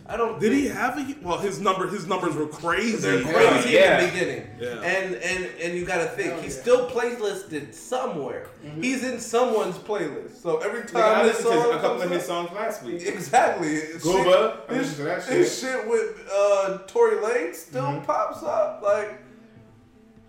I 0.05 0.17
don't. 0.17 0.37
Did 0.39 0.51
he 0.51 0.67
have 0.67 0.97
a 0.97 1.15
well? 1.21 1.37
His 1.37 1.61
number, 1.61 1.87
his 1.87 2.05
numbers 2.07 2.35
were 2.35 2.47
crazy. 2.47 2.97
They're 2.97 3.21
crazy 3.23 3.69
yeah. 3.71 3.99
in 3.99 4.05
the 4.05 4.11
beginning. 4.11 4.47
Yeah. 4.59 4.81
And 4.81 5.15
and 5.15 5.45
and 5.61 5.77
you 5.77 5.85
gotta 5.85 6.07
think 6.09 6.41
he's 6.41 6.59
still 6.59 6.89
playlisted 6.89 7.73
somewhere. 7.73 8.47
He's 8.81 9.03
in 9.05 9.17
someone's 9.19 9.77
playlist. 9.77 10.41
So 10.41 10.57
every 10.57 10.81
Nigga, 10.81 10.95
I 10.95 11.13
time 11.13 11.25
this 11.27 11.37
listened 11.37 11.53
to 11.53 11.61
song 11.61 11.69
a 11.69 11.73
couple 11.75 11.89
comes 11.99 12.03
of 12.03 12.11
his 12.11 12.25
songs 12.25 12.51
last 12.51 12.83
week. 12.83 13.01
Exactly. 13.05 13.77
Gooba, 13.99 14.57
I 14.69 14.73
His, 14.73 14.87
listened 14.89 14.97
to 14.97 15.03
that 15.03 15.23
his 15.23 15.59
shit 15.59 15.87
with 15.87 16.29
uh, 16.29 16.79
Tory 16.87 17.15
Lanez 17.17 17.55
still 17.55 17.83
Mm-hmm. 17.83 18.05
pops 18.05 18.43
up. 18.43 18.81
Like, 18.83 19.21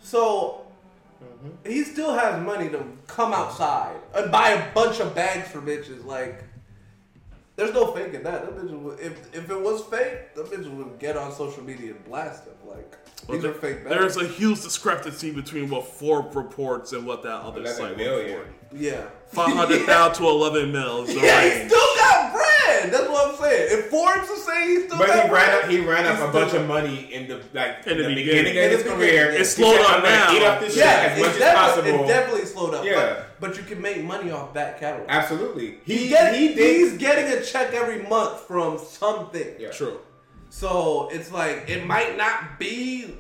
so 0.01 0.61
Mm-hmm. 1.23 1.71
he 1.71 1.83
still 1.85 2.13
has 2.15 2.45
money 2.45 2.69
to 2.69 2.85
come 3.07 3.33
outside 3.33 3.97
and 4.15 4.31
buy 4.31 4.51
a 4.51 4.75
bunch 4.75 5.01
of 5.01 5.15
bags 5.15 5.49
for 5.49 5.61
bitches. 5.61 6.05
Like, 6.05 6.44
there's 7.57 7.73
no 7.73 7.93
faking 7.93 8.23
that. 8.25 8.45
Them 8.47 8.55
bitches 8.67 8.81
would, 8.81 9.01
if 9.01 9.35
if 9.35 9.51
it 9.51 9.61
was 9.61 9.83
fake, 9.85 10.35
them 10.35 10.47
bitches 10.47 10.75
would 10.77 10.99
get 10.99 11.17
on 11.17 11.33
social 11.33 11.63
media 11.63 11.93
and 11.93 12.05
blast 12.05 12.45
him. 12.45 12.53
Like, 12.67 12.97
Well, 13.29 13.39
these 13.39 13.45
are 13.45 13.53
fake 13.55 13.85
There's 13.85 14.17
a 14.17 14.27
huge 14.27 14.63
discrepancy 14.63 15.31
between 15.31 15.71
what 15.71 15.87
Forbes 15.87 16.35
reports 16.35 16.93
and 16.93 17.07
what 17.07 17.23
that 17.23 17.43
other 17.43 17.61
11 17.61 17.77
site 17.77 17.97
reports. 17.99 18.51
yeah. 18.73 19.03
Five 19.29 19.55
hundred 19.55 19.83
thousand 19.87 20.25
to 20.25 20.31
eleven 20.31 20.73
mil. 20.73 21.05
is 21.05 21.15
the 21.15 21.21
Yeah, 21.21 21.43
he 21.43 21.69
still 21.69 21.79
got 21.97 22.33
bread. 22.33 22.93
That's 22.93 23.09
what 23.09 23.31
I'm 23.31 23.37
saying. 23.41 23.79
If 23.79 23.87
Forbes 23.87 24.29
is 24.29 24.45
saying 24.45 24.69
he 24.69 24.87
still 24.87 24.99
But 24.99 25.07
got 25.09 25.23
he 25.25 25.29
bread, 25.29 25.49
ran 25.49 25.65
up. 25.65 25.71
He 25.71 25.81
ran 25.81 26.07
up 26.07 26.29
a 26.29 26.33
bunch 26.33 26.53
got- 26.53 26.61
of 26.63 26.69
money 26.69 27.13
in 27.13 27.27
the 27.29 27.41
like 27.53 27.87
In 27.87 27.93
in 27.93 27.99
the 27.99 28.09
the, 28.09 28.15
beginning. 28.15 28.45
beginning 28.45 28.65
of 28.65 28.71
his 28.79 28.81
In 28.83 28.87
career. 28.97 28.99
beginning. 29.27 29.41
It's 29.41 29.51
slowed 29.51 29.77
said, 29.77 29.85
on 29.87 29.95
"I'm 29.95 30.03
gonna 30.03 30.17
now." 30.17 30.33
Eat 30.37 30.43
up 30.43 30.61
this 30.61 30.77
Yeah, 30.77 31.03
shit 31.03 31.11
as 31.13 31.19
it 31.19 31.23
much 31.23 31.31
as 31.33 31.39
definitely, 31.39 31.93
possible. 31.93 32.05
it 32.05 32.09
definitely 32.09 32.47
slowed 32.47 32.75
up. 32.75 32.85
Yeah. 32.85 32.95
But, 32.95 33.34
but 33.45 33.59
you 33.59 33.63
can 33.63 33.81
make 33.83 34.03
money 34.03 34.31
off 34.31 34.55
that 34.55 34.81
catalog. 34.81 35.07
Absolutely. 35.11 35.79
He, 35.85 35.97
He 36.05 36.09
get, 36.09 36.35
he 36.35 36.55
did. 36.55 36.77
he's 36.77 36.97
getting 36.97 37.27
a 37.37 37.43
check 37.43 37.75
every 37.75 38.03
month 38.09 38.41
from 38.41 38.79
something. 38.79 39.49
Yeah. 39.59 39.69
True. 39.71 39.99
So 40.49 41.11
it's 41.13 41.31
like 41.31 41.69
it 41.69 41.85
might 41.87 42.17
not 42.17 42.59
be. 42.59 43.15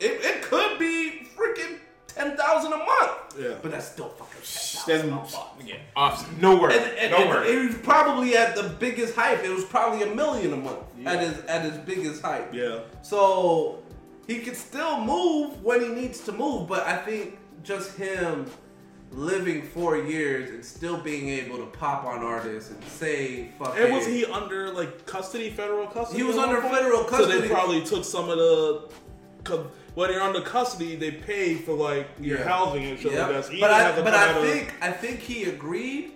It, 0.00 0.24
it 0.24 0.42
could 0.42 0.78
be 0.78 1.26
freaking 1.36 1.76
ten 2.06 2.36
thousand 2.38 2.72
a 2.72 2.78
month. 2.78 3.36
Yeah. 3.38 3.54
But 3.60 3.72
that's 3.72 3.88
still 3.88 4.08
fucking 4.08 4.40
ten 4.40 4.82
There's 4.86 5.02
thousand 5.02 5.08
a 5.10 5.14
month. 5.14 5.36
yeah, 5.66 5.76
off, 5.94 6.40
no 6.40 6.58
word. 6.58 6.72
And, 6.72 6.98
and, 6.98 7.10
no 7.10 7.18
and 7.18 7.28
word. 7.28 7.46
it 7.48 7.66
was 7.66 7.74
probably 7.82 8.34
at 8.34 8.56
the 8.56 8.62
biggest 8.62 9.14
hype. 9.14 9.44
It 9.44 9.50
was 9.50 9.64
probably 9.66 10.10
a 10.10 10.14
million 10.14 10.54
a 10.54 10.56
month 10.56 10.78
at 11.04 11.20
his 11.20 11.38
at 11.44 11.62
his 11.66 11.76
biggest 11.78 12.22
hype. 12.22 12.54
Yeah. 12.54 12.78
So 13.02 13.82
he 14.26 14.38
could 14.38 14.56
still 14.56 15.04
move 15.04 15.62
when 15.62 15.82
he 15.82 15.88
needs 15.88 16.20
to 16.20 16.32
move, 16.32 16.66
but 16.66 16.86
I 16.86 16.96
think 16.96 17.36
just 17.62 17.96
him 17.98 18.46
living 19.12 19.62
four 19.62 19.96
years 19.96 20.50
and 20.50 20.64
still 20.64 20.98
being 20.98 21.28
able 21.28 21.56
to 21.58 21.66
pop 21.66 22.04
on 22.04 22.18
artists 22.22 22.70
and 22.70 22.82
say 22.84 23.48
fucking. 23.58 23.82
And 23.84 23.94
was 23.94 24.06
he 24.06 24.24
under 24.26 24.70
like 24.70 25.06
custody, 25.06 25.50
federal 25.50 25.86
custody? 25.86 26.18
He 26.20 26.24
was 26.26 26.36
under 26.36 26.60
federal 26.62 27.04
custody. 27.04 27.32
So 27.32 27.40
they 27.40 27.48
probably 27.48 27.84
took 27.84 28.04
some 28.04 28.28
of 28.28 28.36
the. 28.38 28.88
When 29.94 30.10
you're 30.12 30.22
under 30.22 30.42
custody, 30.42 30.94
they 30.96 31.10
pay 31.10 31.54
for 31.54 31.72
like 31.72 32.06
your 32.20 32.38
Yeah. 32.38 32.44
housing 32.48 32.84
and 32.84 32.98
shit 32.98 33.12
Yep. 33.12 33.22
like 33.22 33.36
that. 33.36 33.44
So 33.46 33.60
But 33.60 33.70
I 33.70 34.00
but 34.02 34.14
I 34.14 34.28
out 34.30 34.36
of- 34.36 34.42
think 34.48 34.72
I 34.80 34.90
think 34.92 35.20
he 35.20 35.44
agreed 35.44 36.12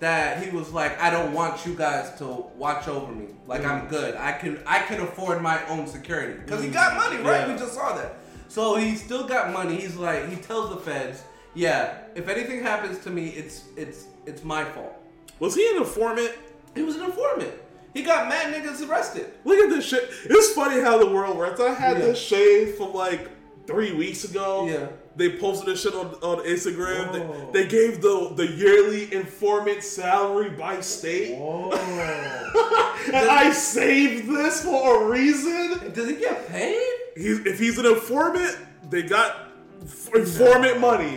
that 0.00 0.42
he 0.42 0.50
was 0.50 0.70
like, 0.72 1.00
I 1.02 1.10
don't 1.10 1.32
want 1.32 1.66
you 1.66 1.74
guys 1.74 2.16
to 2.18 2.24
watch 2.56 2.86
over 2.86 3.10
me. 3.10 3.34
Like 3.48 3.62
Mm. 3.62 3.70
I'm 3.82 3.88
good. 3.88 4.14
I 4.14 4.32
can 4.32 4.60
I 4.64 4.78
can 4.80 5.00
afford 5.00 5.42
my 5.42 5.58
own 5.66 5.88
security 5.88 6.34
because 6.44 6.62
he 6.62 6.68
got 6.70 6.96
money, 6.96 7.16
right? 7.16 7.40
Yeah. 7.48 7.52
We 7.52 7.58
just 7.58 7.74
saw 7.74 7.94
that. 7.96 8.14
So 8.48 8.76
he 8.76 8.94
still 8.94 9.24
got 9.26 9.52
money. 9.52 9.76
He's 9.76 9.96
like 9.96 10.28
he 10.30 10.36
tells 10.36 10.70
the 10.70 10.76
feds, 10.76 11.22
yeah, 11.58 11.98
if 12.14 12.28
anything 12.28 12.62
happens 12.62 12.98
to 13.04 13.10
me, 13.10 13.28
it's 13.30 13.64
it's 13.76 14.06
it's 14.26 14.42
my 14.44 14.64
fault. 14.64 14.94
was 15.40 15.54
he 15.54 15.64
an 15.72 15.76
informant? 15.78 16.32
He 16.74 16.82
was 16.82 16.96
an 16.96 17.04
informant. 17.04 17.52
He 17.94 18.02
got 18.02 18.28
mad 18.28 18.54
niggas 18.54 18.86
arrested. 18.88 19.26
Look 19.44 19.58
at 19.58 19.70
this 19.70 19.84
shit. 19.84 20.08
It's 20.26 20.52
funny 20.52 20.80
how 20.80 20.98
the 20.98 21.06
world 21.10 21.36
works. 21.36 21.58
I 21.60 21.72
had 21.74 21.98
Yeah. 21.98 22.04
this 22.06 22.18
shade 22.20 22.74
from 22.76 22.92
like 22.94 23.22
three 23.66 23.92
weeks 23.92 24.24
ago. 24.24 24.66
Yeah. 24.68 24.88
They 25.16 25.36
posted 25.36 25.66
this 25.68 25.82
shit 25.82 25.94
on, 25.94 26.08
on 26.30 26.44
Instagram. 26.46 27.02
They, 27.12 27.62
they 27.64 27.68
gave 27.68 28.00
the 28.02 28.32
the 28.36 28.46
yearly 28.46 29.12
informant 29.12 29.82
salary 29.82 30.50
by 30.50 30.80
state. 30.80 31.36
Whoa. 31.38 31.72
And 33.08 33.28
I 33.30 33.52
saved 33.52 34.28
this 34.28 34.62
for 34.64 35.02
a 35.04 35.08
reason. 35.08 35.92
Does 35.94 36.08
he 36.10 36.16
get 36.16 36.46
paid? 36.48 36.82
He's, 37.16 37.38
if 37.46 37.58
he's 37.58 37.78
an 37.78 37.86
informant, 37.86 38.54
they 38.90 39.02
got 39.02 39.48
f- 39.82 40.14
informant 40.14 40.78
money. 40.78 41.16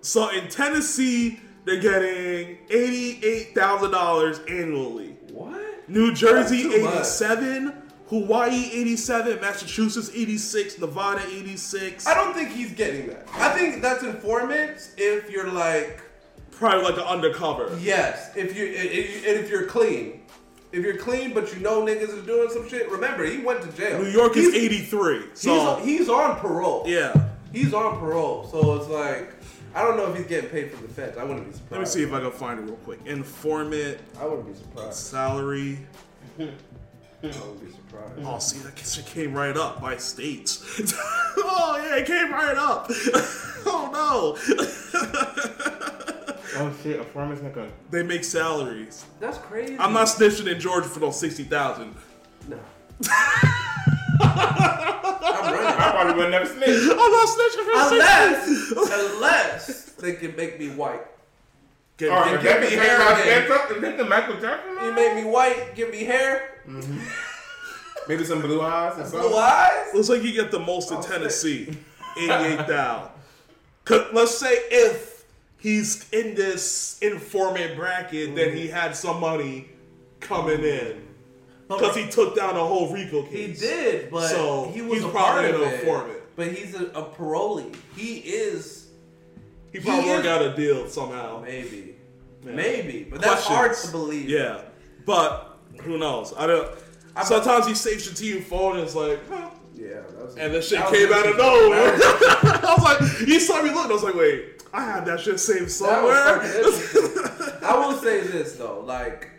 So 0.00 0.28
in 0.30 0.48
Tennessee, 0.48 1.40
they're 1.64 1.80
getting 1.80 2.58
eighty-eight 2.70 3.54
thousand 3.54 3.90
dollars 3.90 4.40
annually. 4.48 5.16
What? 5.32 5.88
New 5.88 6.14
Jersey 6.14 6.62
That's 6.62 6.74
too 6.74 6.84
much. 6.84 6.94
eighty-seven, 6.94 7.72
Hawaii 8.08 8.70
eighty-seven, 8.72 9.40
Massachusetts 9.40 10.10
eighty-six, 10.14 10.78
Nevada 10.78 11.22
eighty-six. 11.28 12.06
I 12.06 12.14
don't 12.14 12.34
think 12.34 12.50
he's 12.50 12.72
getting 12.72 13.08
that. 13.08 13.26
I 13.34 13.50
think 13.50 13.82
that's 13.82 14.02
informants 14.02 14.92
if 14.96 15.30
you're 15.30 15.50
like 15.52 16.02
Probably 16.52 16.82
like 16.82 16.94
an 16.96 17.04
undercover. 17.04 17.78
Yes, 17.80 18.32
if 18.34 18.56
you 18.56 18.66
if, 18.66 19.26
and 19.26 19.44
if 19.44 19.48
you're 19.48 19.66
clean, 19.66 20.22
if 20.72 20.82
you're 20.84 20.96
clean, 20.96 21.32
but 21.32 21.54
you 21.54 21.60
know 21.60 21.82
niggas 21.84 22.08
is 22.18 22.26
doing 22.26 22.50
some 22.50 22.68
shit. 22.68 22.90
Remember, 22.90 23.24
he 23.24 23.38
went 23.38 23.62
to 23.62 23.68
jail. 23.76 24.02
New 24.02 24.10
York 24.10 24.36
is 24.36 24.52
eighty-three. 24.54 25.26
So 25.34 25.76
he's 25.76 25.98
he's 26.00 26.08
on 26.08 26.36
parole. 26.40 26.82
yeah. 26.86 27.14
he's 27.52 27.72
on 27.72 27.98
parole. 28.00 28.48
So 28.50 28.74
it's 28.74 28.88
like 28.88 29.37
I 29.74 29.82
don't 29.82 29.96
know 29.96 30.10
if 30.10 30.16
he's 30.16 30.26
getting 30.26 30.50
paid 30.50 30.72
for 30.72 30.82
the 30.82 30.88
feds. 30.88 31.16
I 31.18 31.24
wouldn't 31.24 31.46
be 31.46 31.52
surprised. 31.52 31.72
Let 31.72 31.80
me 31.80 31.86
see 31.86 32.02
if 32.02 32.12
I 32.12 32.20
can 32.20 32.30
find 32.32 32.58
it 32.60 32.62
real 32.62 32.76
quick. 32.76 33.00
Informant 33.06 33.98
I 34.20 34.24
wouldn't 34.26 34.46
be 34.48 34.54
surprised. 34.54 34.94
salary. 34.94 35.78
I 36.38 36.48
wouldn't 37.22 37.60
be 37.64 37.70
surprised. 37.72 38.12
Oh, 38.24 38.38
see, 38.38 38.58
that 38.60 38.78
shit 38.78 39.06
came 39.06 39.34
right 39.34 39.56
up 39.56 39.80
by 39.80 39.96
states. 39.96 40.64
oh 41.38 41.80
yeah, 41.82 41.96
it 41.96 42.06
came 42.06 42.32
right 42.32 42.56
up. 42.56 42.86
oh 43.66 43.90
no. 43.92 44.36
Oh 46.56 46.72
shit, 46.82 46.98
a 46.98 47.04
farmer's 47.04 47.42
not 47.42 47.52
gonna. 47.52 47.70
They 47.90 48.02
make 48.02 48.24
salaries. 48.24 49.04
That's 49.20 49.38
crazy. 49.38 49.76
I'm 49.78 49.92
not 49.92 50.08
snitching 50.08 50.50
in 50.50 50.58
Georgia 50.58 50.88
for 50.88 50.98
those 50.98 51.20
sixty 51.20 51.44
thousand. 51.44 51.94
No. 52.48 52.58
I'm 54.20 55.54
running. 55.54 55.66
I 55.66 55.90
probably 55.92 56.14
would 56.14 56.30
never 56.30 56.46
snitch. 56.46 56.68
I'm 56.68 56.96
not 56.96 57.28
snitching 57.28 57.64
for 57.64 57.94
Unless, 57.94 58.72
unless 58.92 59.84
they 59.92 60.14
can 60.14 60.36
make 60.36 60.58
me 60.58 60.70
white. 60.70 61.02
Get, 61.96 62.10
All 62.10 62.20
right, 62.20 62.40
get- 62.40 62.62
if 62.62 62.70
me 62.70 62.76
hair 62.76 62.98
Michael 62.98 63.22
again. 63.22 63.42
Is 63.42 63.80
that 63.82 63.98
the 63.98 64.04
Michael 64.04 64.40
Jackson? 64.40 64.84
You 64.84 64.92
make 64.92 65.14
me 65.16 65.24
white, 65.24 65.74
give 65.74 65.90
me 65.90 66.04
hair, 66.04 66.62
mm-hmm. 66.66 66.98
Maybe 68.08 68.24
some 68.24 68.40
blue 68.40 68.62
eyes 68.62 68.98
or 68.98 69.02
something. 69.02 69.20
blue 69.20 69.36
eyes. 69.36 69.92
Looks 69.92 70.08
like 70.08 70.22
you 70.22 70.32
get 70.32 70.50
the 70.50 70.60
most 70.60 70.90
in 70.90 71.02
Tennessee, 71.02 71.76
eighty-eight 72.16 72.66
thousand. 72.66 73.10
Let's 74.12 74.38
say 74.38 74.52
if 74.70 75.24
he's 75.58 76.08
in 76.10 76.34
this 76.34 76.98
informant 77.02 77.76
bracket, 77.76 78.34
then 78.34 78.56
he 78.56 78.66
mm-hmm. 78.66 78.76
had 78.76 78.96
some 78.96 79.20
money 79.20 79.68
coming 80.20 80.62
in 80.62 81.07
because 81.68 81.94
he 81.96 82.08
took 82.08 82.34
down 82.34 82.56
a 82.56 82.64
whole 82.64 82.92
RICO 82.92 83.22
case. 83.24 83.60
He 83.60 83.66
did, 83.66 84.10
but 84.10 84.28
So, 84.28 84.70
he 84.74 84.82
was 84.82 84.94
he's 84.94 85.04
a 85.04 85.08
probably 85.08 85.50
part 85.52 85.54
of 85.54 85.60
an 85.62 85.68
it. 85.68 85.80
informant. 85.80 86.18
But 86.36 86.52
he's 86.52 86.74
a, 86.74 86.84
a 86.86 87.02
parolee. 87.04 87.74
He 87.96 88.16
is 88.18 88.88
He 89.72 89.80
probably 89.80 90.04
He 90.04 90.10
worked 90.10 90.24
is- 90.24 90.30
out 90.30 90.42
a 90.42 90.56
deal 90.56 90.88
somehow. 90.88 91.42
maybe, 91.42 91.96
Yeah. 92.44 92.52
maybe, 92.52 93.06
but 93.10 93.20
that's 93.20 93.44
hard 93.44 93.74
to 93.76 93.90
believe. 93.90 94.28
Yeah, 94.28 94.62
but 95.04 95.58
who 95.82 95.98
knows? 95.98 96.32
I 96.38 96.46
don't. 96.46 96.68
I- 97.16 97.24
Sometimes 97.24 97.66
he 97.66 97.74
saves 97.74 98.06
your 98.06 98.14
team 98.14 98.42
phone 98.44 98.76
and 98.76 98.84
it's 98.84 98.94
like, 98.94 99.18
huh. 99.28 99.50
yeah. 99.74 100.00
And 100.38 100.54
the 100.54 100.62
shit 100.62 100.78
that 100.78 100.92
came 100.92 101.12
out 101.12 101.26
of 101.26 101.36
nowhere. 101.36 101.94
I 102.64 102.74
was 102.78 102.84
like, 102.84 103.28
he 103.28 103.40
saw 103.40 103.60
me 103.62 103.70
look. 103.70 103.90
I 103.90 103.92
was 103.92 104.04
like, 104.04 104.14
wait, 104.14 104.62
I 104.72 104.84
had 104.84 105.06
that 105.06 105.18
shit 105.20 105.40
saved 105.40 105.70
somewhere. 105.70 106.38
was 106.38 106.78
fucking 106.92 107.04
interesting. 107.10 107.62
I 107.68 107.76
will 107.86 107.96
say 107.98 108.20
this 108.20 108.54
though, 108.54 108.80
like 108.86 109.30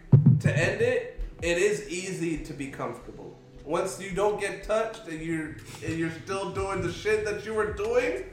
to 0.41 0.55
end 0.55 0.81
it, 0.81 1.18
it 1.41 1.57
is 1.57 1.89
easy 1.89 2.37
to 2.39 2.53
be 2.53 2.67
comfortable. 2.67 3.37
Once 3.65 4.01
you 4.01 4.11
don't 4.11 4.39
get 4.39 4.63
touched 4.63 5.07
and 5.07 5.21
you're 5.21 5.55
and 5.85 5.97
you're 5.97 6.11
still 6.23 6.51
doing 6.51 6.81
the 6.81 6.91
shit 6.91 7.23
that 7.25 7.45
you 7.45 7.53
were 7.53 7.73
doing, 7.73 8.23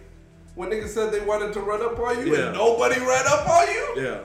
when 0.54 0.70
niggas 0.70 0.88
said 0.88 1.12
they 1.12 1.20
wanted 1.20 1.52
to 1.52 1.60
run 1.60 1.82
up 1.82 1.98
on 1.98 2.26
you 2.26 2.34
Yeah. 2.34 2.46
and 2.46 2.54
nobody 2.54 2.98
ran 3.00 3.24
up 3.26 3.48
on 3.48 3.68
you, 3.68 4.02
yeah. 4.02 4.20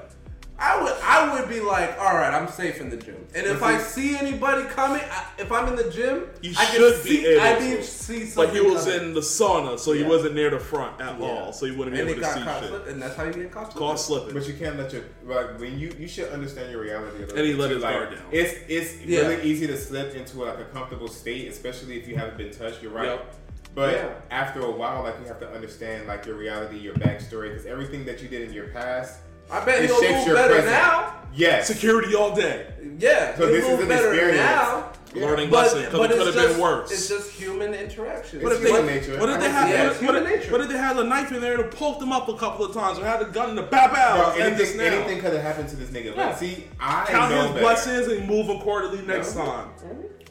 I 0.64 0.82
would 0.84 0.94
I 1.02 1.34
would 1.40 1.50
be 1.50 1.60
like, 1.60 1.98
all 2.00 2.14
right, 2.16 2.32
I'm 2.32 2.48
safe 2.48 2.80
in 2.80 2.90
the 2.92 2.98
gym. 2.98 3.16
And 3.34 3.48
if 3.48 3.60
But 3.62 3.66
I 3.74 3.78
see- 3.82 4.10
see 4.14 4.18
anybody 4.18 4.64
coming, 4.70 5.02
I, 5.02 5.26
if 5.40 5.52
I'm 5.52 5.68
in 5.70 5.76
the 5.76 5.90
gym, 5.90 6.26
You 6.42 6.52
I 6.58 6.66
can 6.66 6.76
should 6.76 7.04
be 7.04 7.10
see, 7.10 7.26
able 7.26 7.42
I 7.42 7.54
to. 7.56 7.62
need 7.64 7.76
to 7.78 7.84
see 7.84 8.20
But 8.20 8.28
something. 8.30 8.56
he 8.56 8.62
was 8.70 8.84
coming. 8.86 9.00
in 9.02 9.14
the 9.16 9.22
sauna, 9.22 9.80
so 9.80 9.94
he 9.94 10.02
Yeah. 10.02 10.08
wasn't 10.08 10.36
near 10.36 10.52
the 10.52 10.60
front 10.60 11.02
at 11.02 11.20
Yeah. 11.20 11.26
all, 11.26 11.52
so 11.54 11.66
he 11.66 11.72
wouldn't 11.72 11.96
be 11.96 12.02
and 12.02 12.10
able 12.10 12.20
to 12.20 12.22
got 12.22 12.36
see 12.38 12.44
caught 12.44 12.60
shit. 12.62 12.70
slipping, 12.70 12.94
and 12.94 13.02
that's 13.02 13.16
how 13.16 13.24
you 13.24 13.34
get 13.34 13.52
caught 13.52 13.72
slipping. 13.72 13.88
Caught 13.88 14.00
slipping. 14.00 14.24
slipping. 14.34 14.42
But 14.42 14.48
you 14.50 14.54
can't 14.66 14.78
let 14.78 14.94
your 14.94 15.04
like 15.26 15.60
when 15.60 15.80
you 15.80 15.94
you 15.98 16.08
should 16.08 16.30
understand 16.30 16.72
your 16.72 16.82
reality 16.82 17.24
a 17.24 17.28
And 17.36 17.40
he 17.48 17.54
let 17.54 17.70
too. 17.70 17.74
his 17.76 17.84
like, 17.84 17.96
guard 17.96 18.10
down. 18.12 18.20
It's 18.32 18.54
it's 18.68 18.92
Yeah. 19.04 19.22
really 19.22 19.42
easy 19.44 19.66
to 19.68 19.78
slip 19.78 20.14
into 20.16 20.44
like 20.44 20.60
a 20.60 20.66
comfortable 20.66 21.08
state, 21.08 21.48
especially 21.50 21.98
if 22.00 22.08
you 22.08 22.16
haven't 22.18 22.38
been 22.38 22.52
touched. 22.52 22.84
You're 22.84 22.92
right. 22.92 23.08
Yep. 23.08 23.36
But 23.74 23.94
Yeah. 23.94 24.10
after 24.30 24.60
a 24.62 24.70
while, 24.70 25.02
like 25.04 25.16
you 25.22 25.28
have 25.28 25.40
to 25.40 25.50
understand 25.50 26.06
like 26.08 26.26
your 26.28 26.36
reality, 26.36 26.78
your 26.78 26.94
backstory, 26.96 27.50
because 27.50 27.66
everything 27.66 28.06
that 28.06 28.22
you 28.22 28.28
did 28.28 28.42
in 28.48 28.54
your 28.54 28.68
past, 28.68 29.20
I 29.52 29.66
bet 29.66 29.84
It 29.84 29.88
he'll 29.90 30.00
shapes 30.02 30.18
move 30.20 30.28
your 30.28 30.36
better 30.36 30.54
present. 30.56 30.72
now. 30.72 31.16
yes, 31.34 31.68
Security 31.68 32.16
all 32.16 32.34
day, 32.36 32.68
Yeah, 33.00 33.36
So 33.38 33.48
he'll 33.48 33.54
this 33.56 33.66
is 33.66 33.80
an 33.82 33.88
better 33.88 34.08
experience. 34.14 34.38
now. 34.38 34.88
Yeah. 35.14 35.26
learning 35.26 35.50
But, 35.50 35.64
lesson 35.64 35.82
because 35.82 36.00
but 36.00 36.12
it 36.12 36.18
could 36.18 36.34
have 36.36 36.52
been 36.54 36.62
worse. 36.62 36.90
it's 36.90 37.10
just 37.10 37.32
human 37.32 37.74
interaction. 37.74 38.40
It's 38.40 38.44
What 38.46 38.54
if 38.54 38.62
human 38.64 38.86
they, 38.86 38.96
nature. 39.02 39.20
what 39.20 39.28
if 39.30 39.40
they 39.42 39.48
can 39.48 39.52
had, 39.52 39.68
see 39.68 39.76
what, 39.76 39.92
It's 39.92 40.02
what, 40.02 40.16
human 40.16 40.32
if, 40.40 40.52
what 40.54 40.62
if 40.62 40.70
they 40.70 40.78
had 40.78 40.96
a 40.98 41.04
knife 41.04 41.32
in 41.34 41.42
there 41.42 41.60
and 41.60 41.70
poke 41.70 42.00
them 42.00 42.14
up 42.14 42.30
a 42.30 42.38
couple 42.38 42.64
of 42.66 42.74
times, 42.74 42.98
or 42.98 43.04
had 43.04 43.22
a 43.22 43.26
gun 43.26 43.50
in 43.50 43.56
the 43.58 43.64
bap 43.64 43.92
Bro, 43.92 44.00
out? 44.00 44.34
and 44.40 44.56
anything, 44.56 44.80
anything 44.80 45.20
could 45.20 45.34
have 45.34 45.42
happened 45.42 45.68
to 45.68 45.76
this 45.76 45.90
nigga. 45.90 46.16
Yeah. 46.16 46.30
But 46.30 46.38
see, 46.40 46.64
I 46.80 47.04
Count 47.10 47.30
know 47.32 47.42
his 47.42 47.48
better. 47.52 47.60
blessings 47.60 48.08
and 48.08 48.26
move 48.26 48.48
accordingly 48.48 49.02
next 49.06 49.36
Yeah. 49.36 49.44
time. 49.44 49.68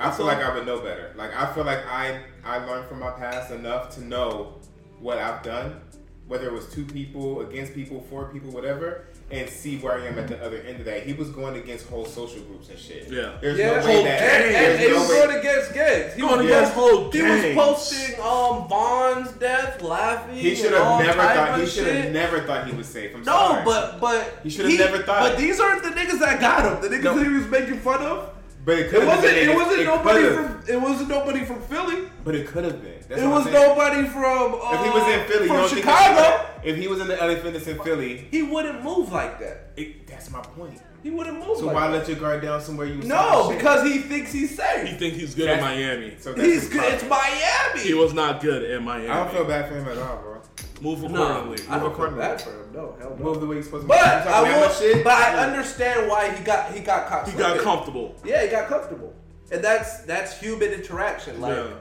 I 0.01 0.10
feel 0.12 0.24
like 0.24 0.38
I 0.38 0.55
would 0.55 0.64
know 0.64 0.78
better. 0.80 1.12
Like 1.14 1.36
I 1.36 1.52
feel 1.52 1.64
like 1.64 1.86
I 1.86 2.20
I 2.42 2.64
learned 2.64 2.88
from 2.88 3.01
my 3.01 3.10
past 3.10 3.51
enough 3.51 3.94
to 3.97 4.01
know 4.02 4.55
what 4.98 5.18
I've 5.18 5.42
done, 5.42 5.78
whether 6.26 6.47
it 6.47 6.55
was 6.55 6.72
two 6.72 6.86
people, 6.86 7.42
against 7.42 7.74
people, 7.74 8.01
four 8.09 8.30
people, 8.32 8.51
whatever, 8.51 9.05
and 9.31 9.48
see 9.48 9.78
where 9.78 9.94
I 10.01 10.07
am 10.07 10.19
at 10.19 10.27
the 10.28 10.44
other 10.44 10.59
end 10.59 10.81
of 10.81 10.85
that. 10.86 11.05
He 11.05 11.12
was 11.12 11.31
going 11.31 11.57
against 11.57 11.86
whole 11.89 12.05
social 12.05 12.40
groups 12.43 12.69
and 12.69 12.78
shit. 12.78 13.09
Yeah. 13.09 13.36
There's 13.40 13.59
yeah, 13.59 13.81
no 13.81 13.86
way 13.86 14.02
that 14.05 14.20
and, 14.23 14.44
and 14.44 14.55
there's 14.55 14.81
he 14.81 14.93
was 14.93 15.09
way- 15.09 15.27
going 15.27 15.39
against 15.39 15.73
gangs. 15.74 16.15
He 16.15 16.20
Going 16.20 16.36
was 16.39 16.47
against 16.47 16.74
post- 16.74 16.90
whole 16.90 17.11
He 17.12 17.23
was 17.23 17.55
posting 17.55 18.20
um 18.20 18.69
Von's 18.69 19.32
death, 19.39 19.81
laughing. 19.82 20.35
he 20.36 20.55
should 20.55 20.73
have 20.73 21.01
never 21.01 21.23
thought 21.23 21.61
he 21.61 21.66
should 21.66 21.86
have 21.86 22.12
never 22.12 22.40
thought 22.40 22.66
he 22.66 22.74
was 22.77 22.86
safe. 22.89 23.15
I'm 23.15 23.20
No, 23.23 23.32
sorry. 23.32 23.65
but 23.65 24.01
but 24.01 24.40
He 24.43 24.51
should've 24.51 24.78
never 24.78 24.98
thought 24.98 25.20
But 25.31 25.39
these 25.39 25.61
aren't 25.61 25.82
the 25.82 25.90
niggas 25.90 26.19
that 26.20 26.40
got 26.40 26.65
him. 26.65 26.81
The 26.90 26.97
niggas 26.97 27.05
No. 27.05 27.15
that 27.19 27.27
he 27.27 27.32
was 27.32 27.47
making 27.47 27.78
fun 27.81 28.02
of. 28.02 28.31
But 28.64 28.78
it 28.78 28.86
It 28.86 28.90
could 28.90 29.02
have 29.02 29.08
wasn't. 29.18 29.34
been. 29.34 29.48
It 29.50 29.54
wasn't 29.54 29.84
nobody 29.84 30.20
could've. 30.20 30.64
from. 30.64 30.74
It 30.74 30.80
wasn't 30.80 31.08
nobody 31.08 31.44
from 31.44 31.62
Philly. 31.62 32.08
But 32.24 32.34
it 32.34 32.46
could 32.46 32.64
have 32.64 32.82
been. 32.82 33.00
That's 33.08 33.22
It 33.22 33.26
was 33.26 33.46
nobody 33.46 34.06
from. 34.08 34.54
Uh, 34.54 34.74
If 34.74 34.84
he 34.84 34.90
was 34.90 35.08
in 35.14 35.28
Philly, 35.28 35.46
you 35.48 35.68
from 35.68 35.76
Chicago. 35.76 36.46
If 36.62 36.76
he 36.76 36.86
was 36.88 37.00
in 37.00 37.08
the 37.08 37.16
LA 37.16 37.36
Fitness 37.36 37.66
in 37.66 37.78
Philly, 37.82 38.28
He 38.30 38.42
wouldn't 38.42 38.84
move 38.84 39.10
like 39.12 39.38
that. 39.40 39.70
it, 39.76 40.06
that's 40.06 40.30
my 40.30 40.40
point. 40.42 40.78
He 41.02 41.10
wouldn't 41.10 41.39
move. 41.39 41.56
So 41.59 41.66
like 41.66 41.74
why 41.74 41.86
that. 41.89 41.98
let 42.01 42.09
your 42.09 42.18
guard 42.18 42.43
down 42.43 42.60
somewhere 42.60 42.86
you? 42.86 42.98
was 42.98 43.06
No, 43.06 43.16
talking 43.16 43.51
shit? 43.52 43.59
because 43.59 43.82
he 43.89 43.98
thinks 44.01 44.32
he's 44.32 44.56
safe. 44.56 44.89
He 44.89 44.94
thinks 44.97 45.16
he's 45.16 45.35
good 45.35 45.48
in 45.51 45.60
Miami. 45.60 46.14
So 46.18 46.32
that's 46.32 46.47
He's 46.47 46.68
good. 46.68 46.94
It's. 46.94 47.09
Miami. 47.09 47.81
He 47.81 47.94
was 47.94 48.12
not 48.12 48.40
good 48.43 48.70
in 48.70 48.85
Miami. 48.85 49.09
I 49.09 49.16
don't 49.24 49.32
feel 49.32 49.44
bad 49.44 49.68
for 49.68 49.77
him 49.78 49.89
at 49.89 49.98
all, 49.98 50.16
bro. 50.18 50.40
Move 50.82 51.02
No, 51.10 51.22
accordingly. 51.22 51.68
I 51.68 51.78
don't 51.78 51.81
feel 51.81 51.86
accordingly. 51.93 52.20
bad 52.20 52.40
for 52.43 52.51
him. 52.51 52.72
No, 52.72 52.97
hell 52.98 53.16
no. 53.18 53.24
Move 53.24 53.40
the 53.40 53.47
way 53.47 53.56
he's 53.56 53.66
supposed 53.66 53.82
to. 53.85 53.89
But 53.89 53.97
move. 53.98 54.05
I 54.05 54.24
talking 54.31 54.52
will. 54.60 54.68
shit? 54.70 55.05
But 55.05 55.12
I 55.12 55.47
understand 55.47 56.09
why 56.09 56.31
he 56.31 56.43
got 56.44 56.72
he 56.72 56.81
got 56.81 57.06
caught. 57.09 57.28
He 57.28 57.36
got 57.36 57.59
comfortable. 57.60 58.14
Yeah, 58.24 58.43
he 58.44 58.48
got 58.48 58.68
comfortable, 58.68 59.14
and 59.52 59.62
that's 59.62 60.01
that's 60.05 60.39
human 60.40 60.70
interaction. 60.70 61.40
Like, 61.40 61.56
Yeah. 61.56 61.72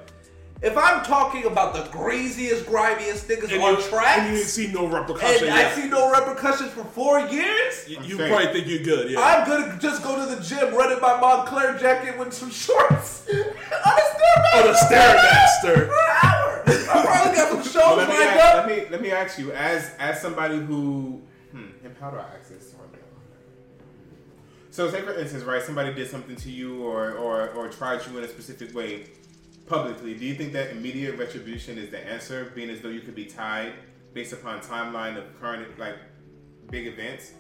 If 0.62 0.78
I'm 0.78 1.06
talking 1.06 1.46
about 1.46 1.74
the 1.74 1.90
greasiest, 1.90 2.66
grimiest 2.66 3.30
niggas 3.30 3.44
And 3.54 3.64
on 3.64 3.78
you, 3.80 3.98
and 3.98 4.28
you 4.32 4.38
didn't 4.40 4.50
see 4.50 4.68
no 4.68 4.88
repercussions, 4.88 5.44
and 5.44 5.52
I 5.54 5.62
yet. 5.62 5.76
see 5.76 5.88
no 5.88 6.12
repercussions 6.12 6.72
for 6.72 6.84
four 6.84 7.22
years, 7.22 7.88
You, 7.88 7.98
I'm 7.98 8.04
you 8.04 8.18
saying. 8.18 8.30
probably 8.30 8.54
think 8.62 8.68
you're 8.68 8.84
good, 8.84 9.10
yeah. 9.10 9.22
I'm 9.22 9.48
gonna 9.48 9.80
just 9.80 10.04
go 10.04 10.18
to 10.18 10.36
the 10.36 10.42
gym, 10.44 10.76
run 10.76 10.92
in 10.92 11.00
my 11.00 11.12
Moncler 11.14 11.80
jacket 11.80 12.20
with 12.20 12.34
some 12.34 12.52
shorts 12.52 13.26
on 13.32 13.36
a 13.38 14.02
stairmaster. 14.12 14.54
On 14.56 14.68
a 14.68 14.74
Stairmaster. 14.74 15.88
for 15.88 15.94
an 15.94 16.18
hour. 16.24 16.64
I 16.68 17.06
probably 17.06 17.36
got 17.38 17.50
some 17.52 17.64
shows 17.64 17.76
Well, 17.76 17.96
let, 17.96 18.10
me 18.10 18.16
lined 18.16 18.30
ask, 18.30 18.56
up. 18.56 18.68
let 18.68 18.78
me 18.84 18.90
let 18.90 19.02
me 19.02 19.12
ask 19.12 19.40
you, 19.40 19.52
as 19.54 19.96
as 19.98 20.22
somebody 20.22 20.58
who, 20.58 21.22
hmm, 21.52 21.68
and 21.86 21.96
how 22.02 22.10
do 22.12 22.18
I 22.18 22.26
ask 22.38 22.50
this? 22.50 22.76
So, 24.72 24.90
say 24.92 25.02
for 25.02 25.14
instance, 25.14 25.44
right, 25.44 25.62
somebody 25.62 25.94
did 25.94 26.10
something 26.10 26.36
to 26.38 26.50
you 26.52 26.84
or 26.84 27.14
or 27.14 27.50
or 27.50 27.70
tried 27.70 28.06
you 28.08 28.18
in 28.18 28.24
a 28.24 28.28
specific 28.28 28.74
way 28.76 29.08
publicly. 29.70 30.16
Do 30.16 30.26
you 30.26 30.36
think 30.36 30.52
that 30.54 30.72
immediate 30.72 31.18
retribution 31.18 31.78
is 31.78 31.90
the 31.90 32.06
answer, 32.06 32.52
being 32.56 32.70
as 32.70 32.82
though 32.82 32.90
you 32.90 33.02
could 33.02 33.16
be 33.16 33.26
tied 33.26 33.74
based 34.14 34.34
upon 34.34 34.60
timeline 34.60 35.18
of 35.18 35.40
current 35.40 35.78
like 35.80 35.96
big 36.70 36.88
events? 36.88 37.32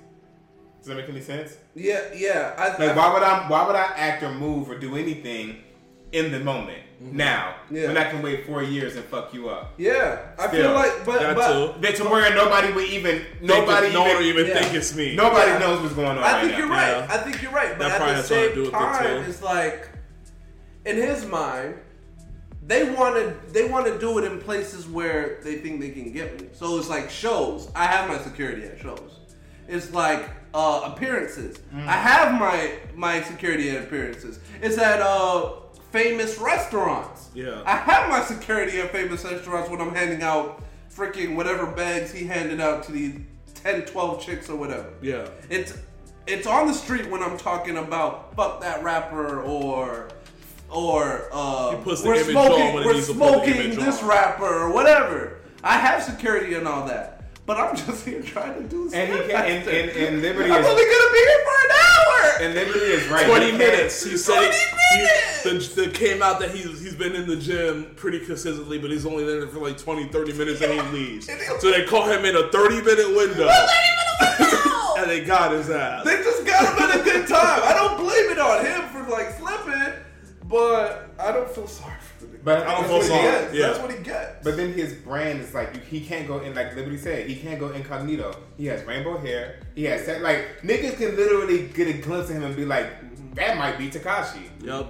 Does 0.77 0.87
that 0.87 0.95
make 0.95 1.09
any 1.09 1.19
sense? 1.21 1.57
Yeah, 1.75 2.01
yeah. 2.15 2.53
I, 2.57 2.69
Like, 2.77 2.91
I- 2.91 2.95
why 2.95 3.13
would 3.13 3.23
I? 3.23 3.49
Why 3.49 3.67
would 3.67 3.75
I 3.75 3.91
act 3.95 4.23
or 4.23 4.31
move 4.31 4.69
or 4.69 4.77
do 4.77 4.95
anything 4.95 5.63
in 6.11 6.31
the 6.31 6.39
moment 6.39 6.79
mm-hmm. 7.03 7.17
now 7.17 7.53
Yeah. 7.69 7.87
when 7.87 7.97
I 7.97 8.09
can 8.09 8.21
wait 8.23 8.45
four 8.47 8.63
years 8.63 8.95
and 8.95 9.03
fuck 9.05 9.33
you 9.33 9.49
up? 9.49 9.73
yeah, 9.77 10.19
I 10.39 10.47
feel 10.47 10.73
like, 10.73 11.05
but 11.05 11.19
that 11.19 11.35
but 11.35 11.73
too. 11.75 11.81
That 11.81 11.95
to 11.97 12.03
where 12.05 12.33
nobody 12.33 12.71
would 12.71 12.87
even 12.89 13.25
nobody 13.41 13.91
no 13.91 14.01
one 14.01 14.11
even, 14.23 14.25
even 14.25 14.47
yeah. 14.47 14.59
think 14.61 14.73
it's 14.73 14.95
me. 14.95 15.15
nobody 15.15 15.51
Yeah. 15.51 15.59
knows 15.59 15.81
what's 15.81 15.93
going 15.95 16.07
on. 16.07 16.19
I 16.19 16.21
right 16.21 16.41
think 16.41 16.51
now. 16.53 16.57
you're 16.59 16.69
right. 16.69 16.97
Yeah. 16.97 17.07
I 17.09 17.17
think 17.17 17.41
you're 17.41 17.51
right. 17.51 17.77
But 17.77 17.89
That 17.89 18.01
at 18.01 18.07
the 18.07 18.13
has 18.15 18.27
to 18.29 18.33
same 18.33 18.53
do 18.55 18.61
with 18.63 18.71
time, 18.71 19.23
it's 19.23 19.41
like 19.41 19.89
in 20.85 20.95
his 20.95 21.25
mind, 21.25 21.75
they 22.69 22.83
want 22.91 23.15
to 23.15 23.51
they 23.51 23.67
want 23.67 23.87
to 23.87 23.97
do 23.97 24.19
it 24.19 24.31
in 24.31 24.39
places 24.39 24.87
where 24.87 25.39
they 25.43 25.55
think 25.55 25.81
they 25.81 25.89
can 25.89 26.11
get 26.11 26.39
me. 26.39 26.49
So 26.53 26.77
it's 26.77 26.87
like 26.87 27.09
shows. 27.09 27.71
I 27.75 27.85
have 27.85 28.07
my 28.07 28.19
security 28.19 28.63
at 28.63 28.79
shows. 28.79 29.17
It's 29.67 29.91
like 29.91 30.29
uh, 30.53 30.93
appearances. 30.93 31.57
Mm. 31.73 31.87
I 31.87 31.93
have 31.93 32.39
my 32.39 32.73
my 32.95 33.23
security 33.23 33.71
at 33.71 33.85
appearances. 33.85 34.39
It's 34.61 34.77
at 34.77 35.01
uh, 35.01 35.53
famous 35.91 36.37
restaurants. 36.37 37.31
Yeah. 37.33 37.63
I 37.65 37.75
have 37.75 38.07
my 38.07 38.21
security 38.23 38.79
at 38.79 38.91
famous 38.91 39.23
restaurants 39.23 39.71
when 39.71 39.81
I'm 39.81 39.93
handing 39.95 40.21
out 40.21 40.61
freaking 40.95 41.35
whatever 41.35 41.65
bags 41.65 42.11
he 42.11 42.25
handed 42.25 42.61
out 42.61 42.83
to 42.83 42.91
these 42.91 43.19
10, 43.63 43.85
12 43.85 44.21
chicks 44.21 44.47
or 44.47 44.55
whatever. 44.55 44.93
Yeah. 45.01 45.27
It's 45.49 45.75
it's 46.27 46.45
on 46.45 46.67
the 46.67 46.73
street 46.73 47.09
when 47.09 47.23
I'm 47.23 47.39
talking 47.39 47.77
about 47.77 48.35
fuck 48.35 48.61
that 48.61 48.83
rapper 48.83 49.41
or 49.41 50.09
or 50.69 51.29
uh, 51.31 51.71
He 51.77 51.83
puts 51.83 52.01
the 52.01 52.09
we're 52.09 52.15
image 52.15 52.31
smoking 52.31 52.73
we're 52.75 52.93
needs 52.93 53.07
the 53.07 53.13
smoking 53.13 53.55
image 53.55 53.75
this 53.77 54.01
on. 54.03 54.09
rapper 54.09 54.45
or 54.45 54.71
whatever. 54.71 55.37
I 55.63 55.77
have 55.77 56.03
security 56.03 56.53
and 56.55 56.67
all 56.67 56.85
that, 56.87 57.23
but 57.45 57.57
I'm 57.57 57.75
just 57.85 58.05
here 58.05 58.21
trying 58.21 58.53
to 58.55 58.63
do. 58.63 58.89
And 58.93 59.11
he 59.11 59.19
can, 59.27 59.35
and, 59.45 59.67
and, 59.69 59.89
and 59.89 60.21
Liberty 60.21 60.51
I'm 60.51 60.61
is 60.61 60.67
only 60.67 60.83
gonna 60.83 61.11
be 61.13 61.19
here 61.19 61.39
for 61.43 61.65
an 61.65 61.71
hour. 61.71 62.41
and 62.41 62.53
Liberty 62.55 62.85
is 62.85 63.07
right. 63.09 63.25
20 63.27 63.45
He 63.51 63.57
minutes. 63.57 64.03
He 64.03 64.17
said 64.17 64.35
20 64.35 64.47
he, 64.55 64.97
minutes! 65.43 65.75
the, 65.75 65.81
the 65.85 65.89
came 65.91 66.21
out 66.21 66.39
that 66.39 66.51
he's 66.51 66.79
he's 66.81 66.95
been 66.95 67.13
in 67.15 67.27
the 67.27 67.35
gym 67.35 67.91
pretty 67.95 68.19
consistently, 68.25 68.77
but 68.77 68.89
he's 68.91 69.05
only 69.05 69.25
there 69.25 69.47
for 69.47 69.59
like 69.59 69.77
20, 69.77 70.07
30 70.09 70.33
minutes 70.33 70.61
and 70.61 70.73
he 70.73 70.81
leaves. 70.97 71.29
So 71.59 71.71
they 71.71 71.85
call 71.85 72.05
him 72.09 72.23
in 72.25 72.35
a 72.35 72.49
30 72.51 72.81
minute 72.81 73.15
window. 73.15 73.49
and 74.97 75.09
they 75.09 75.23
got 75.25 75.51
his 75.51 75.69
ass. 75.69 76.03
They 76.05 76.17
just 76.17 76.45
got 76.45 76.61
him 76.77 76.89
at 76.89 76.99
a 76.99 77.03
good 77.03 77.27
time. 77.27 77.61
I 77.63 77.73
don't 77.73 77.97
blame 77.97 78.29
it 78.31 78.39
on 78.39 78.65
him 78.65 78.81
for 78.89 79.09
like 79.09 79.31
slipping, 79.37 79.88
but 80.49 81.11
I 81.19 81.31
don't 81.31 81.49
feel 81.49 81.67
sorry 81.67 81.93
for 82.17 82.25
the 82.25 82.37
nigga. 82.37 82.43
But 82.43 82.67
I 82.67 82.75
don't 82.75 82.87
feel 82.87 83.01
sorry. 83.03 83.21
gets. 83.21 83.53
Yeah. 83.53 83.67
That's 83.67 83.79
what 83.79 83.91
he 83.91 84.03
gets. 84.03 84.43
But 84.43 84.57
then 84.57 84.73
his 84.73 84.93
brand 84.93 85.41
is 85.41 85.53
like 85.53 85.85
he 85.85 86.01
can't 86.01 86.27
go 86.27 86.39
in 86.39 86.55
like 86.55 86.75
Liberty 86.75 86.97
said 86.97 87.27
he 87.29 87.35
can't 87.35 87.59
go 87.59 87.69
incognito. 87.69 88.35
He 88.57 88.65
has 88.65 88.83
rainbow 88.83 89.17
hair. 89.19 89.61
He 89.75 89.83
has 89.85 90.05
set, 90.05 90.21
like 90.21 90.61
niggas 90.61 90.97
can 90.97 91.15
literally 91.15 91.67
get 91.67 91.87
a 91.87 91.93
glimpse 91.93 92.29
of 92.29 92.37
him 92.37 92.43
and 92.43 92.55
be 92.55 92.65
like, 92.65 93.35
that 93.35 93.57
might 93.57 93.77
be 93.77 93.89
Tekashi. 93.89 94.49
Yep. 94.63 94.87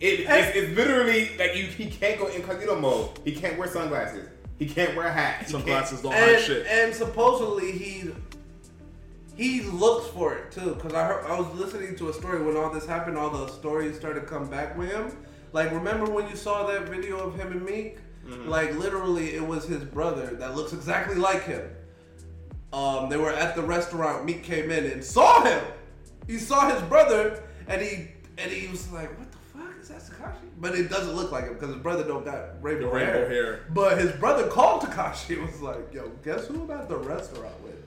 It, 0.00 0.20
it's, 0.20 0.56
it's 0.56 0.76
literally 0.76 1.30
like 1.38 1.56
you, 1.56 1.64
he 1.64 1.90
can't 1.90 2.18
go 2.18 2.26
incognito 2.28 2.78
mode. 2.78 3.18
He 3.24 3.32
can't 3.32 3.58
wear 3.58 3.68
sunglasses. 3.68 4.28
He 4.58 4.66
can't 4.66 4.94
wear 4.94 5.06
a 5.06 5.12
hat. 5.12 5.44
He 5.46 5.52
Sunglasses 5.52 6.02
don't 6.02 6.12
hide 6.12 6.34
and, 6.34 6.42
shit. 6.44 6.66
and 6.66 6.94
supposedly 6.94 7.72
he 7.72 8.10
he 9.40 9.62
looks 9.62 10.06
for 10.08 10.34
it 10.34 10.52
too. 10.52 10.74
Cause 10.74 10.92
I 10.92 11.02
heard 11.06 11.24
I 11.24 11.40
was 11.40 11.50
listening 11.58 11.96
to 11.96 12.10
a 12.10 12.12
story 12.12 12.42
when 12.42 12.58
all 12.58 12.68
this 12.68 12.84
happened. 12.84 13.16
All 13.16 13.30
the 13.30 13.48
stories 13.48 13.96
started 13.96 14.20
to 14.20 14.26
come 14.26 14.50
back 14.50 14.76
with 14.76 14.92
him. 14.92 15.16
Like 15.54 15.72
remember 15.72 16.04
when 16.04 16.28
you 16.28 16.36
saw 16.36 16.66
that 16.66 16.90
video 16.90 17.18
of 17.20 17.36
him 17.40 17.50
and 17.50 17.64
Meek? 17.64 17.96
Mm-hmm. 18.26 18.50
Like 18.50 18.74
literally, 18.76 19.34
it 19.34 19.46
was 19.46 19.64
his 19.64 19.82
brother 19.82 20.26
that 20.36 20.54
looks 20.54 20.74
exactly 20.74 21.14
like 21.14 21.44
him. 21.44 21.70
Um, 22.74 23.08
they 23.08 23.16
were 23.16 23.32
at 23.32 23.56
the 23.56 23.62
restaurant. 23.62 24.26
Meek 24.26 24.44
came 24.44 24.70
in 24.70 24.84
and 24.84 25.02
saw 25.02 25.42
him. 25.42 25.64
He 26.26 26.36
saw 26.36 26.68
his 26.68 26.82
brother, 26.82 27.42
and 27.66 27.80
he 27.80 28.08
and 28.36 28.50
he 28.50 28.68
was 28.68 28.92
like, 28.92 29.18
"What 29.18 29.32
the 29.32 29.38
fuck 29.38 29.72
is 29.80 29.88
that, 29.88 30.02
Tekashi?" 30.02 30.50
But 30.58 30.74
it 30.74 30.90
doesn't 30.90 31.16
look 31.16 31.32
like 31.32 31.44
him 31.44 31.54
because 31.54 31.70
his 31.70 31.82
brother 31.82 32.04
don't 32.04 32.26
got 32.26 32.62
rainbow, 32.62 32.92
rainbow 32.92 33.26
hair. 33.26 33.60
But 33.70 33.98
his 33.98 34.12
brother 34.12 34.48
called 34.48 34.82
Tekashi 34.82 35.38
and 35.38 35.46
was 35.46 35.62
like, 35.62 35.94
"Yo, 35.94 36.12
guess 36.22 36.46
who 36.46 36.62
I'm 36.62 36.70
at 36.70 36.90
the 36.90 36.98
restaurant 36.98 37.58
with?" 37.62 37.79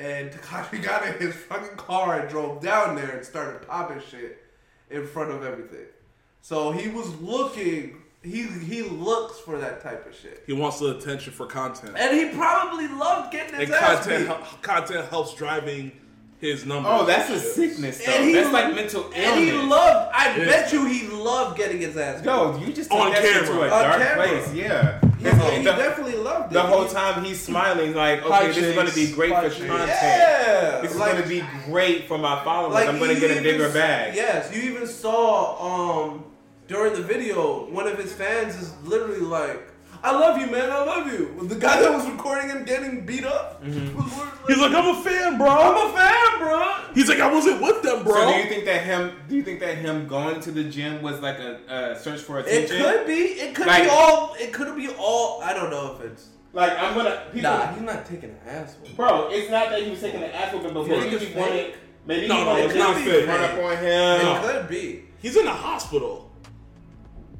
And 0.00 0.30
Tekashi 0.30 0.82
got 0.82 1.06
in 1.06 1.12
his 1.18 1.34
fucking 1.34 1.76
car 1.76 2.20
and 2.20 2.28
drove 2.30 2.62
down 2.62 2.96
there 2.96 3.10
and 3.10 3.24
started 3.24 3.66
popping 3.68 4.00
shit 4.10 4.42
in 4.90 5.06
front 5.06 5.30
of 5.30 5.44
everything. 5.44 5.86
So 6.40 6.70
he 6.72 6.88
was 6.88 7.14
looking. 7.20 7.96
He 8.22 8.42
he 8.44 8.82
looks 8.82 9.38
for 9.40 9.58
that 9.58 9.82
type 9.82 10.06
of 10.06 10.14
shit, 10.14 10.42
He 10.46 10.52
wants 10.52 10.78
the 10.78 10.96
attention 10.96 11.32
for 11.32 11.46
content. 11.46 11.96
and 11.98 12.14
he 12.16 12.28
probably 12.36 12.86
loved 12.88 13.32
getting 13.32 13.54
his 13.58 13.68
And 13.70 13.74
ass 13.74 14.04
content 14.04 14.18
beat. 14.18 14.26
hel- 14.36 14.58
content 14.60 15.08
helps 15.08 15.34
driving 15.34 15.92
his 16.38 16.64
numbers. 16.66 16.92
Oh, 16.94 17.04
that's 17.06 17.30
a 17.30 17.38
sickness 17.40 18.04
though. 18.04 18.12
And 18.12 18.24
he 18.24 18.32
That's 18.34 18.46
lo- 18.46 18.52
like 18.52 18.74
mental 18.74 19.02
illness. 19.04 19.16
And 19.18 19.40
he 19.40 19.52
loved. 19.52 20.12
I 20.14 20.34
It 20.36 20.46
bet 20.46 20.72
you 20.72 20.84
he 20.86 21.08
loved 21.08 21.56
getting 21.58 21.78
his 21.80 21.96
ass 21.96 22.20
beat. 22.20 22.26
Yo, 22.26 22.58
you 22.58 22.72
just 22.74 22.90
On 22.92 23.10
that 23.10 23.22
shit 23.22 23.32
camera. 23.44 23.46
to 23.48 23.60
a 23.60 23.64
On 23.64 23.70
dark 23.70 24.02
camera. 24.02 24.28
place. 24.28 24.54
Yeah. 24.54 25.00
He, 25.50 25.56
he 25.58 25.64
the, 25.64 25.72
definitely 25.72 26.16
loved 26.16 26.50
it. 26.50 26.54
the 26.54 26.62
whole 26.62 26.86
time 26.86 27.24
he's 27.24 27.40
smiling 27.40 27.94
like, 27.94 28.22
okay, 28.22 28.46
this 28.48 28.56
is 28.58 28.74
gonna 28.74 28.92
be 28.92 29.12
great 29.12 29.30
for 29.34 29.50
content. 29.50 29.88
Yeah, 29.88 30.80
This 30.80 30.92
is 30.92 30.96
like- 30.96 31.12
gonna 31.12 31.26
be 31.26 31.42
great 31.66 32.08
for 32.08 32.16
my 32.18 32.42
followers. 32.44 32.74
Like 32.74 32.88
I'm 32.88 32.98
gonna 32.98 33.18
get 33.20 33.36
a 33.36 33.42
bigger 33.42 33.66
s- 33.66 33.74
bag. 33.74 34.14
Yes, 34.14 34.54
you 34.54 34.62
even 34.70 34.86
saw 34.86 36.08
um 36.08 36.24
during 36.68 36.94
the 36.94 37.02
video 37.02 37.64
one 37.70 37.86
of 37.86 37.98
his 37.98 38.12
fans 38.12 38.54
is 38.56 38.72
literally 38.84 39.20
like, 39.20 39.69
"I 40.02 40.12
love 40.12 40.38
you, 40.40 40.46
man. 40.50 40.70
I 40.70 40.84
love 40.84 41.06
you." 41.12 41.36
The 41.48 41.54
guy 41.56 41.80
that 41.80 41.92
was 41.92 42.08
recording 42.08 42.48
him 42.48 42.64
getting 42.64 43.04
beat 43.06 43.24
up. 43.24 43.62
Mm-hmm. 43.64 43.96
was 43.96 44.06
literally 44.06 44.30
He's 44.48 44.58
like, 44.58 44.72
I'm 44.74 44.96
a 44.96 45.02
fan, 45.02 45.38
bro. 45.38 45.48
"I'm 45.48 45.90
a 45.90 45.96
fan, 45.96 46.38
bro." 46.38 46.74
He's 46.94 47.08
like, 47.08 47.20
I 47.20 47.32
wasn't 47.32 47.60
with 47.62 47.82
them, 47.82 48.02
bro. 48.04 48.14
So 48.14 48.32
do 48.32 48.38
you 48.38 48.44
think 48.48 48.64
that 48.64 48.84
him? 48.84 49.12
Do 49.28 49.36
you 49.36 49.42
think 49.42 49.60
that 49.60 49.76
him 49.78 50.06
going 50.08 50.40
to 50.40 50.50
the 50.50 50.64
gym 50.64 51.02
was 51.02 51.20
like 51.20 51.38
a, 51.38 51.60
a 51.68 51.98
search 51.98 52.20
for 52.20 52.38
attention? 52.40 52.76
It 52.76 52.80
attention? 52.80 52.98
could 52.98 53.06
be. 53.06 53.14
It 53.14 53.54
could 53.54 53.66
Like- 53.66 53.84
be 53.84 53.88
all. 53.90 54.34
It 54.38 54.52
could 54.52 54.74
be 54.76 54.88
all. 54.98 55.40
I 55.42 55.52
don't 55.54 55.70
know 55.70 55.94
if 55.96 56.00
it's. 56.10 56.28
Like 56.52 56.72
I'm 56.78 56.94
gonna. 56.94 57.22
People, 57.32 57.48
Nah, 57.50 57.72
he's 57.72 57.82
not 57.82 58.04
taking 58.06 58.30
an 58.30 58.38
ass. 58.48 58.76
whooping. 58.80 58.96
Bro, 58.96 59.28
it's 59.30 59.50
not 59.50 59.70
that 59.70 59.82
he 59.84 59.90
was 59.90 60.00
taking 60.00 60.20
the 60.20 60.34
ass 60.34 60.52
whooping, 60.52 60.74
but 60.74 60.86
maybe 60.88 61.16
he 61.24 61.38
wanted. 61.38 61.74
Maybe 62.06 62.26
No, 62.26 62.34
he 62.34 62.40
no, 62.40 62.46
wanted 62.48 62.64
it's 62.64 62.74
not 62.74 62.96
fake. 62.96 63.04
to 63.04 63.26
run 63.26 63.40
up 63.44 63.52
on 63.64 63.76
him. 63.76 64.20
It 64.20 64.24
him. 64.26 64.42
could 64.42 64.68
be. 64.68 65.04
He's 65.22 65.36
in 65.36 65.44
the 65.44 65.52
hospital. 65.52 66.32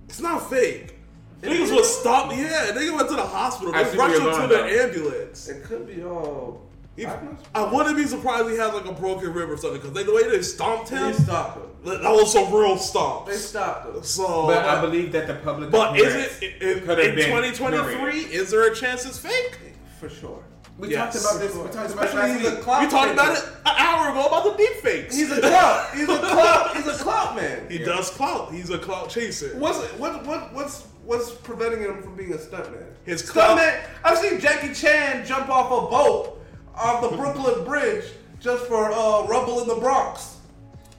It's 0.08 0.20
not 0.20 0.48
fake. 0.48 0.94
Niggas 1.42 1.74
was 1.74 1.98
stopped. 2.00 2.34
Yeah, 2.36 2.66
nigga 2.72 2.94
went 2.96 3.08
to 3.08 3.16
the 3.16 3.22
hospital. 3.22 3.74
I 3.74 3.82
They 3.84 3.90
see 3.92 3.98
where 3.98 4.08
rushed 4.08 4.20
you're 4.22 4.30
him 4.30 4.40
to 4.42 4.54
going, 4.54 4.68
the 4.68 4.76
though. 4.76 4.82
ambulance. 4.84 5.48
It 5.48 5.64
could 5.64 5.86
be 5.86 6.02
all. 6.04 6.62
He- 6.96 7.06
I'm 7.06 7.38
I 7.54 7.72
wouldn't 7.72 7.96
be 7.96 8.04
surprised 8.04 8.46
if 8.46 8.52
he 8.52 8.58
had 8.58 8.74
like 8.74 8.84
a 8.84 8.92
broken 8.92 9.32
rib 9.32 9.48
or 9.48 9.56
something 9.56 9.80
because 9.80 10.04
the 10.04 10.12
way 10.12 10.28
they 10.28 10.42
stomped 10.42 10.90
him, 10.90 11.12
They 11.12 11.18
stopped 11.18 11.56
him. 11.56 11.64
that 12.02 12.02
was 12.10 12.32
some 12.32 12.52
real 12.52 12.76
stomp. 12.76 13.26
They 13.26 13.32
stomps. 13.32 13.36
stopped 13.38 13.96
him. 13.96 14.02
So, 14.02 14.46
But 14.48 14.64
I 14.66 14.80
believe 14.82 15.12
that 15.12 15.26
the 15.28 15.34
public. 15.36 15.70
but 15.70 15.96
is 15.98 16.02
appearance 16.06 16.38
it 16.42 16.62
in, 16.62 16.80
could 16.86 16.98
have 16.98 17.08
in 17.08 17.14
been 17.14 17.26
2023? 17.26 18.18
Is 18.34 18.50
there 18.50 18.70
a 18.70 18.74
chance 18.74 19.06
it's 19.06 19.18
fake? 19.18 19.56
For 19.98 20.10
sure. 20.10 20.42
We 20.78 20.88
Yes. 20.88 21.12
talked 21.22 21.24
about 21.24 21.40
this. 21.40 21.54
We 21.54 21.60
talked 21.62 21.74
about 21.74 21.82
this 21.88 21.94
Especially 21.94 22.18
last 22.20 22.38
he's 22.40 22.48
a 22.48 22.54
week. 22.56 22.64
clout 22.64 22.80
We 22.82 22.88
talked 22.90 23.12
about 23.12 23.36
it 23.38 23.44
an 23.66 23.74
hour 23.78 24.10
ago 24.10 24.24
about 24.26 24.44
the 24.44 24.52
deep 24.62 24.76
fakes. 24.82 25.14
He's 25.16 25.30
a 25.30 25.40
clout. 25.40 25.90
He's 25.94 26.08
a 26.08 26.18
clout. 26.18 26.76
He's 26.76 26.86
a 26.86 26.94
clout 26.94 27.36
man. 27.36 27.66
he 27.70 27.78
does 27.78 28.10
clout. 28.10 28.50
He's 28.52 28.70
a 28.70 28.78
clout 28.78 29.08
chaser. 29.10 29.54
What's 29.58 29.78
what 29.98 30.24
what 30.26 30.52
what's 30.54 30.84
what's 31.10 31.32
preventing 31.32 31.80
him 31.80 32.00
from 32.02 32.14
being 32.14 32.32
a 32.32 32.36
stuntman? 32.36 32.84
His 33.04 33.28
clout- 33.28 33.58
stuntman. 33.58 33.80
I've 34.04 34.18
seen 34.18 34.38
Jackie 34.38 34.72
Chan 34.72 35.26
jump 35.26 35.48
off 35.48 35.66
a 35.66 35.90
boat 35.90 36.40
off 36.76 37.02
the 37.10 37.16
Brooklyn 37.16 37.64
Bridge 37.64 38.04
just 38.38 38.64
for 38.66 38.92
uh, 38.92 39.26
Rumble 39.26 39.60
in 39.60 39.66
the 39.68 39.74
Bronx, 39.74 40.36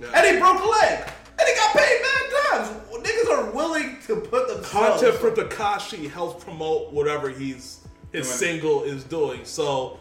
Yeah. 0.02 0.08
and 0.14 0.28
he 0.36 0.38
broke 0.40 0.62
a 0.62 0.68
leg, 0.68 1.00
and 1.40 1.48
he 1.48 1.56
got 1.56 1.74
paid 1.76 2.02
mad 2.02 2.32
times. 2.68 2.78
Niggas 2.92 3.30
are 3.32 3.52
willing 3.52 3.98
to 4.08 4.18
put 4.18 4.48
the 4.50 4.62
Content 4.68 5.16
for 5.16 5.32
Tekashi 5.32 6.08
helps 6.12 6.44
promote 6.44 6.92
whatever 6.94 7.30
he's 7.30 7.80
his 8.12 8.28
Doing. 8.28 8.38
single 8.38 8.84
is 8.84 9.04
doing. 9.06 9.40
So 9.46 9.98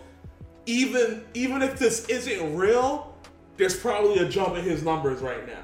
even 0.66 1.24
even 1.34 1.62
if 1.62 1.78
this 1.78 2.06
isn't 2.08 2.56
real, 2.56 3.14
there's 3.56 3.74
probably 3.76 4.18
a 4.18 4.28
jump 4.28 4.56
in 4.56 4.64
his 4.64 4.82
numbers 4.82 5.20
right 5.22 5.46
now. 5.46 5.62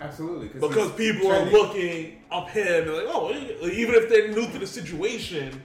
Absolutely. 0.00 0.48
Because 0.48 0.92
people 0.92 1.28
trending. 1.28 1.54
are 1.54 1.58
looking 1.58 2.22
up 2.30 2.48
him 2.50 2.84
and 2.88 2.92
like, 2.96 3.06
oh, 3.08 3.30
even 3.32 3.94
if 3.94 4.08
they're 4.08 4.28
new 4.28 4.46
to 4.52 4.58
the 4.58 4.66
situation, 4.66 5.60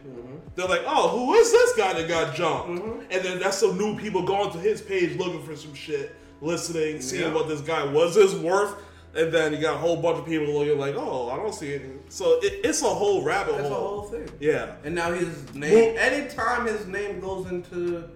they're 0.55 0.67
like, 0.67 0.81
oh, 0.85 1.09
who 1.09 1.33
is 1.35 1.51
this 1.51 1.75
guy 1.75 1.93
that 1.93 2.07
got 2.07 2.35
jumped? 2.35 2.69
Mm-hmm. 2.81 2.99
And 3.11 3.23
then 3.25 3.39
that's 3.39 3.57
some 3.57 3.77
new 3.77 3.97
people 3.97 4.23
going 4.23 4.51
to 4.51 4.57
his 4.59 4.81
page 4.81 5.17
looking 5.17 5.43
for 5.43 5.55
some 5.55 5.73
shit, 5.73 6.15
listening, 6.41 7.01
seeing 7.01 7.23
Yeah. 7.23 7.33
what 7.33 7.47
this 7.47 7.61
guy 7.61 7.83
was 7.85 8.15
his 8.15 8.35
worth. 8.35 8.75
And 9.15 9.31
then 9.31 9.53
you 9.53 9.59
got 9.61 9.75
a 9.75 9.77
whole 9.77 9.97
bunch 9.97 10.17
of 10.17 10.25
people 10.25 10.51
looking 10.51 10.79
like, 10.79 10.95
oh, 10.95 11.29
I 11.29 11.35
don't 11.35 11.53
see 11.53 11.69
it. 11.69 11.83
So 12.09 12.39
it, 12.41 12.61
it's 12.65 12.81
a 12.81 12.85
whole 12.87 13.21
rabbit 13.23 13.57
That's 13.57 13.69
a 13.69 13.73
hole. 13.73 13.87
whole 14.01 14.09
thing. 14.09 14.27
Yeah. 14.39 14.75
And 14.83 14.95
now 14.95 15.11
his 15.13 15.53
name. 15.53 15.95
Anytime 15.99 16.65
his 16.65 16.87
name 16.87 17.19
goes 17.19 17.45
into 17.51 18.09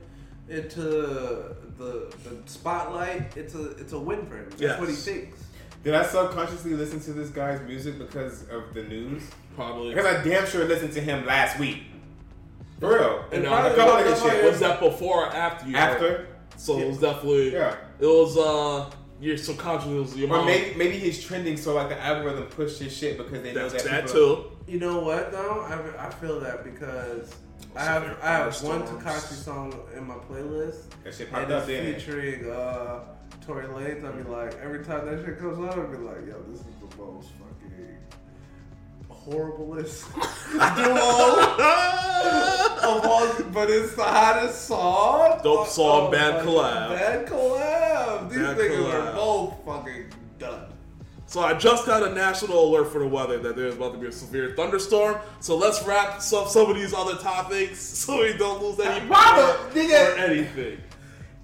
into 0.49 0.81
the 1.77 2.11
the 2.23 2.38
spotlight, 2.45 3.35
it's 3.38 3.53
a 3.53 3.72
it's 3.77 3.94
a 3.94 3.99
win 3.99 4.26
for 4.26 4.38
him. 4.38 4.48
That's 4.49 4.61
Yes. 4.61 4.80
what 4.80 4.89
he 4.89 4.95
thinks. 4.95 5.44
Did 5.88 5.96
I 5.96 6.04
subconsciously 6.06 6.74
listen 6.74 7.00
to 7.00 7.14
this 7.14 7.30
guy's 7.30 7.62
music 7.62 7.98
because 7.98 8.42
of 8.50 8.74
the 8.74 8.84
news? 8.84 9.24
Probably. 9.56 9.94
Because 9.94 10.06
I 10.18 10.22
damn 10.22 10.46
sure 10.46 10.66
listened 10.66 10.92
to 10.92 11.00
him 11.00 11.26
last 11.26 11.58
week. 11.58 11.84
For 12.82 12.90
real. 12.90 13.24
And 13.32 13.46
It 13.46 13.50
now, 13.50 13.52
probably 13.56 13.72
a 13.72 13.76
couple 13.78 14.04
goes 14.04 14.20
niggas 14.20 14.30
shit. 14.32 14.44
was 14.44 14.60
that 14.60 14.80
before 14.82 15.24
or 15.28 15.30
after 15.34 15.66
you? 15.70 15.78
heard? 15.78 15.94
After. 15.94 16.28
So 16.58 16.78
it 16.78 16.90
was 16.90 16.98
definitely. 17.00 17.54
Yeah. 17.54 17.78
It 18.02 18.06
was 18.06 18.38
uh 18.38 18.92
your 19.22 19.38
subconscious, 19.38 19.88
was 19.88 20.18
your 20.18 20.28
Or 20.30 20.40
mom. 20.40 20.46
maybe 20.48 20.76
maybe 20.76 20.98
he's 20.98 21.24
trending 21.24 21.56
so 21.56 21.74
like 21.74 21.88
the 21.88 22.04
algorithm 22.04 22.48
pushed 22.48 22.80
his 22.80 22.94
shit 22.94 23.18
because 23.18 23.42
they 23.42 23.54
know 23.54 23.70
That's 23.70 23.84
that 23.86 23.90
that 23.90 24.06
people- 24.08 24.36
too. 24.44 24.52
You 24.68 24.80
know 24.82 25.00
what 25.00 25.32
though? 25.32 25.62
I, 25.70 26.08
I 26.08 26.10
feel 26.10 26.42
that 26.42 26.66
because 26.66 27.34
I 27.78 27.84
have 27.86 28.04
I 28.22 28.28
have 28.28 28.62
one 28.62 28.86
storms. 28.86 28.90
Takashi 29.06 29.42
song 29.42 29.80
in 29.96 30.06
my 30.06 30.16
playlist. 30.16 30.82
That 31.06 31.14
shit 31.16 31.32
popped 31.32 31.44
it's 31.50 31.54
up 31.54 31.66
there. 31.66 31.94
featuring 31.94 32.52
uh, 32.52 33.00
Tory 33.45 33.66
Lanez. 33.68 34.04
I'd 34.04 34.18
be 34.24 34.30
like, 34.30 34.54
every 34.62 34.84
time 34.84 35.06
that 35.06 35.24
shit 35.26 35.40
comes 35.40 35.58
on, 35.58 35.80
I'd 35.80 35.91
be 35.91 35.98
like, 35.98 36.26
yo, 36.28 36.41
this 36.49 36.60
is 36.60 36.66
the 36.66 36.98
most 36.98 37.30
fucking 37.40 37.98
horriblest 39.10 40.14
duo 40.76 41.08
of 42.90 43.06
all. 43.06 43.44
But 43.52 43.70
it's 43.70 43.95
the 43.95 44.04
hottest 44.04 44.66
song. 44.66 45.40
Dope 45.44 45.68
song, 45.68 46.12
bad 46.12 46.45
collab. 46.45 46.90
Bad 46.90 47.26
collab. 47.28 48.30
These 48.30 48.40
Bad 48.40 48.58
niggas 48.58 48.78
collab. 48.78 49.08
are 49.08 49.16
both 49.16 49.66
fucking 49.66 50.06
done. 50.40 50.74
So 51.26 51.41
I 51.41 51.54
just 51.56 51.86
got 51.86 52.04
a 52.04 52.14
national 52.16 52.70
alert 52.70 52.90
for 52.90 52.99
the 52.99 53.08
weather 53.08 53.38
that 53.40 53.58
there's 53.58 53.76
about 53.76 53.91
to 53.94 53.99
be 53.99 54.08
a 54.08 54.12
severe 54.12 54.54
thunderstorm. 54.56 55.18
So 55.41 55.58
let's 55.58 55.84
wrap 55.84 56.16
up 56.16 56.22
some 56.22 56.70
of 56.70 56.76
these 56.76 56.94
other 56.94 57.16
topics 57.18 57.80
so 57.82 58.22
we 58.22 58.38
don't 58.38 58.62
lose 58.64 58.80
any 58.80 59.06
Mama, 59.06 59.58
power 59.74 59.80
or 59.82 60.18
anything. 60.18 60.80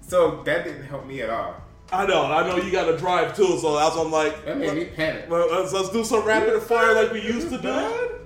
So 0.00 0.42
that 0.44 0.64
didn't 0.64 0.84
help 0.84 1.06
me 1.06 1.20
at 1.20 1.28
all. 1.30 1.56
I 1.94 2.06
know, 2.06 2.24
I 2.24 2.46
know 2.46 2.56
you 2.56 2.70
got 2.72 2.86
to 2.86 2.96
drive 2.98 3.36
too, 3.36 3.58
so 3.58 3.76
that's 3.76 3.96
why 3.96 4.02
I'm 4.02 4.10
like, 4.10 4.44
That 4.44 4.58
made 4.58 4.74
me 4.74 4.84
panic. 4.86 5.26
well, 5.28 5.48
let's, 5.50 5.72
let's 5.72 5.90
do 5.90 6.04
some 6.04 6.24
rapid 6.24 6.60
fire 6.62 6.94
like 6.94 7.12
we 7.12 7.22
used 7.22 7.50
to 7.50 7.58
do. 7.58 8.18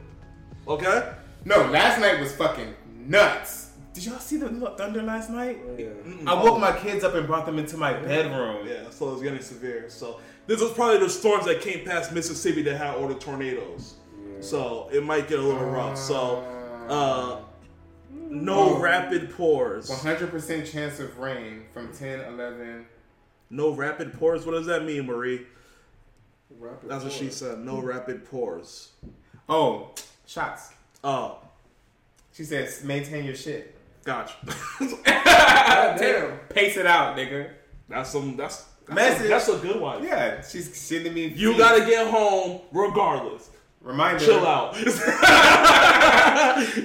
Okay? 0.66 1.12
No, 1.44 1.56
last 1.70 2.00
night 2.00 2.20
was 2.20 2.34
fucking 2.34 2.74
nuts. 3.06 3.70
Did 3.94 4.06
y'all 4.06 4.18
see 4.18 4.36
the 4.36 4.48
thunder 4.76 5.02
last 5.02 5.28
night? 5.30 5.58
Yeah. 5.76 5.88
I 6.26 6.34
woke 6.34 6.60
my 6.60 6.76
kids 6.78 7.02
up 7.02 7.14
and 7.14 7.26
brought 7.26 7.46
them 7.46 7.58
into 7.58 7.76
my 7.76 7.94
bedroom. 7.94 8.66
Yeah, 8.66 8.90
so 8.90 9.12
it's 9.12 9.22
getting 9.22 9.40
severe. 9.40 9.88
So 9.88 10.20
this 10.46 10.60
was 10.60 10.72
probably 10.72 10.98
the 10.98 11.10
storms 11.10 11.46
that 11.46 11.60
came 11.60 11.84
past 11.84 12.12
Mississippi 12.12 12.62
that 12.62 12.76
had 12.76 12.94
all 12.94 13.08
the 13.08 13.14
tornadoes. 13.16 13.94
Yeah. 14.16 14.40
So 14.40 14.88
it 14.92 15.04
might 15.04 15.26
get 15.26 15.40
a 15.40 15.42
little 15.42 15.64
rough. 15.64 15.98
So 15.98 16.44
uh, 16.88 17.40
no 18.12 18.78
rapid 18.78 19.32
pours. 19.32 19.90
100% 19.90 20.70
chance 20.70 21.00
of 21.00 21.18
rain 21.18 21.64
from 21.72 21.92
10, 21.92 22.20
11, 22.20 22.86
No 23.50 23.70
rapid 23.70 24.12
pores. 24.12 24.44
What 24.44 24.52
does 24.52 24.66
that 24.66 24.84
mean, 24.84 25.06
Marie? 25.06 25.46
Rapid 26.58 26.88
That's 26.88 27.04
what 27.04 27.12
she 27.12 27.30
said. 27.30 27.58
No 27.58 27.80
hmm. 27.80 27.86
rapid 27.86 28.24
pores. 28.24 28.92
Oh, 29.48 29.90
shots. 30.26 30.72
Oh, 31.02 31.38
She 32.32 32.44
says, 32.44 32.84
maintain 32.84 33.24
your 33.24 33.34
shit. 33.34 33.76
gotcha. 34.04 34.34
God 35.04 35.98
damn. 35.98 36.38
Pace 36.48 36.76
it 36.76 36.86
out, 36.86 37.16
nigga. 37.16 37.50
that's 37.88 38.10
some. 38.10 38.36
That's 38.36 38.66
that's, 38.88 38.96
Message. 38.96 39.26
A, 39.26 39.28
that's 39.28 39.48
a 39.48 39.58
good 39.58 39.80
one. 39.80 40.02
Yeah, 40.02 40.42
she's 40.42 40.74
sending 40.74 41.12
me. 41.12 41.26
You 41.26 41.50
feeds. 41.50 41.58
gotta 41.58 41.84
get 41.84 42.08
home 42.08 42.62
regardless. 42.72 43.50
reminder. 43.82 44.24
Chill 44.24 44.46
out. 44.46 44.74
Chill. 44.82 44.92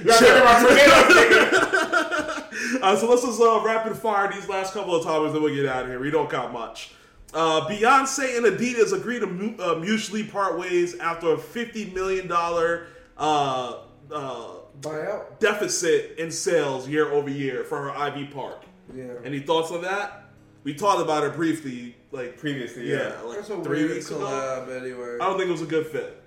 gotta 0.04 2.33
think 2.74 2.82
about 2.82 2.82
tornadoes, 2.82 2.82
nigga. 2.82 2.82
Uh, 2.82 2.96
so 2.96 3.10
let's 3.10 3.22
just 3.22 3.40
uh, 3.40 3.62
rapid 3.64 3.96
fire 3.96 4.32
these 4.32 4.48
last 4.48 4.72
couple 4.74 4.94
of 4.94 5.04
topics, 5.04 5.32
then 5.32 5.42
we'll 5.42 5.54
get 5.54 5.66
out 5.66 5.82
of 5.84 5.88
here. 5.88 6.00
We 6.00 6.10
don't 6.10 6.28
got 6.30 6.52
much. 6.52 6.90
Uh, 7.32 7.66
Beyonce 7.68 8.36
and 8.36 8.46
Adidas 8.46 8.92
agree 8.92 9.18
to 9.18 9.26
mu- 9.26 9.56
uh, 9.58 9.74
mutually 9.76 10.22
part 10.24 10.58
ways 10.58 10.96
after 10.98 11.32
a 11.32 11.36
$50 11.36 11.92
million 11.92 12.30
uh, 12.30 13.78
uh, 14.12 14.48
Buyout. 14.80 15.38
deficit 15.40 16.18
in 16.18 16.30
sales 16.30 16.88
year 16.88 17.10
over 17.10 17.28
year 17.30 17.64
for 17.64 17.78
her 17.82 17.90
Ivy 17.90 18.26
Park. 18.26 18.62
Yeah. 18.94 19.06
Any 19.24 19.40
thoughts 19.40 19.70
on 19.72 19.82
that? 19.82 20.20
We 20.62 20.74
talked 20.74 21.00
about 21.02 21.24
it 21.24 21.34
briefly, 21.34 21.96
like 22.12 22.38
Previously, 22.38 22.90
yeah, 22.90 23.14
yeah. 23.16 23.20
like 23.22 23.38
That's 23.38 23.50
a 23.50 23.62
three 23.64 23.80
weird 23.80 23.90
weeks 23.90 24.10
ago. 24.10 24.66
anyway. 24.70 25.16
I 25.20 25.26
don't 25.26 25.36
think 25.36 25.48
it 25.48 25.52
was 25.52 25.62
a 25.62 25.66
good 25.66 25.86
fit. 25.88 26.22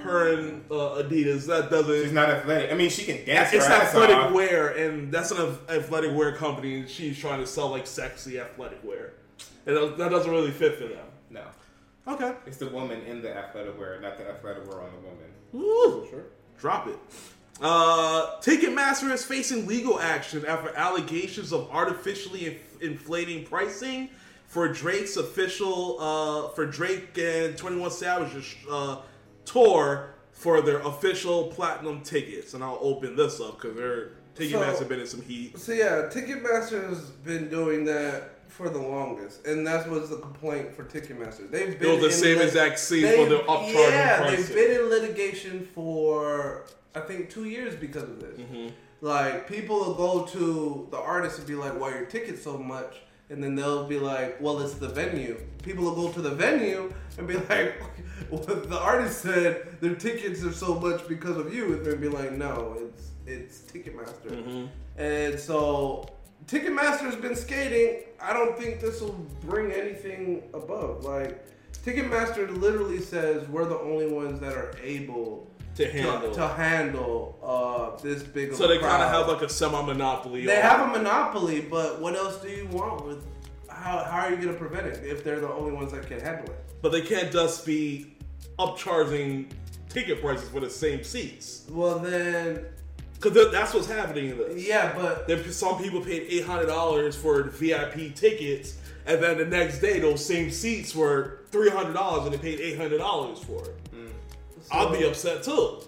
Her 0.00 0.32
and 0.34 0.64
uh, 0.70 1.02
Adidas, 1.02 1.46
that 1.46 1.70
doesn't. 1.70 2.02
She's 2.04 2.12
not 2.12 2.28
athletic. 2.30 2.70
I 2.70 2.74
mean, 2.74 2.90
she 2.90 3.04
can 3.04 3.24
dance 3.24 3.52
it's 3.52 3.66
her 3.66 3.72
ass 3.72 3.88
athletic 3.88 4.16
off. 4.16 4.32
wear, 4.32 4.68
and 4.68 5.12
that's 5.12 5.30
an 5.30 5.56
athletic 5.68 6.14
wear 6.16 6.34
company, 6.36 6.80
and 6.80 6.88
she's 6.88 7.18
trying 7.18 7.40
to 7.40 7.46
sell 7.46 7.68
like 7.70 7.86
sexy 7.86 8.38
athletic 8.40 8.82
wear, 8.84 9.12
and 9.66 9.76
that 9.76 9.98
that 9.98 10.10
doesn't 10.10 10.30
really 10.30 10.50
fit 10.50 10.76
for 10.76 10.86
them. 10.88 11.06
No, 11.30 11.42
Okay, 12.08 12.34
it's 12.46 12.56
the 12.56 12.68
woman 12.68 13.02
in 13.02 13.22
the 13.22 13.36
athletic 13.36 13.78
wear, 13.78 14.00
not 14.00 14.18
the 14.18 14.28
athletic 14.28 14.66
wear 14.68 14.82
on 14.82 14.90
the 14.90 15.08
woman. 15.08 15.26
Woo. 15.52 16.06
Sure. 16.10 16.24
drop 16.58 16.86
it. 16.88 16.98
Uh, 17.62 18.38
Ticketmaster 18.40 19.10
is 19.12 19.24
facing 19.24 19.66
legal 19.66 20.00
action 20.00 20.44
after 20.46 20.74
allegations 20.76 21.52
of 21.52 21.68
artificially 21.70 22.46
inf- 22.46 22.82
inflating 22.82 23.44
pricing 23.44 24.08
for 24.46 24.66
Drake's 24.66 25.16
official 25.18 25.98
uh, 26.00 26.48
for 26.54 26.64
Drake 26.66 27.16
and 27.18 27.56
Twenty 27.58 27.76
One 27.78 27.90
Savage's 27.90 28.54
uh, 28.70 29.02
tour 29.44 30.14
for 30.32 30.60
their 30.62 30.78
official 30.80 31.48
platinum 31.48 32.00
tickets. 32.02 32.54
And 32.54 32.62
I'll 32.64 32.78
open 32.80 33.16
this 33.16 33.40
up 33.40 33.60
because 33.60 33.76
their 33.76 34.10
Ticketmaster 34.36 34.78
So- 34.78 34.84
been 34.86 35.00
in 35.00 35.06
some 35.06 35.22
heat. 35.22 35.58
So 35.58 35.72
yeah, 35.72 36.08
Ticketmaster 36.10 36.88
has 36.88 37.00
been 37.24 37.48
doing 37.48 37.84
that 37.86 38.36
for 38.48 38.68
the 38.68 38.78
longest, 38.78 39.46
and 39.46 39.66
that 39.66 39.88
was 39.88 40.10
the 40.10 40.16
complaint 40.16 40.74
for 40.74 40.84
Ticketmaster. 40.84 41.50
They've 41.50 41.78
been 41.78 42.00
the 42.00 42.10
same 42.10 42.38
lit- 42.38 42.46
exact 42.48 42.78
scene 42.78 43.06
for 43.16 43.28
the 43.28 43.38
upcharging 43.40 43.74
Yeah, 43.90 44.16
pricing. 44.18 44.44
they've 44.46 44.54
been 44.54 44.80
in 44.80 44.88
litigation 44.90 45.68
for 45.74 46.64
I 46.94 47.00
think 47.00 47.30
two 47.30 47.44
years 47.44 47.76
because 47.76 48.02
of 48.04 48.20
this. 48.20 48.38
Mm-hmm. 48.40 48.68
Like 49.02 49.48
people 49.48 49.78
will 49.78 49.94
go 49.94 50.26
to 50.26 50.88
the 50.90 50.96
artist 50.98 51.38
and 51.38 51.46
be 51.46 51.54
like, 51.54 51.78
"Why 51.78 51.90
your 51.90 52.06
tickets 52.06 52.42
so 52.42 52.58
much?" 52.58 52.96
And 53.30 53.42
then 53.42 53.54
they'll 53.54 53.86
be 53.86 53.98
like, 53.98 54.40
"Well, 54.40 54.60
it's 54.60 54.74
the 54.74 54.88
venue." 54.88 55.40
People 55.62 55.84
will 55.84 55.94
go 55.94 56.12
to 56.12 56.20
the 56.20 56.30
venue 56.30 56.92
and 57.16 57.26
be 57.26 57.36
like, 57.48 57.74
well, 58.30 58.42
"The 58.42 58.78
artist 58.78 59.22
said 59.22 59.80
their 59.80 59.94
tickets 59.94 60.42
are 60.44 60.52
so 60.52 60.74
much 60.74 61.06
because 61.08 61.36
of 61.36 61.54
you," 61.54 61.74
and 61.74 61.86
they'll 61.86 61.96
be 61.96 62.08
like, 62.08 62.32
"No, 62.32 62.76
it's 62.78 63.10
it's 63.26 63.60
Ticketmaster." 63.60 64.30
Mm-hmm. 64.30 64.66
And 65.00 65.38
so 65.38 66.08
Ticketmaster 66.46 67.02
has 67.02 67.16
been 67.16 67.36
skating. 67.36 68.02
I 68.20 68.32
don't 68.32 68.58
think 68.58 68.80
this 68.80 69.00
will 69.00 69.26
bring 69.42 69.72
anything 69.72 70.50
above. 70.52 71.04
Like 71.04 71.46
Ticketmaster 71.84 72.54
literally 72.60 73.00
says 73.00 73.48
we're 73.48 73.64
the 73.64 73.78
only 73.78 74.08
ones 74.08 74.40
that 74.40 74.52
are 74.52 74.74
able 74.82 75.50
To 75.76 75.84
to, 75.86 75.90
handle. 75.92 76.30
to 76.34 76.48
handle 76.48 77.38
uh, 77.42 78.02
this 78.02 78.22
big. 78.22 78.54
So 78.54 78.66
they 78.68 78.78
kind 78.78 79.02
of 79.02 79.10
have 79.10 79.28
like 79.28 79.42
a 79.42 79.48
semi 79.48 79.80
monopoly. 79.82 80.44
They 80.44 80.60
have 80.60 80.88
a 80.88 80.98
monopoly, 80.98 81.60
but 81.60 82.00
what 82.00 82.14
else 82.16 82.40
do 82.42 82.48
you 82.48 82.66
want 82.66 83.06
with? 83.06 83.24
How, 83.68 84.04
how 84.04 84.20
are 84.26 84.30
you 84.30 84.36
going 84.36 84.48
to 84.48 84.54
prevent 84.58 84.86
it 84.88 85.04
if 85.06 85.24
they're 85.24 85.40
the 85.40 85.48
only 85.50 85.72
ones 85.72 85.92
that 85.92 86.06
can 86.06 86.20
handle 86.20 86.44
it? 86.46 86.58
but 86.82 86.92
they 86.92 87.00
can't 87.02 87.30
just 87.30 87.64
be 87.66 88.14
upcharging 88.58 89.46
ticket 89.88 90.20
prices 90.20 90.48
for 90.48 90.60
the 90.60 90.70
same 90.70 91.02
seats 91.04 91.64
Well 91.70 91.98
then, 91.98 92.64
because 93.20 93.50
that's 93.52 93.74
what's 93.74 93.86
happening 93.86 94.30
in 94.30 94.38
this. 94.38 94.66
yeah, 94.66 94.92
but 94.96 95.26
There, 95.28 95.42
some 95.50 95.82
people 95.82 96.00
paid 96.00 96.26
eight 96.28 96.44
hundred 96.44 96.66
dollars 96.66 97.16
for 97.16 97.42
VIP 97.44 98.14
tickets, 98.14 98.78
and 99.06 99.22
then 99.22 99.38
the 99.38 99.44
next 99.46 99.80
day 99.80 99.98
those 100.00 100.24
same 100.24 100.50
seats 100.50 100.94
were 100.94 101.40
three 101.50 101.70
hundred 101.70 101.94
dollars, 101.94 102.24
and 102.24 102.34
they 102.34 102.38
paid 102.38 102.60
eight 102.60 102.76
hundred 102.78 102.98
dollars 102.98 103.38
for 103.40 103.62
it. 103.64 103.76
I'll 104.70 104.90
be 104.92 105.04
upset 105.04 105.42
too. 105.42 105.80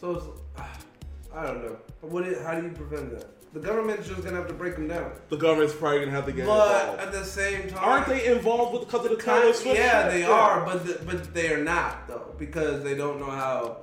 So 0.00 0.34
I 1.34 1.46
don't 1.46 1.64
know. 1.64 1.76
What? 2.00 2.26
It, 2.26 2.42
how 2.42 2.54
do 2.60 2.66
you 2.66 2.72
prevent 2.72 3.10
that? 3.18 3.26
The 3.54 3.60
government's 3.60 4.06
just 4.06 4.22
gonna 4.22 4.36
have 4.36 4.46
to 4.48 4.54
break 4.54 4.74
them 4.74 4.88
down. 4.88 5.12
The 5.30 5.36
government's 5.36 5.74
probably 5.74 6.00
gonna 6.00 6.10
have 6.12 6.26
to 6.26 6.32
get 6.32 6.40
involved. 6.40 6.70
But 6.70 6.80
involved. 6.90 7.00
at 7.00 7.12
the 7.12 7.24
same 7.24 7.68
time, 7.68 7.78
Aren't 7.82 8.06
they 8.08 8.26
involved 8.26 8.72
with 8.74 8.82
because 8.86 9.06
of 9.06 9.16
the 9.16 9.22
Taylor 9.22 9.52
Swift? 9.54 9.78
yeah, 9.78 10.02
shit? 10.04 10.12
they 10.12 10.24
are, 10.24 10.64
but 10.64 10.86
the, 10.86 11.00
but 11.06 11.32
they 11.34 11.52
are 11.52 11.62
not 11.64 12.06
though 12.06 12.34
because 12.38 12.82
they 12.84 12.94
don't 12.94 13.18
know 13.18 13.30
how 13.30 13.78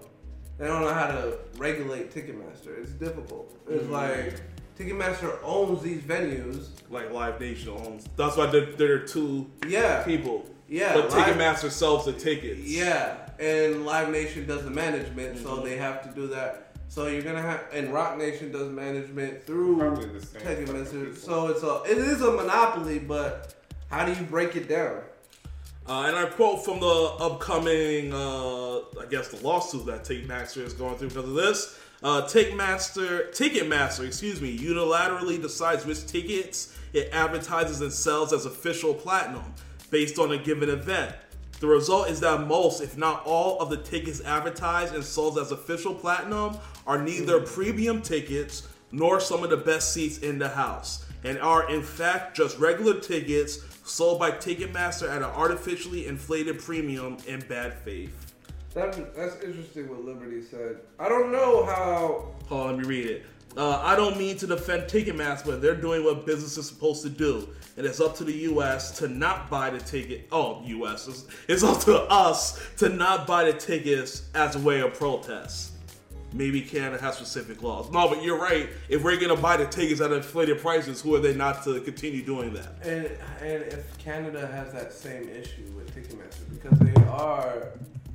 they 0.60 0.68
don't 0.68 0.82
know 0.82 0.94
how 0.94 1.08
to 1.08 1.38
regulate 1.58 2.14
Ticketmaster. 2.14 2.78
It's 2.80 2.92
difficult. 2.92 3.54
It's 3.68 3.84
Mm-hmm. 3.84 3.92
like 3.92 4.42
Ticketmaster 4.78 5.38
owns 5.44 5.82
these 5.82 6.02
venues. 6.02 6.68
like 6.90 7.12
Live 7.12 7.40
Nation 7.42 7.70
owns. 7.70 8.08
That's 8.18 8.38
why 8.38 8.46
they're, 8.48 8.72
they're 8.74 9.00
two 9.00 9.50
Yeah, 9.68 10.04
people. 10.04 10.46
Yeah, 10.70 10.94
but 10.94 11.10
Live- 11.12 11.36
Ticketmaster 11.36 11.72
sells 11.72 12.06
the 12.06 12.14
tickets. 12.14 12.62
yeah, 12.62 13.25
and 13.40 13.86
Live 13.86 14.10
Nation 14.12 14.46
does 14.46 14.64
the 14.64 14.72
management, 14.72 15.38
so 15.40 15.56
Mm-hmm. 15.58 15.66
they 15.66 15.78
have 15.78 16.04
to 16.04 16.10
do 16.20 16.28
that. 16.28 16.62
So 16.88 17.08
you're 17.08 17.24
gonna 17.24 17.42
have, 17.42 17.64
and 17.74 17.92
Roc 17.92 18.18
Nation 18.18 18.52
does 18.52 18.70
management 18.70 19.46
through 19.46 19.80
Probably 19.80 20.06
the 20.08 20.20
Ticketmaster. 20.26 21.06
people. 21.08 21.16
So 21.16 21.48
it's 21.48 21.64
a 21.64 21.82
it 21.92 21.98
is 21.98 22.22
a 22.22 22.32
monopoly, 22.32 23.00
but 23.00 23.56
how 23.90 24.06
do 24.06 24.14
you 24.14 24.24
break 24.28 24.56
it 24.56 24.70
down? 24.70 25.02
Uh, 25.88 26.06
and 26.08 26.16
I 26.16 26.26
quote 26.26 26.64
from 26.66 26.80
the 26.80 26.88
upcoming, 27.20 28.12
uh, 28.14 28.78
I 29.00 29.06
guess, 29.10 29.28
the 29.28 29.38
lawsuit 29.46 29.86
that 29.88 30.04
Ticketmaster 30.04 30.64
is 30.64 30.74
going 30.74 30.96
through 30.98 31.10
because 31.10 31.26
of 31.30 31.36
this. 31.36 31.80
Uh, 32.04 32.22
Ticketmaster, 32.24 33.30
Ticketmaster, 33.32 34.06
excuse 34.06 34.42
me, 34.42 34.58
unilaterally 34.58 35.42
decides 35.42 35.86
which 35.86 36.06
tickets 36.08 36.76
it 36.94 37.10
advertises 37.12 37.82
and 37.82 37.92
sells 37.92 38.32
as 38.34 38.46
official 38.46 38.94
platinum 38.94 39.44
based 39.92 40.18
on 40.18 40.32
a 40.32 40.38
given 40.38 40.70
event. 40.70 41.14
The 41.60 41.68
result 41.68 42.10
is 42.10 42.20
that 42.20 42.48
most, 42.48 42.82
if 42.82 42.98
not 42.98 43.26
all, 43.26 43.60
of 43.60 43.70
the 43.70 43.78
tickets 43.78 44.22
advertised 44.22 44.94
and 44.94 45.04
sold 45.04 45.40
as 45.40 45.52
official 45.52 45.94
platinum 45.94 46.58
are 46.86 47.02
neither 47.02 47.40
premium 47.40 48.02
tickets 48.02 48.68
nor 48.92 49.20
some 49.20 49.44
of 49.44 49.50
the 49.50 49.58
best 49.58 49.94
seats 49.94 50.20
in 50.20 50.38
the 50.38 50.50
house, 50.50 51.06
and 51.24 51.40
are 51.40 51.70
in 51.70 51.82
fact 51.82 52.36
just 52.36 52.58
regular 52.60 53.00
tickets 53.00 53.60
sold 53.84 54.20
by 54.20 54.32
Ticketmaster 54.32 55.10
at 55.10 55.18
an 55.18 55.24
artificially 55.24 56.08
inflated 56.08 56.60
premium 56.60 57.18
in 57.28 57.40
bad 57.42 57.74
faith. 57.74 58.34
That, 58.74 59.16
that's 59.16 59.42
interesting 59.42 59.90
what 59.90 60.04
Liberty 60.04 60.42
said. 60.42 60.80
I 61.00 61.08
don't 61.08 61.32
know 61.32 61.66
how. 61.66 62.32
Hold 62.48 62.62
on, 62.62 62.76
let 62.76 62.80
me 62.80 62.86
read 62.86 63.06
it. 63.06 63.26
Uh, 63.56 63.80
I 63.82 63.96
don't 63.96 64.18
mean 64.18 64.36
to 64.38 64.48
defend 64.48 64.84
Ticketmaster, 64.84 65.46
but 65.46 65.62
they're 65.62 65.76
doing 65.76 66.04
what 66.04 66.26
business 66.26 66.58
is 66.58 66.68
supposed 66.68 67.02
to 67.04 67.10
do. 67.10 67.48
And 67.78 67.86
it's 67.86 68.00
up 68.00 68.16
to 68.18 68.24
the 68.24 68.34
U.S. 68.34 68.98
to 69.00 69.08
not 69.10 69.50
buy 69.50 69.70
the 69.70 69.80
ticket. 69.80 70.28
Oh, 70.32 70.62
U.S. 70.66 71.08
It's, 71.08 71.26
it's 71.50 71.64
up 71.64 71.80
to 71.82 72.00
us 72.04 72.62
to 72.78 72.88
not 72.90 73.28
buy 73.28 73.44
the 73.52 73.54
tickets 73.58 74.30
as 74.34 74.56
a 74.56 74.60
way 74.60 74.80
of 74.82 74.94
protest. 74.94 75.72
Maybe 76.32 76.62
Canada 76.62 77.02
has 77.02 77.16
specific 77.16 77.62
laws. 77.64 77.90
No, 77.92 78.10
but 78.10 78.22
you're 78.24 78.38
right. 78.40 78.70
If 78.90 79.04
we're 79.04 79.18
gonna 79.20 79.38
buy 79.38 79.56
the 79.58 79.66
tickets 79.68 80.02
at 80.02 80.12
inflated 80.12 80.60
prices, 80.60 81.02
who 81.02 81.16
are 81.16 81.20
they 81.20 81.34
not 81.34 81.64
to 81.64 81.80
continue 81.82 82.24
doing 82.24 82.54
that? 82.54 82.74
And 82.84 83.06
and 83.42 83.64
if 83.64 83.98
Canada 84.00 84.46
has 84.48 84.74
that 84.74 84.92
same 84.92 85.30
issue 85.30 85.64
with 85.78 85.96
Ticketmaster 85.96 86.50
because 86.62 86.78
they 86.80 86.94
are 87.10 87.70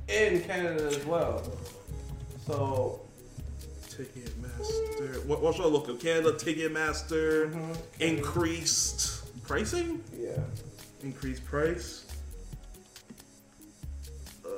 in 0.07 0.41
Canada 0.41 0.85
as 0.85 1.03
well. 1.05 1.41
So 2.45 3.01
Ticketmaster. 3.89 5.25
What, 5.25 5.41
what 5.41 5.55
should 5.55 5.65
I 5.65 5.69
look 5.69 5.89
at? 5.89 5.99
Canada 5.99 6.33
Ticketmaster 6.33 7.51
Mhm. 7.51 7.77
increased 7.99 9.20
pricing. 9.51 10.01
yeah, 10.17 10.29
Increased 11.03 11.43
price. 11.43 12.05
Uh, 14.45 14.49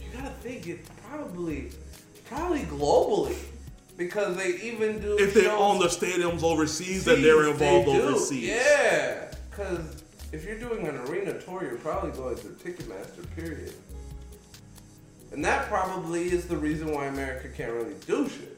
you 0.00 0.06
gotta 0.12 0.30
think 0.40 0.66
it 0.66 0.80
probably 1.08 1.70
probably 2.24 2.60
globally 2.62 3.36
because 3.96 4.36
they 4.36 4.56
even 4.56 5.00
do 5.00 5.16
if 5.18 5.34
they 5.34 5.46
own 5.46 5.78
the 5.78 5.86
stadiums 5.86 6.42
overseas, 6.42 7.04
then 7.04 7.22
they're 7.22 7.48
involved 7.48 7.86
do, 7.86 8.02
overseas. 8.02 8.48
Yeah, 8.48 9.32
because 9.50 10.02
if 10.32 10.44
you're 10.44 10.58
doing 10.58 10.88
an 10.88 10.96
arena 10.96 11.40
tour, 11.40 11.62
you're 11.62 11.78
probably 11.78 12.10
going 12.10 12.34
through 12.36 12.54
Ticketmaster. 12.54 13.24
Period. 13.36 13.72
And 15.32 15.44
that 15.44 15.68
probably 15.68 16.24
is 16.32 16.46
the 16.48 16.56
reason 16.56 16.90
why 16.92 17.06
America 17.06 17.48
can't 17.56 17.72
really 17.72 17.94
do 18.04 18.28
shit. 18.28 18.56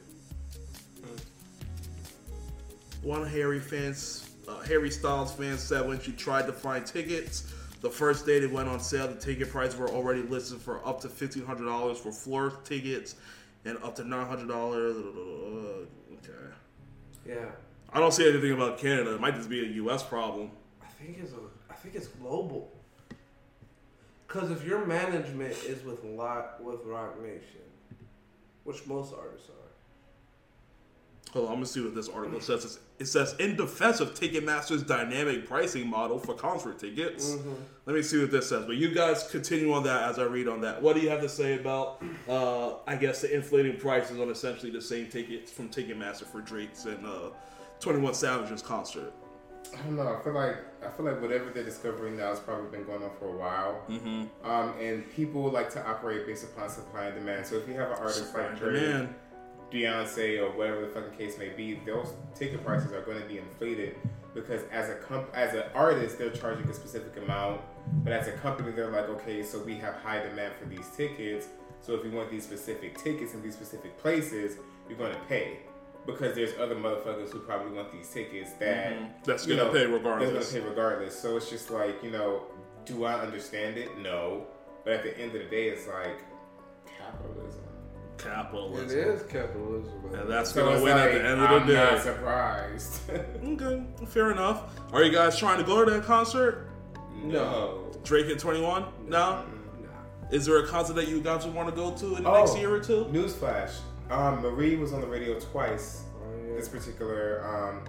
One 3.03 3.27
hairy 3.27 3.61
s- 3.91 4.32
uh, 4.49 4.61
Harry 4.61 4.91
Styles 4.91 5.33
fan 5.33 5.59
said 5.59 5.87
when 5.87 6.01
she 6.01 6.13
tried 6.13 6.47
to 6.47 6.53
find 6.53 6.85
tickets, 6.87 7.53
the 7.81 7.91
first 7.91 8.27
day 8.27 8.39
they 8.39 8.47
went 8.47 8.69
on 8.69 8.81
sale, 8.81 9.09
the 9.09 9.15
ticket 9.15 9.51
prices 9.51 9.77
were 9.77 9.91
already 9.91 10.23
listed 10.23 10.61
for 10.61 10.87
up 10.87 11.01
to 11.03 11.09
fifteen 11.09 11.45
hundred 11.45 11.65
dollars 11.65 11.99
for 11.99 12.13
floor 12.13 12.53
tickets 12.65 13.17
and 13.65 13.77
up 13.79 13.95
to 13.97 14.05
nine 14.05 14.27
hundred 14.27 14.49
dollars. 14.49 14.97
Okay, 14.97 16.33
Yeah. 17.27 17.47
I 17.95 18.01
don't 18.01 18.13
see 18.13 18.29
anything 18.29 18.53
about 18.53 18.79
Canada. 18.79 19.15
It 19.15 19.21
might 19.21 19.35
just 19.35 19.51
be 19.51 19.61
a 19.61 19.69
U.S. 19.83 20.03
problem. 20.03 20.51
I 20.83 20.87
think 20.87 21.19
it's 21.21 21.33
a, 21.33 21.37
I 21.71 21.75
think 21.75 21.95
it's 21.95 22.07
global. 22.09 22.73
Cause 24.29 24.51
if 24.51 24.65
your 24.65 24.87
management 24.87 25.53
is 25.67 25.85
with 25.85 26.03
lot 26.05 26.63
with 26.65 26.81
Roc 26.87 27.21
Nation, 27.23 27.61
which 28.65 28.87
most 28.87 29.13
artists 29.13 29.51
are, 29.51 29.72
Hold 31.33 31.47
on, 31.47 31.53
I'm 31.53 31.57
gonna 31.57 31.67
see 31.67 31.83
what 31.83 31.95
this 31.95 32.11
article 32.11 32.41
says. 32.41 32.79
It 32.99 33.07
says 33.07 33.35
in 33.39 33.57
defense 33.57 34.01
of 34.01 34.13
Ticketmaster's 34.13 34.83
dynamic 34.83 35.49
pricing 35.49 35.89
model 35.89 36.19
for 36.19 36.35
concert 36.35 36.79
tickets. 36.79 37.37
Let 37.87 37.97
me 37.97 38.03
see 38.03 38.21
what 38.21 38.31
this 38.31 38.51
says. 38.51 38.67
But 38.67 38.77
you 38.77 38.95
guys 38.95 39.27
continue 39.31 39.73
on 39.73 39.83
that 39.85 40.11
as 40.11 40.19
I 40.19 40.25
read 40.25 40.47
on 40.47 40.61
that. 40.61 40.83
What 40.83 40.95
do 40.95 41.01
you 41.01 41.09
have 41.09 41.23
to 41.23 41.31
say 41.31 41.59
about, 41.59 42.03
uh, 42.29 42.75
I 42.87 42.97
guess, 42.97 43.23
the 43.23 43.35
inflating 43.35 43.79
prices 43.79 44.21
on 44.21 44.29
essentially 44.29 44.71
the 44.71 44.83
same 44.83 45.09
tickets 45.09 45.51
from 45.51 45.71
Ticketmaster 45.71 46.27
for 46.27 46.43
Drake's 46.43 46.85
and 46.85 47.07
uh, 47.07 47.31
Twenty 47.81 48.01
One 48.01 48.13
Savage's 48.13 48.61
concert? 48.61 49.15
I 49.73 49.77
don't 49.85 49.97
know. 49.97 50.15
I 50.15 50.23
feel 50.23 50.35
like 50.35 50.57
I 50.85 50.91
feel 50.91 51.07
like 51.07 51.23
whatever 51.23 51.51
they're 51.51 51.65
discovering 51.65 52.19
now 52.19 52.29
has 52.29 52.41
probably 52.41 52.71
been 52.71 52.85
going 52.85 53.03
on 53.03 53.11
for 53.19 53.29
a 53.29 53.37
while. 53.39 53.83
Mm-hmm. 53.89 54.25
Um, 54.47 54.75
and 54.79 55.11
people 55.13 55.51
like 55.51 55.71
to 55.71 55.87
operate 55.87 56.27
based 56.27 56.45
upon 56.45 56.69
supply 56.69 57.07
and 57.07 57.15
demand. 57.15 57.47
So 57.47 57.57
if 57.57 57.67
you 57.67 57.75
have 57.75 57.91
an 57.91 57.97
artist 57.99 58.27
Supply 58.27 58.49
like 58.49 58.59
Drake, 58.59 58.83
demand. 58.83 59.15
Beyonce, 59.73 60.41
or 60.41 60.57
whatever 60.57 60.83
the 60.83 60.89
fucking 60.89 61.17
case 61.17 61.39
may 61.39 61.49
be, 61.49 61.81
those 61.87 62.13
ticket 62.35 62.65
prices 62.65 62.93
are 62.93 63.03
going 63.03 63.21
to 63.21 63.27
be 63.27 63.39
inflated 63.39 63.97
because 64.35 64.63
as 64.73 64.89
a 64.89 64.95
comp- 64.97 65.35
as 65.35 65.55
an 65.55 65.65
artist, 65.75 66.19
they're 66.19 66.31
charging 66.31 66.69
a 66.69 66.75
specific 66.75 67.17
amount, 67.23 67.61
but 68.05 68.13
as 68.13 68.29
a 68.29 68.33
company, 68.33 68.73
they're 68.73 68.91
like, 68.91 69.09
okay, 69.09 69.43
so 69.43 69.59
we 69.63 69.75
have 69.75 69.95
high 69.97 70.23
demand 70.23 70.55
for 70.59 70.67
these 70.67 70.89
tickets. 70.97 71.49
So 71.81 71.95
if 71.95 72.05
you 72.05 72.11
want 72.11 72.31
these 72.31 72.45
specific 72.45 72.97
tickets 72.99 73.35
in 73.35 73.43
these 73.43 73.55
specific 73.55 73.99
places, 73.99 74.57
you're 74.89 74.99
going 74.99 75.13
to 75.13 75.21
pay. 75.23 75.59
Because 76.07 76.35
there's 76.35 76.59
other 76.59 76.75
motherfuckers 76.75 77.31
who 77.31 77.39
probably 77.41 77.77
want 77.77 77.93
these 77.93 78.09
tickets 78.09 78.53
that 78.55 78.93
Mm-hmm. 78.93 79.05
That's 79.25 79.47
gonna 79.47 79.71
pay 79.71 79.87
regardless. 79.87 80.33
That's 80.33 80.53
gonna 80.53 80.65
pay 80.65 80.69
regardless. 80.69 81.17
So 81.17 81.37
it's 81.37 81.49
just 81.49 81.71
like 81.71 82.03
you 82.03 82.11
know, 82.11 82.43
do 82.85 83.05
I 83.05 83.21
understand 83.21 83.77
it? 83.79 83.97
No. 83.99 84.47
But 84.83 84.95
at 84.95 85.03
the 85.05 85.17
end 85.17 85.37
of 85.37 85.45
the 85.45 85.49
day, 85.49 85.69
it's 85.69 85.87
like 85.87 86.19
capitalism. 86.99 87.63
It 88.25 88.35
Capitalism. 88.35 88.99
is 88.99 89.23
capitalism. 89.25 89.93
And 90.15 90.31
that's 90.31 90.53
So 90.53 90.65
gonna 90.65 90.83
win 90.83 90.97
like, 90.97 91.07
at 91.07 91.13
the 91.13 91.19
end 91.19 91.27
of 91.27 91.39
the 91.41 91.47
I'm 91.49 91.63
of 91.63 91.67
the 91.67 91.75
not 91.75 91.91
day. 91.91 91.99
surprised. 92.01 93.01
Okay, 93.45 93.85
fair 94.07 94.31
enough. 94.31 94.79
Are 94.93 95.03
you 95.03 95.13
guys 95.13 95.37
trying 95.39 95.59
to 95.59 95.65
go 95.65 95.85
to 95.85 95.91
that 95.91 96.05
concert? 96.05 96.69
no. 97.25 97.79
Drake 98.05 98.27
at 98.31 98.39
21? 98.39 98.85
No? 99.07 99.09
Nah. 99.09 99.43
Is 100.33 100.47
there 100.47 100.59
a 100.59 100.67
concert 100.67 100.95
that 100.95 101.07
you 101.09 101.21
guys 101.21 101.45
would 101.45 101.55
want 101.55 101.69
to 101.69 101.75
go 101.75 101.93
to 101.93 102.17
in 102.17 102.23
the 102.25 102.29
Oh. 102.29 102.39
next 102.41 102.57
year 102.59 102.75
or 102.75 102.81
two? 102.81 103.05
Newsflash. 103.13 103.73
Um, 104.11 104.41
Marie 104.43 104.77
was 104.77 104.93
on 104.93 105.01
the 105.01 105.07
radio 105.07 105.39
twice. 105.39 106.03
Oh, 106.17 106.27
yeah. 106.49 106.57
This 106.57 106.69
particular 106.69 107.45
um, 107.47 107.85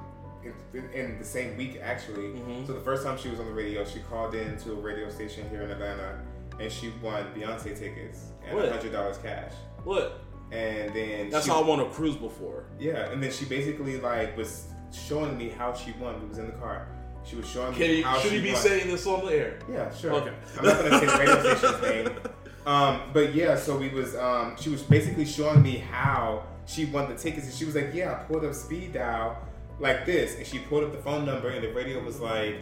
in, 0.73 0.89
in 0.91 1.18
the 1.18 1.26
same 1.26 1.57
week 1.57 1.80
actually. 1.81 2.27
Mm-hmm. 2.27 2.65
So 2.68 2.73
the 2.73 2.81
first 2.81 3.03
time 3.03 3.18
she 3.18 3.30
was 3.30 3.39
on 3.39 3.45
the 3.47 3.51
radio, 3.53 3.84
she 3.85 3.99
called 4.01 4.35
in 4.35 4.55
to 4.57 4.73
a 4.73 4.76
radio 4.76 5.10
station 5.10 5.49
here 5.49 5.61
in 5.64 5.72
Atlanta, 5.72 6.19
and 6.60 6.72
she 6.72 6.91
won 7.01 7.26
Beyonce 7.35 7.77
tickets 7.77 8.26
and 8.47 8.60
hundred 8.60 8.91
dollars 8.91 9.18
cash. 9.18 9.53
What? 9.84 10.22
And 10.51 10.93
then 10.93 11.30
That's 11.30 11.45
she, 11.45 11.51
how 11.51 11.64
I 11.64 11.68
won 11.68 11.80
a 11.80 11.85
cruise 11.85 12.15
before. 12.15 12.65
Yeah, 12.80 13.10
and 13.11 13.22
then 13.22 13.31
she 13.31 13.45
basically 13.45 13.99
like 13.99 14.38
was 14.38 14.68
showing 14.91 15.38
me 15.38 15.49
how 15.49 15.73
she 15.73 15.91
won. 15.99 16.15
It 16.15 16.30
was 16.30 16.38
in 16.38 16.45
the 16.47 16.53
car. 16.53 16.88
She 17.26 17.35
was 17.35 17.47
showing 17.49 17.73
Can 17.73 17.88
me 17.88 18.01
how 18.01 18.19
should 18.19 18.31
she 18.31 18.38
he 18.38 18.43
be 18.43 18.53
won. 18.53 18.61
saying 18.61 18.88
this 18.88 19.07
on 19.07 19.26
the 19.26 19.34
air? 19.34 19.60
Yeah, 19.72 19.93
sure. 19.93 20.11
Okay. 20.14 20.34
I'm 20.60 20.65
not 20.65 20.77
gonna 20.77 20.99
say 20.99 21.05
the 21.05 21.18
radio 21.18 21.55
station's 21.55 21.81
name. 21.81 22.19
Um, 22.65 23.01
but 23.11 23.35
yeah, 23.35 23.57
so 23.57 23.76
we 23.77 23.89
was 23.89 24.15
um, 24.15 24.55
she 24.57 24.69
was 24.69 24.81
basically 24.84 25.26
showing 25.26 25.61
me 25.61 25.80
how 25.80 26.45
she 26.65 26.85
won 26.85 27.10
the 27.10 27.18
tickets, 27.18 27.45
and 27.45 27.53
she 27.53 27.65
was 27.65 27.76
like, 27.76 27.89
"Yeah, 27.93 28.14
I 28.14 28.23
pulled 28.23 28.45
up 28.45 28.53
speed 28.53 28.93
dial 28.93 29.38
like 29.81 30.05
this," 30.05 30.38
and 30.38 30.47
she 30.47 30.60
pulled 30.60 30.85
up 30.85 30.93
the 30.93 30.97
phone 30.99 31.26
number, 31.26 31.49
and 31.49 31.61
the 31.61 31.73
radio 31.73 32.01
was 32.01 32.22
like, 32.22 32.55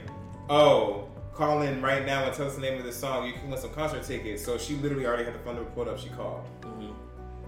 "Oh." 0.49 1.07
Call 1.33 1.61
in 1.61 1.81
right 1.81 2.05
now 2.05 2.25
and 2.25 2.33
tell 2.35 2.45
us 2.47 2.55
the 2.55 2.61
name 2.61 2.77
of 2.77 2.83
the 2.83 2.91
song. 2.91 3.25
You 3.25 3.31
can 3.31 3.49
win 3.49 3.57
some 3.57 3.71
concert 3.71 4.03
tickets. 4.03 4.43
So 4.43 4.57
she 4.57 4.75
literally 4.75 5.05
already 5.05 5.23
had 5.23 5.33
the 5.33 5.39
phone 5.39 5.55
number 5.55 5.71
pulled 5.71 5.87
up. 5.87 5.97
She 5.97 6.09
called 6.09 6.45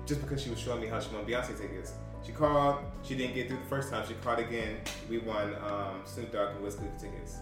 just 0.06 0.22
because 0.22 0.42
she 0.42 0.50
was 0.50 0.60
showing 0.60 0.82
me 0.82 0.88
how 0.88 1.00
she 1.00 1.14
won 1.14 1.26
Beyonce 1.26 1.60
tickets. 1.60 1.94
She 2.26 2.32
called. 2.32 2.78
She 3.04 3.16
didn't 3.16 3.36
get 3.36 3.48
through 3.48 3.58
the 3.58 3.66
first 3.66 3.90
time. 3.92 4.06
She 4.08 4.14
called 4.16 4.40
again. 4.40 4.78
We 5.10 5.18
won 5.20 5.56
um, 5.56 6.02
Snoop 6.06 6.32
Dogg 6.32 6.56
and 6.56 6.64
Wiz 6.64 6.76
Khalifa 6.76 6.98
tickets. 7.00 7.38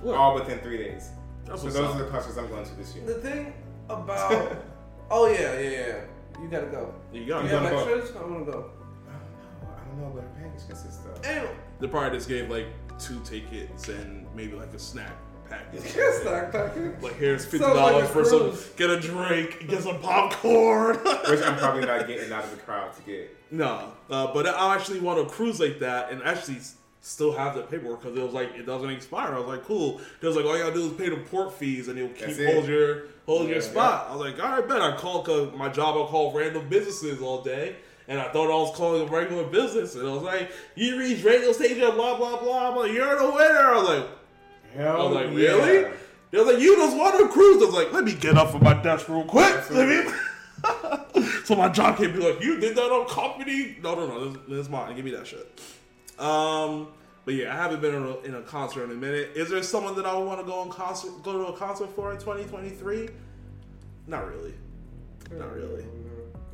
What? 0.00 0.14
All 0.16 0.34
within 0.34 0.58
three 0.60 0.78
days. 0.78 1.10
That's 1.44 1.62
so 1.62 1.68
those 1.68 1.76
up. 1.90 1.96
are 1.96 2.04
the 2.04 2.10
concerts 2.10 2.36
I'm 2.38 2.48
going 2.48 2.64
to 2.64 2.74
this 2.74 2.94
year. 2.94 3.04
The 3.06 3.14
thing 3.14 3.52
about 3.88 4.56
oh 5.10 5.28
yeah 5.28 5.58
yeah 5.60 5.68
yeah 5.70 6.00
you 6.42 6.48
gotta 6.48 6.66
go. 6.66 6.94
You 7.12 7.22
You 7.22 7.28
got 7.28 7.42
I'm 7.42 7.48
have 7.48 7.62
gonna 7.62 7.70
go. 7.74 7.94
extras? 7.94 8.16
I'm 8.16 8.32
gonna 8.32 8.44
go. 8.44 8.70
I 9.08 9.12
don't 9.12 9.62
know. 9.62 9.68
I 9.76 9.84
don't 9.86 10.00
know 10.00 10.08
what 10.08 10.22
her 10.24 10.30
package 10.36 10.66
consists 10.66 11.04
of. 11.06 11.22
Damn. 11.22 11.48
They 11.80 11.86
probably 11.86 12.18
just 12.18 12.28
gave 12.28 12.50
like 12.50 12.66
two 12.98 13.20
tickets 13.20 13.88
and 13.88 14.26
maybe 14.34 14.54
like 14.56 14.72
a 14.74 14.78
snack 14.78 15.12
package. 15.48 15.82
Yes, 15.96 16.24
Doc 16.24 16.52
Tucker. 16.52 16.96
Like 17.00 17.16
here's 17.16 17.44
fifty 17.44 17.58
Sounds 17.58 17.76
like 17.76 17.92
dollars 17.92 18.08
a 18.10 18.12
for 18.12 18.24
some 18.24 18.54
get 18.76 18.90
a 18.90 19.00
drink, 19.00 19.66
get 19.68 19.82
some 19.82 20.00
popcorn. 20.00 20.96
Which 21.28 21.42
I'm 21.42 21.56
probably 21.58 21.84
not 21.86 22.06
getting 22.06 22.32
out 22.32 22.44
of 22.44 22.50
the 22.50 22.56
crowd 22.58 22.94
to 22.96 23.02
get. 23.02 23.36
no, 23.50 23.92
uh, 24.10 24.32
but 24.32 24.46
I 24.46 24.74
actually 24.74 25.00
want 25.00 25.18
a 25.20 25.24
cruise 25.26 25.60
like 25.60 25.78
that 25.80 26.10
and 26.10 26.22
actually 26.22 26.58
still 27.00 27.32
have 27.32 27.54
the 27.54 27.62
paperwork 27.62 28.02
because 28.02 28.16
it 28.18 28.22
was 28.22 28.32
like 28.32 28.54
it 28.56 28.66
doesn't 28.66 28.90
expire. 28.90 29.34
I 29.34 29.38
was 29.38 29.46
like, 29.46 29.64
cool. 29.64 30.00
It 30.20 30.26
was 30.26 30.36
like 30.36 30.44
all 30.44 30.56
you 30.56 30.62
gotta 30.64 30.74
do 30.74 30.86
is 30.86 30.92
pay 30.94 31.08
the 31.08 31.16
port 31.16 31.52
fees 31.54 31.88
and 31.88 31.98
it'll 31.98 32.10
keep 32.10 32.36
it. 32.38 32.54
hold 32.54 32.66
your 32.68 33.04
hold 33.26 33.46
your 33.48 33.56
Yeah. 33.56 33.62
spot. 33.62 34.08
I 34.10 34.16
was 34.16 34.20
like, 34.32 34.42
all 34.42 34.50
right, 34.58 34.68
bet. 34.68 34.80
I 34.82 34.96
call 34.96 35.22
cause 35.22 35.52
my 35.56 35.68
job. 35.68 35.94
I 35.96 36.10
call 36.10 36.32
random 36.32 36.68
businesses 36.68 37.20
all 37.22 37.42
day. 37.42 37.76
And 38.08 38.20
I 38.20 38.28
thought 38.32 38.44
I 38.44 38.54
was 38.54 38.72
calling 38.76 39.02
a 39.02 39.10
regular 39.10 39.42
business, 39.42 39.96
and 39.96 40.08
I 40.08 40.12
was 40.12 40.22
like, 40.22 40.52
"You 40.76 40.96
reach 40.96 41.24
radio 41.24 41.50
station, 41.50 41.80
blah 41.96 42.16
blah 42.16 42.40
blah." 42.40 42.70
I'm 42.70 42.76
like, 42.76 42.92
"You're 42.92 43.18
the 43.18 43.28
winner." 43.32 43.58
I 43.58 43.74
was 43.76 43.88
like, 43.88 44.08
Hell 44.76 45.00
I 45.00 45.04
was 45.04 45.14
like, 45.14 45.26
yeah. 45.26 45.48
really? 45.48 45.92
They 46.30 46.38
was 46.38 46.46
like, 46.46 46.62
you 46.62 46.76
just 46.76 46.96
want 46.96 47.18
to 47.18 47.28
cruise. 47.28 47.62
I 47.62 47.66
was 47.66 47.74
like, 47.74 47.92
let 47.92 48.04
me 48.04 48.14
get 48.14 48.36
up 48.36 48.50
from 48.50 48.64
my 48.64 48.74
desk 48.82 49.08
real 49.08 49.24
quick. 49.24 49.70
Let 49.70 49.88
me. 49.88 50.12
so 51.44 51.54
my 51.54 51.68
job 51.68 51.96
can't 51.96 52.12
be 52.12 52.20
like, 52.20 52.42
you 52.42 52.58
did 52.60 52.76
that 52.76 52.90
on 52.90 53.06
company. 53.08 53.76
No, 53.82 53.94
no, 53.94 54.06
no. 54.06 54.28
This, 54.28 54.42
this 54.48 54.58
is 54.58 54.68
mine. 54.68 54.94
Give 54.96 55.04
me 55.04 55.12
that 55.12 55.26
shit. 55.26 55.60
Um, 56.18 56.88
but 57.24 57.34
yeah, 57.34 57.52
I 57.52 57.56
haven't 57.56 57.80
been 57.80 57.94
in 57.94 58.02
a, 58.02 58.18
in 58.20 58.34
a 58.34 58.42
concert 58.42 58.84
in 58.84 58.90
a 58.90 58.94
minute. 58.94 59.30
Is 59.34 59.50
there 59.50 59.62
someone 59.62 59.96
that 59.96 60.06
I 60.06 60.16
would 60.16 60.26
want 60.26 60.40
to 60.40 60.46
go 60.46 60.60
on 60.60 60.70
concert, 60.70 61.22
go 61.22 61.32
to 61.32 61.52
a 61.52 61.56
concert 61.56 61.90
for 61.94 62.12
in 62.12 62.18
2023? 62.18 63.08
Not 64.06 64.26
really. 64.28 64.54
Not 65.32 65.52
really. 65.52 65.84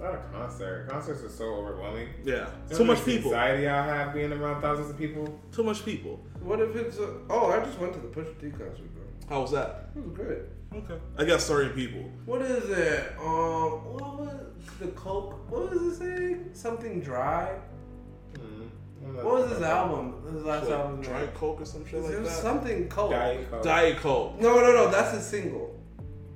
Not 0.01 0.15
a 0.15 0.19
concert. 0.33 0.89
Concerts 0.89 1.23
are 1.23 1.29
so 1.29 1.45
overwhelming. 1.55 2.09
Yeah, 2.25 2.49
You 2.71 2.77
too 2.77 2.85
much 2.85 3.05
people. 3.05 3.33
Anxiety 3.35 3.69
I 3.69 3.87
have 3.87 4.15
being 4.15 4.33
around 4.33 4.61
thousands 4.61 4.91
of 4.91 4.99
people. 4.99 5.39
Too 5.53 5.63
much 5.63 5.85
people. 5.85 6.19
What 6.41 6.61
if 6.61 6.75
it's 6.75 6.99
a, 6.99 7.15
oh 7.31 7.51
I 7.51 7.65
just 7.65 7.79
went 7.79 7.93
to 7.95 8.01
the 8.01 8.09
Pusha 8.09 8.39
T 8.41 8.51
concert 8.51 8.93
bro. 8.95 9.03
How 9.29 9.43
was 9.43 9.53
that? 9.53 9.91
It 9.97 10.03
was 10.05 10.13
great. 10.13 10.39
Okay. 10.75 10.95
I 11.19 11.25
got 11.25 11.41
certain 11.41 11.73
people. 11.73 12.01
What 12.25 12.43
is 12.43 12.69
it? 12.71 13.13
Um, 13.21 13.85
what 13.95 14.19
was 14.21 14.41
the 14.81 14.89
Coke? 14.89 15.39
What 15.51 15.71
was 15.71 15.83
it 15.83 15.97
saying? 15.97 16.51
Something 16.55 17.01
dry. 17.01 17.55
Hmm. 18.37 19.15
What 19.17 19.25
was 19.43 19.51
his 19.51 19.63
album? 19.63 20.15
His 20.33 20.43
last 20.45 20.65
Like, 20.69 20.79
album. 20.79 21.01
Dry 21.03 21.27
Coke 21.35 21.61
or 21.61 21.65
some 21.65 21.85
shit 21.85 21.95
It 22.01 22.03
like 22.05 22.19
was 22.21 22.29
that. 22.29 22.43
something 22.43 22.89
Coke. 22.89 23.11
Diet 23.11 23.51
Coke. 23.51 23.63
Diet 23.63 23.97
Coke. 23.99 24.41
No, 24.41 24.61
no, 24.61 24.73
no. 24.73 24.91
That's 24.91 25.13
his 25.13 25.27
single. 25.27 25.79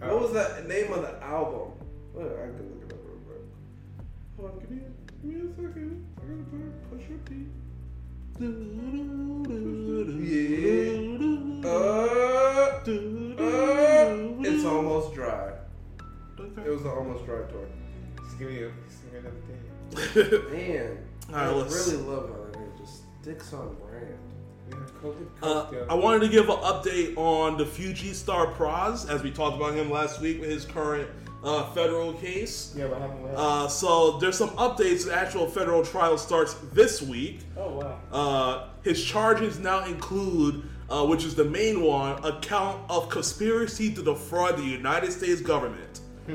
Oh. 0.02 0.14
What 0.14 0.22
was 0.22 0.32
the 0.32 0.64
name 0.68 0.92
of 0.92 1.00
the 1.02 1.20
album? 1.24 1.72
Wait, 2.12 2.26
I 2.26 2.46
Hold 4.36 4.50
on, 4.50 4.58
give 4.60 4.70
me, 4.70 4.78
give 5.22 5.30
me 5.32 5.40
a 5.40 5.42
second. 5.54 6.06
I 6.18 6.20
gotta 6.28 6.44
put 6.50 6.98
Pusha 6.98 7.16
T. 7.26 7.30
Yeah. 10.26 11.68
Uh, 11.68 11.68
uh, 13.38 14.42
it's 14.42 14.64
almost 14.64 15.14
dry. 15.14 15.52
It 16.38 16.68
was 16.70 16.82
the 16.82 16.90
almost 16.90 17.24
dry 17.24 17.42
tour. 17.48 17.66
Just 18.24 18.38
give 18.38 18.48
me, 18.50 18.62
a, 18.62 18.70
just 18.88 19.02
give 19.04 19.12
me 19.12 19.18
another 19.20 19.40
thing. 19.46 19.60
Man, 20.52 20.98
All 21.30 21.34
right, 21.34 21.44
I 21.46 21.50
let's- 21.52 21.90
really 21.92 22.02
love 22.04 22.28
how 22.28 22.34
that 22.36 22.52
nigga 22.52 22.78
just 22.78 23.02
sticks 23.22 23.52
on 23.52 23.74
brand. 23.76 24.18
Uh, 25.42 25.66
I 25.88 25.94
wanted 25.94 26.20
to 26.22 26.28
give 26.28 26.48
an 26.48 26.56
update 26.56 27.16
on 27.16 27.56
the 27.56 27.64
Fugees 27.64 28.14
Star 28.14 28.48
Pras, 28.54 29.08
as 29.08 29.22
we 29.22 29.30
talked 29.30 29.56
about 29.56 29.74
him 29.74 29.90
last 29.90 30.20
week 30.20 30.40
with 30.40 30.50
his 30.50 30.64
current 30.64 31.08
uh, 31.44 31.70
federal 31.72 32.12
case. 32.14 32.74
Yeah, 32.76 32.86
what 32.86 33.00
happened? 33.00 33.22
What 33.22 33.30
happened? 33.30 33.46
Uh, 33.64 33.68
so 33.68 34.18
there's 34.18 34.36
some 34.36 34.50
updates. 34.50 35.04
The 35.06 35.14
actual 35.14 35.46
federal 35.46 35.84
trial 35.84 36.18
starts 36.18 36.54
this 36.72 37.02
week. 37.02 37.40
oh 37.56 37.78
wow. 37.78 37.98
Uh, 38.12 38.68
his 38.82 39.02
charges 39.04 39.58
now 39.58 39.84
include, 39.84 40.62
uh, 40.88 41.04
which 41.06 41.24
is 41.24 41.34
the 41.34 41.44
main 41.44 41.82
one, 41.82 42.24
a 42.24 42.38
count 42.40 42.80
of 42.88 43.08
conspiracy 43.08 43.92
to 43.94 44.02
defraud 44.02 44.56
the 44.56 44.62
United 44.64 45.12
States 45.12 45.40
government. 45.40 46.00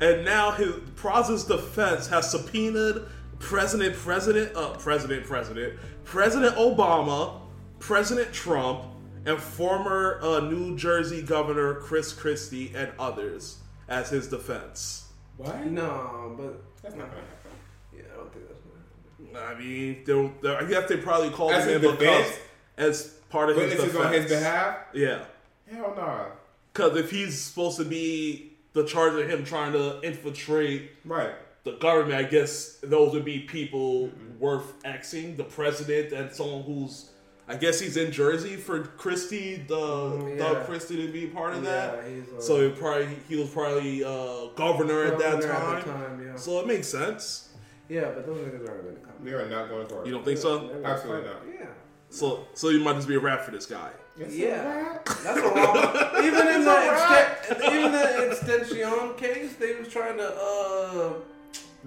and 0.00 0.24
now 0.24 0.50
his 0.52 0.74
Pras's 0.96 1.44
defense 1.44 2.06
has 2.08 2.30
subpoenaed 2.30 3.06
President, 3.38 3.94
President, 3.94 4.56
uh, 4.56 4.70
President, 4.74 5.24
President, 5.26 5.78
President 6.04 6.54
Obama, 6.56 7.40
President 7.80 8.32
Trump, 8.32 8.84
and 9.24 9.38
former 9.40 10.18
uh, 10.22 10.40
New 10.40 10.76
Jersey 10.76 11.22
Governor 11.22 11.74
Chris 11.76 12.12
Christie 12.12 12.72
and 12.74 12.90
others 12.98 13.58
as 13.88 14.10
his 14.10 14.28
defense. 14.28 15.06
What? 15.36 15.64
No, 15.66 16.34
but 16.36 16.62
That's 16.82 16.94
not 16.94 17.08
gonna 17.10 17.20
happen. 17.22 17.50
yeah, 17.96 18.02
I 18.12 18.16
don't 18.16 18.32
think 18.32 18.46
that's 18.48 18.60
gonna 18.60 19.40
happen. 19.44 19.58
I 19.58 19.60
mean, 19.62 20.02
they'll, 20.04 20.32
they'll- 20.42 20.56
I 20.56 20.64
guess 20.64 20.88
they 20.88 20.96
probably 20.98 21.30
called 21.30 21.52
As 21.52 21.66
him 21.66 21.84
in 21.84 21.90
defense? 21.96 22.36
as 22.76 23.04
part 23.30 23.50
of 23.50 23.56
his 23.56 23.70
defense. 23.72 23.92
Witnesses 23.92 24.06
on 24.06 24.12
his 24.12 24.30
behalf? 24.30 24.76
Yeah, 24.92 25.24
Hell 25.70 25.94
no. 25.96 26.26
because 26.72 26.96
if 26.96 27.10
he's 27.10 27.40
supposed 27.40 27.78
to 27.78 27.84
be 27.84 28.52
the 28.72 28.84
charge 28.84 29.14
of 29.14 29.28
him 29.28 29.44
trying 29.44 29.72
to 29.72 30.00
infiltrate 30.02 30.90
Right. 31.04 31.32
the 31.64 31.72
government, 31.72 32.14
I 32.14 32.24
guess 32.28 32.78
those 32.82 33.12
would 33.12 33.24
be 33.24 33.40
people 33.40 34.10
worth 34.38 34.82
Xing, 34.82 35.36
the 35.36 35.44
president 35.44 36.12
and 36.12 36.32
someone 36.32 36.62
who's, 36.62 37.10
I 37.48 37.56
guess 37.56 37.80
he's 37.80 37.96
in 37.96 38.12
Jersey 38.12 38.56
for 38.56 38.84
Christie, 38.84 39.56
the 39.66 39.74
Mm, 39.74 40.38
Doug 40.38 40.58
yeah. 40.58 40.64
Christie 40.64 41.04
to 41.06 41.12
be 41.12 41.26
part 41.26 41.54
of 41.54 41.64
Yeah, 41.64 41.70
that. 41.70 42.04
he's, 42.08 42.24
uh, 42.38 42.40
so 42.40 42.62
he 42.68 42.74
probably 42.74 43.08
he 43.28 43.36
was 43.36 43.48
probably 43.50 44.04
uh, 44.04 44.46
governor, 44.54 45.02
at 45.04 45.18
that 45.18 45.42
time. 45.42 45.76
at 45.76 45.84
the 45.84 45.90
time, 45.92 46.24
yeah. 46.26 46.36
So 46.36 46.60
it 46.60 46.66
makes 46.66 46.86
sense. 46.88 47.48
Yeah, 47.88 48.10
but 48.14 48.24
those 48.26 48.38
niggas 48.38 48.68
aren't 48.68 48.84
gonna 48.84 48.96
come. 49.06 49.12
They 49.24 49.32
are 49.32 49.48
not 49.48 49.68
going 49.68 49.86
to 49.86 49.92
court. 49.92 50.06
You 50.06 50.12
don't 50.12 50.24
think 50.24 50.38
so? 50.38 50.68
They're 50.68 50.84
Absolutely 50.86 51.28
not. 51.28 51.36
Yeah. 51.52 51.66
So 52.10 52.46
so 52.54 52.68
you 52.68 52.80
might 52.80 52.94
just 52.94 53.08
be 53.08 53.16
a 53.16 53.20
rap 53.20 53.42
for 53.42 53.50
this 53.50 53.66
guy. 53.66 53.90
It's 54.18 54.34
Yeah, 54.34 54.64
wrap. 54.64 55.04
that's 55.04 55.24
a 55.26 55.42
wrong. 55.42 56.24
even 56.24 56.46
in 56.48 56.64
the 56.64 56.70
exten- 56.70 57.72
even 57.74 57.92
the 57.92 58.30
extension 58.30 59.14
case, 59.16 59.56
they 59.56 59.74
was 59.74 59.88
trying 59.88 60.16
to. 60.18 60.28
uh 60.32 61.12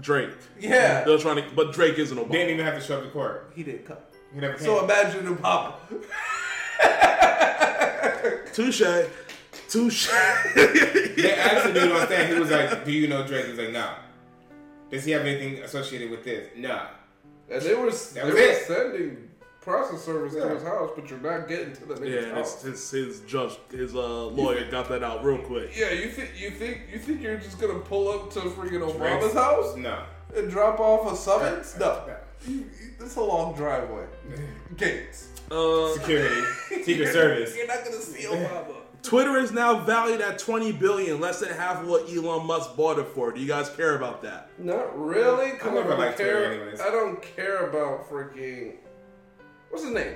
Drake. 0.02 0.32
Yeah, 0.60 1.06
They're 1.06 1.18
trying 1.18 1.38
to, 1.38 1.46
but 1.56 1.72
Drake 1.72 1.98
isn't 1.98 2.18
Obama. 2.18 2.32
Didn't 2.34 2.50
even 2.50 2.66
have 2.66 2.76
to 2.76 2.82
show 2.86 2.98
up 2.98 3.04
to 3.06 3.10
court. 3.12 3.50
he 3.56 3.64
didn't 3.64 3.86
come. 3.86 3.96
He 4.36 4.42
never 4.42 4.54
came. 4.56 4.64
So 4.66 4.84
imagine 4.84 5.26
him 5.26 5.38
Papa. 5.38 5.76
Touche. 8.54 8.82
Touche. 9.70 10.08
they 10.56 11.34
asked 11.38 11.68
the 11.68 11.72
dude 11.74 11.92
on 11.92 12.06
stand. 12.08 12.34
He 12.34 12.40
was 12.40 12.52
like, 12.52 12.86
"Do 12.86 12.92
you 12.92 13.08
know 13.08 13.26
Drake?" 13.26 13.46
He 13.46 13.52
was 13.52 13.60
like, 13.60 13.72
"Nah." 13.72 13.96
Does 14.92 15.04
he 15.06 15.12
have 15.12 15.22
anything 15.26 15.64
associated 15.64 16.12
with 16.12 16.24
this? 16.24 16.50
Nah. 16.56 16.88
And 17.50 17.62
they 17.62 17.74
were 17.76 17.90
That 17.92 18.14
they 18.14 18.24
was 18.24 18.34
were 18.34 18.40
it. 18.40 18.66
sending 18.68 19.30
process 19.62 20.04
service 20.04 20.34
Yeah. 20.36 20.44
to 20.44 20.50
his 20.56 20.64
house, 20.64 20.92
but 20.96 21.10
you're 21.10 21.20
not 21.20 21.48
getting 21.48 21.74
to 21.74 21.86
the 21.86 21.96
nigga's 21.96 22.10
Yeah, 22.10 22.30
and 22.30 22.38
his, 22.38 22.62
his 22.62 22.92
his 22.92 23.20
judge, 23.22 23.58
his 23.72 23.96
uh, 23.96 24.26
lawyer 24.28 24.70
got 24.70 24.88
that 24.90 25.04
out 25.04 25.24
real 25.26 25.40
quick. 25.40 25.72
Yeah, 25.76 25.92
you 25.92 26.10
think 26.10 26.32
you 26.38 26.52
think 26.52 26.82
you 26.92 27.00
think 27.00 27.22
you're 27.22 27.38
just 27.38 27.60
gonna 27.60 27.80
pull 27.80 28.10
up 28.10 28.32
to 28.34 28.40
freaking 28.42 28.82
Obama's 28.82 29.20
Drake's- 29.22 29.34
house 29.34 29.76
No. 29.76 30.04
and 30.36 30.50
drop 30.50 30.80
off 30.80 31.12
a 31.12 31.16
summons? 31.16 31.76
No, 31.80 31.86
No. 31.86 32.04
You- 32.06 32.12
you- 32.12 32.16
it's 33.00 33.16
a 33.16 33.22
long 33.22 33.56
driveway. 33.56 34.06
Gates. 34.78 35.30
Uh, 35.52 35.94
Security, 35.94 36.42
Secret 36.84 37.14
Service. 37.14 37.56
You're 37.56 37.68
not 37.68 37.84
gonna 37.84 37.98
see 37.98 38.24
Obama. 38.24 38.76
Twitter 39.04 39.38
is 39.38 39.52
now 39.52 39.78
valued 39.82 40.20
at 40.20 40.40
20 40.40 40.72
billion, 40.72 41.20
less 41.20 41.40
than 41.40 41.50
half 41.50 41.82
of 41.84 41.88
what 41.88 42.10
Elon 42.12 42.48
Musk 42.48 42.76
bought 42.76 42.98
it 42.98 43.08
for. 43.10 43.32
Do 43.32 43.40
you 43.40 43.48
guys 43.48 43.70
care 43.70 43.96
about 43.96 44.24
that? 44.24 44.50
Not 44.58 44.98
really. 45.00 45.52
I 45.52 45.70
never 45.70 45.90
don't 45.90 46.00
liked 46.00 46.16
Twitter 46.18 46.32
care. 46.42 46.54
anyways. 46.54 46.82
I 46.82 46.90
don't 46.90 47.22
care 47.22 47.70
about 47.70 48.10
freaking. 48.10 48.74
What's 49.70 49.84
his 49.86 49.94
name? 49.94 50.16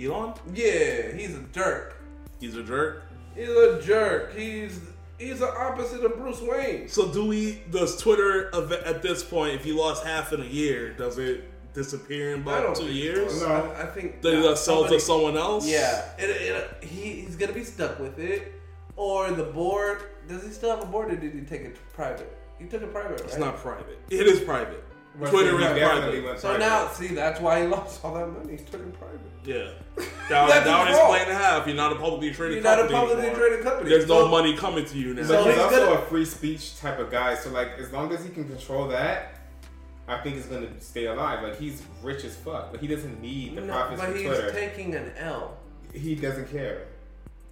Elon? 0.00 0.34
Yeah, 0.54 1.10
he's 1.16 1.34
a 1.34 1.42
jerk. 1.52 1.96
He's 2.38 2.54
a 2.56 2.62
jerk. 2.62 3.02
He's 3.34 3.48
a 3.48 3.82
jerk. 3.82 4.36
He's 4.36 4.78
he's 5.18 5.40
the 5.40 5.48
opposite 5.52 6.04
of 6.04 6.16
Bruce 6.16 6.40
Wayne. 6.40 6.88
So 6.88 7.12
do 7.12 7.26
we? 7.26 7.62
Does 7.72 8.00
Twitter 8.00 8.54
at 8.84 9.02
this 9.02 9.24
point, 9.24 9.54
if 9.56 9.66
you 9.66 9.76
lost 9.76 10.04
half 10.04 10.32
in 10.32 10.40
a 10.40 10.46
year, 10.46 10.92
does 10.92 11.18
it 11.18 11.42
disappear 11.82 12.34
in 12.34 12.40
about 12.42 12.74
two 12.76 12.92
years? 12.92 13.40
so. 13.40 13.48
No. 13.48 13.54
I, 13.54 13.82
I 13.82 13.86
think 13.86 14.20
they 14.20 14.34
nah, 14.40 14.50
it 14.50 14.58
sell 14.58 14.86
to 14.88 14.98
someone 15.00 15.36
else? 15.36 15.66
Yeah, 15.66 16.10
it, 16.18 16.28
it, 16.30 16.84
he, 16.84 17.22
he's 17.22 17.36
gonna 17.36 17.52
be 17.52 17.64
stuck 17.64 17.98
with 18.00 18.18
it, 18.18 18.52
or 18.96 19.30
the 19.30 19.44
board. 19.44 19.98
Does 20.28 20.42
he 20.44 20.50
still 20.50 20.70
have 20.74 20.82
a 20.82 20.90
board, 20.94 21.12
or 21.12 21.16
did 21.16 21.32
he 21.32 21.40
take 21.42 21.62
it 21.62 21.76
private? 21.92 22.30
He 22.58 22.66
took 22.66 22.82
it 22.82 22.92
private, 22.92 23.20
right? 23.20 23.28
It's 23.28 23.38
not 23.38 23.56
private. 23.58 23.98
It 24.10 24.26
is 24.26 24.40
private. 24.40 24.82
But 25.20 25.30
Twitter 25.30 25.56
he 25.58 25.64
is 25.64 25.74
definitely 25.74 26.20
private. 26.20 26.40
So 26.40 26.48
private. 26.48 26.66
now, 26.66 26.88
see, 26.88 27.08
that's 27.08 27.40
why 27.40 27.62
he 27.62 27.66
lost 27.66 28.04
all 28.04 28.14
that 28.14 28.26
money. 28.28 28.56
He 28.56 28.64
took 28.64 28.80
it 28.80 28.98
private. 28.98 29.20
Yeah. 29.44 29.70
That, 30.28 30.46
That's 30.46 30.66
that 30.66 30.78
would 30.80 30.88
his 30.88 30.98
fault. 30.98 31.16
explain 31.16 31.36
half. 31.36 31.66
You're 31.66 31.74
not 31.74 31.92
a 31.92 31.94
publicly 31.94 32.30
traded 32.32 32.56
You're 32.56 32.62
not 32.64 32.80
a 32.80 32.82
company 32.82 32.98
publicly 33.00 33.22
anymore. 33.30 33.38
traded 33.48 33.64
company. 33.64 33.88
There's 33.88 34.06
no 34.06 34.28
money 34.28 34.54
coming 34.54 34.84
to 34.84 34.98
you 34.98 35.14
now. 35.14 35.22
So 35.22 35.28
But 35.42 35.44
he's 35.46 35.54
he's 35.54 35.62
also 35.64 35.86
gonna- 35.86 36.00
a 36.02 36.04
free 36.04 36.26
speech 36.26 36.78
type 36.78 36.98
of 36.98 37.10
guy. 37.10 37.34
So 37.34 37.48
like, 37.48 37.78
as 37.78 37.90
long 37.90 38.12
as 38.12 38.22
he 38.22 38.28
can 38.28 38.46
control 38.46 38.88
that, 38.88 39.37
I 40.08 40.18
think 40.22 40.36
it's 40.36 40.46
gonna 40.46 40.68
stay 40.80 41.06
alive. 41.06 41.42
Like 41.42 41.58
he's 41.58 41.82
rich 42.02 42.24
as 42.24 42.34
fuck, 42.36 42.70
but 42.72 42.80
he 42.80 42.86
doesn't 42.86 43.20
need 43.20 43.56
the 43.56 43.60
No, 43.62 43.72
profits 43.72 44.00
but 44.00 44.16
he's 44.16 44.52
taking 44.52 44.94
an 44.94 45.12
L. 45.18 45.56
he 45.92 46.14
doesn't 46.14 46.50
care. 46.50 46.86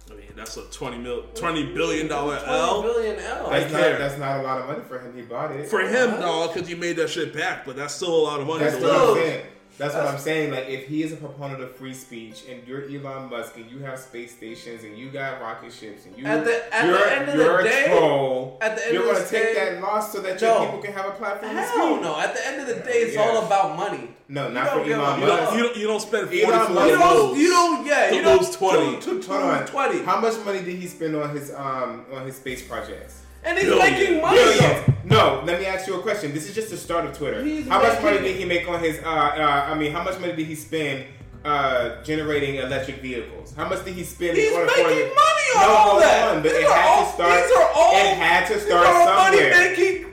I 0.09 0.15
mean, 0.15 0.27
that's 0.37 0.55
a 0.55 0.61
20 0.63 0.97
mil, 0.99 1.23
20 1.35 1.73
billion 1.73 2.07
dollar 2.07 2.39
L. 2.45 2.81
billion 2.81 3.19
L. 3.19 3.49
That's 3.49 3.71
not, 3.73 3.81
that's 3.99 4.17
not 4.17 4.39
a 4.39 4.43
lot 4.43 4.61
of 4.61 4.67
money 4.67 4.81
for 4.87 4.99
him. 4.99 5.13
He 5.13 5.21
bought 5.21 5.51
it. 5.51 5.67
For 5.69 5.81
him, 5.81 6.11
What? 6.11 6.19
no, 6.21 6.47
because 6.47 6.69
you 6.69 6.77
made 6.77 6.95
that 6.95 7.09
shit 7.09 7.33
back, 7.33 7.65
but 7.65 7.75
that's 7.75 7.93
still 7.93 8.15
a 8.15 8.23
lot 8.23 8.39
of 8.39 8.47
money. 8.47 8.63
That's 8.63 8.77
to 8.77 9.43
what 9.93 10.03
lose. 10.03 10.13
I'm 10.13 10.19
saying. 10.19 10.51
That's 10.51 10.55
what 10.55 10.59
I'm 10.59 10.65
saying. 10.65 10.67
Like, 10.67 10.67
if 10.67 10.87
he 10.87 11.03
is 11.03 11.13
a 11.13 11.17
proponent 11.17 11.61
of 11.61 11.75
free 11.75 11.93
speech, 11.93 12.43
and 12.49 12.65
you're 12.67 12.83
Elon 12.83 13.29
Musk, 13.29 13.57
and 13.57 13.69
you 13.69 13.79
have 13.79 13.99
space 13.99 14.35
stations, 14.35 14.83
and 14.83 14.97
you 14.97 15.09
got 15.09 15.41
rocket 15.41 15.71
ships, 15.71 16.05
and 16.05 16.17
you 16.17 16.25
At 16.25 16.43
the- 16.45 16.73
at 16.75 16.81
the 16.81 16.87
you're, 16.87 17.07
end 17.07 17.29
of 17.29 17.35
you're 17.35 17.63
the 17.63 17.69
a 17.69 17.71
day- 17.71 17.85
troll, 17.87 18.57
at 18.61 18.75
the 18.75 18.85
end 18.85 18.93
you're 18.93 19.05
gonna 19.13 19.19
take 19.25 19.43
day- 19.43 19.53
that 19.55 19.81
loss 19.81 20.11
so 20.11 20.19
that 20.21 20.39
Joe, 20.39 20.53
your 20.61 20.65
people 20.65 20.79
can 20.81 20.93
have 20.93 21.05
a 21.05 21.11
platform 21.11 21.55
to 21.55 21.61
Hell 21.61 21.89
speak. 21.93 22.01
no! 22.01 22.19
At 22.19 22.35
the 22.35 22.47
end 22.47 22.61
of 22.61 22.67
the 22.67 22.75
day, 22.75 22.99
it's 23.03 23.15
Yeah. 23.15 23.21
all 23.21 23.45
about 23.45 23.75
money. 23.77 24.09
No, 24.29 24.47
You 24.47 24.53
not 24.53 24.69
for 24.71 24.83
give 24.83 24.97
a 24.97 25.01
Elon 25.01 25.21
You 25.21 25.27
Musk. 25.27 25.43
don't, 25.43 25.57
you 25.57 25.63
don't, 25.63 25.77
you 25.77 25.87
don't 25.87 25.99
spend 26.01 26.33
Elon 26.33 26.73
Musk- 26.73 26.89
You 26.91 26.97
don't. 26.97 27.37
You 27.37 27.49
don't. 27.49 27.85
Yeah. 27.85 28.09
to 28.09 28.15
you 28.15 28.21
don't 28.23 28.37
lose 28.41 28.55
20. 28.55 28.99
To, 28.99 29.21
to, 29.21 29.31
Hold 29.31 29.43
on. 29.43 29.65
twenty. 29.67 30.03
How 30.03 30.19
much 30.19 30.37
money 30.43 30.59
did 30.59 30.75
he 30.75 30.87
spend 30.87 31.15
on 31.15 31.29
his 31.35 31.53
um 31.53 32.05
on 32.13 32.25
his 32.25 32.35
space 32.35 32.61
projects? 32.67 33.21
And 33.43 33.57
he's 33.57 33.67
Billion. 33.67 33.93
making 33.93 34.21
money. 34.21 34.37
Billions. 34.37 34.93
No, 35.05 35.41
let 35.45 35.59
me 35.59 35.65
ask 35.65 35.87
you 35.87 35.95
a 35.95 36.01
question. 36.01 36.33
This 36.33 36.49
is 36.49 36.55
just 36.55 36.69
the 36.69 36.77
start 36.77 37.05
of 37.05 37.17
Twitter. 37.17 37.43
He's 37.43 37.67
how 37.67 37.81
much 37.81 38.01
money 38.01 38.19
did 38.19 38.35
he 38.35 38.45
make 38.45 38.67
on 38.67 38.79
his? 38.81 38.99
Uh, 38.99 39.07
uh, 39.07 39.67
I 39.71 39.73
mean, 39.75 39.91
how 39.93 40.03
much 40.03 40.19
money 40.19 40.33
did 40.35 40.45
he 40.47 40.55
spend 40.55 41.05
uh, 41.45 42.03
generating 42.03 42.55
electric 42.55 42.97
vehicles? 43.01 43.53
How 43.55 43.69
much 43.69 43.85
did 43.85 43.93
he 43.93 44.03
spend? 44.03 44.35
He's 44.37 44.49
in 44.51 44.53
order 44.53 44.65
making 44.67 44.83
for 44.83 44.91
money 44.91 45.07
it? 45.07 45.55
on 45.57 45.61
no, 45.63 45.69
all 45.73 45.89
hold 45.91 46.01
that. 46.03 46.35
on, 46.35 46.43
but 46.43 46.51
These 46.51 46.59
it 46.59 46.67
had 46.69 46.87
all- 46.89 47.05
to 47.05 47.11
start. 47.13 47.43
these 47.47 47.55
are 47.57 47.69
all- 47.73 47.95
it 47.95 48.17
had 48.17 48.47
to 48.47 48.59
start 48.59 48.85
somewhere. 48.85 49.51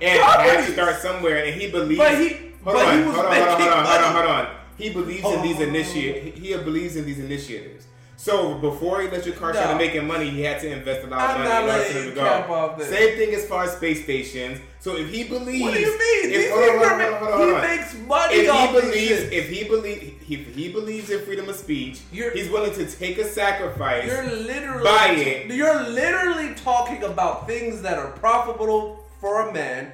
it 0.00 0.20
had 0.22 0.66
to 0.66 0.72
start 0.72 0.96
somewhere, 1.00 1.44
and 1.44 1.60
he 1.60 1.70
believes. 1.70 1.98
But 1.98 2.18
he- 2.18 2.28
hold 2.62 2.76
but 2.76 2.76
on, 2.86 2.98
he 2.98 3.04
was 3.04 3.14
hold 3.16 3.26
on, 3.26 3.34
hold 3.34 3.48
on, 3.48 3.60
hold 3.60 3.72
on, 3.72 3.84
hold 3.84 4.02
on, 4.04 4.14
hold 4.14 4.26
on. 4.46 4.46
He 4.78 4.90
believes 4.90 5.24
in 5.24 5.42
these 5.42 5.60
initiatives. 5.60 6.38
He 6.38 6.54
believes 6.56 6.94
in 6.96 7.04
these 7.04 7.18
initiatives. 7.18 7.86
So 8.24 8.54
before 8.54 9.02
he 9.02 9.08
electric 9.08 9.36
cars 9.36 9.54
No. 9.54 9.60
started 9.60 9.76
making 9.76 10.06
money, 10.06 10.30
he 10.30 10.40
had 10.40 10.58
to 10.62 10.72
invest 10.72 11.04
a 11.04 11.08
lot 11.08 11.20
of 11.28 11.36
I'm 11.36 11.38
money 11.42 11.50
not 11.50 11.62
in 11.64 11.68
order 11.68 11.78
letting 11.78 11.92
for 11.92 11.98
him 11.98 12.04
you 12.08 12.14
to 12.14 12.78
go. 12.78 12.84
Same 12.84 13.18
thing 13.18 13.34
as 13.34 13.46
far 13.46 13.64
as 13.64 13.72
space 13.76 14.02
stations. 14.02 14.60
So 14.80 14.96
if 14.96 15.10
he 15.10 15.24
believes, 15.24 15.60
What 15.62 15.74
do 15.74 15.80
you 15.80 15.98
mean? 15.98 16.30
If, 16.32 16.50
hold 16.50 16.62
on, 16.64 16.78
hold 16.78 16.84
on, 16.84 17.00
hold 17.00 17.32
on, 17.32 17.38
hold 17.38 17.54
on, 17.54 17.62
he 17.70 17.76
makes 17.76 17.94
money 18.06 18.34
If 18.36 18.50
off 18.50 18.70
he 18.70 18.80
believes, 18.80 19.22
if 19.30 19.48
he 19.50 19.64
believes, 19.64 20.12
if 20.30 20.54
he 20.56 20.72
believes 20.72 21.10
in 21.10 21.20
freedom 21.26 21.50
of 21.50 21.56
speech, 21.56 22.00
You're- 22.12 22.30
he's 22.32 22.50
willing 22.50 22.72
to 22.72 22.86
take 22.86 23.18
a 23.18 23.26
sacrifice. 23.26 24.06
You're 24.06 24.24
literally 24.24 24.84
Buy 24.84 25.08
it. 25.18 25.50
You're 25.50 25.82
literally 25.82 26.54
talking 26.54 27.02
about 27.02 27.46
things 27.46 27.82
that 27.82 27.98
are 27.98 28.12
profitable 28.12 29.04
for 29.20 29.50
a 29.50 29.52
man 29.52 29.92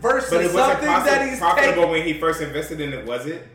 versus 0.00 0.30
but 0.30 0.40
it 0.40 0.54
wasn't 0.54 0.82
something 0.84 1.04
that 1.04 1.28
he's 1.28 1.38
profitable 1.38 1.74
taking. 1.74 1.90
when 1.90 2.02
he 2.02 2.14
first 2.14 2.40
invested 2.40 2.80
in 2.80 2.94
it, 2.94 3.04
was 3.04 3.26
it? 3.26 3.46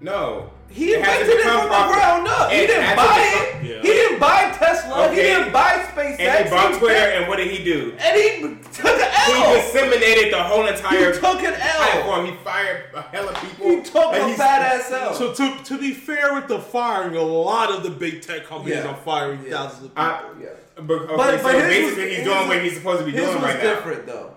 No. 0.00 0.50
He 0.68 0.90
It 0.92 0.98
invented 0.98 1.28
it 1.28 1.36
become 1.38 1.60
from 1.60 1.68
the 1.70 1.94
ground 1.94 2.28
up. 2.28 2.50
He 2.50 2.66
didn't 2.66 2.96
buy 2.96 3.16
it. 3.18 3.64
Yeah. 3.64 3.82
He 3.82 3.88
didn't 3.88 4.18
buy 4.18 4.50
Tesla. 4.58 5.08
He 5.10 5.16
didn't 5.16 5.52
buy 5.52 5.88
SpaceX. 5.94 6.18
And 6.20 6.44
he 6.44 6.50
bought 6.50 6.78
Twitter, 6.78 6.94
and, 6.94 7.14
and 7.20 7.28
what 7.28 7.36
did 7.36 7.50
he 7.50 7.62
do? 7.64 7.94
and 7.98 8.16
he 8.20 8.40
took 8.72 8.84
an 8.86 9.10
L. 9.30 9.54
He 9.54 9.60
disseminated 9.60 10.32
the 10.32 10.42
whole 10.42 10.64
He 10.64 10.70
entire 10.70 11.14
took 11.14 11.40
an 11.40 11.54
L. 11.54 11.76
platform. 11.76 12.26
He 12.26 12.32
fired 12.44 12.84
a 12.94 13.02
hell 13.02 13.28
of 13.28 13.34
people. 13.40 13.70
He 13.70 13.82
took 13.82 14.12
a 14.12 14.24
he's- 14.26 14.36
fat 14.36 14.62
ass 14.80 14.90
L. 14.90 15.14
So 15.14 15.32
to, 15.32 15.64
to 15.64 15.78
be 15.78 15.92
fair 15.92 16.34
with 16.34 16.48
the 16.48 16.58
firing, 16.58 17.16
a 17.16 17.22
lot 17.22 17.70
of 17.70 17.82
the 17.84 17.90
big 17.90 18.22
tech 18.22 18.44
companies 18.46 18.76
Yeah. 18.78 18.88
are 18.88 18.96
firing 18.96 19.44
Yeah. 19.44 19.50
thousands 19.68 19.84
of 19.84 19.88
people. 19.90 20.02
I- 20.02 20.24
yeah. 20.42 20.48
But, 20.78 20.92
okay, 21.02 21.16
But, 21.16 21.36
so 21.38 21.42
but 21.44 21.54
his 21.54 21.62
basically 21.64 21.84
was, 21.84 21.96
he's 21.96 22.16
his 22.18 22.24
doing 22.26 22.48
what 22.48 22.62
he's 22.62 22.76
supposed 22.76 22.98
to 23.00 23.06
be 23.06 23.12
doing 23.12 23.34
was 23.34 23.42
right 23.42 23.56
now. 23.56 23.62
different 23.74 24.06
though. 24.06 24.34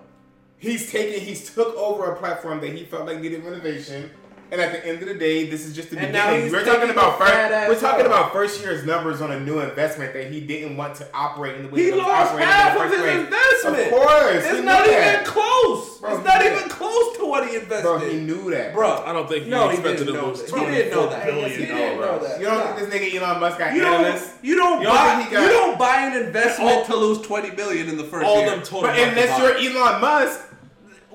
He's 0.58 0.90
taken, 0.90 1.20
he's 1.20 1.52
took 1.54 1.74
over 1.76 2.12
a 2.12 2.16
platform 2.16 2.60
that 2.60 2.72
he 2.72 2.84
felt 2.84 3.06
like 3.06 3.20
needed 3.20 3.44
renovation. 3.44 4.10
And 4.52 4.60
at 4.60 4.72
the 4.72 4.84
end 4.84 5.00
of 5.00 5.06
the 5.08 5.14
day, 5.14 5.48
this 5.48 5.64
is 5.64 5.74
just 5.76 5.90
the 5.90 5.98
And 5.98 6.12
now 6.12 6.30
beginning. 6.30 6.52
We're 6.52 6.64
talking 6.64 6.90
about 6.90 7.18
first. 7.18 7.32
We're 7.32 7.78
talking 7.80 8.00
up. 8.06 8.12
about 8.12 8.32
first 8.32 8.60
year's 8.60 8.84
numbers 8.84 9.20
on 9.20 9.30
a 9.30 9.38
new 9.38 9.60
investment 9.60 10.12
that 10.14 10.30
he 10.32 10.40
didn't 10.40 10.76
want 10.76 10.96
to 10.96 11.06
operate 11.14 11.56
in 11.56 11.62
the 11.64 11.68
way 11.68 11.84
He 11.84 11.90
that 11.90 11.96
was 11.98 12.04
lost 12.06 12.32
operating 12.32 12.48
half 12.52 12.72
in 12.72 12.78
the 12.78 12.84
of 12.84 12.90
his 12.90 13.00
place. 13.00 13.24
investment. 13.24 13.84
Of 13.84 13.90
course, 13.90 14.44
It's 14.46 14.64
not 14.64 14.86
knew 14.86 14.92
even 14.92 15.24
close. 15.24 15.98
Bro, 16.00 16.16
it's 16.16 16.24
not 16.26 16.40
did. 16.40 16.56
even 16.56 16.68
close 16.68 17.16
to 17.18 17.26
what 17.26 17.48
he 17.48 17.56
invested. 17.56 17.82
Bro, 17.82 17.98
he 18.00 18.16
knew 18.16 18.50
that. 18.50 18.72
Bro, 18.74 19.04
I 19.06 19.12
don't 19.12 19.28
think 19.28 19.44
he 19.44 19.50
no, 19.50 19.68
he 19.68 19.74
expected 19.76 20.06
didn't 20.06 20.14
to 20.14 20.20
know 20.20 20.28
lose 20.30 20.42
that. 20.42 20.58
He 20.58 20.66
didn't 20.74 20.90
know 20.96 21.08
that. 21.10 21.28
$24 21.28 21.48
He 21.50 21.56
didn't 21.66 22.00
know 22.00 22.18
that. 22.18 22.40
You 22.40 22.46
don't 22.46 22.58
Nah. 22.58 22.74
think 22.74 22.90
this 22.90 23.00
nigga 23.12 23.22
Elon 23.22 23.40
Musk 23.40 23.58
got 23.58 23.74
You 23.74 23.80
don't. 23.82 24.04
analysts? 24.04 24.32
You 24.42 24.56
don't 24.56 24.80
You 24.80 24.86
don't 24.88 24.96
buy. 24.96 25.28
got- 25.30 25.42
you 25.42 25.48
don't 25.48 25.78
buy 25.78 25.96
an 26.06 26.24
investment 26.26 26.70
All- 26.72 26.84
to 26.86 26.96
lose 26.96 27.20
twenty 27.24 27.50
billion 27.50 27.88
in 27.88 27.96
the 27.98 28.04
first 28.04 28.26
All 28.26 28.38
year. 28.40 28.50
them 28.50 28.62
told 28.62 28.82
But 28.82 28.98
unless 28.98 29.38
you're. 29.38 29.56
Elon 29.76 30.00
Musk, 30.00 30.40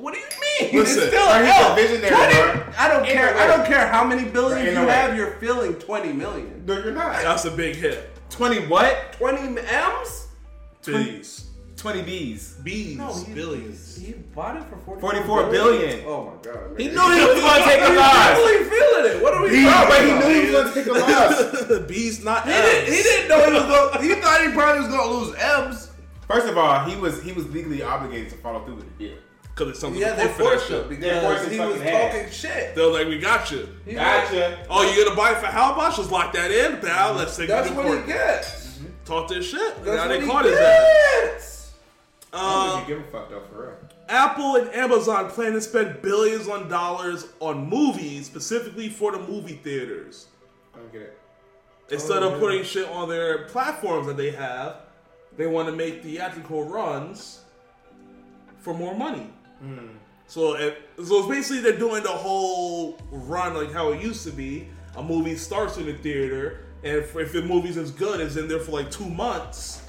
What 0.05 0.13
do 0.13 0.19
you 0.19 0.25
mean? 0.71 0.81
Listen, 0.81 1.01
it's 1.01 1.07
still 1.07 1.25
bro, 1.25 1.41
a 1.41 1.45
hell. 1.45 1.75
visionary, 1.75 2.09
20 2.09 2.33
bro. 2.35 2.73
I 2.77 2.87
don't 2.89 3.05
care. 3.07 3.33
no 3.33 3.39
I 3.39 3.47
don't 3.47 3.65
care 3.65 3.87
how 3.87 4.03
many 4.05 4.29
billions 4.29 4.59
Ain't 4.61 4.69
you 4.69 4.75
no 4.75 4.85
way. 4.85 4.93
have. 4.93 5.17
You're 5.17 5.31
filling 5.37 5.73
20 5.79 6.13
million. 6.13 6.63
No, 6.63 6.73
you're 6.77 6.93
not. 6.93 7.23
That's 7.23 7.45
a 7.45 7.49
big 7.49 7.75
hit. 7.75 8.11
20 8.29 8.67
what? 8.67 9.13
20 9.13 9.57
M's? 9.61 10.27
Bees. 10.85 11.49
20 11.77 12.03
B's. 12.03 12.53
Bees. 12.63 12.97
No, 12.99 13.15
he, 13.15 13.33
billions. 13.33 13.97
He 13.97 14.11
bought 14.13 14.57
it 14.57 14.63
for 14.65 14.77
44, 14.77 14.99
44 15.01 15.49
billion. 15.49 16.03
Oh 16.05 16.25
my 16.25 16.51
god. 16.51 16.69
Man. 16.69 16.77
He 16.77 16.85
knew 16.89 17.01
he 17.01 17.25
was 17.25 17.41
going 17.41 17.63
to 17.63 17.67
take 17.67 17.81
a 17.81 17.87
He's 17.89 17.97
loss. 17.97 18.13
definitely 18.13 18.69
feeling 18.77 19.05
it. 19.11 19.23
What 19.23 19.33
are 19.33 19.41
we 19.43 19.63
No, 19.63 19.71
talking 19.71 19.89
but 19.89 20.05
he 20.05 20.13
knew 20.13 20.33
he 20.35 20.53
was 20.53 20.61
going 20.61 20.67
to 20.67 20.73
take 20.83 20.85
a 20.85 21.71
loss. 21.73 21.87
Bees, 21.87 22.23
not 22.23 22.45
He 22.45 22.51
didn't, 22.51 22.93
he 22.93 23.01
didn't 23.01 23.27
know 23.27 23.43
he 23.43 23.53
was 23.53 23.63
going. 23.63 24.03
He 24.07 24.21
thought 24.21 24.41
he 24.45 24.51
probably 24.51 24.81
was 24.81 24.89
going 24.91 25.09
to 25.09 25.15
lose 25.17 25.35
M's. 25.39 25.89
First 26.27 26.47
of 26.47 26.59
all, 26.59 26.85
he 26.87 26.95
was 26.95 27.23
he 27.23 27.31
was 27.31 27.49
legally 27.51 27.81
obligated 27.81 28.29
to 28.29 28.37
follow 28.37 28.63
through 28.65 28.75
with 28.75 28.97
the 28.99 29.07
deal. 29.07 29.17
Because 29.55 29.69
it's 29.71 29.79
something 29.79 30.01
Yeah, 30.01 30.13
they 30.15 30.23
put 30.27 30.31
for 30.35 30.43
that 30.43 30.49
forced 30.51 30.67
shit. 30.67 30.81
him 30.83 30.89
because 30.89 31.23
forced 31.23 31.43
his 31.45 31.53
he 31.53 31.59
was 31.61 31.69
fucking 31.77 31.81
hand. 31.87 32.11
talking 32.13 32.31
shit. 32.33 32.75
They're 32.75 32.87
like, 32.91 33.07
we 33.07 33.19
got 33.19 33.51
you. 33.51 33.69
He 33.85 33.93
Gotcha. 33.93 34.65
Oh, 34.69 34.83
you 34.91 35.05
gonna 35.05 35.15
buy 35.15 35.31
it 35.31 35.37
for 35.37 35.45
how 35.45 35.73
much? 35.75 35.95
Just 35.95 36.11
lock 36.11 36.33
that 36.33 36.51
in, 36.51 36.77
pal. 36.81 37.13
Let's 37.13 37.37
take 37.37 37.47
That's 37.47 37.67
it 37.67 37.73
to 37.73 37.75
what 37.77 38.01
he 38.01 38.05
gets. 38.05 38.79
Talk 39.05 39.29
this 39.29 39.49
shit. 39.49 39.75
That's 39.83 39.85
now 39.85 39.97
what 39.99 40.07
they 40.09 40.19
he 40.21 40.27
caught 40.27 40.43
his 40.45 40.57
ass. 40.57 41.21
gets. 41.23 41.73
I 42.33 42.37
don't 42.37 42.51
Uh, 42.69 42.75
think 42.77 42.89
you 42.89 42.95
give 42.97 43.07
a 43.07 43.11
fuck 43.11 43.29
though, 43.29 43.43
for 43.49 43.61
real. 43.61 43.71
Apple 44.09 44.57
and 44.57 44.69
Amazon 44.75 45.29
plan 45.31 45.53
to 45.53 45.61
spend 45.61 46.01
billions 46.01 46.49
on 46.49 46.67
dollars 46.67 47.27
on 47.39 47.69
movies, 47.69 48.25
specifically 48.25 48.89
for 48.89 49.13
the 49.13 49.19
movie 49.19 49.55
theaters. 49.63 50.27
I 50.73 50.79
don't 50.79 50.91
get 50.91 51.01
it. 51.01 51.17
Instead 51.91 52.23
Oh, 52.23 52.33
of 52.33 52.39
putting 52.41 52.63
shit 52.63 52.89
on 52.89 53.07
their 53.07 53.45
platforms 53.45 54.07
that 54.07 54.17
they 54.17 54.31
have, 54.31 54.77
they 55.37 55.47
want 55.47 55.69
to 55.69 55.73
make 55.75 56.03
theatrical 56.03 56.65
runs 56.67 57.39
for 58.59 58.73
more 58.73 58.93
money. 58.95 59.29
Mm. 59.63 59.95
So, 60.27 60.55
it, 60.55 60.89
so 61.03 61.19
it's 61.19 61.27
basically 61.27 61.61
they're 61.61 61.77
doing 61.77 62.03
the 62.03 62.09
whole 62.09 62.97
run 63.11 63.53
like 63.53 63.71
how 63.71 63.91
it 63.91 64.01
used 64.01 64.23
to 64.25 64.31
be. 64.31 64.67
A 64.97 65.03
movie 65.03 65.35
starts 65.35 65.77
in 65.77 65.85
the 65.85 65.93
theater, 65.93 66.65
and 66.83 66.97
if, 66.97 67.15
if 67.15 67.33
the 67.33 67.41
movie's 67.41 67.77
as 67.77 67.91
good, 67.91 68.21
it's 68.21 68.35
in 68.37 68.47
there 68.47 68.59
for 68.59 68.71
like 68.71 68.89
two 68.89 69.09
months, 69.09 69.85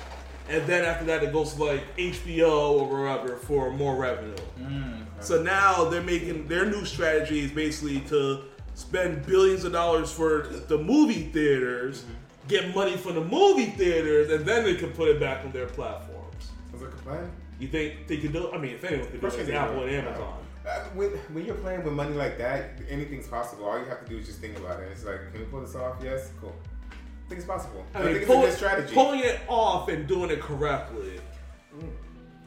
and 0.48 0.66
then 0.66 0.84
after 0.84 1.04
that 1.06 1.22
it 1.22 1.32
goes 1.32 1.54
to 1.54 1.64
like 1.64 1.96
HBO 1.96 2.72
or 2.72 2.88
wherever 2.88 3.36
for 3.36 3.70
more 3.70 3.96
revenue. 3.96 4.36
Mm, 4.60 5.04
so 5.20 5.42
now 5.42 5.84
they're 5.84 6.02
making 6.02 6.48
their 6.48 6.66
new 6.66 6.84
strategy 6.84 7.40
is 7.40 7.50
basically 7.50 8.00
to 8.08 8.42
spend 8.74 9.24
billions 9.26 9.64
of 9.64 9.72
dollars 9.72 10.12
for 10.12 10.48
the 10.68 10.76
movie 10.76 11.24
theaters, 11.32 12.02
mm-hmm. 12.02 12.12
get 12.48 12.74
money 12.74 12.96
from 12.96 13.14
the 13.14 13.24
movie 13.24 13.66
theaters, 13.66 14.30
and 14.30 14.44
then 14.44 14.64
they 14.64 14.74
can 14.74 14.90
put 14.92 15.08
it 15.08 15.18
back 15.18 15.44
on 15.44 15.52
their 15.52 15.66
platforms. 15.66 16.50
Was 16.72 16.82
it 16.82 16.88
a 16.88 17.02
plan? 17.02 17.30
You 17.58 17.68
think 17.68 18.06
they 18.06 18.18
could 18.18 18.32
do? 18.32 18.50
I 18.52 18.58
mean, 18.58 18.74
if 18.74 18.84
anyone 18.84 19.08
could 19.08 19.20
do 19.20 19.26
it, 19.26 19.34
it's 19.34 19.50
Apple 19.50 19.82
and 19.84 19.90
Amazon. 19.90 20.38
Uh, 20.66 20.80
when, 20.94 21.10
when 21.32 21.44
you're 21.46 21.54
playing 21.54 21.84
with 21.84 21.92
money 21.94 22.14
like 22.14 22.36
that, 22.38 22.70
anything's 22.88 23.28
possible. 23.28 23.66
All 23.66 23.78
you 23.78 23.84
have 23.84 24.04
to 24.04 24.10
do 24.10 24.18
is 24.18 24.26
just 24.26 24.40
think 24.40 24.58
about 24.58 24.80
it. 24.80 24.88
It's 24.90 25.04
like, 25.04 25.30
can 25.32 25.40
we 25.40 25.46
pull 25.46 25.60
this 25.60 25.76
off? 25.76 25.96
Yes, 26.02 26.30
cool. 26.40 26.54
I 26.90 27.28
think 27.28 27.38
it's 27.38 27.46
possible. 27.48 27.84
I, 27.94 28.00
I 28.00 28.04
mean, 28.04 28.14
think 28.14 28.26
pull- 28.26 28.44
it's 28.44 28.46
a 28.46 28.50
good 28.50 28.56
strategy. 28.56 28.94
pulling 28.94 29.20
it 29.20 29.40
off 29.48 29.88
and 29.88 30.06
doing 30.08 30.30
it 30.30 30.40
correctly. 30.40 31.20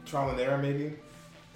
Trial 0.05 0.29
and 0.31 0.39
error, 0.39 0.57
maybe. 0.57 0.95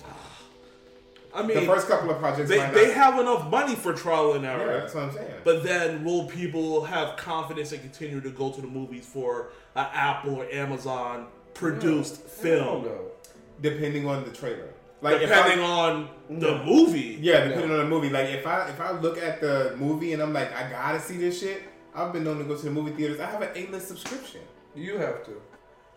I 1.36 1.42
mean, 1.42 1.60
The 1.60 1.66
first 1.66 1.88
couple 1.88 2.10
of 2.12 2.20
projects. 2.20 2.50
they, 2.50 2.58
might 2.58 2.74
they 2.74 2.92
have 2.94 3.20
enough 3.20 3.50
money 3.50 3.76
for 3.76 3.94
trial 3.94 4.34
and 4.34 4.46
error. 4.46 4.66
Yeah, 4.72 4.80
that's 4.82 4.94
what 4.94 5.04
I'm 5.06 5.12
saying. 5.14 5.34
But 5.44 5.64
then, 5.64 6.04
will 6.04 6.28
people 6.28 6.86
have 6.86 7.18
confidence 7.18 7.72
and 7.74 7.82
continue 7.82 8.22
to 8.22 8.30
go 8.30 8.52
to 8.52 8.62
the 8.62 8.68
movies 8.68 9.06
for 9.06 9.50
an 9.76 9.88
Apple 9.94 10.36
or 10.36 10.46
Amazon 10.50 11.28
produced 11.54 12.22
film? 12.22 12.88
No. 13.64 13.70
depending 13.70 14.08
on 14.08 14.24
the 14.24 14.32
trailer, 14.32 14.70
like 15.02 15.20
Depending 15.20 15.60
I, 15.60 15.68
on 15.68 16.10
the 16.30 16.64
movie. 16.64 17.18
yeah, 17.22 17.46
depending 17.48 17.72
on 17.72 17.78
the 17.78 17.86
movie. 17.88 18.10
Like 18.10 18.30
if 18.30 18.46
I 18.48 18.70
if 18.70 18.80
I 18.80 18.92
look 19.00 19.18
at 19.18 19.42
the 19.42 19.76
movie 19.78 20.14
and 20.14 20.22
I'm 20.22 20.34
like, 20.34 20.54
I 20.54 20.70
gotta 20.70 21.00
see 21.00 21.18
this 21.18 21.40
shit. 21.40 21.64
I've 21.96 22.12
been 22.12 22.24
known 22.24 22.40
to 22.40 22.44
go 22.46 22.56
to 22.56 22.64
the 22.66 22.72
movie 22.72 22.92
theaters. 22.92 23.20
I 23.20 23.28
have 23.28 23.42
an 23.42 23.50
A-list 23.56 23.88
subscription. 23.88 24.42
You 24.76 24.98
have 24.98 25.24
to. 25.26 25.42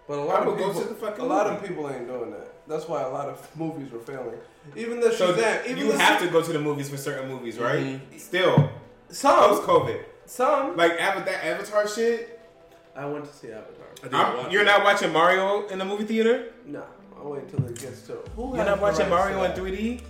But 0.06 0.18
a 0.18 0.22
lot 0.22 0.44
would 0.46 0.52
of 0.54 0.58
go 0.58 0.66
people, 0.68 0.82
to 0.82 0.88
the 0.88 0.94
fucking 0.94 1.24
a 1.24 1.26
lot 1.26 1.46
of 1.46 1.66
people 1.66 1.90
ain't 1.90 2.06
doing 2.06 2.30
that. 2.32 2.68
That's 2.68 2.86
why 2.88 3.02
a 3.02 3.08
lot 3.08 3.28
of 3.28 3.56
movies 3.56 3.90
were 3.90 3.98
failing. 4.00 4.38
Even 4.76 5.00
the 5.00 5.10
So 5.12 5.32
Shazam, 5.34 5.66
even 5.66 5.78
you 5.78 5.92
the 5.92 5.98
have 5.98 6.20
to 6.20 6.28
go 6.28 6.42
to 6.42 6.52
the 6.52 6.60
movies 6.60 6.88
for 6.90 6.96
certain 6.96 7.28
movies, 7.28 7.58
right? 7.58 7.80
Mm-hmm. 7.84 8.18
Still, 8.18 8.70
post 9.08 9.20
some 9.20 9.56
COVID, 9.62 10.04
some. 10.26 10.76
like 10.76 10.92
Avatar, 10.92 11.24
that 11.32 11.44
Avatar 11.44 11.88
shit. 11.88 12.40
I 12.94 13.06
went 13.06 13.24
to 13.26 13.32
see 13.32 13.48
Avatar. 13.52 13.86
I 14.02 14.08
didn't 14.08 14.44
watch 14.44 14.52
you're 14.52 14.62
it. 14.62 14.66
not 14.66 14.84
watching 14.84 15.12
Mario 15.12 15.66
in 15.68 15.78
the 15.78 15.84
movie 15.84 16.04
theater. 16.04 16.52
No, 16.66 16.84
I'll 17.26 17.32
wait 17.32 17.48
till 17.48 17.66
it 17.66 17.76
gets 17.80 18.02
to. 18.02 18.12
Who 18.36 18.50
You're 18.54 18.58
has 18.58 18.66
not 18.66 18.80
watching 18.80 19.10
rights 19.10 19.34
Mario 19.34 19.52
to 19.54 19.64
in 19.64 19.74
3D. 19.74 20.00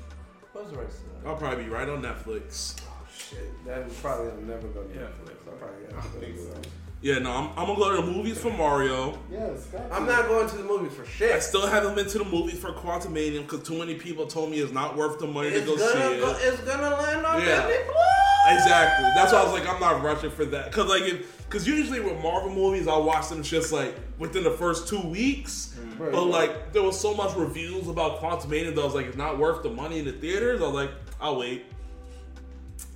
What's 0.52 0.70
the 0.70 0.76
rights 0.76 0.96
to 0.98 1.02
that? 1.24 1.28
I'll 1.30 1.36
probably 1.36 1.64
be 1.64 1.70
right 1.70 1.88
on 1.88 2.02
Netflix. 2.02 2.78
Oh 2.82 2.92
shit, 3.10 3.64
that 3.64 3.86
is 3.86 3.94
probably 4.00 4.32
I'm 4.32 4.46
never 4.46 4.68
gonna 4.68 4.86
Yeah. 4.94 5.00
Netflix. 5.00 5.48
I 5.48 5.50
probably 5.58 5.86
I 5.90 5.94
have 5.94 6.12
to 6.12 6.18
go 6.18 6.26
think 6.26 6.38
so. 6.38 6.70
Yeah, 7.00 7.18
no, 7.20 7.30
I'm, 7.30 7.48
I'm 7.58 7.66
gonna 7.68 7.76
go 7.78 7.96
to 7.96 8.02
the 8.06 8.12
movies 8.12 8.38
for 8.38 8.50
Mario. 8.50 9.18
Yes, 9.32 9.66
I'm 9.90 10.04
not 10.04 10.28
going 10.28 10.46
to 10.46 10.56
the 10.56 10.64
movies 10.64 10.92
for 10.92 11.06
shit. 11.06 11.32
I 11.32 11.38
still 11.38 11.66
haven't 11.66 11.94
been 11.94 12.06
to 12.06 12.18
the 12.18 12.24
movies 12.24 12.58
for 12.58 12.72
Quantum 12.72 13.14
Quantumanium 13.14 13.42
because 13.48 13.66
too 13.66 13.78
many 13.78 13.94
people 13.94 14.26
told 14.26 14.50
me 14.50 14.58
it's 14.58 14.72
not 14.72 14.94
worth 14.94 15.18
the 15.18 15.26
money 15.26 15.48
It's 15.48 15.60
to 15.60 15.66
go 15.66 15.76
gonna 15.78 15.92
see 15.92 16.20
go, 16.20 16.30
it. 16.32 16.36
it's 16.42 16.60
gonna 16.62 16.96
land 16.96 17.24
on 17.24 17.40
Yeah. 17.40 17.66
Disney 17.66 17.82
Plus. 17.84 18.58
Exactly. 18.58 19.06
That's 19.14 19.32
why 19.32 19.40
I 19.40 19.44
was 19.44 19.52
like, 19.52 19.66
I'm 19.66 19.80
not 19.80 20.02
rushing 20.02 20.30
for 20.30 20.44
that. 20.46 20.70
Cause 20.70 20.86
like, 20.88 21.02
if, 21.02 21.48
cause 21.48 21.66
usually 21.66 22.00
with 22.00 22.20
Marvel 22.22 22.50
movies, 22.50 22.86
I 22.86 22.96
watch 22.96 23.28
them 23.28 23.42
just 23.42 23.72
like 23.72 23.94
within 24.18 24.44
the 24.44 24.50
first 24.52 24.86
two 24.88 25.00
weeks. 25.00 25.75
Right. 25.98 26.12
But 26.12 26.24
like, 26.24 26.72
there 26.72 26.82
was 26.82 26.98
so 26.98 27.14
much 27.14 27.34
reviews 27.36 27.88
about 27.88 28.20
Quantumania 28.20 28.74
that 28.74 28.80
I 28.80 28.84
was 28.84 28.94
like, 28.94 29.06
it's 29.06 29.16
not 29.16 29.38
worth 29.38 29.62
the 29.62 29.70
money 29.70 29.98
in 29.98 30.04
the 30.04 30.12
theaters. 30.12 30.60
I 30.60 30.64
was 30.64 30.74
like, 30.74 30.90
I'll 31.20 31.38
wait. 31.38 31.64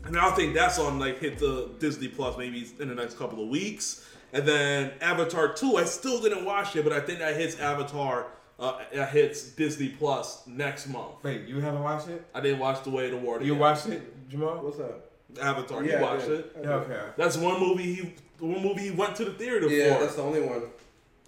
And 0.04 0.18
I 0.18 0.30
think 0.30 0.54
that's 0.54 0.78
on 0.78 0.98
like 0.98 1.18
hit 1.18 1.38
the 1.38 1.70
Disney 1.78 2.08
Plus 2.08 2.36
maybe 2.36 2.66
in 2.78 2.88
the 2.88 2.94
next 2.94 3.16
couple 3.18 3.42
of 3.42 3.48
weeks. 3.48 4.06
And 4.32 4.46
then 4.46 4.92
Avatar 5.00 5.52
2, 5.52 5.76
I 5.76 5.84
still 5.84 6.20
didn't 6.20 6.44
watch 6.44 6.76
it, 6.76 6.84
but 6.84 6.92
I 6.92 7.00
think 7.00 7.18
that 7.18 7.36
hits 7.36 7.58
Avatar, 7.58 8.28
uh, 8.58 8.78
that 8.92 9.10
hits 9.10 9.42
Disney 9.50 9.88
Plus 9.88 10.46
next 10.46 10.86
month. 10.88 11.14
Wait, 11.22 11.46
you 11.48 11.60
haven't 11.60 11.82
watched 11.82 12.08
it? 12.08 12.24
I 12.34 12.40
didn't 12.40 12.60
watch 12.60 12.82
The 12.84 12.90
Way 12.90 13.06
of 13.06 13.12
the 13.12 13.16
Water. 13.16 13.44
You 13.44 13.52
yet. 13.52 13.60
watched 13.60 13.86
it, 13.88 14.28
Jamaal? 14.30 14.62
What's 14.62 14.78
up? 14.78 15.10
Avatar. 15.40 15.84
Yeah, 15.84 15.96
you 15.96 16.02
watched 16.02 16.28
yeah. 16.28 16.34
it. 16.34 16.56
Yeah, 16.62 16.70
okay. 16.70 17.00
That's 17.16 17.36
one 17.36 17.60
movie 17.60 17.94
he 17.94 18.14
one 18.38 18.62
movie 18.62 18.82
he 18.82 18.90
went 18.90 19.14
to 19.16 19.24
the 19.24 19.32
theater 19.32 19.68
Yeah, 19.68 19.94
for. 19.94 20.00
that's 20.04 20.16
the 20.16 20.22
only 20.22 20.40
one. 20.40 20.62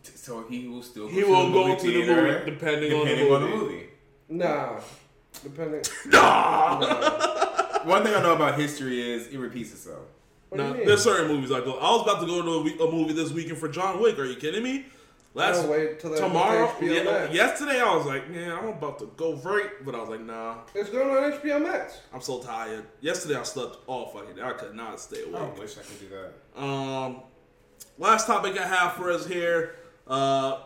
So 0.03 0.45
he 0.49 0.69
will 0.69 0.83
still. 0.83 1.09
He 1.09 1.23
go 1.23 1.29
will 1.29 1.47
to 1.47 1.53
go 1.53 1.69
the 1.69 1.77
to 1.77 2.07
the 2.07 2.15
movie 2.15 2.51
depending 2.51 2.93
on 2.93 3.05
the 3.07 3.15
depending 3.15 3.33
on 3.33 3.41
the 3.43 3.49
movie. 3.49 3.65
movie. 3.75 3.87
Nah, 4.29 4.81
depending. 5.43 5.83
Nah. 6.07 6.79
Nah. 6.81 7.85
One 7.85 8.05
thing 8.05 8.15
I 8.15 8.23
know 8.23 8.35
about 8.37 8.59
history 8.59 9.01
is 9.13 9.27
it 9.29 9.39
repeats 9.39 9.73
itself. 9.73 10.03
What 10.49 10.59
do 10.59 10.65
No, 10.65 10.85
there's 10.85 11.03
certain 11.03 11.29
movies 11.29 11.51
I 11.51 11.61
go. 11.61 11.79
I 11.79 11.91
was 11.91 12.03
about 12.03 12.21
to 12.21 12.27
go 12.27 12.43
to 12.43 12.49
a, 12.51 12.63
week, 12.63 12.77
a 12.81 12.87
movie 12.87 13.13
this 13.13 13.33
weekend 13.33 13.59
for 13.59 13.69
John 13.69 14.01
Wick. 14.01 14.19
Are 14.19 14.25
you 14.25 14.37
kidding 14.37 14.63
me? 14.63 14.87
Last 15.35 15.65
I'll 15.65 15.71
wait 15.71 15.99
till 15.99 16.15
tomorrow, 16.15 16.67
HBO 16.67 16.95
yeah, 16.95 17.05
Max. 17.05 17.35
yesterday 17.35 17.81
I 17.81 17.97
was 17.97 18.05
like, 18.05 18.29
man, 18.29 18.53
I'm 18.53 18.69
about 18.69 18.99
to 18.99 19.11
go 19.17 19.35
right, 19.37 19.71
but 19.83 19.95
I 19.95 20.01
was 20.01 20.11
like, 20.11 20.21
nah, 20.21 20.57
It's 20.75 20.91
going 20.91 21.09
on 21.09 21.33
HBO 21.33 21.63
Max. 21.63 22.01
I'm 22.13 22.21
so 22.21 22.43
tired. 22.43 22.85
Yesterday 23.01 23.37
I 23.37 23.43
slept 23.43 23.79
all 23.87 24.09
fucking 24.11 24.37
day. 24.37 24.43
I 24.43 24.53
could 24.53 24.75
not 24.75 25.01
stay 25.01 25.23
awake. 25.23 25.37
I 25.57 25.59
wish 25.59 25.79
I 25.79 25.81
could 25.81 26.01
do 26.01 26.09
that. 26.11 26.63
Um, 26.63 27.23
last 27.99 28.27
topic 28.27 28.59
I 28.61 28.67
have 28.67 28.93
for 28.93 29.11
us 29.11 29.27
here. 29.27 29.77
Uh, 30.13 30.59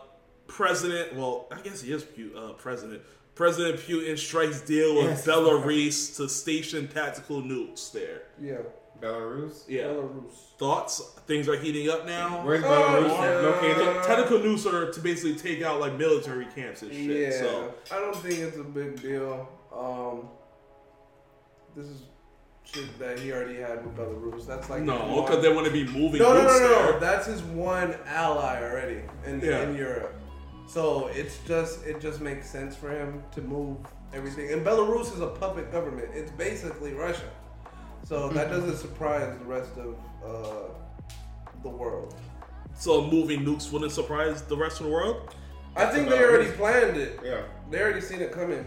President, 0.47 1.15
well, 1.15 1.47
I 1.51 1.59
guess 1.61 1.81
he 1.81 1.91
is 1.91 2.03
Pu- 2.03 2.33
uh, 2.35 2.53
president. 2.53 3.01
President 3.35 3.79
Putin 3.79 4.17
strikes 4.17 4.61
deal 4.61 4.95
with 4.95 5.05
Yes. 5.05 5.25
Belarus 5.27 6.15
to 6.17 6.27
station 6.29 6.87
tactical 6.87 7.41
nukes 7.41 7.91
there. 7.91 8.23
Yeah. 8.41 8.57
Belarus. 9.01 9.63
Yeah. 9.67 9.83
Belarus. 9.83 10.31
Thoughts? 10.57 10.99
Things 11.27 11.47
are 11.47 11.55
heating 11.57 11.89
up 11.89 12.05
now. 12.05 12.43
Where's 12.45 12.63
Oh, 12.63 12.67
Belarus 12.67 13.09
yeah. 13.09 13.39
located? 13.39 14.03
Tactical 14.03 14.39
nukes 14.39 14.65
are 14.71 14.91
to 14.91 14.99
basically 15.01 15.35
take 15.35 15.61
out 15.61 15.79
like 15.79 15.93
military 15.97 16.45
camps 16.55 16.81
and 16.81 16.91
shit. 16.91 17.31
Yeah, 17.33 17.39
So 17.39 17.73
I 17.91 17.99
don't 17.99 18.15
think 18.15 18.39
it's 18.39 18.57
a 18.57 18.63
big 18.63 19.01
deal. 19.01 19.47
Um, 19.71 20.29
this 21.75 21.85
is 21.85 22.01
shit 22.71 22.99
that 22.99 23.19
he 23.19 23.31
already 23.31 23.55
had 23.59 23.85
with 23.85 23.95
Belarus. 23.95 24.45
That's 24.45 24.69
like 24.69 24.81
no, 24.83 24.95
one- 24.97 25.25
because 25.25 25.41
they 25.43 25.53
want 25.53 25.65
to 25.67 25.71
be 25.71 25.85
moving 25.85 26.21
no, 26.21 26.33
no, 26.33 26.41
nukes 26.41 26.59
no, 26.61 26.91
no. 26.91 26.99
That's 26.99 27.25
his 27.25 27.41
one 27.43 27.95
ally 28.05 28.61
already 28.61 29.01
in, 29.25 29.39
Yeah. 29.41 29.61
in 29.63 29.75
Europe. 29.75 30.13
So 30.67 31.07
it's 31.07 31.39
just 31.47 31.85
it 31.85 32.01
just 32.01 32.19
makes 32.19 32.49
sense 32.49 32.75
for 32.75 32.89
him 32.89 33.23
to 33.35 33.41
move 33.41 33.77
everything. 34.13 34.51
And 34.51 34.65
Belarus 34.65 35.13
is 35.13 35.21
a 35.21 35.27
puppet 35.27 35.71
government. 35.71 36.09
It's 36.13 36.31
basically 36.31 36.93
Russia. 36.93 37.29
So 38.03 38.29
that 38.29 38.49
doesn't 38.49 38.77
surprise 38.77 39.37
the 39.39 39.45
rest 39.45 39.71
of 39.77 39.95
uh, 40.25 40.69
the 41.63 41.69
world. 41.69 42.15
So 42.75 43.01
moving 43.05 43.43
nukes 43.43 43.71
wouldn't 43.71 43.91
surprise 43.91 44.41
the 44.43 44.57
rest 44.57 44.79
of 44.81 44.87
the 44.87 44.91
world. 44.91 45.33
I 45.75 45.85
think 45.85 46.09
they 46.09 46.19
already 46.23 46.51
planned 46.51 46.97
it. 46.97 47.19
Yeah. 47.23 47.41
They 47.69 47.81
already 47.81 48.01
seen 48.01 48.21
it 48.21 48.31
coming. 48.31 48.65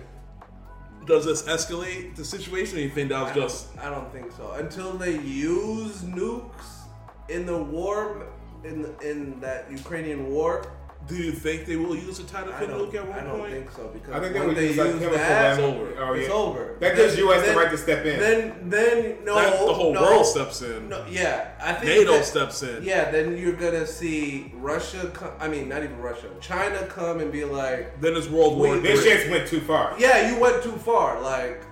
Does 1.07 1.25
this 1.25 1.43
escalate 1.43 2.15
the 2.15 2.25
situation? 2.25 2.79
Or 2.79 2.81
you 2.81 2.91
think 2.91 3.09
that 3.11 3.23
was 3.23 3.31
I 3.31 3.35
just 3.35 3.79
I 3.79 3.91
don't 3.91 4.13
think 4.13 4.33
so. 4.33 4.53
Until 4.53 4.93
they 4.93 5.19
use 5.19 6.03
nukes 6.03 6.85
in 7.29 7.47
the 7.47 7.57
war, 7.63 8.27
in 8.65 8.87
in 9.03 9.41
that 9.41 9.71
Ukrainian 9.71 10.31
war, 10.31 10.71
Do 11.09 11.17
you 11.17 11.33
think 11.33 11.67
they 11.67 11.75
will 11.75 11.97
use 11.97 12.21
a 12.21 12.25
title 12.25 12.53
I 12.55 12.61
for 12.61 12.67
don't, 12.69 12.95
at 12.95 13.05
one 13.05 13.07
point? 13.13 13.19
I 13.19 13.25
don't 13.25 13.39
point? 13.41 13.53
think 13.53 13.71
so 13.73 13.89
because 13.89 14.15
I 14.15 14.21
think 14.21 14.33
they 14.33 14.47
would 14.47 14.57
they 14.57 14.69
use 14.69 14.77
like 14.77 14.87
use 14.89 14.99
chemical 15.01 15.19
that, 15.19 15.59
weapons. 15.59 15.77
over. 15.81 15.95
Oh, 16.05 16.13
it's 16.13 16.29
over. 16.31 16.77
That 16.79 16.95
gives 16.97 17.15
Then- 17.17 17.25
U.S. 17.25 17.41
then- 17.45 17.55
the 17.55 17.61
right 17.61 17.71
to 17.73 17.79
step 17.79 18.07
in. 18.07 18.21
Then, 18.21 18.71
then 18.71 19.17
no, 19.25 19.35
That- 19.35 19.51
the 19.67 19.73
whole 19.75 19.93
no, 19.93 20.03
world 20.03 20.27
steps 20.27 20.63
in. 20.63 20.89
No, 20.89 21.05
yeah, 21.11 21.51
I 21.61 21.73
think 21.73 21.87
NATO 21.87 22.13
that- 22.13 22.25
steps 22.25 22.63
in. 22.63 22.85
Yeah, 22.85 23.11
then 23.11 23.37
you're 23.37 23.55
gonna 23.55 23.87
see 23.89 24.53
Russia. 24.57 25.11
Come, 25.13 25.33
I 25.41 25.49
mean, 25.49 25.69
not 25.69 25.83
even 25.83 25.99
Russia. 25.99 26.29
China 26.41 26.87
come 26.87 27.19
and 27.19 27.33
be 27.33 27.45
like, 27.45 28.01
Then 28.01 28.15
it's 28.17 28.29
World 28.29 28.57
War 28.59 28.75
Wait, 28.75 28.83
this 28.85 29.01
Three. 29.03 29.11
shit 29.11 29.31
went 29.33 29.49
too 29.49 29.61
far. 29.61 29.95
"Yeah, 29.99 30.31
you 30.33 30.39
went 30.39 30.63
too 30.63 30.77
far." 30.77 31.21
Like, 31.21 31.63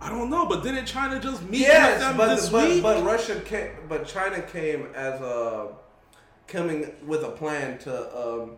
I 0.00 0.08
don't 0.10 0.30
know, 0.30 0.46
but 0.46 0.62
didn't 0.62 0.86
China 0.86 1.18
just 1.18 1.42
meet 1.42 1.50
with 1.50 1.60
yes, 1.62 2.00
them 2.00 2.16
but 2.16 2.36
this 2.36 2.48
but, 2.48 2.68
week? 2.68 2.82
but 2.84 3.04
Russia 3.04 3.40
came, 3.40 3.70
but 3.88 4.06
China 4.06 4.40
came 4.42 4.86
as 4.94 5.20
a 5.20 5.68
coming 6.50 6.90
with 7.06 7.22
a 7.24 7.30
plan 7.30 7.78
to 7.78 8.16
um, 8.18 8.56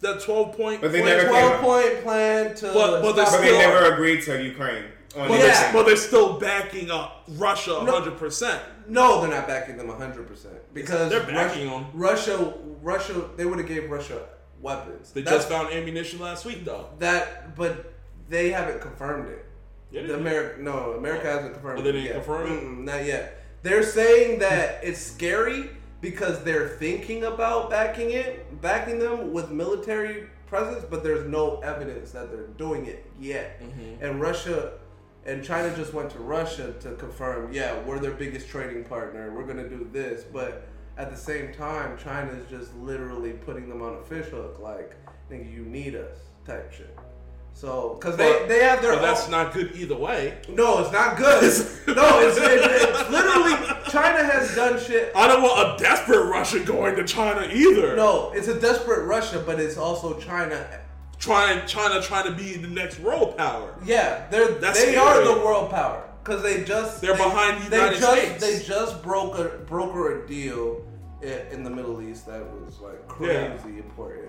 that 0.00 0.20
twelve 0.20 0.56
point. 0.56 0.80
But 0.80 0.92
they 0.92 1.00
plan- 1.02 1.16
never 1.18 1.28
twelve 1.28 1.52
came- 1.52 1.60
point 1.62 2.02
plan 2.02 2.54
to. 2.56 2.66
But- 2.72 3.02
but 3.02 3.12
they 3.12 3.24
stop 3.24 3.34
But 3.34 3.40
they 3.42 3.46
Still- 3.48 3.58
never 3.58 3.92
agreed 3.94 4.22
to 4.22 4.42
Ukraine. 4.42 4.84
But, 5.14 5.30
Yeah. 5.30 5.38
they're, 5.38 5.72
but 5.72 5.86
they're 5.86 5.96
still 5.96 6.34
backing 6.38 6.90
up 6.90 7.22
Russia 7.38 7.80
No. 7.82 7.92
hundred 7.92 8.18
percent. 8.18 8.60
No, 8.86 9.20
they're 9.22 9.30
not 9.30 9.46
backing 9.48 9.78
them 9.78 9.88
hundred 9.88 10.26
percent 10.28 10.56
because 10.74 11.10
They're 11.10 11.20
backing 11.20 11.68
Russia, 11.70 11.70
them. 11.70 11.86
Russia, 11.94 12.54
Russia, 12.82 13.14
they 13.36 13.46
would 13.46 13.58
have 13.58 13.66
gave 13.66 13.90
Russia 13.90 14.20
weapons. 14.60 15.12
They 15.12 15.22
That's- 15.22 15.44
just 15.44 15.48
found 15.48 15.72
ammunition 15.72 16.18
last 16.20 16.44
week, 16.44 16.64
though. 16.66 16.88
that, 16.98 17.56
but 17.56 17.92
they 18.28 18.50
haven't 18.50 18.80
confirmed 18.82 19.30
it. 19.30 19.44
Yeah, 19.90 20.02
The 20.02 20.08
did. 20.08 20.16
America, 20.18 20.60
no, 20.60 20.92
America 20.98 21.26
hasn't 21.28 21.54
confirmed. 21.54 21.78
Oh, 21.78 21.82
they 21.82 21.88
it 21.90 21.92
didn't 21.92 22.06
yet. 22.06 22.14
confirm 22.16 22.46
it? 22.46 22.62
Mm-mm, 22.62 22.84
not 22.84 23.04
yet. 23.06 23.42
They're 23.62 23.82
saying 23.84 24.40
that 24.40 24.80
it's 24.82 25.00
scary 25.00 25.70
because 26.06 26.44
they're 26.44 26.68
thinking 26.68 27.24
about 27.24 27.68
backing 27.68 28.12
it, 28.12 28.60
backing 28.62 28.96
them 28.96 29.32
with 29.32 29.50
military 29.50 30.28
presence, 30.46 30.84
but 30.88 31.02
there's 31.02 31.28
no 31.28 31.58
evidence 31.62 32.12
that 32.12 32.30
they're 32.30 32.46
doing 32.46 32.86
it 32.86 33.10
yet. 33.18 33.60
Mm-hmm. 33.60 34.04
And 34.04 34.20
Russia 34.20 34.74
and 35.24 35.42
China 35.42 35.74
just 35.74 35.92
went 35.92 36.08
to 36.10 36.20
Russia 36.20 36.74
to 36.78 36.92
confirm, 36.92 37.52
yeah, 37.52 37.82
we're 37.82 37.98
their 37.98 38.12
biggest 38.12 38.46
trading 38.46 38.84
partner. 38.84 39.34
We're 39.34 39.48
gonna 39.48 39.68
do 39.68 39.88
this, 39.92 40.22
but 40.22 40.68
at 40.96 41.10
the 41.10 41.16
same 41.16 41.52
time, 41.52 41.98
China 41.98 42.30
is 42.30 42.48
just 42.48 42.72
literally 42.76 43.32
putting 43.32 43.68
them 43.68 43.82
on 43.82 43.96
a 43.96 44.02
fish 44.02 44.26
hook, 44.26 44.60
like, 44.60 44.94
nigga, 45.28 45.52
you 45.52 45.64
need 45.64 45.96
us, 45.96 46.18
type 46.46 46.72
shit. 46.72 46.96
So, 47.56 47.96
because 47.98 48.18
they, 48.18 48.44
they 48.48 48.62
have 48.62 48.82
their 48.82 48.92
But 48.92 49.00
that's 49.00 49.30
not 49.30 49.54
good 49.54 49.74
either 49.76 49.96
way. 49.96 50.36
no, 50.46 50.80
it's 50.80 50.92
not 50.92 51.16
good. 51.16 51.42
no, 51.96 52.20
it's, 52.20 52.36
it, 52.36 52.60
it's 52.60 53.10
literally 53.10 53.54
China 53.90 54.22
has 54.22 54.54
done 54.54 54.78
shit. 54.78 55.10
I 55.16 55.26
don't 55.26 55.40
want 55.40 55.80
a 55.80 55.82
desperate 55.82 56.26
Russia 56.26 56.60
going 56.60 56.96
to 56.96 57.04
China 57.04 57.48
either. 57.50 57.96
No, 57.96 58.30
it's 58.32 58.48
a 58.48 58.60
desperate 58.60 59.06
Russia, 59.06 59.42
but 59.44 59.58
it's 59.58 59.78
also 59.78 60.18
China. 60.20 60.68
Trying 61.18 61.66
China 61.66 62.02
trying 62.02 62.26
to 62.26 62.32
be 62.32 62.58
the 62.58 62.68
next 62.68 63.00
world 63.00 63.38
power. 63.38 63.74
Yeah, 63.86 64.26
they're 64.30 64.52
That's 64.52 64.78
they 64.84 64.96
are 64.96 65.24
the 65.24 65.40
world 65.42 65.70
power 65.70 66.06
because 66.22 66.42
they 66.42 66.62
just 66.62 67.00
They're 67.00 67.16
they, 67.16 67.24
behind 67.24 67.62
the 67.64 67.70
they 67.70 67.76
United 67.78 67.98
just, 68.00 68.12
States. 68.12 68.44
They 68.44 68.66
just 68.66 69.02
broke 69.02 69.38
a 69.38 69.44
broker 69.66 70.22
a 70.24 70.28
deal 70.28 70.84
in, 71.22 71.38
in 71.52 71.64
the 71.64 71.70
Middle 71.70 72.02
East 72.02 72.26
that 72.26 72.42
was 72.52 72.80
like 72.80 73.08
crazy 73.08 73.32
Yeah. 73.32 73.76
important. 73.78 74.25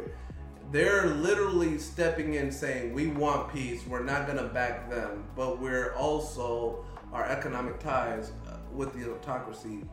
They're 0.71 1.07
literally 1.07 1.77
stepping 1.77 2.33
in 2.33 2.51
saying, 2.51 2.93
"We 2.93 3.07
want 3.07 3.53
peace. 3.53 3.85
We're 3.87 4.03
not 4.03 4.27
gonna 4.27 4.49
back 4.49 4.89
them, 4.89 5.23
but 5.35 5.61
we're 5.61 5.93
also 5.93 6.85
our 7.13 7.25
economic 7.25 7.79
ties 7.79 8.31
uh, 8.47 8.57
with 8.73 8.93
the 8.93 9.11
autocracy 9.13 9.85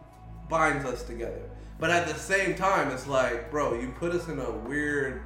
binds 0.49 0.85
us 0.85 1.05
together." 1.05 1.43
But 1.79 1.91
at 1.91 2.09
the 2.09 2.15
same 2.15 2.55
time, 2.55 2.91
it's 2.91 3.07
like, 3.07 3.51
bro, 3.51 3.75
you 3.75 3.93
put 3.99 4.13
us 4.13 4.29
in 4.29 4.39
a 4.39 4.51
weird 4.51 5.23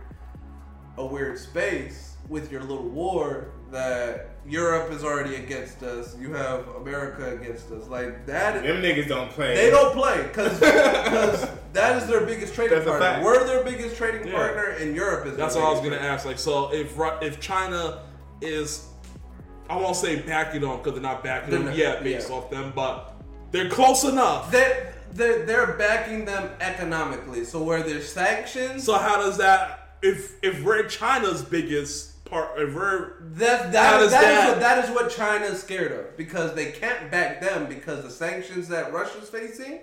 a 0.96 1.06
weird 1.06 1.38
space 1.38 2.16
with 2.28 2.50
your 2.50 2.60
little 2.60 2.88
war 2.88 3.52
that 3.70 4.27
Europe 4.48 4.90
is 4.92 5.04
already 5.04 5.36
against 5.36 5.82
us. 5.82 6.16
You 6.18 6.32
have 6.32 6.66
America 6.68 7.30
against 7.34 7.70
us. 7.70 7.86
Like 7.88 8.24
that. 8.26 8.62
Them 8.62 8.82
niggas 8.82 9.08
don't 9.08 9.30
play. 9.30 9.54
They 9.54 9.70
don't 9.70 9.92
play 9.94 10.22
because 10.22 10.58
that 11.72 11.96
is 12.02 12.08
their 12.08 12.24
biggest 12.24 12.54
trading 12.54 12.78
That's 12.78 12.88
partner. 12.88 13.24
We're 13.24 13.44
their 13.46 13.62
biggest 13.62 13.96
trading 13.96 14.26
Yeah. 14.26 14.34
partner, 14.34 14.64
and 14.80 14.94
Europe 14.96 15.26
is. 15.26 15.36
That's 15.36 15.54
their 15.54 15.62
what 15.62 15.70
I 15.70 15.72
was 15.74 15.82
gonna 15.82 16.00
ask. 16.02 16.24
Like, 16.24 16.38
so 16.38 16.72
if 16.72 16.94
if 17.22 17.40
China 17.40 18.02
is, 18.40 18.86
I 19.68 19.76
won't 19.76 19.96
say 19.96 20.16
backing 20.22 20.62
them 20.62 20.76
because 20.78 20.92
they're 20.94 21.02
not 21.02 21.22
backing 21.22 21.50
They're 21.50 21.58
them 21.58 21.68
not- 21.68 21.76
yet 21.76 22.02
based 22.02 22.30
yeah. 22.30 22.36
off 22.36 22.50
them, 22.50 22.72
but 22.74 23.14
they're 23.50 23.68
close 23.68 24.04
enough. 24.04 24.50
They're, 24.50 24.94
they're, 25.12 25.44
they're 25.46 25.72
backing 25.74 26.24
them 26.26 26.50
economically. 26.60 27.44
So 27.44 27.62
where 27.62 27.82
there's 27.82 28.10
sanctions, 28.10 28.84
So 28.84 28.94
how 28.98 29.16
does 29.16 29.36
that? 29.38 29.96
If 30.00 30.36
if 30.42 30.62
we're 30.62 30.84
China's 30.84 31.42
biggest 31.42 32.07
part, 32.30 32.58
if 32.60 32.74
we're 32.74 33.14
That 33.20 33.72
that, 33.72 33.72
that, 33.72 34.10
that- 34.10 34.44
Is 34.44 34.50
what, 34.50 34.60
that 34.60 34.84
is 34.84 34.90
what 34.94 35.10
China 35.10 35.44
is 35.46 35.60
scared 35.62 35.92
of 35.92 36.16
because 36.16 36.54
they 36.54 36.72
can't 36.72 37.10
back 37.10 37.40
them 37.40 37.66
because 37.68 38.04
the 38.04 38.10
sanctions 38.10 38.68
that 38.68 38.92
Russia's 38.92 39.28
facing, 39.28 39.80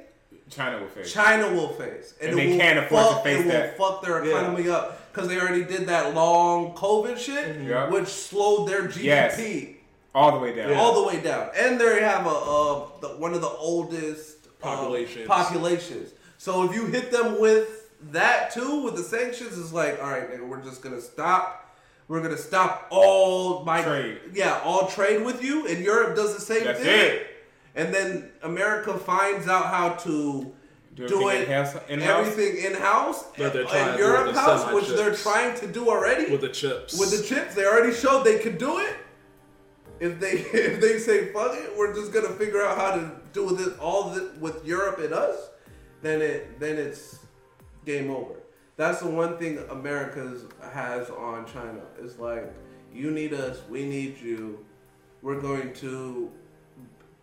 China 0.49 0.79
will 0.79 0.87
face. 0.87 1.11
China 1.11 1.51
will 1.53 1.69
face, 1.69 2.13
And 2.21 2.31
it 2.31 2.35
they 2.35 2.47
will 2.51 2.57
can't 2.57 2.79
afford 2.79 3.03
to 3.03 3.09
fuck, 3.15 3.23
face 3.23 3.45
it 3.45 3.47
that. 3.47 3.77
will 3.79 3.89
fuck 3.91 4.03
their 4.03 4.23
Yeah. 4.25 4.37
economy 4.39 4.69
up 4.69 5.11
because 5.11 5.27
they 5.29 5.39
already 5.39 5.63
did 5.63 5.87
that 5.87 6.13
long 6.13 6.73
COVID 6.75 7.17
shit, 7.17 7.61
Yeah. 7.61 7.89
which 7.89 8.07
slowed 8.07 8.67
their 8.69 8.83
GDP 8.87 9.03
Yes. 9.03 9.39
All 10.13 10.31
the 10.31 10.37
way 10.39 10.55
down. 10.55 10.69
Yeah. 10.71 10.79
all 10.79 11.01
the 11.01 11.07
way 11.07 11.21
down, 11.21 11.49
and 11.57 11.79
they 11.81 11.99
have 12.01 12.25
a, 12.25 12.29
uh 12.29 12.85
the, 13.01 13.07
one 13.17 13.33
of 13.33 13.41
the 13.41 13.49
oldest 13.49 14.37
uh, 14.45 14.49
Populations. 14.75 15.27
populations. 15.27 16.11
So 16.37 16.63
if 16.63 16.73
you 16.75 16.85
hit 16.85 17.11
them 17.11 17.39
with 17.41 17.89
that 18.11 18.51
too, 18.51 18.83
with 18.83 18.95
the 18.95 19.03
sanctions, 19.03 19.57
it's 19.57 19.73
like, 19.73 20.01
all 20.01 20.09
right, 20.09 20.29
nigga, 20.31 20.47
we're 20.47 20.61
just 20.61 20.81
gonna 20.81 21.01
stop. 21.01 21.64
We're 22.07 22.21
gonna 22.21 22.37
stop 22.37 22.87
all 22.91 23.63
my 23.65 23.81
Trade. 23.81 24.19
Yeah, 24.33 24.61
all 24.63 24.87
trade 24.87 25.25
with 25.25 25.43
you, 25.43 25.67
and 25.67 25.83
Europe 25.83 26.15
does 26.15 26.35
the 26.35 26.41
same 26.41 26.63
That's 26.65 26.79
thing. 26.79 26.87
it. 27.15 27.27
And 27.75 27.93
then 27.93 28.31
America 28.43 28.97
finds 28.97 29.47
out 29.47 29.65
how 29.65 29.89
to 30.05 30.53
Do 30.93 31.07
do, 31.07 31.29
everything 31.29 31.41
it 31.41 31.47
in-house- 31.49 31.75
in-house? 31.89 32.27
everything 32.27 32.63
in 32.65 32.73
house, 32.79 33.23
That 33.37 33.55
and 33.55 33.67
trying 33.67 33.91
to 33.91 33.97
do 33.97 34.03
Europe 34.03 34.25
with 34.27 34.35
the 34.35 34.41
house, 34.41 34.71
which 34.71 34.85
semi-chips. 34.85 35.23
they're 35.23 35.33
trying 35.33 35.55
to 35.59 35.67
do 35.67 35.89
already 35.89 36.31
with 36.31 36.41
the 36.41 36.49
chips, 36.49 36.97
with 36.97 37.11
the 37.11 37.23
chips. 37.23 37.55
They 37.55 37.65
already 37.65 37.93
showed 37.93 38.23
they 38.23 38.39
could 38.39 38.57
do 38.59 38.77
it. 38.79 38.95
If 39.99 40.19
they 40.19 40.31
if 40.53 40.79
they 40.81 40.99
say 40.99 41.33
fuck 41.33 41.53
it, 41.55 41.75
we're 41.77 41.93
just 41.93 42.13
gonna 42.13 42.29
figure 42.29 42.63
out 42.63 42.77
how 42.77 42.91
to 42.95 43.11
do 43.33 43.55
this 43.55 43.77
all 43.79 44.11
this 44.11 44.23
with 44.39 44.63
Europe 44.65 44.99
and 44.99 45.11
us, 45.13 45.49
then 46.01 46.21
it 46.21 46.59
then 46.59 46.77
it's 46.77 47.17
game 47.85 48.09
over. 48.11 48.35
That's 48.77 48.99
the 48.99 49.07
one 49.07 49.37
thing 49.37 49.59
America's 49.69 50.45
has 50.73 51.09
on 51.09 51.45
China. 51.45 51.81
It's 52.01 52.19
like 52.19 52.53
you 52.93 53.11
need 53.11 53.33
us, 53.33 53.59
we 53.69 53.85
need 53.85 54.19
you. 54.19 54.65
We're 55.21 55.39
going 55.39 55.73
to 55.75 56.31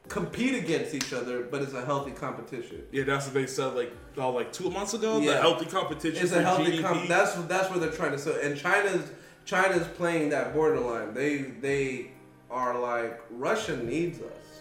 compete 0.08 0.54
against 0.54 0.94
each 0.94 1.12
other, 1.12 1.44
but 1.44 1.62
it's 1.62 1.74
a 1.74 1.84
healthy 1.84 2.10
competition. 2.10 2.82
yeah, 2.90 3.04
that's 3.04 3.26
what 3.26 3.34
they 3.34 3.46
said 3.46 3.74
like 3.74 3.92
oh, 4.16 4.30
like 4.30 4.52
two 4.52 4.70
months 4.70 4.94
ago. 4.94 5.20
The 5.20 5.36
healthy 5.36 5.66
competition. 5.66 6.22
It's 6.22 6.32
a 6.32 6.42
healthy 6.42 6.78
GDP. 6.78 6.82
com- 6.82 7.08
that's 7.08 7.34
that's 7.44 7.70
where 7.70 7.78
they're 7.78 7.90
trying 7.90 8.12
to 8.12 8.18
so 8.18 8.38
and 8.40 8.56
China's 8.56 9.10
China's 9.44 9.86
playing 9.88 10.30
that 10.30 10.54
borderline. 10.54 11.14
They 11.14 11.38
they 11.38 12.12
are 12.50 12.78
like 12.78 13.20
Russia 13.30 13.76
needs 13.76 14.20
us 14.20 14.60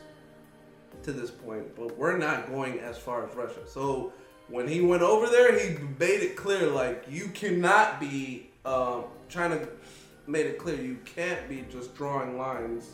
to 1.03 1.11
this 1.11 1.31
point, 1.31 1.75
but 1.75 1.97
we're 1.97 2.17
not 2.17 2.49
going 2.49 2.79
as 2.79 2.97
far 2.97 3.27
as 3.27 3.35
Russia. 3.35 3.67
So 3.67 4.13
when 4.51 4.67
he 4.67 4.81
went 4.81 5.01
over 5.01 5.27
there, 5.27 5.57
he 5.57 5.77
made 5.99 6.21
it 6.21 6.35
clear 6.35 6.67
like 6.67 7.05
you 7.09 7.29
cannot 7.29 7.99
be 7.99 8.51
um, 8.65 9.05
China 9.29 9.67
made 10.27 10.45
it 10.45 10.59
clear 10.59 10.75
you 10.75 10.97
can't 11.05 11.49
be 11.49 11.65
just 11.71 11.95
drawing 11.95 12.37
lines 12.37 12.91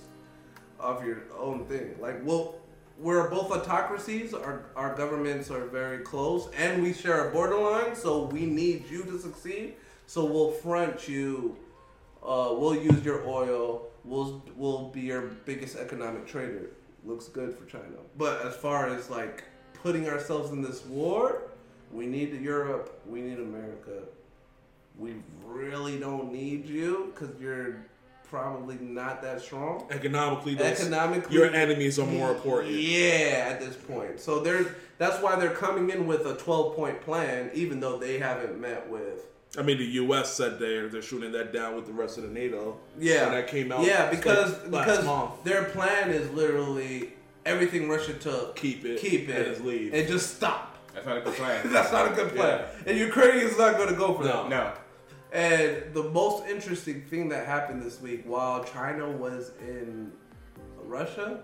of 0.79 1.05
your 1.05 1.23
own 1.37 1.65
thing. 1.65 1.95
Like, 1.99 2.19
well, 2.23 2.55
we're 2.99 3.29
both 3.29 3.51
autocracies. 3.51 4.33
Our 4.33 4.65
our 4.75 4.95
governments 4.95 5.51
are 5.51 5.65
very 5.65 5.99
close, 5.99 6.49
and 6.57 6.81
we 6.81 6.93
share 6.93 7.29
a 7.29 7.31
borderline. 7.31 7.95
So 7.95 8.25
we 8.25 8.45
need 8.45 8.89
you 8.89 9.03
to 9.03 9.19
succeed. 9.19 9.75
So 10.05 10.25
we'll 10.25 10.51
front 10.51 11.07
you. 11.07 11.57
Uh, 12.23 12.53
we'll 12.57 12.75
use 12.75 13.03
your 13.03 13.27
oil. 13.27 13.87
We'll 14.03 14.43
we'll 14.55 14.89
be 14.89 15.01
your 15.01 15.21
biggest 15.45 15.75
economic 15.75 16.25
trader. 16.25 16.71
Looks 17.03 17.27
good 17.27 17.55
for 17.57 17.65
China. 17.65 17.97
But 18.17 18.41
as 18.45 18.55
far 18.55 18.87
as 18.87 19.09
like 19.09 19.43
putting 19.83 20.07
ourselves 20.09 20.51
in 20.51 20.61
this 20.61 20.85
war, 20.85 21.43
we 21.91 22.05
need 22.05 22.39
Europe. 22.41 23.01
We 23.07 23.21
need 23.21 23.39
America. 23.39 24.03
We 24.97 25.15
really 25.45 25.99
don't 25.99 26.31
need 26.31 26.67
you 26.67 27.13
because 27.13 27.39
you're 27.39 27.85
probably 28.29 28.77
not 28.81 29.21
that 29.21 29.41
strong. 29.41 29.85
Economically, 29.89 30.55
those, 30.55 30.79
Economically, 30.79 31.35
your 31.35 31.53
enemies 31.53 31.99
are 31.99 32.05
more 32.05 32.31
important. 32.31 32.73
Yeah, 32.73 33.47
at 33.49 33.59
this 33.59 33.75
point. 33.75 34.19
So 34.19 34.39
they're 34.39 34.75
that's 34.97 35.21
why 35.21 35.35
they're 35.35 35.51
coming 35.51 35.89
in 35.89 36.07
with 36.07 36.25
a 36.25 36.35
12 36.35 36.75
point 36.75 37.01
plan, 37.01 37.51
even 37.53 37.79
though 37.79 37.97
they 37.97 38.19
haven't 38.19 38.59
met 38.59 38.89
with. 38.89 39.25
I 39.57 39.61
mean, 39.61 39.77
the 39.77 39.85
U.S. 39.85 40.33
said 40.33 40.59
they're 40.59 40.89
they're 40.89 41.01
shooting 41.01 41.31
that 41.31 41.53
down 41.53 41.75
with 41.75 41.85
the 41.85 41.93
rest 41.93 42.17
of 42.17 42.23
the 42.23 42.29
NATO. 42.29 42.77
Yeah, 42.99 43.29
that 43.29 43.47
came 43.47 43.71
out. 43.71 43.85
Yeah, 43.85 44.03
like, 44.03 44.11
because 44.11 44.51
last 44.67 44.85
because 44.85 45.05
month. 45.05 45.43
their 45.43 45.65
plan 45.65 46.09
is 46.09 46.29
literally 46.31 47.13
everything 47.47 47.89
Russia 47.89 48.13
took, 48.13 48.55
Keep 48.55 48.85
it 48.85 48.99
keep 48.99 49.29
it, 49.29 49.35
and 49.35 49.45
just 49.47 49.61
leave. 49.65 49.93
and 49.93 50.07
just 50.07 50.35
stop. 50.35 50.75
That's 50.93 51.05
not 51.05 51.17
a 51.17 51.21
good 51.21 51.33
plan. 51.35 51.61
That's 51.71 51.91
not 51.91 52.11
a 52.11 52.15
good 52.15 52.35
plan. 52.35 52.65
And 52.85 52.97
Ukraine 52.97 53.39
is 53.39 53.57
not 53.57 53.77
going 53.77 53.89
to 53.89 53.95
go 53.95 54.13
for 54.15 54.23
No. 54.23 54.29
that. 54.43 54.49
no. 54.49 54.73
And 55.31 55.93
the 55.93 56.03
most 56.03 56.47
interesting 56.47 57.01
thing 57.03 57.29
that 57.29 57.45
happened 57.45 57.81
this 57.83 58.01
week, 58.01 58.23
while 58.25 58.63
China 58.63 59.09
was 59.09 59.51
in 59.61 60.11
Russia, 60.83 61.41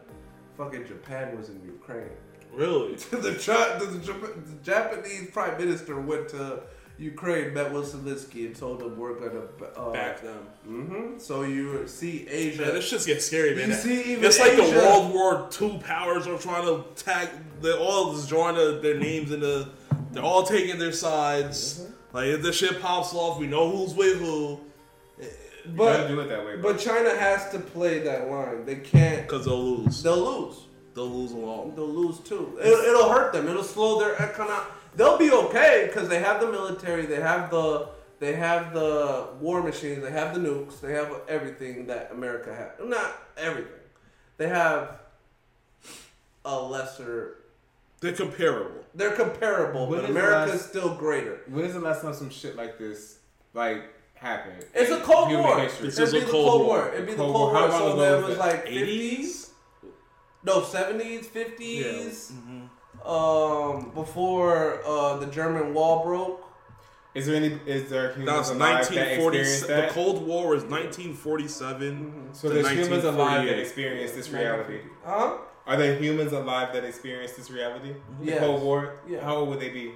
fucking 0.57 0.88
Japan 0.88 1.38
was 1.38 1.49
in 1.49 1.61
Ukraine. 1.65 2.09
Really? 2.53 2.95
the, 3.11 3.34
Chi- 3.45 3.77
the, 3.80 3.85
the 3.85 4.57
Japanese 4.63 5.30
prime 5.31 5.57
minister 5.57 5.99
went 5.99 6.30
to 6.30 6.61
Ukraine, 6.99 7.53
met 7.53 7.72
with 7.74 7.91
Zelensky, 7.94 8.45
and 8.45 8.56
told 8.56 8.82
him 8.82 8.98
we're 8.98 9.15
gonna 9.20 9.45
uh, 9.76 9.91
Back 9.91 10.22
them. 10.22 10.38
hmm 10.65 11.18
So 11.18 11.41
you 11.44 11.88
see 11.88 12.28
Asia. 12.30 12.61
Man, 12.64 12.74
this 12.76 12.88
shit 12.88 13.06
gets 13.06 13.26
scary, 13.26 13.56
man. 13.56 13.70
You 13.70 13.76
see 13.76 14.11
even 14.14 14.24
it's 14.24 14.40
like 14.40 14.56
the 14.56 14.61
World 14.64 15.14
War 15.14 15.49
II 15.60 15.80
powers 15.80 16.28
are 16.28 16.38
trying 16.38 16.65
to 16.65 16.84
tag. 16.95 17.30
They're 17.61 17.78
all 17.78 18.14
just 18.14 18.30
drawing 18.30 18.56
the, 18.56 18.80
their 18.82 18.98
names 18.99 19.32
into. 19.32 19.68
They're 20.11 20.24
all 20.24 20.44
taking 20.44 20.78
their 20.78 20.91
sides. 20.91 21.80
Mm-hmm. 21.80 22.15
Like 22.15 22.26
if 22.28 22.41
the 22.44 22.53
shit 22.53 22.80
pops 22.82 23.14
off, 23.14 23.40
we 23.40 23.48
know 23.48 23.70
who's 23.76 23.95
with 23.95 24.20
who. 24.20 24.60
You 25.65 25.72
but 25.76 26.07
do 26.10 26.20
it 26.20 26.28
that 26.28 26.45
way, 26.45 26.57
bro. 26.57 26.74
but 26.74 26.80
China 26.80 27.10
has 27.18 27.49
to 27.52 27.60
play 27.60 27.99
that 27.99 28.30
line. 28.30 28.65
They 28.65 28.76
can't. 28.76 29.22
Because 29.24 29.45
they'll 29.45 29.64
lose. 29.64 30.03
They'll 30.03 30.18
lose. 30.18 30.57
They'll 30.94 31.10
lose 31.10 31.32
along. 31.32 31.76
They'll 31.76 31.88
lose 31.88 32.20
too. 32.20 32.60
It'll, 32.61 32.80
it'll 32.82 33.10
hurt 33.10 33.34
them. 33.34 33.48
It'll 33.48 33.64
slow 33.64 33.99
their 33.99 34.22
economic. 34.22 34.68
They'll 34.95 35.18
be 35.18 35.32
okay 35.32 35.86
because 35.88 36.07
they 36.10 36.20
have 36.20 36.40
the 36.41 36.48
military. 36.52 37.06
They 37.06 37.20
have 37.22 37.49
the. 37.52 37.90
They 38.20 38.34
have 38.36 38.74
the 38.74 39.28
war 39.41 39.61
machines. 39.61 40.02
They 40.03 40.11
have 40.11 40.34
the 40.34 40.40
nukes. 40.40 40.80
They 40.80 40.94
have 40.94 41.11
everything 41.28 41.88
that 41.88 42.10
America 42.11 42.53
has. 42.56 42.72
Not 42.88 43.11
everything. 43.38 43.74
They 44.38 44.48
have 44.48 44.99
a 46.45 46.60
lesser. 46.61 47.38
They're 47.99 48.14
comparable. 48.14 48.82
They're 48.95 49.15
comparable, 49.15 49.88
When 49.88 50.02
but 50.02 50.10
is 50.10 50.14
the 50.15 50.20
America's 50.22 50.52
last- 50.61 50.70
still 50.70 50.94
greater. 50.95 51.40
when 51.48 51.65
is 51.65 51.74
the 51.74 51.80
last 51.80 52.02
time 52.02 52.14
some 52.14 52.30
shit 52.30 52.56
like 52.56 52.78
this 52.78 53.18
like 53.53 53.84
happened? 54.14 54.65
It's 54.74 54.91
a 54.91 54.98
in 54.98 55.02
Cold 55.03 55.30
human 55.30 55.45
War. 55.45 55.60
history? 55.60 55.88
This 55.88 55.98
It'd 55.99 56.07
is 56.07 56.14
be 56.14 56.20
a 56.20 56.26
the 56.26 56.32
Cold 56.32 56.49
Cold 56.49 56.65
War. 56.68 56.78
War. 56.80 56.94
It'd 56.94 57.06
be 57.06 57.11
the 57.14 57.18
Cold 57.18 57.34
Cold 57.34 57.53
War. 57.53 57.61
How 57.61 57.68
War. 57.68 57.70
long 57.70 57.80
So 57.80 57.94
ago 57.94 58.02
there 58.02 58.18
was 58.18 58.26
was 58.28 58.38
that? 58.38 58.48
like 58.48 58.65
50s? 58.68 59.49
No, 60.45 60.61
seventies, 60.64 61.28
fifties. 61.28 62.32
Mm-hmm. 62.34 62.62
Um, 63.05 63.91
before 63.93 64.80
uh, 64.85 65.17
the 65.17 65.25
German 65.27 65.73
Wall 65.73 66.03
broke. 66.05 66.39
Is 67.13 67.27
there 67.27 67.35
any? 67.35 67.59
Is 67.65 67.89
there 67.89 68.07
That 68.09 68.15
humans 68.17 68.38
was 68.38 68.49
alive 68.51 68.59
that 68.59 68.95
1940. 68.95 69.38
experienced 69.39 69.67
The? 69.67 69.93
Cold 69.93 70.25
War 70.25 70.47
was 70.49 70.63
1947. 70.63 72.30
so 72.34 72.47
to 72.47 72.53
there's 72.53 72.69
humans 72.69 73.03
alive 73.03 73.45
that 73.45 73.57
1948. 73.57 73.59
experienced 73.59 74.15
this 74.15 74.30
reality. 74.30 74.80
Huh? 75.05 75.38
Are 75.67 75.77
there 75.77 75.95
humans 75.97 76.31
alive 76.34 76.73
that 76.73 76.84
experienced 76.84 77.38
this 77.38 77.51
reality? 77.51 77.93
The 78.19 78.25
Yes. 78.25 78.39
Cold 78.39 78.63
War. 78.63 78.95
Yeah. 79.07 79.23
How 79.23 79.35
old 79.38 79.49
would 79.49 79.59
they 79.59 79.69
be? 79.69 79.93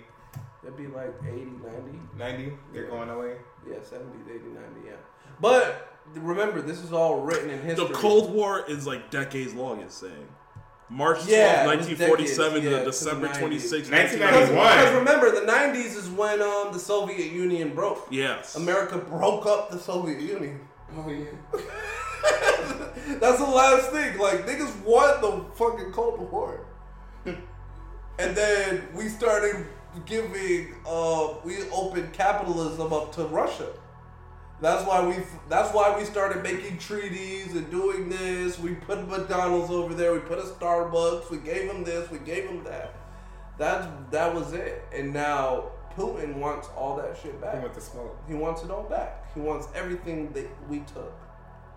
It'd 0.64 0.78
be 0.78 0.88
like 0.88 1.14
80, 1.26 1.46
90. 1.64 2.00
90? 2.18 2.54
They're 2.74 2.88
going 2.88 3.10
away. 3.10 3.36
Yeah, 3.68 3.76
70s, 3.78 4.28
80, 4.30 4.44
90, 4.44 4.60
yeah. 4.86 4.92
But 5.42 5.98
remember, 6.14 6.62
this 6.62 6.80
is 6.84 6.92
all 6.94 7.22
written 7.22 7.50
in 7.50 7.62
history. 7.62 7.88
The 7.88 7.94
Cold 7.94 8.34
War 8.34 8.64
is 8.70 8.86
like 8.86 9.10
decades 9.10 9.54
long. 9.54 9.80
It's 9.82 9.96
saying 9.96 10.28
March 10.90 11.18
12, 11.18 11.30
Yeah, 11.30 11.64
it 11.64 11.68
was 11.68 11.88
1947 11.88 12.54
decades, 12.54 12.66
yeah, 12.66 12.72
to 12.72 12.80
to 12.80 12.86
December 12.86 13.28
26, 13.34 13.90
1991. 13.92 14.56
Because 14.56 14.94
remember, 14.96 15.32
the 15.32 15.46
90s 15.52 15.98
is 15.98 16.10
when 16.10 16.42
um, 16.42 16.72
the 16.72 16.80
Soviet 16.80 17.32
Union 17.32 17.76
broke. 17.76 18.08
Yes. 18.10 18.56
America 18.56 18.98
broke 18.98 19.46
up 19.46 19.70
the 19.70 19.80
Soviet 19.80 20.22
Union. 20.22 20.60
Oh, 20.96 21.10
yeah. 21.10 21.26
That's 23.20 23.38
the 23.40 23.46
last 23.46 23.92
thing. 23.92 24.18
Like, 24.18 24.46
niggas 24.48 24.74
won 24.84 25.22
the 25.22 25.44
fucking 25.56 25.92
Cold 25.92 26.32
War. 26.32 26.66
and 27.26 28.36
then 28.36 28.88
we 28.96 29.10
started 29.10 29.66
giving, 30.06 30.74
uh, 30.88 31.34
we 31.44 31.70
opened 31.72 32.14
capitalism 32.14 32.94
up 32.94 33.12
to 33.16 33.26
Russia. 33.26 33.68
That's 34.60 34.86
why 34.88 35.06
we. 35.06 35.16
That's 35.50 35.74
why 35.74 35.96
we 35.98 36.04
started 36.06 36.42
making 36.42 36.80
treaties 36.80 37.56
and 37.56 37.70
doing 37.70 38.10
this. 38.10 38.58
We 38.58 38.74
put 38.74 39.08
McDonald's 39.08 39.70
over 39.72 39.94
there. 39.94 40.14
We 40.14 40.20
put 40.20 40.40
a 40.40 40.44
Starbucks. 40.44 41.30
We 41.30 41.38
gave 41.38 41.68
them 41.68 41.84
this. 41.84 42.10
We 42.10 42.18
gave 42.20 42.46
them 42.48 42.64
that. 42.64 42.94
That's 43.60 43.88
that 44.12 44.34
was 44.34 44.54
it. 44.54 44.84
And 44.94 45.14
now 45.14 45.72
Putin 45.96 46.36
wants 46.38 46.70
all 46.76 46.96
that 46.98 47.18
shit 47.22 47.34
Who 47.34 47.38
back. 47.40 47.62
went 47.62 47.74
to 47.76 47.82
smoke? 47.82 48.18
He 48.28 48.34
wants 48.34 48.64
it 48.64 48.72
all 48.72 48.84
back. 48.84 49.34
He 49.34 49.40
wants 49.42 49.68
everything 49.76 50.32
that 50.34 50.48
we 50.70 50.80
took. 50.80 51.14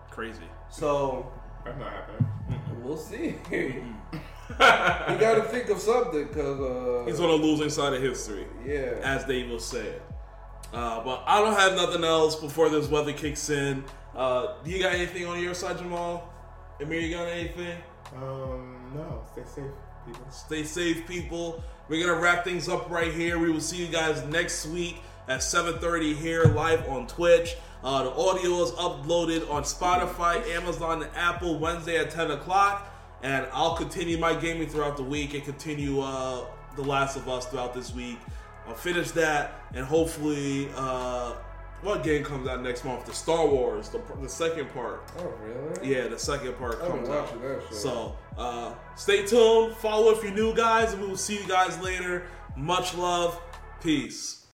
Crazy. 0.09 0.43
So 0.69 1.31
That's 1.65 1.77
not 1.79 1.91
happening. 1.91 2.29
we'll 2.83 2.97
see. 2.97 3.35
you 3.51 3.83
got 4.09 5.35
to 5.35 5.43
think 5.43 5.69
of 5.69 5.79
something, 5.79 6.27
cause 6.29 6.59
uh, 6.59 7.03
He's 7.07 7.19
on 7.19 7.29
the 7.29 7.35
losing 7.47 7.69
side 7.69 7.93
of 7.93 8.01
history, 8.01 8.45
yeah. 8.65 8.99
as 9.03 9.25
they 9.25 9.43
will 9.43 9.59
say. 9.59 9.95
Uh, 10.73 11.03
but 11.03 11.23
I 11.27 11.41
don't 11.41 11.53
have 11.53 11.75
nothing 11.75 12.03
else 12.03 12.35
before 12.35 12.69
this 12.69 12.87
weather 12.87 13.13
kicks 13.13 13.49
in. 13.49 13.83
Uh, 14.15 14.55
do 14.63 14.71
you 14.71 14.81
got 14.81 14.93
anything 14.93 15.25
on 15.25 15.41
your 15.41 15.53
side, 15.53 15.77
Jamaal? 15.77 16.21
Amir, 16.81 16.99
you 16.99 17.15
got 17.15 17.27
anything? 17.27 17.77
Um, 18.15 18.91
no. 18.93 19.23
Stay 19.33 19.43
safe, 19.43 19.71
people. 20.05 20.31
Stay 20.31 20.63
safe, 20.63 21.07
people. 21.07 21.63
We're 21.87 22.05
gonna 22.05 22.19
wrap 22.19 22.43
things 22.43 22.69
up 22.69 22.89
right 22.89 23.13
here. 23.13 23.37
We 23.37 23.51
will 23.51 23.61
see 23.61 23.77
you 23.77 23.87
guys 23.91 24.23
next 24.25 24.65
week 24.67 25.01
at 25.27 25.41
7:30 25.41 26.13
here 26.13 26.45
live 26.45 26.87
on 26.89 27.07
Twitch. 27.07 27.55
Uh, 27.83 28.03
the 28.03 28.11
audio 28.11 28.61
is 28.63 28.71
uploaded 28.71 29.49
on 29.49 29.63
Spotify, 29.63 30.45
Amazon, 30.55 31.03
and 31.03 31.11
Apple 31.15 31.57
Wednesday 31.57 31.97
at 31.97 32.11
10 32.11 32.31
o'clock. 32.31 32.87
And 33.23 33.47
I'll 33.53 33.75
continue 33.75 34.17
my 34.17 34.33
gaming 34.33 34.67
throughout 34.67 34.97
the 34.97 35.03
week 35.03 35.33
and 35.33 35.43
continue 35.43 36.01
uh, 36.01 36.45
The 36.75 36.83
Last 36.83 37.15
of 37.17 37.27
Us 37.27 37.45
throughout 37.45 37.73
this 37.73 37.93
week. 37.93 38.19
I'll 38.71 38.77
finish 38.77 39.11
that 39.11 39.65
and 39.73 39.85
hopefully, 39.85 40.69
uh, 40.77 41.33
what 41.81 42.03
game 42.03 42.23
comes 42.23 42.47
out 42.47 42.61
next 42.61 42.85
month? 42.85 43.05
The 43.05 43.13
Star 43.13 43.45
Wars, 43.45 43.89
the, 43.89 43.99
the 44.21 44.29
second 44.29 44.71
part. 44.73 45.03
Oh 45.17 45.33
really? 45.43 45.93
Yeah, 45.93 46.07
the 46.07 46.17
second 46.17 46.53
part 46.57 46.75
I've 46.81 46.89
comes 46.89 47.09
out. 47.09 47.33
So 47.73 48.15
uh, 48.37 48.75
stay 48.95 49.25
tuned, 49.25 49.75
follow 49.75 50.11
if 50.11 50.23
you're 50.23 50.31
new 50.31 50.55
guys, 50.55 50.93
and 50.93 51.01
we 51.01 51.09
will 51.09 51.17
see 51.17 51.37
you 51.41 51.47
guys 51.49 51.77
later. 51.81 52.27
Much 52.55 52.95
love, 52.95 53.41
peace. 53.81 54.40